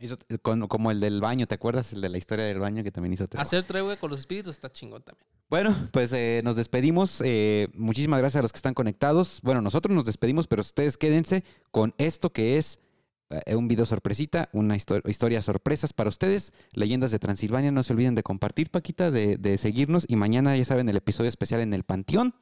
Hizo- 0.00 0.16
con- 0.42 0.68
como 0.68 0.90
el 0.92 1.00
del 1.00 1.20
baño, 1.20 1.46
¿te 1.48 1.56
acuerdas? 1.56 1.92
El 1.92 2.00
de 2.02 2.08
la 2.08 2.18
historia 2.18 2.44
del 2.44 2.60
baño 2.60 2.84
que 2.84 2.92
también 2.92 3.12
hizo 3.14 3.26
tregua. 3.26 3.42
Hacer 3.42 3.64
tregua 3.64 3.96
con 3.96 4.10
los 4.10 4.20
espíritus 4.20 4.52
está 4.54 4.70
chingón 4.72 5.02
también. 5.02 5.26
Bueno, 5.50 5.74
pues 5.92 6.12
eh, 6.12 6.40
nos 6.44 6.54
despedimos. 6.56 7.20
Eh, 7.24 7.68
muchísimas 7.74 8.20
gracias 8.20 8.38
a 8.38 8.42
los 8.42 8.52
que 8.52 8.58
están 8.58 8.74
conectados. 8.74 9.40
Bueno, 9.42 9.60
nosotros 9.60 9.94
nos 9.94 10.04
despedimos, 10.04 10.46
pero 10.46 10.60
ustedes 10.60 10.96
quédense 10.96 11.42
con 11.72 11.94
esto 11.98 12.30
que 12.32 12.58
es 12.58 12.78
eh, 13.30 13.56
un 13.56 13.66
video 13.66 13.84
sorpresita, 13.86 14.48
una 14.52 14.76
histo- 14.76 15.02
historia 15.08 15.42
sorpresas 15.42 15.92
para 15.92 16.08
ustedes. 16.10 16.52
Leyendas 16.74 17.10
de 17.10 17.18
Transilvania. 17.18 17.72
No 17.72 17.82
se 17.82 17.92
olviden 17.92 18.14
de 18.14 18.22
compartir, 18.22 18.70
Paquita, 18.70 19.10
de, 19.10 19.36
de 19.36 19.58
seguirnos. 19.58 20.04
Y 20.06 20.14
mañana, 20.16 20.56
ya 20.56 20.64
saben, 20.64 20.88
el 20.88 20.96
episodio 20.96 21.28
especial 21.28 21.60
en 21.60 21.74
el 21.74 21.82
Panteón. 21.82 22.34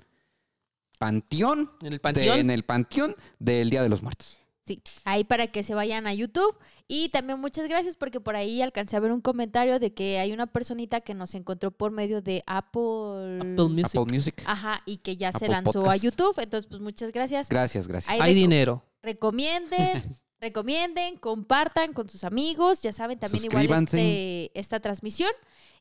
Panteón. 0.98 1.70
En 1.80 1.86
el 1.86 1.92
de- 1.94 1.98
panteón. 2.00 2.38
en 2.38 2.50
el 2.50 2.64
Panteón 2.64 3.16
del 3.38 3.70
Día 3.70 3.82
de 3.82 3.88
los 3.88 4.02
Muertos. 4.02 4.38
Sí, 4.66 4.82
ahí 5.04 5.22
para 5.22 5.46
que 5.46 5.62
se 5.62 5.74
vayan 5.74 6.08
a 6.08 6.14
YouTube. 6.14 6.56
Y 6.88 7.08
también 7.10 7.38
muchas 7.38 7.68
gracias 7.68 7.96
porque 7.96 8.18
por 8.20 8.34
ahí 8.34 8.62
alcancé 8.62 8.96
a 8.96 9.00
ver 9.00 9.12
un 9.12 9.20
comentario 9.20 9.78
de 9.78 9.94
que 9.94 10.18
hay 10.18 10.32
una 10.32 10.48
personita 10.48 11.00
que 11.00 11.14
nos 11.14 11.34
encontró 11.36 11.70
por 11.70 11.92
medio 11.92 12.20
de 12.20 12.42
Apple. 12.46 13.38
Apple 13.40 13.68
Music. 13.68 13.86
Apple 13.86 14.12
Music. 14.12 14.42
Ajá, 14.44 14.82
y 14.84 14.98
que 14.98 15.16
ya 15.16 15.30
se 15.30 15.46
lanzó 15.46 15.88
a. 15.88 15.96
YouTube. 15.96 16.38
Entonces, 16.38 16.68
pues 16.68 16.80
muchas 16.80 17.12
gracias. 17.12 17.48
Gracias, 17.48 17.86
gracias. 17.86 18.12
Ahí 18.12 18.20
Hay 18.20 18.34
dinero. 18.34 18.82
Recomienden, 19.02 20.02
recomienden, 20.40 21.16
compartan 21.16 21.92
con 21.92 22.08
sus 22.08 22.24
amigos. 22.24 22.82
Ya 22.82 22.92
saben, 22.92 23.18
también 23.18 23.44
igual 23.44 23.70
este, 23.84 24.58
esta 24.58 24.80
transmisión. 24.80 25.30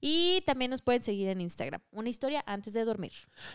Y 0.01 0.41
también 0.45 0.71
nos 0.71 0.81
pueden 0.81 1.01
seguir 1.03 1.29
en 1.29 1.41
Instagram. 1.41 1.81
Una 1.91 2.09
historia 2.09 2.43
antes 2.45 2.73
de 2.73 2.85
dormir. 2.85 3.13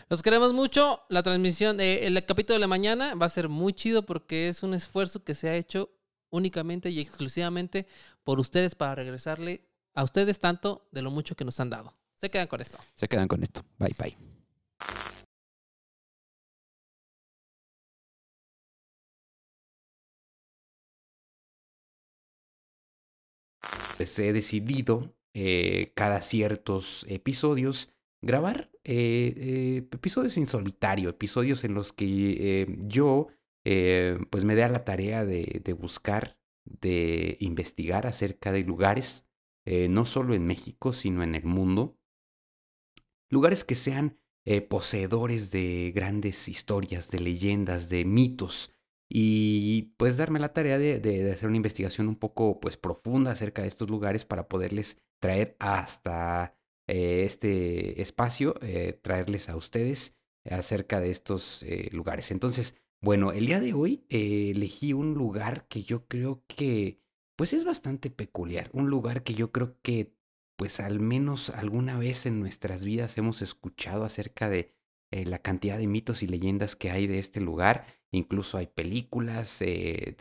Los 0.09 0.21
queremos 0.21 0.53
mucho. 0.53 1.01
La 1.09 1.23
transmisión, 1.23 1.79
eh, 1.79 2.05
el 2.05 2.25
capítulo 2.25 2.55
de 2.55 2.59
la 2.59 2.67
mañana 2.67 3.15
va 3.15 3.25
a 3.25 3.29
ser 3.29 3.49
muy 3.49 3.73
chido 3.73 4.05
porque 4.05 4.49
es 4.49 4.63
un 4.63 4.73
esfuerzo 4.73 5.23
que 5.23 5.35
se 5.35 5.49
ha 5.49 5.55
hecho 5.55 5.89
únicamente 6.29 6.89
y 6.89 6.99
exclusivamente 6.99 7.87
por 8.23 8.39
ustedes 8.39 8.75
para 8.75 8.95
regresarle 8.95 9.67
a 9.93 10.03
ustedes 10.03 10.39
tanto 10.39 10.87
de 10.91 11.01
lo 11.01 11.11
mucho 11.11 11.35
que 11.35 11.45
nos 11.45 11.59
han 11.59 11.69
dado. 11.69 11.95
Se 12.15 12.29
quedan 12.29 12.47
con 12.47 12.61
esto. 12.61 12.77
Se 12.95 13.07
quedan 13.07 13.27
con 13.27 13.41
esto. 13.43 13.61
Bye, 13.77 13.95
bye. 13.97 14.30
Pues 24.01 24.17
he 24.17 24.33
decidido 24.33 25.13
eh, 25.35 25.91
cada 25.93 26.23
ciertos 26.23 27.05
episodios 27.07 27.93
grabar 28.23 28.71
eh, 28.83 29.35
eh, 29.37 29.77
episodios 29.91 30.39
en 30.39 30.47
solitario, 30.47 31.07
episodios 31.07 31.63
en 31.63 31.75
los 31.75 31.93
que 31.93 32.67
yo 32.79 33.27
pues 33.63 34.43
me 34.43 34.55
dé 34.55 34.63
a 34.63 34.69
la 34.69 34.85
tarea 34.85 35.23
de, 35.23 35.75
buscar, 35.79 36.39
de 36.65 37.37
investigar 37.41 38.07
acerca 38.07 38.51
de 38.51 38.63
lugares, 38.63 39.27
no 39.67 40.05
solo 40.05 40.33
en 40.33 40.47
México, 40.47 40.93
sino 40.93 41.21
en 41.21 41.35
el 41.35 41.43
mundo, 41.43 41.95
lugares 43.29 43.63
que 43.63 43.75
sean 43.75 44.17
poseedores 44.67 45.51
de 45.51 45.91
grandes 45.93 46.47
historias, 46.47 47.11
de 47.11 47.19
leyendas, 47.19 47.89
de 47.89 48.03
mitos, 48.03 48.73
y 49.13 49.93
pues 49.97 50.17
darme 50.17 50.39
la 50.39 50.53
tarea 50.53 50.77
de, 50.77 51.31
hacer 51.31 51.49
una 51.49 51.57
investigación 51.57 52.07
un 52.07 52.15
poco 52.15 52.59
pues 52.59 52.77
profunda 52.77 53.31
acerca 53.31 53.61
de 53.61 53.67
estos 53.67 53.89
lugares 53.89 54.25
para 54.25 54.47
poderles 54.47 54.97
traer 55.19 55.55
hasta 55.59 56.55
eh, 56.87 57.23
este 57.25 58.01
espacio, 58.01 58.55
eh, 58.61 58.99
traerles 59.01 59.49
a 59.49 59.55
ustedes 59.55 60.15
acerca 60.49 60.99
de 60.99 61.11
estos 61.11 61.63
lugares. 61.91 62.31
Entonces, 62.31 62.75
bueno, 63.01 63.31
el 63.31 63.45
día 63.45 63.59
de 63.59 63.73
hoy 63.73 64.05
elegí 64.09 64.93
un 64.93 65.13
lugar 65.13 65.67
que 65.67 65.83
yo 65.83 66.07
creo 66.07 66.43
que 66.47 66.99
pues 67.35 67.53
es 67.53 67.63
bastante 67.63 68.09
peculiar, 68.09 68.69
un 68.73 68.89
lugar 68.89 69.23
que 69.23 69.33
yo 69.33 69.51
creo 69.51 69.77
que 69.81 70.15
pues 70.61 70.79
al 70.79 70.99
menos 70.99 71.49
alguna 71.49 71.97
vez 71.97 72.27
en 72.27 72.39
nuestras 72.39 72.83
vidas 72.83 73.17
hemos 73.17 73.41
escuchado 73.41 74.03
acerca 74.03 74.47
de 74.47 74.75
eh, 75.09 75.25
la 75.25 75.39
cantidad 75.39 75.79
de 75.79 75.87
mitos 75.87 76.21
y 76.21 76.27
leyendas 76.27 76.75
que 76.75 76.91
hay 76.91 77.07
de 77.07 77.17
este 77.17 77.41
lugar. 77.41 77.87
Incluso 78.11 78.57
hay 78.57 78.67
películas 78.67 79.61
eh, 79.61 80.15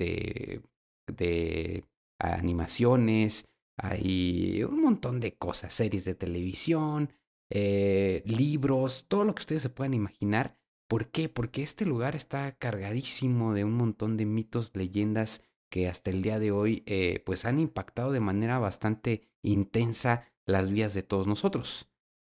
de, 1.06 1.84
animaciones, 2.18 3.46
hay 3.76 4.62
un 4.62 4.82
montón 4.82 5.20
de 5.20 5.36
cosas, 5.36 5.72
series 5.72 6.04
de 6.04 6.14
televisión, 6.14 7.12
eh, 7.50 8.22
libros, 8.26 9.06
todo 9.08 9.24
lo 9.24 9.34
que 9.34 9.40
ustedes 9.40 9.62
se 9.62 9.70
puedan 9.70 9.94
imaginar. 9.94 10.56
¿Por 10.88 11.10
qué? 11.10 11.28
Porque 11.28 11.62
este 11.62 11.86
lugar 11.86 12.14
está 12.14 12.52
cargadísimo 12.56 13.54
de 13.54 13.64
un 13.64 13.74
montón 13.74 14.16
de 14.16 14.26
mitos, 14.26 14.70
leyendas 14.74 15.42
que 15.70 15.88
hasta 15.88 16.10
el 16.10 16.22
día 16.22 16.38
de 16.38 16.50
hoy 16.50 16.84
pues 17.24 17.44
han 17.44 17.60
impactado 17.60 18.10
de 18.10 18.18
manera 18.18 18.58
bastante 18.58 19.28
intensa 19.42 20.26
las 20.46 20.70
vías 20.70 20.94
de 20.94 21.04
todos 21.04 21.28
nosotros. 21.28 21.88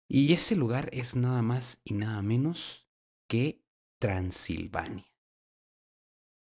Y 0.08 0.34
ese 0.34 0.56
lugar 0.56 0.90
es 0.92 1.16
nada 1.16 1.40
más 1.40 1.80
y 1.84 1.94
nada 1.94 2.20
menos 2.20 2.86
que 3.26 3.64
Transilvania. 3.98 5.11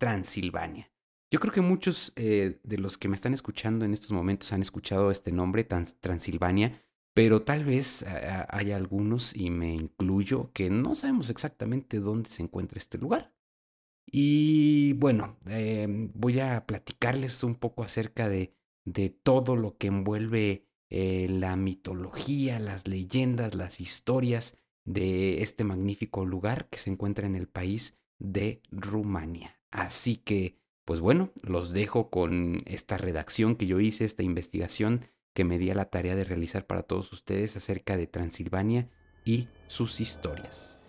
Transilvania. 0.02 0.90
Yo 1.30 1.38
creo 1.38 1.52
que 1.52 1.60
muchos 1.60 2.12
eh, 2.16 2.58
de 2.64 2.78
los 2.78 2.98
que 2.98 3.06
me 3.06 3.14
están 3.14 3.34
escuchando 3.34 3.84
en 3.84 3.94
estos 3.94 4.10
momentos 4.10 4.52
han 4.52 4.60
escuchado 4.60 5.12
este 5.12 5.30
nombre, 5.30 5.62
Transilvania, 5.62 6.82
pero 7.14 7.42
tal 7.42 7.64
vez 7.64 8.04
haya 8.48 8.74
algunos, 8.74 9.32
y 9.36 9.50
me 9.50 9.72
incluyo, 9.74 10.50
que 10.54 10.70
no 10.70 10.96
sabemos 10.96 11.30
exactamente 11.30 12.00
dónde 12.00 12.30
se 12.30 12.42
encuentra 12.42 12.78
este 12.78 12.98
lugar. 12.98 13.32
Y 14.04 14.94
bueno, 14.94 15.36
em, 15.46 16.10
voy 16.14 16.40
a 16.40 16.66
platicarles 16.66 17.44
un 17.44 17.54
poco 17.54 17.84
acerca 17.84 18.28
de, 18.28 18.56
de 18.84 19.08
todo 19.08 19.54
lo 19.54 19.76
que 19.76 19.86
envuelve 19.86 20.66
eh, 20.90 21.28
la 21.30 21.54
mitología, 21.54 22.58
las 22.58 22.88
leyendas, 22.88 23.54
las 23.54 23.80
historias 23.80 24.58
de 24.84 25.42
este 25.42 25.62
magnífico 25.62 26.24
lugar 26.24 26.68
que 26.70 26.78
se 26.78 26.90
encuentra 26.90 27.24
en 27.24 27.36
el 27.36 27.46
país 27.46 27.96
de 28.18 28.62
Rumania. 28.72 29.61
Así 29.72 30.18
que, 30.18 30.58
pues 30.84 31.00
bueno, 31.00 31.32
los 31.42 31.72
dejo 31.72 32.10
con 32.10 32.58
esta 32.66 32.98
redacción 32.98 33.56
que 33.56 33.66
yo 33.66 33.80
hice, 33.80 34.04
esta 34.04 34.22
investigación 34.22 35.08
que 35.34 35.44
me 35.44 35.58
di 35.58 35.70
a 35.70 35.74
la 35.74 35.86
tarea 35.86 36.14
de 36.14 36.24
realizar 36.24 36.66
para 36.66 36.82
todos 36.82 37.12
ustedes 37.12 37.56
acerca 37.56 37.96
de 37.96 38.06
Transilvania 38.06 38.88
y 39.24 39.48
sus 39.66 40.00
historias. 40.00 40.82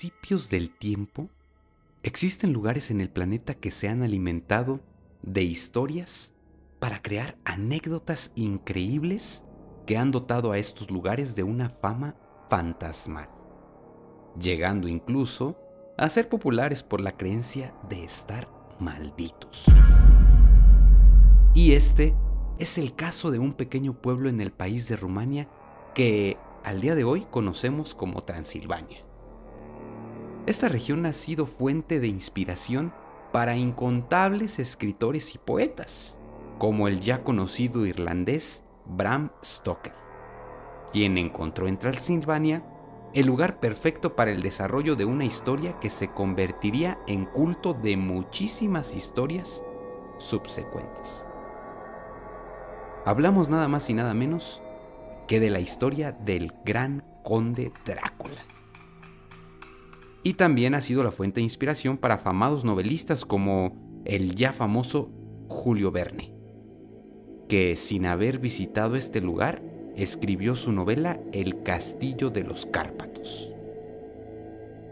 Principios 0.00 0.48
del 0.48 0.70
tiempo, 0.70 1.28
existen 2.02 2.54
lugares 2.54 2.90
en 2.90 3.02
el 3.02 3.10
planeta 3.10 3.52
que 3.52 3.70
se 3.70 3.86
han 3.86 4.02
alimentado 4.02 4.80
de 5.20 5.42
historias 5.42 6.32
para 6.78 7.02
crear 7.02 7.36
anécdotas 7.44 8.32
increíbles 8.34 9.44
que 9.84 9.98
han 9.98 10.10
dotado 10.10 10.52
a 10.52 10.56
estos 10.56 10.90
lugares 10.90 11.36
de 11.36 11.42
una 11.42 11.68
fama 11.68 12.16
fantasmal, 12.48 13.28
llegando 14.40 14.88
incluso 14.88 15.58
a 15.98 16.08
ser 16.08 16.30
populares 16.30 16.82
por 16.82 17.02
la 17.02 17.18
creencia 17.18 17.74
de 17.90 18.02
estar 18.02 18.48
malditos. 18.78 19.66
Y 21.52 21.72
este 21.72 22.14
es 22.58 22.78
el 22.78 22.94
caso 22.94 23.30
de 23.30 23.38
un 23.38 23.52
pequeño 23.52 23.92
pueblo 24.00 24.30
en 24.30 24.40
el 24.40 24.50
país 24.50 24.88
de 24.88 24.96
Rumania 24.96 25.46
que 25.94 26.38
al 26.64 26.80
día 26.80 26.94
de 26.94 27.04
hoy 27.04 27.26
conocemos 27.30 27.94
como 27.94 28.22
Transilvania. 28.22 29.09
Esta 30.46 30.68
región 30.68 31.04
ha 31.04 31.12
sido 31.12 31.44
fuente 31.44 32.00
de 32.00 32.08
inspiración 32.08 32.92
para 33.30 33.56
incontables 33.56 34.58
escritores 34.58 35.34
y 35.34 35.38
poetas, 35.38 36.18
como 36.58 36.88
el 36.88 37.00
ya 37.00 37.22
conocido 37.22 37.84
irlandés 37.84 38.64
Bram 38.86 39.30
Stoker, 39.44 39.92
quien 40.92 41.18
encontró 41.18 41.68
en 41.68 41.78
Transilvania 41.78 42.64
el 43.12 43.26
lugar 43.26 43.60
perfecto 43.60 44.16
para 44.16 44.30
el 44.30 44.42
desarrollo 44.42 44.96
de 44.96 45.04
una 45.04 45.24
historia 45.24 45.78
que 45.78 45.90
se 45.90 46.08
convertiría 46.08 46.98
en 47.06 47.26
culto 47.26 47.74
de 47.74 47.96
muchísimas 47.96 48.94
historias 48.94 49.62
subsecuentes. 50.16 51.24
Hablamos 53.04 53.48
nada 53.48 53.68
más 53.68 53.90
y 53.90 53.94
nada 53.94 54.14
menos 54.14 54.62
que 55.26 55.38
de 55.38 55.50
la 55.50 55.60
historia 55.60 56.12
del 56.12 56.52
gran 56.64 57.04
conde 57.22 57.72
Drácula 57.84 58.42
y 60.22 60.34
también 60.34 60.74
ha 60.74 60.80
sido 60.80 61.02
la 61.02 61.10
fuente 61.10 61.40
de 61.40 61.44
inspiración 61.44 61.96
para 61.96 62.14
afamados 62.14 62.64
novelistas 62.64 63.24
como 63.24 64.02
el 64.04 64.34
ya 64.34 64.52
famoso 64.52 65.10
Julio 65.48 65.90
Verne, 65.90 66.34
que 67.48 67.76
sin 67.76 68.06
haber 68.06 68.38
visitado 68.38 68.96
este 68.96 69.20
lugar 69.20 69.62
escribió 69.96 70.56
su 70.56 70.72
novela 70.72 71.20
El 71.32 71.62
Castillo 71.62 72.30
de 72.30 72.44
los 72.44 72.66
Cárpatos. 72.66 73.52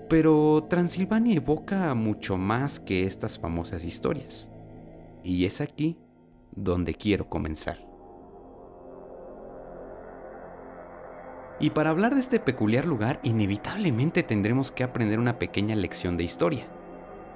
Pero 0.09 0.67
Transilvania 0.69 1.37
evoca 1.37 1.95
mucho 1.95 2.39
más 2.39 2.81
que 2.81 3.05
estas 3.05 3.39
famosas 3.39 3.85
historias, 3.85 4.51
y 5.23 5.45
es 5.45 5.61
aquí 5.61 5.99
donde 6.57 6.95
quiero 6.95 7.29
comenzar. 7.29 7.88
Y 11.61 11.71
para 11.71 11.91
hablar 11.91 12.15
de 12.15 12.21
este 12.21 12.39
peculiar 12.39 12.87
lugar, 12.87 13.19
inevitablemente 13.23 14.23
tendremos 14.23 14.71
que 14.71 14.85
aprender 14.85 15.19
una 15.19 15.39
pequeña 15.39 15.75
lección 15.75 16.17
de 16.17 16.25
historia. 16.25 16.67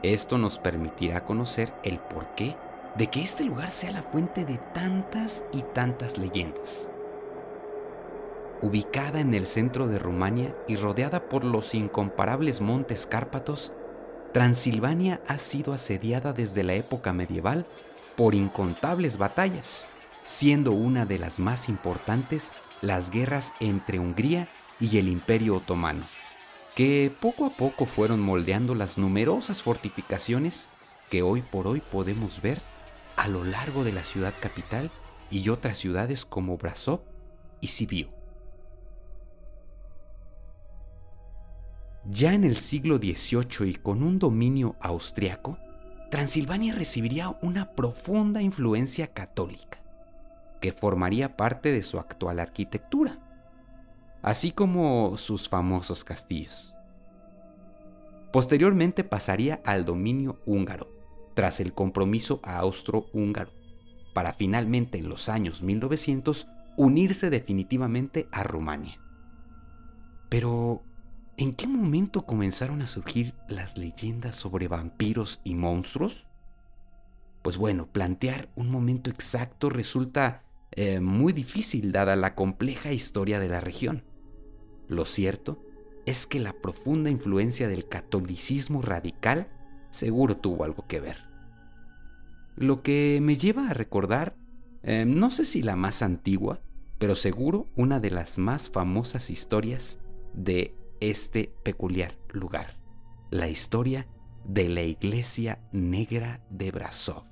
Esto 0.02 0.38
nos 0.38 0.58
permitirá 0.58 1.24
conocer 1.24 1.72
el 1.82 1.98
porqué 1.98 2.56
de 2.96 3.08
que 3.08 3.20
este 3.20 3.44
lugar 3.44 3.70
sea 3.70 3.90
la 3.90 4.02
fuente 4.02 4.44
de 4.44 4.58
tantas 4.74 5.44
y 5.52 5.62
tantas 5.62 6.18
leyendas. 6.18 6.90
Ubicada 8.60 9.18
en 9.20 9.34
el 9.34 9.46
centro 9.46 9.88
de 9.88 9.98
Rumania 9.98 10.54
y 10.68 10.76
rodeada 10.76 11.28
por 11.28 11.42
los 11.42 11.74
incomparables 11.74 12.60
montes 12.60 13.06
Cárpatos, 13.06 13.72
Transilvania 14.32 15.20
ha 15.26 15.38
sido 15.38 15.72
asediada 15.72 16.32
desde 16.32 16.62
la 16.62 16.74
época 16.74 17.12
medieval 17.12 17.66
por 18.16 18.34
incontables 18.34 19.18
batallas, 19.18 19.88
siendo 20.24 20.72
una 20.72 21.06
de 21.06 21.18
las 21.18 21.40
más 21.40 21.68
importantes 21.68 22.52
las 22.82 23.10
guerras 23.10 23.54
entre 23.60 24.00
Hungría 24.00 24.48
y 24.80 24.98
el 24.98 25.08
Imperio 25.08 25.56
Otomano, 25.56 26.04
que 26.74 27.14
poco 27.20 27.46
a 27.46 27.50
poco 27.50 27.86
fueron 27.86 28.20
moldeando 28.20 28.74
las 28.74 28.98
numerosas 28.98 29.62
fortificaciones 29.62 30.68
que 31.08 31.22
hoy 31.22 31.42
por 31.42 31.68
hoy 31.68 31.80
podemos 31.80 32.42
ver 32.42 32.60
a 33.16 33.28
lo 33.28 33.44
largo 33.44 33.84
de 33.84 33.92
la 33.92 34.02
ciudad 34.02 34.34
capital 34.40 34.90
y 35.30 35.48
otras 35.48 35.78
ciudades 35.78 36.24
como 36.24 36.58
Brasov 36.58 37.02
y 37.60 37.68
Sibiu. 37.68 38.08
Ya 42.04 42.34
en 42.34 42.42
el 42.42 42.56
siglo 42.56 42.98
XVIII 42.98 43.70
y 43.70 43.74
con 43.76 44.02
un 44.02 44.18
dominio 44.18 44.74
austriaco, 44.80 45.56
Transilvania 46.10 46.74
recibiría 46.74 47.38
una 47.42 47.70
profunda 47.74 48.42
influencia 48.42 49.06
católica 49.06 49.81
que 50.62 50.72
formaría 50.72 51.36
parte 51.36 51.72
de 51.72 51.82
su 51.82 51.98
actual 51.98 52.38
arquitectura. 52.38 53.18
así 54.22 54.52
como 54.52 55.16
sus 55.18 55.48
famosos 55.48 56.04
castillos. 56.04 56.76
Posteriormente 58.32 59.02
pasaría 59.02 59.60
al 59.64 59.84
dominio 59.84 60.40
húngaro, 60.46 60.88
tras 61.34 61.58
el 61.58 61.72
compromiso 61.72 62.38
austro-húngaro, 62.44 63.50
para 64.14 64.32
finalmente 64.32 64.98
en 64.98 65.08
los 65.08 65.28
años 65.28 65.64
1900 65.64 66.46
unirse 66.76 67.30
definitivamente 67.30 68.28
a 68.30 68.44
Rumania. 68.44 69.00
Pero, 70.28 70.84
¿en 71.36 71.52
qué 71.52 71.66
momento 71.66 72.24
comenzaron 72.24 72.80
a 72.80 72.86
surgir 72.86 73.34
las 73.48 73.76
leyendas 73.76 74.36
sobre 74.36 74.68
vampiros 74.68 75.40
y 75.42 75.56
monstruos? 75.56 76.28
Pues 77.42 77.56
bueno, 77.56 77.88
plantear 77.88 78.48
un 78.54 78.70
momento 78.70 79.10
exacto 79.10 79.68
resulta 79.68 80.41
eh, 80.72 81.00
muy 81.00 81.32
difícil 81.32 81.92
dada 81.92 82.16
la 82.16 82.34
compleja 82.34 82.92
historia 82.92 83.38
de 83.40 83.48
la 83.48 83.60
región. 83.60 84.04
Lo 84.88 85.04
cierto 85.04 85.62
es 86.06 86.26
que 86.26 86.40
la 86.40 86.52
profunda 86.52 87.10
influencia 87.10 87.68
del 87.68 87.88
catolicismo 87.88 88.82
radical 88.82 89.48
seguro 89.90 90.36
tuvo 90.36 90.64
algo 90.64 90.86
que 90.86 91.00
ver. 91.00 91.18
Lo 92.56 92.82
que 92.82 93.20
me 93.22 93.36
lleva 93.36 93.68
a 93.68 93.74
recordar, 93.74 94.36
eh, 94.82 95.04
no 95.06 95.30
sé 95.30 95.44
si 95.44 95.62
la 95.62 95.76
más 95.76 96.02
antigua, 96.02 96.60
pero 96.98 97.14
seguro 97.14 97.68
una 97.76 98.00
de 98.00 98.10
las 98.10 98.38
más 98.38 98.70
famosas 98.70 99.30
historias 99.30 99.98
de 100.34 100.74
este 101.00 101.52
peculiar 101.62 102.16
lugar, 102.30 102.78
la 103.30 103.48
historia 103.48 104.06
de 104.44 104.68
la 104.68 104.82
iglesia 104.82 105.60
negra 105.72 106.44
de 106.50 106.70
Brasov. 106.70 107.31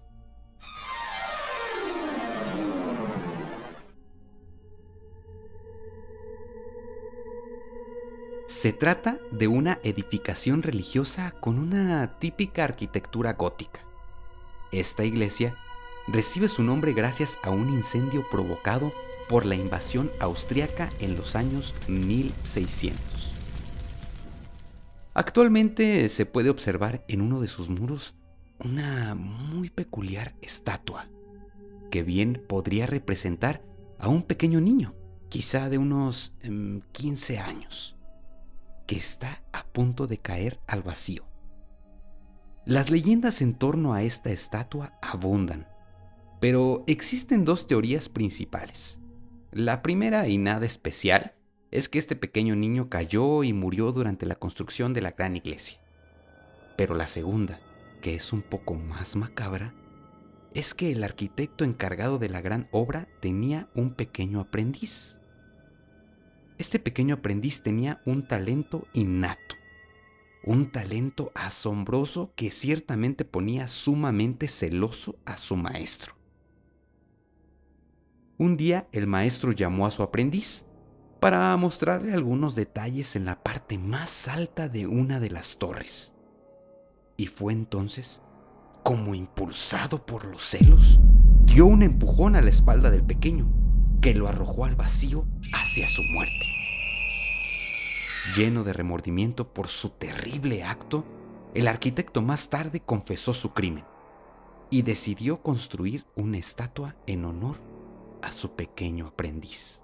Se 8.61 8.75
trata 8.75 9.19
de 9.31 9.49
una 9.49 9.79
edificación 9.85 10.63
religiosa 10.63 11.31
con 11.31 11.59
una 11.59 12.19
típica 12.19 12.63
arquitectura 12.63 13.33
gótica. 13.33 13.81
Esta 14.71 15.03
iglesia 15.03 15.57
recibe 16.07 16.47
su 16.47 16.63
nombre 16.63 16.93
gracias 16.93 17.39
a 17.43 17.49
un 17.49 17.71
incendio 17.71 18.23
provocado 18.31 18.93
por 19.31 19.47
la 19.47 19.55
invasión 19.55 20.11
austriaca 20.21 20.91
en 21.01 21.17
los 21.17 21.37
años 21.37 21.75
1600. 21.89 23.33
Actualmente 25.15 26.07
se 26.11 26.27
puede 26.27 26.51
observar 26.51 27.03
en 27.09 27.23
uno 27.23 27.41
de 27.41 27.49
sus 27.49 27.71
muros 27.71 28.15
una 28.59 29.15
muy 29.15 29.71
peculiar 29.71 30.35
estatua, 30.43 31.09
que 31.91 32.03
bien 32.03 32.45
podría 32.47 32.87
representar 32.87 33.65
a 33.99 34.09
un 34.09 34.23
pequeño 34.23 34.61
niño, 34.61 34.95
quizá 35.31 35.71
de 35.71 35.79
unos 35.79 36.35
15 36.93 37.35
em, 37.37 37.41
años, 37.41 37.97
que 38.91 38.97
está 38.97 39.41
a 39.53 39.63
punto 39.69 40.09
de 40.09 40.19
caer 40.19 40.59
al 40.67 40.83
vacío. 40.83 41.25
Las 42.65 42.91
leyendas 42.91 43.41
en 43.41 43.55
torno 43.55 43.95
a 43.95 44.03
esta 44.03 44.31
estatua 44.31 44.99
abundan, 45.01 45.69
pero 46.41 46.83
existen 46.89 47.45
dos 47.45 47.69
teorías 47.69 48.09
principales. 48.09 48.99
La 49.53 49.81
primera 49.83 50.27
y 50.27 50.39
nada 50.39 50.67
especial 50.67 51.37
es 51.71 51.89
que 51.89 52.01
este 52.01 52.17
pequeño 52.17 52.57
niño 52.57 52.89
cayó 52.89 53.45
y 53.45 53.53
murió 53.53 53.93
durante 53.93 54.27
la 54.27 54.35
construcción 54.35 54.93
de 54.93 55.03
la 55.03 55.13
gran 55.13 55.37
iglesia. 55.37 55.79
Pero 56.77 56.97
la 56.97 57.07
segunda, 57.07 57.61
que 58.03 58.17
es 58.17 58.33
un 58.33 58.43
poco 58.43 58.75
más 58.75 59.15
macabra, 59.15 59.73
es 60.53 60.75
que 60.75 60.91
el 60.91 61.05
arquitecto 61.05 61.63
encargado 61.63 62.19
de 62.19 62.29
la 62.29 62.41
gran 62.41 62.69
obra 62.73 63.07
tenía 63.21 63.69
un 63.77 63.95
pequeño 63.95 64.41
aprendiz. 64.41 65.20
Este 66.61 66.79
pequeño 66.79 67.15
aprendiz 67.15 67.63
tenía 67.63 68.03
un 68.05 68.21
talento 68.21 68.87
innato, 68.93 69.57
un 70.45 70.71
talento 70.71 71.33
asombroso 71.35 72.35
que 72.37 72.51
ciertamente 72.51 73.25
ponía 73.25 73.67
sumamente 73.67 74.47
celoso 74.47 75.17
a 75.25 75.39
su 75.39 75.57
maestro. 75.57 76.17
Un 78.37 78.59
día 78.59 78.87
el 78.93 79.07
maestro 79.07 79.53
llamó 79.53 79.87
a 79.87 79.91
su 79.91 80.03
aprendiz 80.03 80.67
para 81.19 81.57
mostrarle 81.57 82.13
algunos 82.13 82.57
detalles 82.57 83.17
en 83.17 83.25
la 83.25 83.43
parte 83.43 83.79
más 83.79 84.29
alta 84.29 84.69
de 84.69 84.87
una 84.87 85.19
de 85.19 85.31
las 85.31 85.57
torres. 85.57 86.13
Y 87.17 87.29
fue 87.29 87.55
entonces, 87.55 88.21
como 88.83 89.15
impulsado 89.15 90.05
por 90.05 90.27
los 90.27 90.43
celos, 90.43 91.01
dio 91.47 91.65
un 91.65 91.83
empujón 91.83 92.37
a 92.37 92.43
la 92.43 92.51
espalda 92.51 92.91
del 92.91 93.03
pequeño, 93.03 93.51
que 94.03 94.15
lo 94.15 94.29
arrojó 94.29 94.67
al 94.67 94.77
vacío 94.77 95.27
hacia 95.55 95.89
su 95.89 96.03
muerte. 96.03 96.50
Lleno 98.37 98.65
de 98.65 98.73
remordimiento 98.73 99.53
por 99.53 99.69
su 99.69 99.91
terrible 99.91 100.63
acto, 100.63 101.05
el 101.55 101.67
arquitecto 101.67 102.23
más 102.23 102.49
tarde 102.49 102.81
confesó 102.81 103.33
su 103.33 103.53
crimen 103.53 103.85
y 104.71 104.83
decidió 104.83 105.43
construir 105.43 106.07
una 106.15 106.39
estatua 106.39 106.95
en 107.07 107.25
honor 107.25 107.57
a 108.23 108.31
su 108.31 108.53
pequeño 108.53 109.09
aprendiz. 109.09 109.83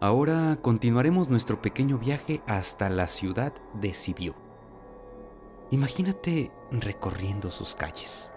Ahora 0.00 0.56
continuaremos 0.62 1.28
nuestro 1.28 1.60
pequeño 1.60 1.98
viaje 1.98 2.40
hasta 2.46 2.88
la 2.88 3.08
ciudad 3.08 3.52
de 3.74 3.92
Sibiu. 3.92 4.34
Imagínate 5.72 6.52
recorriendo 6.70 7.50
sus 7.50 7.74
calles. 7.74 8.32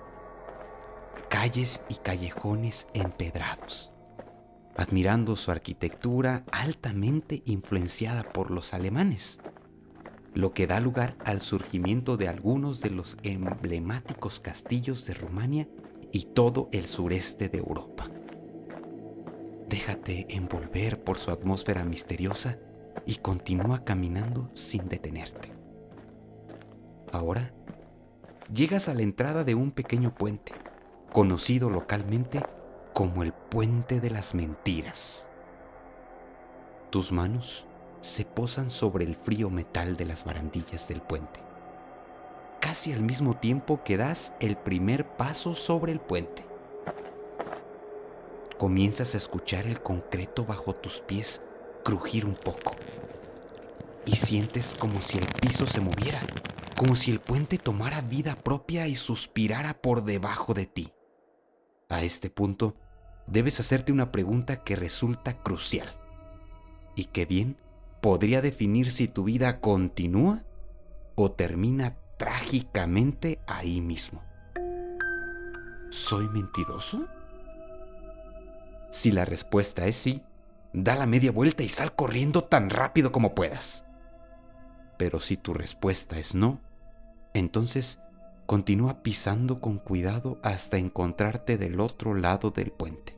Calles 1.30 1.84
y 1.88 1.95
callejones 1.95 2.88
empedrados, 2.93 3.90
admirando 4.76 5.35
su 5.35 5.52
arquitectura 5.52 6.43
altamente 6.52 7.43
influenciada 7.45 8.23
por 8.23 8.52
los 8.52 8.73
alemanes 8.73 9.39
lo 10.34 10.53
que 10.53 10.68
da 10.68 10.80
lugar 10.80 11.15
al 11.26 11.41
surgimiento 11.41 12.18
de 12.18 12.27
algunos 12.27 12.81
de 12.81 12.89
los 12.89 13.18
emblemáticos 13.23 14.39
castillos 14.39 15.06
de 15.06 15.14
Rumania 15.14 15.68
y 16.11 16.26
todo 16.26 16.69
el 16.72 16.85
sureste 16.85 17.49
de 17.49 17.57
Europa. 17.57 18.10
Déjate 19.68 20.27
envolver 20.30 21.03
por 21.03 21.18
su 21.18 21.31
atmósfera 21.31 21.84
misteriosa 21.84 22.60
y 23.06 23.15
continúa 23.15 23.84
caminando 23.84 24.49
sin 24.53 24.88
detenerte. 24.88 25.52
Ahora, 27.11 27.53
llegas 28.53 28.89
a 28.89 28.93
la 28.93 29.02
entrada 29.02 29.43
de 29.43 29.56
un 29.56 29.72
pequeño 29.72 30.14
puente, 30.15 30.53
conocido 31.11 31.69
localmente 31.69 32.41
como 32.93 33.23
el 33.23 33.34
Puente 33.34 33.99
de 33.99 34.09
las 34.09 34.35
Mentiras. 34.35 35.27
Tus 36.89 37.11
manos 37.11 37.65
se 38.01 38.26
posan 38.26 38.69
sobre 38.69 39.05
el 39.05 39.15
frío 39.15 39.49
metal 39.49 39.95
de 39.95 40.05
las 40.05 40.26
barandillas 40.26 40.88
del 40.88 41.01
puente. 41.01 41.39
Casi 42.59 42.91
al 42.91 43.01
mismo 43.01 43.35
tiempo 43.38 43.84
que 43.84 43.97
das 43.97 44.34
el 44.39 44.57
primer 44.57 45.07
paso 45.07 45.53
sobre 45.53 45.91
el 45.91 45.99
puente. 45.99 46.45
Comienzas 48.57 49.13
a 49.13 49.18
escuchar 49.18 49.65
el 49.65 49.81
concreto 49.81 50.45
bajo 50.45 50.76
tus 50.76 51.01
pies 51.01 51.41
crujir 51.84 52.26
un 52.26 52.35
poco. 52.35 52.76
Y 54.05 54.15
sientes 54.15 54.76
como 54.77 55.01
si 55.01 55.18
el 55.18 55.27
piso 55.27 55.65
se 55.65 55.80
moviera, 55.80 56.22
como 56.76 56.95
si 56.95 57.11
el 57.11 57.19
puente 57.19 57.57
tomara 57.57 58.01
vida 58.01 58.35
propia 58.35 58.88
y 58.88 58.95
suspirara 58.95 59.73
por 59.76 60.03
debajo 60.03 60.53
de 60.53 60.65
ti. 60.65 60.93
A 61.91 62.03
este 62.03 62.30
punto, 62.30 62.77
debes 63.27 63.59
hacerte 63.59 63.91
una 63.91 64.13
pregunta 64.13 64.63
que 64.63 64.77
resulta 64.77 65.43
crucial 65.43 65.89
y 66.95 67.05
que 67.05 67.26
bien 67.26 67.57
podría 68.01 68.41
definir 68.41 68.89
si 68.89 69.09
tu 69.09 69.26
vida 69.26 69.59
continúa 69.59 70.45
o 71.15 71.34
termina 71.34 71.97
trágicamente 72.15 73.39
ahí 73.45 73.81
mismo. 73.81 74.23
¿Soy 75.89 76.30
mentiroso? 76.30 77.07
Si 78.89 79.11
la 79.11 79.26
respuesta 79.26 79.85
es 79.85 79.97
sí, 79.97 80.23
da 80.72 80.95
la 80.95 81.05
media 81.05 81.34
vuelta 81.34 81.61
y 81.61 81.68
sal 81.68 81.93
corriendo 81.93 82.45
tan 82.45 82.69
rápido 82.69 83.11
como 83.11 83.35
puedas. 83.35 83.84
Pero 84.97 85.19
si 85.19 85.35
tu 85.35 85.53
respuesta 85.53 86.18
es 86.18 86.35
no, 86.35 86.61
entonces 87.34 87.99
continúa 88.51 89.01
pisando 89.01 89.61
con 89.61 89.77
cuidado 89.77 90.37
hasta 90.43 90.75
encontrarte 90.75 91.57
del 91.57 91.79
otro 91.79 92.15
lado 92.15 92.51
del 92.51 92.69
puente. 92.69 93.17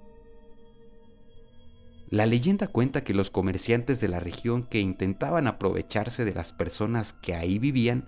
La 2.11 2.27
leyenda 2.27 2.67
cuenta 2.67 3.03
que 3.03 3.15
los 3.15 3.31
comerciantes 3.31 3.99
de 3.99 4.09
la 4.09 4.19
región 4.19 4.61
que 4.61 4.79
intentaban 4.79 5.47
aprovecharse 5.47 6.23
de 6.23 6.35
las 6.35 6.53
personas 6.53 7.13
que 7.13 7.33
ahí 7.33 7.57
vivían 7.57 8.07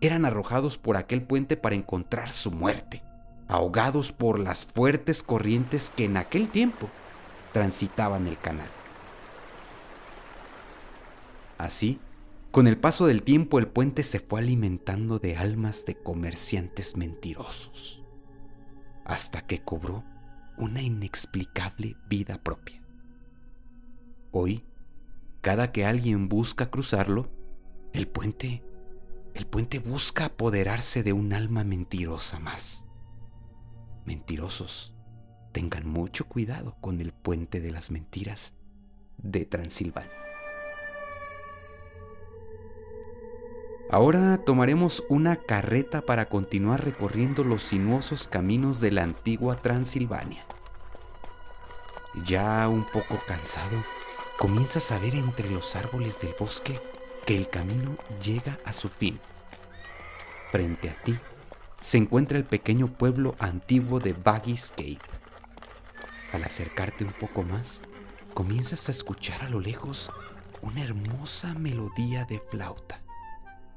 eran 0.00 0.24
arrojados 0.24 0.78
por 0.78 0.96
aquel 0.96 1.22
puente 1.22 1.56
para 1.56 1.74
encontrar 1.74 2.30
su 2.30 2.52
muerte, 2.52 3.02
ahogados 3.48 4.12
por 4.12 4.38
las 4.38 4.64
fuertes 4.64 5.24
corrientes 5.24 5.90
que 5.90 6.04
en 6.04 6.18
aquel 6.18 6.50
tiempo 6.50 6.88
transitaban 7.52 8.28
el 8.28 8.38
canal. 8.38 8.70
Así, 11.58 11.98
con 12.58 12.66
el 12.66 12.76
paso 12.76 13.06
del 13.06 13.22
tiempo 13.22 13.60
el 13.60 13.68
puente 13.68 14.02
se 14.02 14.18
fue 14.18 14.40
alimentando 14.40 15.20
de 15.20 15.36
almas 15.36 15.84
de 15.84 15.94
comerciantes 15.94 16.96
mentirosos, 16.96 18.02
hasta 19.04 19.46
que 19.46 19.62
cobró 19.62 20.02
una 20.56 20.82
inexplicable 20.82 21.94
vida 22.08 22.42
propia. 22.42 22.82
Hoy, 24.32 24.64
cada 25.40 25.70
que 25.70 25.86
alguien 25.86 26.28
busca 26.28 26.68
cruzarlo, 26.68 27.30
el 27.92 28.08
puente, 28.08 28.64
el 29.34 29.46
puente 29.46 29.78
busca 29.78 30.24
apoderarse 30.24 31.04
de 31.04 31.12
un 31.12 31.34
alma 31.34 31.62
mentirosa 31.62 32.40
más. 32.40 32.86
Mentirosos, 34.04 34.96
tengan 35.52 35.88
mucho 35.88 36.26
cuidado 36.26 36.76
con 36.80 37.00
el 37.00 37.12
puente 37.12 37.60
de 37.60 37.70
las 37.70 37.92
mentiras 37.92 38.54
de 39.16 39.44
Transilvania. 39.44 40.27
Ahora 43.90 44.36
tomaremos 44.44 45.02
una 45.08 45.36
carreta 45.36 46.02
para 46.02 46.28
continuar 46.28 46.84
recorriendo 46.84 47.42
los 47.42 47.62
sinuosos 47.62 48.28
caminos 48.28 48.80
de 48.80 48.90
la 48.90 49.02
antigua 49.02 49.56
Transilvania. 49.56 50.44
Ya 52.26 52.68
un 52.68 52.84
poco 52.84 53.18
cansado, 53.26 53.82
comienzas 54.38 54.92
a 54.92 54.98
ver 54.98 55.14
entre 55.14 55.48
los 55.48 55.74
árboles 55.74 56.20
del 56.20 56.34
bosque 56.38 56.78
que 57.24 57.34
el 57.34 57.48
camino 57.48 57.96
llega 58.22 58.58
a 58.66 58.74
su 58.74 58.90
fin. 58.90 59.18
Frente 60.52 60.90
a 60.90 61.02
ti 61.02 61.18
se 61.80 61.96
encuentra 61.96 62.36
el 62.36 62.44
pequeño 62.44 62.88
pueblo 62.88 63.36
antiguo 63.38 64.00
de 64.00 64.12
Baggy's 64.12 64.70
Cape. 64.70 65.00
Al 66.34 66.44
acercarte 66.44 67.04
un 67.04 67.12
poco 67.12 67.42
más, 67.42 67.80
comienzas 68.34 68.86
a 68.88 68.92
escuchar 68.92 69.44
a 69.44 69.48
lo 69.48 69.60
lejos 69.60 70.10
una 70.60 70.84
hermosa 70.84 71.54
melodía 71.54 72.26
de 72.26 72.38
flauta 72.50 73.07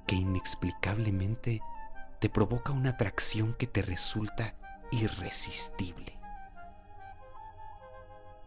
que 0.05 0.15
inexplicablemente 0.15 1.61
te 2.19 2.29
provoca 2.29 2.71
una 2.71 2.91
atracción 2.91 3.53
que 3.53 3.67
te 3.67 3.81
resulta 3.81 4.55
irresistible. 4.91 6.17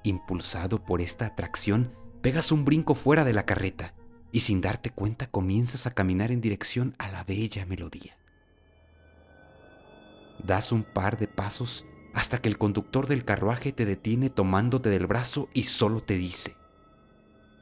Impulsado 0.05 0.85
por 0.85 1.01
esta 1.01 1.26
atracción, 1.26 1.93
pegas 2.20 2.52
un 2.52 2.64
brinco 2.64 2.94
fuera 2.94 3.24
de 3.24 3.32
la 3.32 3.47
carreta 3.47 3.94
y 4.31 4.40
sin 4.40 4.60
darte 4.60 4.90
cuenta 4.90 5.26
comienzas 5.26 5.86
a 5.86 5.94
caminar 5.94 6.31
en 6.31 6.40
dirección 6.40 6.94
a 6.98 7.10
la 7.10 7.24
bella 7.24 7.66
melodía. 7.66 8.16
Das 10.39 10.72
un 10.72 10.85
par 10.85 11.18
de 11.18 11.26
pasos 11.26 11.86
hasta 12.12 12.39
que 12.39 12.48
el 12.48 12.59
conductor 12.59 13.06
del 13.06 13.24
carruaje 13.24 13.72
te 13.72 13.86
detiene 13.86 14.31
tomándote 14.31 14.90
del 14.90 15.06
brazo 15.06 15.48
y 15.52 15.64
solo 15.64 16.01
te 16.01 16.16
dice, 16.16 16.56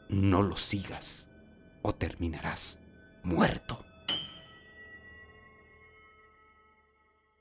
no 0.09 0.43
lo 0.43 0.56
sigas 0.56 1.28
o 1.81 1.94
terminarás 1.94 2.81
muerto. 3.23 3.85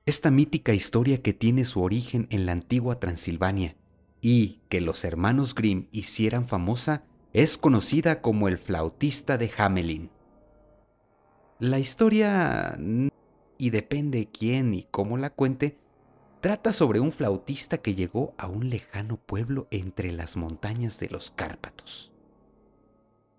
Esta 0.05 0.31
mítica 0.31 0.73
historia 0.73 1.21
que 1.21 1.33
tiene 1.33 1.63
su 1.63 1.81
origen 1.81 2.27
en 2.31 2.45
la 2.45 2.51
antigua 2.53 2.99
Transilvania 2.99 3.75
y 4.19 4.59
que 4.67 4.81
los 4.81 5.03
hermanos 5.03 5.55
Grimm 5.55 5.87
hicieran 5.91 6.47
famosa 6.47 7.03
es 7.33 7.57
conocida 7.57 8.21
como 8.21 8.47
el 8.47 8.57
flautista 8.57 9.37
de 9.37 9.51
Hamelin. 9.57 10.09
La 11.59 11.79
historia, 11.79 12.77
y 13.57 13.69
depende 13.69 14.27
quién 14.27 14.73
y 14.73 14.83
cómo 14.89 15.17
la 15.17 15.29
cuente, 15.29 15.77
trata 16.41 16.73
sobre 16.73 16.99
un 16.99 17.11
flautista 17.11 17.77
que 17.77 17.93
llegó 17.93 18.33
a 18.37 18.47
un 18.47 18.69
lejano 18.69 19.17
pueblo 19.17 19.67
entre 19.69 20.11
las 20.11 20.35
montañas 20.35 20.99
de 20.99 21.09
los 21.09 21.29
Cárpatos. 21.31 22.11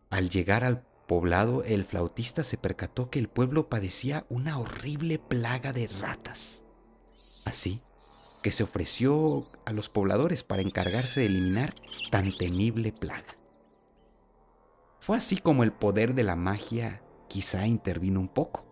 Al 0.09 0.31
llegar 0.31 0.63
al 0.63 0.85
poblado, 1.13 1.63
el 1.63 1.85
flautista 1.85 2.43
se 2.43 2.57
percató 2.57 3.11
que 3.11 3.19
el 3.19 3.29
pueblo 3.29 3.69
padecía 3.69 4.25
una 4.31 4.59
horrible 4.59 5.19
plaga 5.19 5.75
de 5.75 5.87
ratas. 6.01 6.65
Así 7.45 7.83
que 8.43 8.51
se 8.51 8.63
ofreció 8.63 9.47
a 9.67 9.75
los 9.75 9.91
pobladores 9.91 10.43
para 10.43 10.63
encargarse 10.63 11.21
de 11.21 11.27
eliminar 11.27 11.75
tan 12.11 12.35
temible 12.35 12.93
plaga. 12.93 13.37
Fue 15.01 15.19
así 15.19 15.37
como 15.37 15.65
el 15.65 15.73
poder 15.75 16.15
de 16.15 16.23
la 16.23 16.35
magia 16.35 17.03
quizá 17.29 17.67
intervino 17.67 18.19
un 18.19 18.29
poco, 18.29 18.65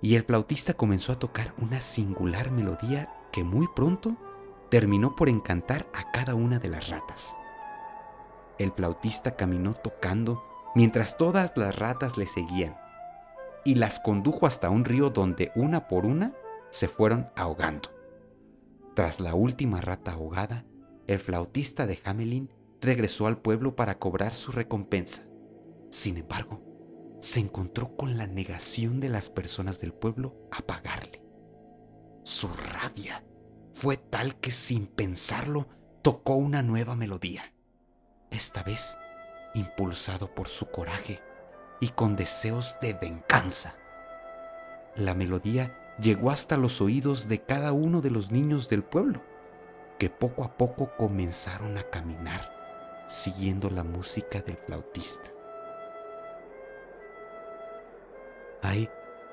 y 0.00 0.14
el 0.14 0.22
flautista 0.22 0.72
comenzó 0.72 1.10
a 1.10 1.18
tocar 1.18 1.52
una 1.58 1.80
singular 1.80 2.52
melodía 2.52 3.12
que 3.32 3.42
muy 3.42 3.66
pronto 3.74 4.16
terminó 4.70 5.16
por 5.16 5.28
encantar 5.28 5.90
a 5.92 6.12
cada 6.12 6.36
una 6.36 6.60
de 6.60 6.68
las 6.68 6.90
ratas. 6.90 7.36
El 8.56 8.70
flautista 8.70 9.34
caminó 9.34 9.74
tocando 9.74 10.55
mientras 10.76 11.16
todas 11.16 11.56
las 11.56 11.74
ratas 11.74 12.18
le 12.18 12.26
seguían, 12.26 12.76
y 13.64 13.76
las 13.76 13.98
condujo 13.98 14.46
hasta 14.46 14.68
un 14.68 14.84
río 14.84 15.08
donde 15.08 15.50
una 15.56 15.88
por 15.88 16.04
una 16.04 16.34
se 16.70 16.86
fueron 16.86 17.30
ahogando. 17.34 17.88
Tras 18.94 19.18
la 19.18 19.34
última 19.34 19.80
rata 19.80 20.12
ahogada, 20.12 20.66
el 21.06 21.18
flautista 21.18 21.86
de 21.86 21.98
Hamelin 22.04 22.50
regresó 22.82 23.26
al 23.26 23.38
pueblo 23.38 23.74
para 23.74 23.98
cobrar 23.98 24.34
su 24.34 24.52
recompensa. 24.52 25.22
Sin 25.90 26.18
embargo, 26.18 26.60
se 27.20 27.40
encontró 27.40 27.96
con 27.96 28.18
la 28.18 28.26
negación 28.26 29.00
de 29.00 29.08
las 29.08 29.30
personas 29.30 29.80
del 29.80 29.94
pueblo 29.94 30.36
a 30.52 30.60
pagarle. 30.60 31.22
Su 32.22 32.48
rabia 32.48 33.24
fue 33.72 33.96
tal 33.96 34.36
que 34.36 34.50
sin 34.50 34.86
pensarlo 34.86 35.68
tocó 36.02 36.34
una 36.34 36.62
nueva 36.62 36.96
melodía. 36.96 37.54
Esta 38.30 38.62
vez 38.62 38.98
impulsado 39.56 40.34
por 40.34 40.48
su 40.48 40.66
coraje 40.66 41.20
y 41.80 41.88
con 41.88 42.16
deseos 42.16 42.76
de 42.80 42.94
venganza. 42.94 43.76
La 44.94 45.14
melodía 45.14 45.96
llegó 46.00 46.30
hasta 46.30 46.56
los 46.56 46.80
oídos 46.80 47.28
de 47.28 47.42
cada 47.42 47.72
uno 47.72 48.00
de 48.00 48.10
los 48.10 48.30
niños 48.30 48.68
del 48.68 48.82
pueblo, 48.82 49.22
que 49.98 50.10
poco 50.10 50.44
a 50.44 50.56
poco 50.56 50.92
comenzaron 50.96 51.78
a 51.78 51.82
caminar 51.84 52.56
siguiendo 53.06 53.70
la 53.70 53.84
música 53.84 54.40
del 54.40 54.56
flautista. 54.56 55.30
Hay 58.62 58.88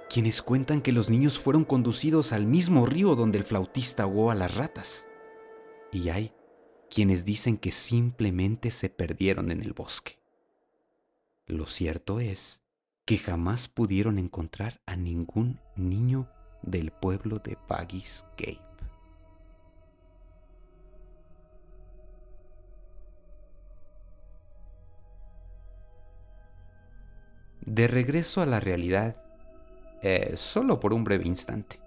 quienes 0.10 0.42
cuentan 0.42 0.82
que 0.82 0.92
los 0.92 1.10
niños 1.10 1.40
fueron 1.40 1.66
conducidos 1.66 2.34
al 2.34 2.46
mismo 2.46 2.86
río 2.86 3.16
donde 3.16 3.40
el 3.40 3.44
flautista 3.44 4.04
ahogó 4.04 4.30
a 4.30 4.36
las 4.36 4.56
ratas. 4.56 5.08
Y 5.92 6.10
hay 6.10 6.32
quienes 6.94 7.26
dicen 7.26 7.58
que 7.58 7.72
simplemente 7.72 8.70
se 8.70 8.88
perdieron 8.88 9.50
en 9.50 9.64
el 9.64 9.74
bosque. 9.74 10.20
Lo 11.48 11.66
cierto 11.66 12.20
es 12.20 12.62
que 13.04 13.18
jamás 13.18 13.68
pudieron 13.68 14.20
encontrar 14.20 14.80
a 14.86 14.96
ningún 14.96 15.60
niño 15.76 16.30
del 16.62 16.92
pueblo 16.92 17.40
de 17.40 17.58
Baggy's 17.68 18.24
Cape. 18.38 18.62
De 27.62 27.88
regreso 27.88 28.40
a 28.40 28.46
la 28.46 28.60
realidad, 28.60 29.20
eh, 30.04 30.34
solo 30.38 30.80
por 30.80 30.94
un 30.94 31.04
breve 31.04 31.26
instante 31.26 31.83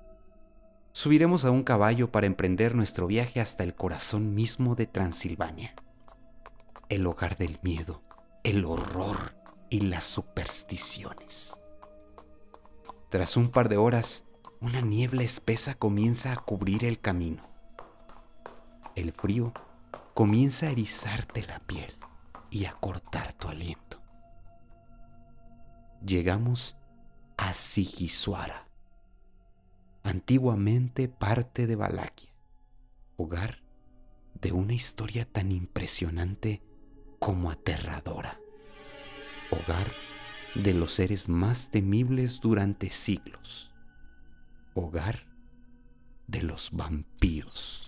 subiremos 0.97 1.45
a 1.45 1.51
un 1.51 1.63
caballo 1.63 2.11
para 2.11 2.27
emprender 2.27 2.75
nuestro 2.75 3.07
viaje 3.07 3.39
hasta 3.39 3.63
el 3.65 3.75
corazón 3.75 4.35
mismo 4.35 4.75
de 4.77 4.87
Transilvania, 4.87 5.75
el 6.89 7.07
hogar 7.07 7.37
del 7.37 7.59
miedo, 7.61 8.01
el 8.45 8.65
horror 8.65 9.37
y 9.69 9.81
las 9.81 10.05
supersticiones. 10.05 11.61
Tras 13.11 13.37
un 13.37 13.51
par 13.51 13.69
de 13.69 13.77
horas, 13.77 14.25
una 14.63 14.81
niebla 14.81 15.23
espesa 15.23 15.75
comienza 15.75 16.33
a 16.33 16.37
cubrir 16.37 16.83
el 16.87 16.99
camino. 16.99 17.43
El 18.95 19.13
frío 19.13 19.53
comienza 20.15 20.69
a 20.69 20.71
erizarte 20.71 21.43
la 21.43 21.59
piel 21.59 21.95
y 22.49 22.65
a 22.65 22.73
cortar 22.73 23.35
tu 23.35 23.49
aliento. 23.49 24.01
Llegamos 26.01 26.79
a 27.37 27.53
Sigiswara 27.53 28.66
antiguamente 30.07 31.09
parte 31.09 31.67
de 31.67 31.75
Valaquia, 31.75 32.31
hogar 33.17 33.61
de 34.41 34.53
una 34.53 34.73
historia 34.73 35.25
tan 35.25 35.51
impresionante 35.51 36.63
como 37.19 37.51
aterradora, 37.51 38.41
hogar 39.51 39.89
de 40.55 40.75
los 40.75 40.93
seres 40.93 41.29
más 41.29 41.71
temibles 41.71 42.41
durante 42.41 42.93
siglos, 42.93 43.73
hogar 44.75 45.27
de 46.29 46.43
los 46.45 46.71
vampiros. 46.71 47.83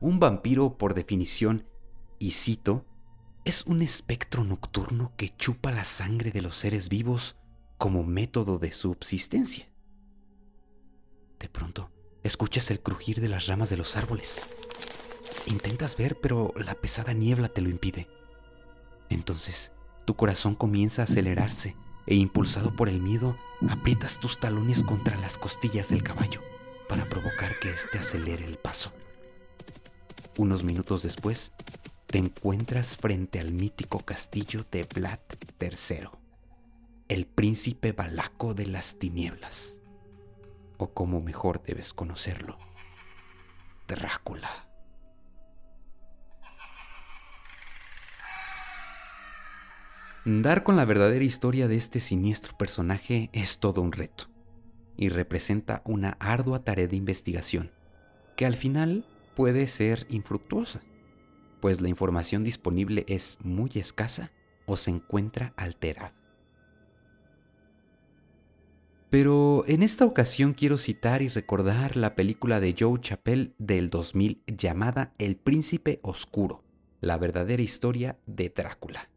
Un 0.00 0.18
vampiro, 0.18 0.78
por 0.78 0.94
definición, 0.94 1.66
y 2.18 2.30
cito, 2.30 2.86
es 3.44 3.66
un 3.66 3.82
espectro 3.82 4.44
nocturno 4.44 5.12
que 5.18 5.28
chupa 5.28 5.72
la 5.72 5.84
sangre 5.84 6.30
de 6.30 6.40
los 6.40 6.56
seres 6.56 6.88
vivos 6.88 7.36
como 7.78 8.04
método 8.04 8.58
de 8.58 8.72
subsistencia. 8.72 9.68
De 11.38 11.48
pronto, 11.48 11.90
escuchas 12.24 12.70
el 12.70 12.80
crujir 12.80 13.20
de 13.20 13.28
las 13.28 13.46
ramas 13.46 13.70
de 13.70 13.76
los 13.76 13.96
árboles. 13.96 14.42
Intentas 15.46 15.96
ver, 15.96 16.18
pero 16.20 16.52
la 16.56 16.74
pesada 16.74 17.12
niebla 17.12 17.48
te 17.48 17.62
lo 17.62 17.70
impide. 17.70 18.08
Entonces, 19.08 19.72
tu 20.04 20.16
corazón 20.16 20.54
comienza 20.54 21.02
a 21.02 21.04
acelerarse 21.04 21.76
e 22.06 22.16
impulsado 22.16 22.74
por 22.74 22.88
el 22.88 23.00
miedo, 23.00 23.36
aprietas 23.68 24.18
tus 24.18 24.40
talones 24.40 24.82
contra 24.82 25.16
las 25.18 25.38
costillas 25.38 25.88
del 25.88 26.02
caballo. 26.02 26.40
para 26.88 27.04
provocar 27.04 27.58
que 27.60 27.68
éste 27.68 27.98
acelere 27.98 28.46
el 28.46 28.56
paso. 28.56 28.92
Unos 30.38 30.64
minutos 30.64 31.02
después, 31.02 31.52
te 32.06 32.16
encuentras 32.16 32.96
frente 32.96 33.40
al 33.40 33.52
mítico 33.52 34.00
castillo 34.00 34.64
de 34.70 34.84
Vlad 34.84 35.18
III, 35.60 36.08
el 37.08 37.26
príncipe 37.26 37.92
balaco 37.92 38.52
de 38.52 38.66
las 38.66 38.98
tinieblas, 38.98 39.80
o 40.76 40.92
como 40.92 41.20
mejor 41.20 41.62
debes 41.62 41.94
conocerlo, 41.94 42.58
Drácula. 43.86 44.68
Dar 50.26 50.62
con 50.62 50.76
la 50.76 50.84
verdadera 50.84 51.24
historia 51.24 51.68
de 51.68 51.76
este 51.76 52.00
siniestro 52.00 52.58
personaje 52.58 53.30
es 53.32 53.60
todo 53.60 53.80
un 53.80 53.92
reto 53.92 54.28
y 54.94 55.08
representa 55.08 55.80
una 55.86 56.18
ardua 56.20 56.64
tarea 56.64 56.86
de 56.86 56.96
investigación 56.96 57.72
que 58.36 58.44
al 58.44 58.54
final 58.54 59.06
puede 59.34 59.66
ser 59.66 60.06
infructuosa, 60.10 60.82
pues 61.60 61.80
la 61.80 61.88
información 61.88 62.44
disponible 62.44 63.06
es 63.08 63.38
muy 63.42 63.70
escasa 63.76 64.30
o 64.66 64.76
se 64.76 64.90
encuentra 64.90 65.54
alterada. 65.56 66.17
Pero 69.10 69.64
en 69.66 69.82
esta 69.82 70.04
ocasión 70.04 70.52
quiero 70.52 70.76
citar 70.76 71.22
y 71.22 71.28
recordar 71.28 71.96
la 71.96 72.14
película 72.14 72.60
de 72.60 72.74
Joe 72.78 73.00
Chappelle 73.00 73.54
del 73.58 73.88
2000 73.88 74.42
llamada 74.46 75.14
El 75.18 75.36
Príncipe 75.36 76.00
Oscuro, 76.02 76.62
la 77.00 77.16
verdadera 77.16 77.62
historia 77.62 78.18
de 78.26 78.52
Drácula 78.54 79.08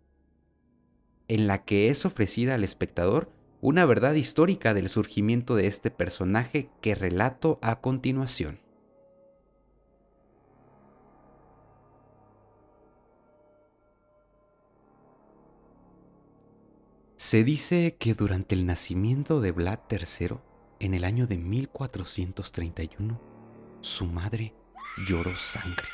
en 1.32 1.48
la 1.48 1.64
que 1.64 1.88
es 1.88 2.06
ofrecida 2.06 2.56
al 2.56 2.66
espectador 2.66 3.32
una 3.62 3.86
verdad 3.86 4.16
histórica 4.16 4.74
del 4.74 4.90
surgimiento 4.90 5.56
de 5.56 5.66
este 5.66 5.90
personaje 5.90 6.70
que 6.82 6.94
relato 6.94 7.58
a 7.62 7.80
continuación. 7.80 8.60
Se 17.22 17.44
dice 17.44 17.98
que 18.00 18.16
durante 18.16 18.56
el 18.56 18.66
nacimiento 18.66 19.42
de 19.42 19.52
Vlad 19.52 19.82
III, 19.92 20.38
en 20.80 20.96
el 20.96 21.04
año 21.04 21.28
de 21.28 21.38
1431, 21.38 23.22
su 23.80 24.08
madre 24.08 24.56
lloró 25.08 25.36
sangre 25.36 25.88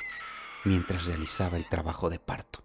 mientras 0.64 1.06
realizaba 1.08 1.58
el 1.58 1.68
trabajo 1.68 2.10
de 2.10 2.20
parto 2.20 2.64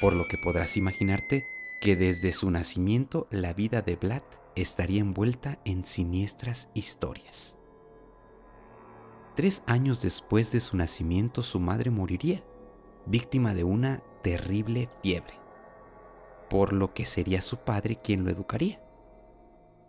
por 0.00 0.14
lo 0.14 0.26
que 0.26 0.38
podrás 0.38 0.78
imaginarte 0.78 1.44
que 1.82 1.94
desde 1.94 2.32
su 2.32 2.50
nacimiento 2.50 3.28
la 3.30 3.52
vida 3.52 3.82
de 3.82 3.96
Vlad 3.96 4.22
estaría 4.56 5.00
envuelta 5.02 5.60
en 5.66 5.84
siniestras 5.84 6.70
historias. 6.74 7.58
Tres 9.36 9.62
años 9.66 10.00
después 10.00 10.50
de 10.52 10.58
su 10.58 10.76
nacimiento 10.76 11.42
su 11.42 11.60
madre 11.60 11.90
moriría, 11.90 12.42
víctima 13.06 13.54
de 13.54 13.62
una 13.62 14.02
terrible 14.22 14.88
fiebre, 15.02 15.41
por 16.52 16.74
lo 16.74 16.92
que 16.92 17.06
sería 17.06 17.40
su 17.40 17.56
padre 17.56 17.98
quien 18.04 18.24
lo 18.24 18.30
educaría. 18.30 18.78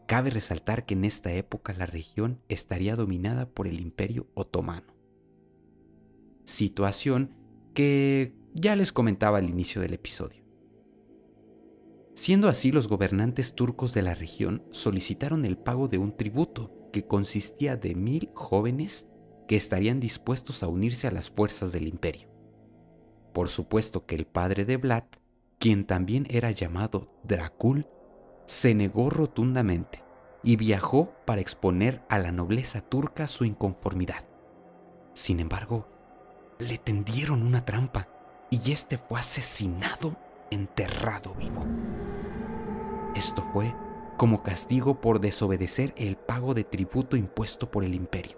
Cabe 0.07 0.29
resaltar 0.29 0.85
que 0.85 0.93
en 0.93 1.03
esta 1.03 1.33
época 1.33 1.73
la 1.73 1.85
región 1.85 2.39
estaría 2.47 2.95
dominada 2.95 3.49
por 3.49 3.67
el 3.67 3.81
imperio 3.81 4.27
otomano, 4.33 4.95
situación 6.45 7.35
que 7.73 8.33
ya 8.53 8.77
les 8.77 8.93
comentaba 8.93 9.39
al 9.39 9.49
inicio 9.49 9.81
del 9.81 9.93
episodio. 9.93 10.41
Siendo 12.13 12.47
así, 12.47 12.71
los 12.71 12.87
gobernantes 12.87 13.55
turcos 13.55 13.93
de 13.93 14.03
la 14.03 14.15
región 14.15 14.63
solicitaron 14.71 15.43
el 15.43 15.57
pago 15.57 15.89
de 15.89 15.97
un 15.97 16.15
tributo 16.15 16.71
que 16.93 17.05
consistía 17.05 17.75
de 17.75 17.93
mil 17.93 18.29
jóvenes 18.35 19.09
que 19.49 19.57
estarían 19.57 19.99
dispuestos 19.99 20.63
a 20.63 20.69
unirse 20.69 21.07
a 21.07 21.11
las 21.11 21.29
fuerzas 21.29 21.73
del 21.73 21.89
imperio. 21.89 22.29
Por 23.33 23.49
supuesto 23.49 24.05
que 24.05 24.15
el 24.15 24.25
padre 24.25 24.63
de 24.63 24.77
Vlad, 24.77 25.03
quien 25.63 25.85
también 25.85 26.27
era 26.29 26.51
llamado 26.51 27.07
Dracul, 27.23 27.87
se 28.43 28.75
negó 28.75 29.09
rotundamente 29.09 30.03
y 30.43 30.57
viajó 30.57 31.13
para 31.23 31.39
exponer 31.39 32.03
a 32.09 32.19
la 32.19 32.33
nobleza 32.33 32.81
turca 32.81 33.27
su 33.27 33.45
inconformidad. 33.45 34.25
Sin 35.13 35.39
embargo, 35.39 35.87
le 36.59 36.77
tendieron 36.79 37.43
una 37.43 37.63
trampa 37.63 38.09
y 38.49 38.73
este 38.73 38.97
fue 38.97 39.21
asesinado, 39.21 40.17
enterrado 40.51 41.33
vivo. 41.35 41.65
Esto 43.15 43.41
fue 43.41 43.73
como 44.17 44.43
castigo 44.43 44.99
por 44.99 45.21
desobedecer 45.21 45.93
el 45.95 46.17
pago 46.17 46.53
de 46.53 46.65
tributo 46.65 47.15
impuesto 47.15 47.71
por 47.71 47.85
el 47.85 47.95
imperio. 47.95 48.37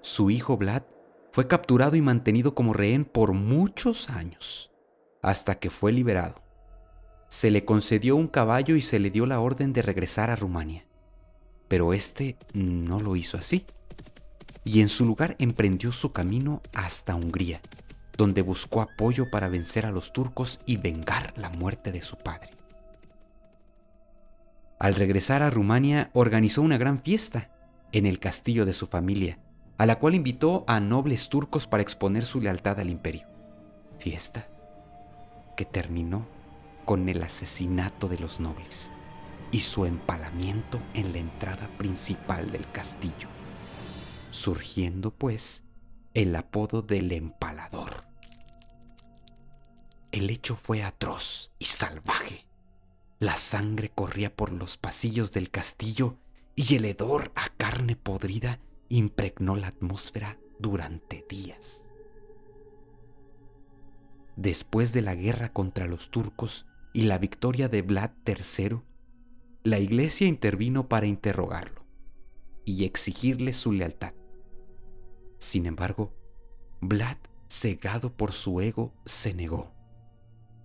Su 0.00 0.30
hijo 0.30 0.56
Vlad 0.56 0.84
fue 1.32 1.48
capturado 1.48 1.96
y 1.96 2.02
mantenido 2.02 2.54
como 2.54 2.72
rehén 2.72 3.04
por 3.04 3.32
muchos 3.32 4.10
años, 4.10 4.70
hasta 5.26 5.56
que 5.56 5.70
fue 5.70 5.90
liberado. 5.90 6.40
Se 7.28 7.50
le 7.50 7.64
concedió 7.64 8.14
un 8.14 8.28
caballo 8.28 8.76
y 8.76 8.80
se 8.80 9.00
le 9.00 9.10
dio 9.10 9.26
la 9.26 9.40
orden 9.40 9.72
de 9.72 9.82
regresar 9.82 10.30
a 10.30 10.36
Rumania, 10.36 10.86
pero 11.66 11.92
este 11.92 12.36
no 12.54 13.00
lo 13.00 13.16
hizo 13.16 13.36
así 13.36 13.66
y 14.62 14.80
en 14.80 14.88
su 14.88 15.04
lugar 15.04 15.34
emprendió 15.40 15.90
su 15.90 16.12
camino 16.12 16.62
hasta 16.72 17.16
Hungría, 17.16 17.60
donde 18.16 18.42
buscó 18.42 18.80
apoyo 18.80 19.28
para 19.28 19.48
vencer 19.48 19.84
a 19.84 19.90
los 19.90 20.12
turcos 20.12 20.60
y 20.64 20.76
vengar 20.76 21.34
la 21.36 21.50
muerte 21.50 21.90
de 21.90 22.02
su 22.02 22.16
padre. 22.16 22.50
Al 24.78 24.94
regresar 24.94 25.42
a 25.42 25.50
Rumania 25.50 26.10
organizó 26.14 26.62
una 26.62 26.78
gran 26.78 27.00
fiesta 27.00 27.50
en 27.90 28.06
el 28.06 28.20
castillo 28.20 28.64
de 28.64 28.72
su 28.72 28.86
familia, 28.86 29.40
a 29.76 29.86
la 29.86 29.98
cual 29.98 30.14
invitó 30.14 30.64
a 30.68 30.78
nobles 30.78 31.28
turcos 31.28 31.66
para 31.66 31.82
exponer 31.82 32.24
su 32.24 32.40
lealtad 32.40 32.78
al 32.78 32.90
imperio. 32.90 33.26
Fiesta 33.98 34.50
que 35.56 35.64
terminó 35.64 36.26
con 36.84 37.08
el 37.08 37.22
asesinato 37.22 38.08
de 38.08 38.18
los 38.18 38.38
nobles 38.40 38.92
y 39.50 39.60
su 39.60 39.86
empalamiento 39.86 40.80
en 40.94 41.12
la 41.12 41.18
entrada 41.18 41.68
principal 41.78 42.50
del 42.50 42.70
castillo 42.70 43.28
surgiendo 44.36 45.12
pues 45.12 45.64
el 46.14 46.36
apodo 46.36 46.82
del 46.82 47.10
empalador. 47.12 48.04
El 50.12 50.30
hecho 50.30 50.56
fue 50.56 50.82
atroz 50.82 51.52
y 51.58 51.64
salvaje. 51.64 52.46
La 53.18 53.36
sangre 53.36 53.90
corría 53.90 54.34
por 54.34 54.52
los 54.52 54.76
pasillos 54.76 55.32
del 55.32 55.50
castillo 55.50 56.18
y 56.54 56.76
el 56.76 56.84
hedor 56.84 57.32
a 57.34 57.48
carne 57.56 57.96
podrida 57.96 58.60
impregnó 58.88 59.56
la 59.56 59.68
atmósfera 59.68 60.38
durante 60.58 61.24
días. 61.28 61.85
Después 64.36 64.92
de 64.92 65.00
la 65.02 65.14
guerra 65.14 65.52
contra 65.52 65.86
los 65.86 66.10
turcos 66.10 66.66
y 66.92 67.02
la 67.02 67.18
victoria 67.18 67.68
de 67.68 67.82
Vlad 67.82 68.10
III, 68.26 68.80
la 69.64 69.78
iglesia 69.78 70.26
intervino 70.26 70.88
para 70.88 71.06
interrogarlo 71.06 71.84
y 72.66 72.84
exigirle 72.84 73.52
su 73.52 73.72
lealtad. 73.72 74.12
Sin 75.38 75.66
embargo, 75.66 76.12
Vlad, 76.80 77.16
cegado 77.48 78.14
por 78.14 78.32
su 78.32 78.60
ego, 78.60 78.92
se 79.06 79.32
negó. 79.32 79.72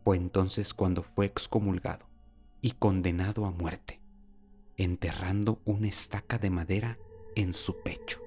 Fue 0.04 0.18
entonces 0.18 0.74
cuando 0.74 1.04
fue 1.04 1.26
excomulgado 1.26 2.10
y 2.62 2.72
condenado 2.72 3.46
a 3.46 3.52
muerte, 3.52 4.02
enterrando 4.78 5.62
una 5.64 5.88
estaca 5.88 6.38
de 6.38 6.50
madera 6.50 7.00
en 7.36 7.54
su 7.54 7.82
pecho. 7.82 8.20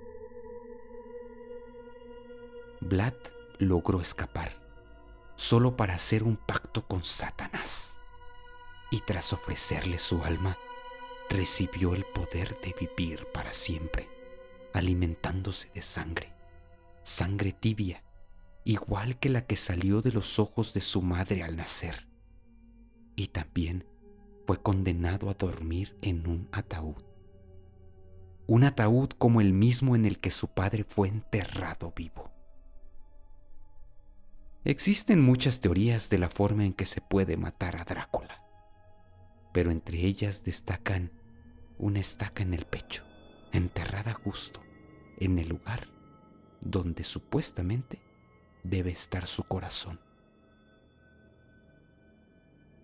Vlad 2.80 3.14
logró 3.58 4.00
escapar, 4.00 4.63
solo 5.36 5.77
para 5.77 5.94
hacer 5.94 6.23
un 6.23 6.36
pacto 6.36 6.86
con 6.86 7.05
Satanás, 7.05 7.98
y 8.90 9.01
tras 9.01 9.32
ofrecerle 9.32 9.98
su 9.98 10.23
alma, 10.24 10.59
recibió 11.31 11.94
el 11.94 12.05
poder 12.05 12.59
de 12.61 12.74
vivir 12.78 13.27
para 13.32 13.52
siempre, 13.52 14.09
alimentándose 14.73 15.70
de 15.74 15.82
sangre 15.82 16.35
sangre 17.05 17.52
tibia, 17.52 18.02
igual 18.65 19.19
que 19.19 19.28
la 19.28 19.47
que 19.47 19.56
salió 19.56 20.01
de 20.01 20.11
los 20.11 20.39
ojos 20.39 20.73
de 20.73 20.81
su 20.81 21.02
madre 21.02 21.43
al 21.43 21.55
nacer. 21.55 22.09
Y 23.15 23.28
también 23.28 23.86
fue 24.47 24.61
condenado 24.61 25.31
a 25.31 25.35
dormir 25.35 25.94
en 26.01 26.27
un 26.27 26.48
ataúd. 26.51 27.05
Un 28.47 28.65
ataúd 28.65 29.11
como 29.11 29.40
el 29.40 29.52
mismo 29.52 29.94
en 29.94 30.06
el 30.06 30.19
que 30.19 30.31
su 30.31 30.48
padre 30.48 30.85
fue 30.85 31.09
enterrado 31.09 31.93
vivo. 31.94 32.32
Existen 34.66 35.20
muchas 35.20 35.60
teorías 35.60 36.08
de 36.08 36.16
la 36.16 36.30
forma 36.30 36.64
en 36.64 36.72
que 36.72 36.86
se 36.86 37.02
puede 37.02 37.36
matar 37.36 37.76
a 37.76 37.84
Drácula, 37.84 38.42
pero 39.52 39.70
entre 39.70 39.98
ellas 39.98 40.42
destacan 40.42 41.12
una 41.76 42.00
estaca 42.00 42.42
en 42.42 42.54
el 42.54 42.64
pecho, 42.64 43.04
enterrada 43.52 44.14
justo 44.14 44.62
en 45.18 45.38
el 45.38 45.48
lugar 45.50 45.88
donde 46.62 47.04
supuestamente 47.04 48.00
debe 48.62 48.90
estar 48.90 49.26
su 49.26 49.44
corazón. 49.44 50.00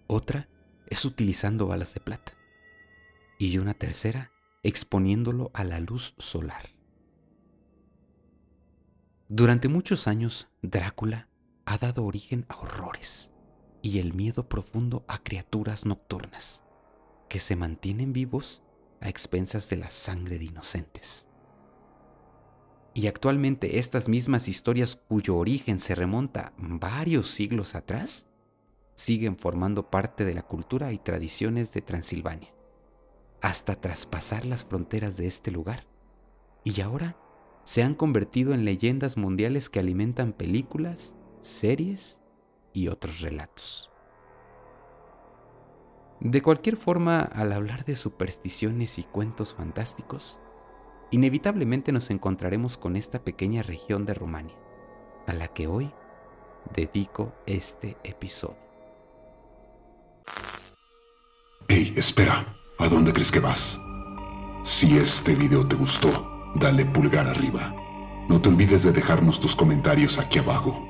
Otra 0.07 0.51
es 0.87 1.07
utilizando 1.07 1.67
balas 1.67 1.95
de 1.95 2.01
plata. 2.01 2.35
Y 3.39 3.57
una 3.57 3.73
tercera 3.73 4.33
exponiéndolo 4.63 5.51
a 5.55 5.65
la 5.65 5.81
luz 5.81 6.15
solar. 6.19 6.69
Durante 9.29 9.69
muchos 9.69 10.07
años, 10.07 10.49
Drácula 10.61 11.30
ha 11.71 11.79
dado 11.79 12.05
origen 12.05 12.47
a 12.49 12.57
horrores 12.57 13.31
y 13.81 14.01
el 14.01 14.13
miedo 14.13 14.49
profundo 14.49 15.05
a 15.07 15.23
criaturas 15.23 15.87
nocturnas 15.87 16.65
que 17.29 17.39
se 17.39 17.55
mantienen 17.55 18.13
vivos 18.13 18.65
a 19.01 19.09
expensas 19.09 19.71
de 19.71 19.77
la 19.77 19.89
sangre 19.89 20.41
de 20.41 20.47
inocentes. 20.47 21.29
Y 22.93 23.07
actualmente 23.07 23.79
estas 23.79 24.09
mismas 24.09 24.49
historias 24.49 24.97
cuyo 24.97 25.37
origen 25.37 25.79
se 25.79 25.95
remonta 25.95 26.55
varios 26.59 27.31
siglos 27.31 27.77
atrás 27.77 28.27
siguen 28.97 29.39
formando 29.39 29.91
parte 29.91 30.25
de 30.25 30.35
la 30.35 30.43
cultura 30.43 30.93
y 30.93 30.99
tradiciones 30.99 31.73
de 31.73 31.83
Transilvania, 31.83 32.53
hasta 33.43 33.81
traspasar 33.81 34.45
las 34.45 34.65
fronteras 34.65 35.17
de 35.17 35.29
este 35.29 35.53
lugar. 35.53 35.87
Y 36.65 36.81
ahora 36.81 37.17
se 37.63 37.85
han 37.85 37.95
convertido 37.95 38.55
en 38.55 38.65
leyendas 38.65 39.17
mundiales 39.17 39.71
que 39.71 39.79
alimentan 39.79 40.33
películas, 40.33 41.15
series 41.41 42.21
y 42.73 42.89
otros 42.89 43.21
relatos. 43.21 43.91
De 46.21 46.43
cualquier 46.43 46.77
forma, 46.77 47.21
al 47.21 47.53
hablar 47.53 47.85
de 47.85 47.95
supersticiones 47.95 48.99
y 48.99 49.05
cuentos 49.05 49.55
fantásticos, 49.55 50.41
inevitablemente 51.11 51.93
nos 51.93 52.11
encontraremos 52.11 52.77
con 52.77 52.95
esta 52.97 53.25
pequeña 53.25 53.63
región 53.63 54.05
de 54.05 54.15
Rumania, 54.15 54.57
a 55.27 55.33
la 55.33 55.49
que 55.49 55.67
hoy 55.67 55.91
dedico 56.75 57.33
este 57.47 57.97
episodio. 58.05 58.59
Hey, 61.69 61.95
espera, 61.97 62.55
¿a 62.79 62.89
dónde 62.89 63.15
crees 63.15 63.33
que 63.33 63.41
vas? 63.41 63.81
Si 64.63 64.99
este 64.99 65.35
video 65.35 65.67
te 65.67 65.77
gustó, 65.77 66.09
dale 66.57 66.85
pulgar 66.85 67.27
arriba. 67.27 67.75
No 68.29 68.43
te 68.43 68.51
olvides 68.51 68.83
de 68.83 68.93
dejarnos 68.93 69.41
tus 69.41 69.57
comentarios 69.57 70.19
aquí 70.19 70.39
abajo 70.39 70.90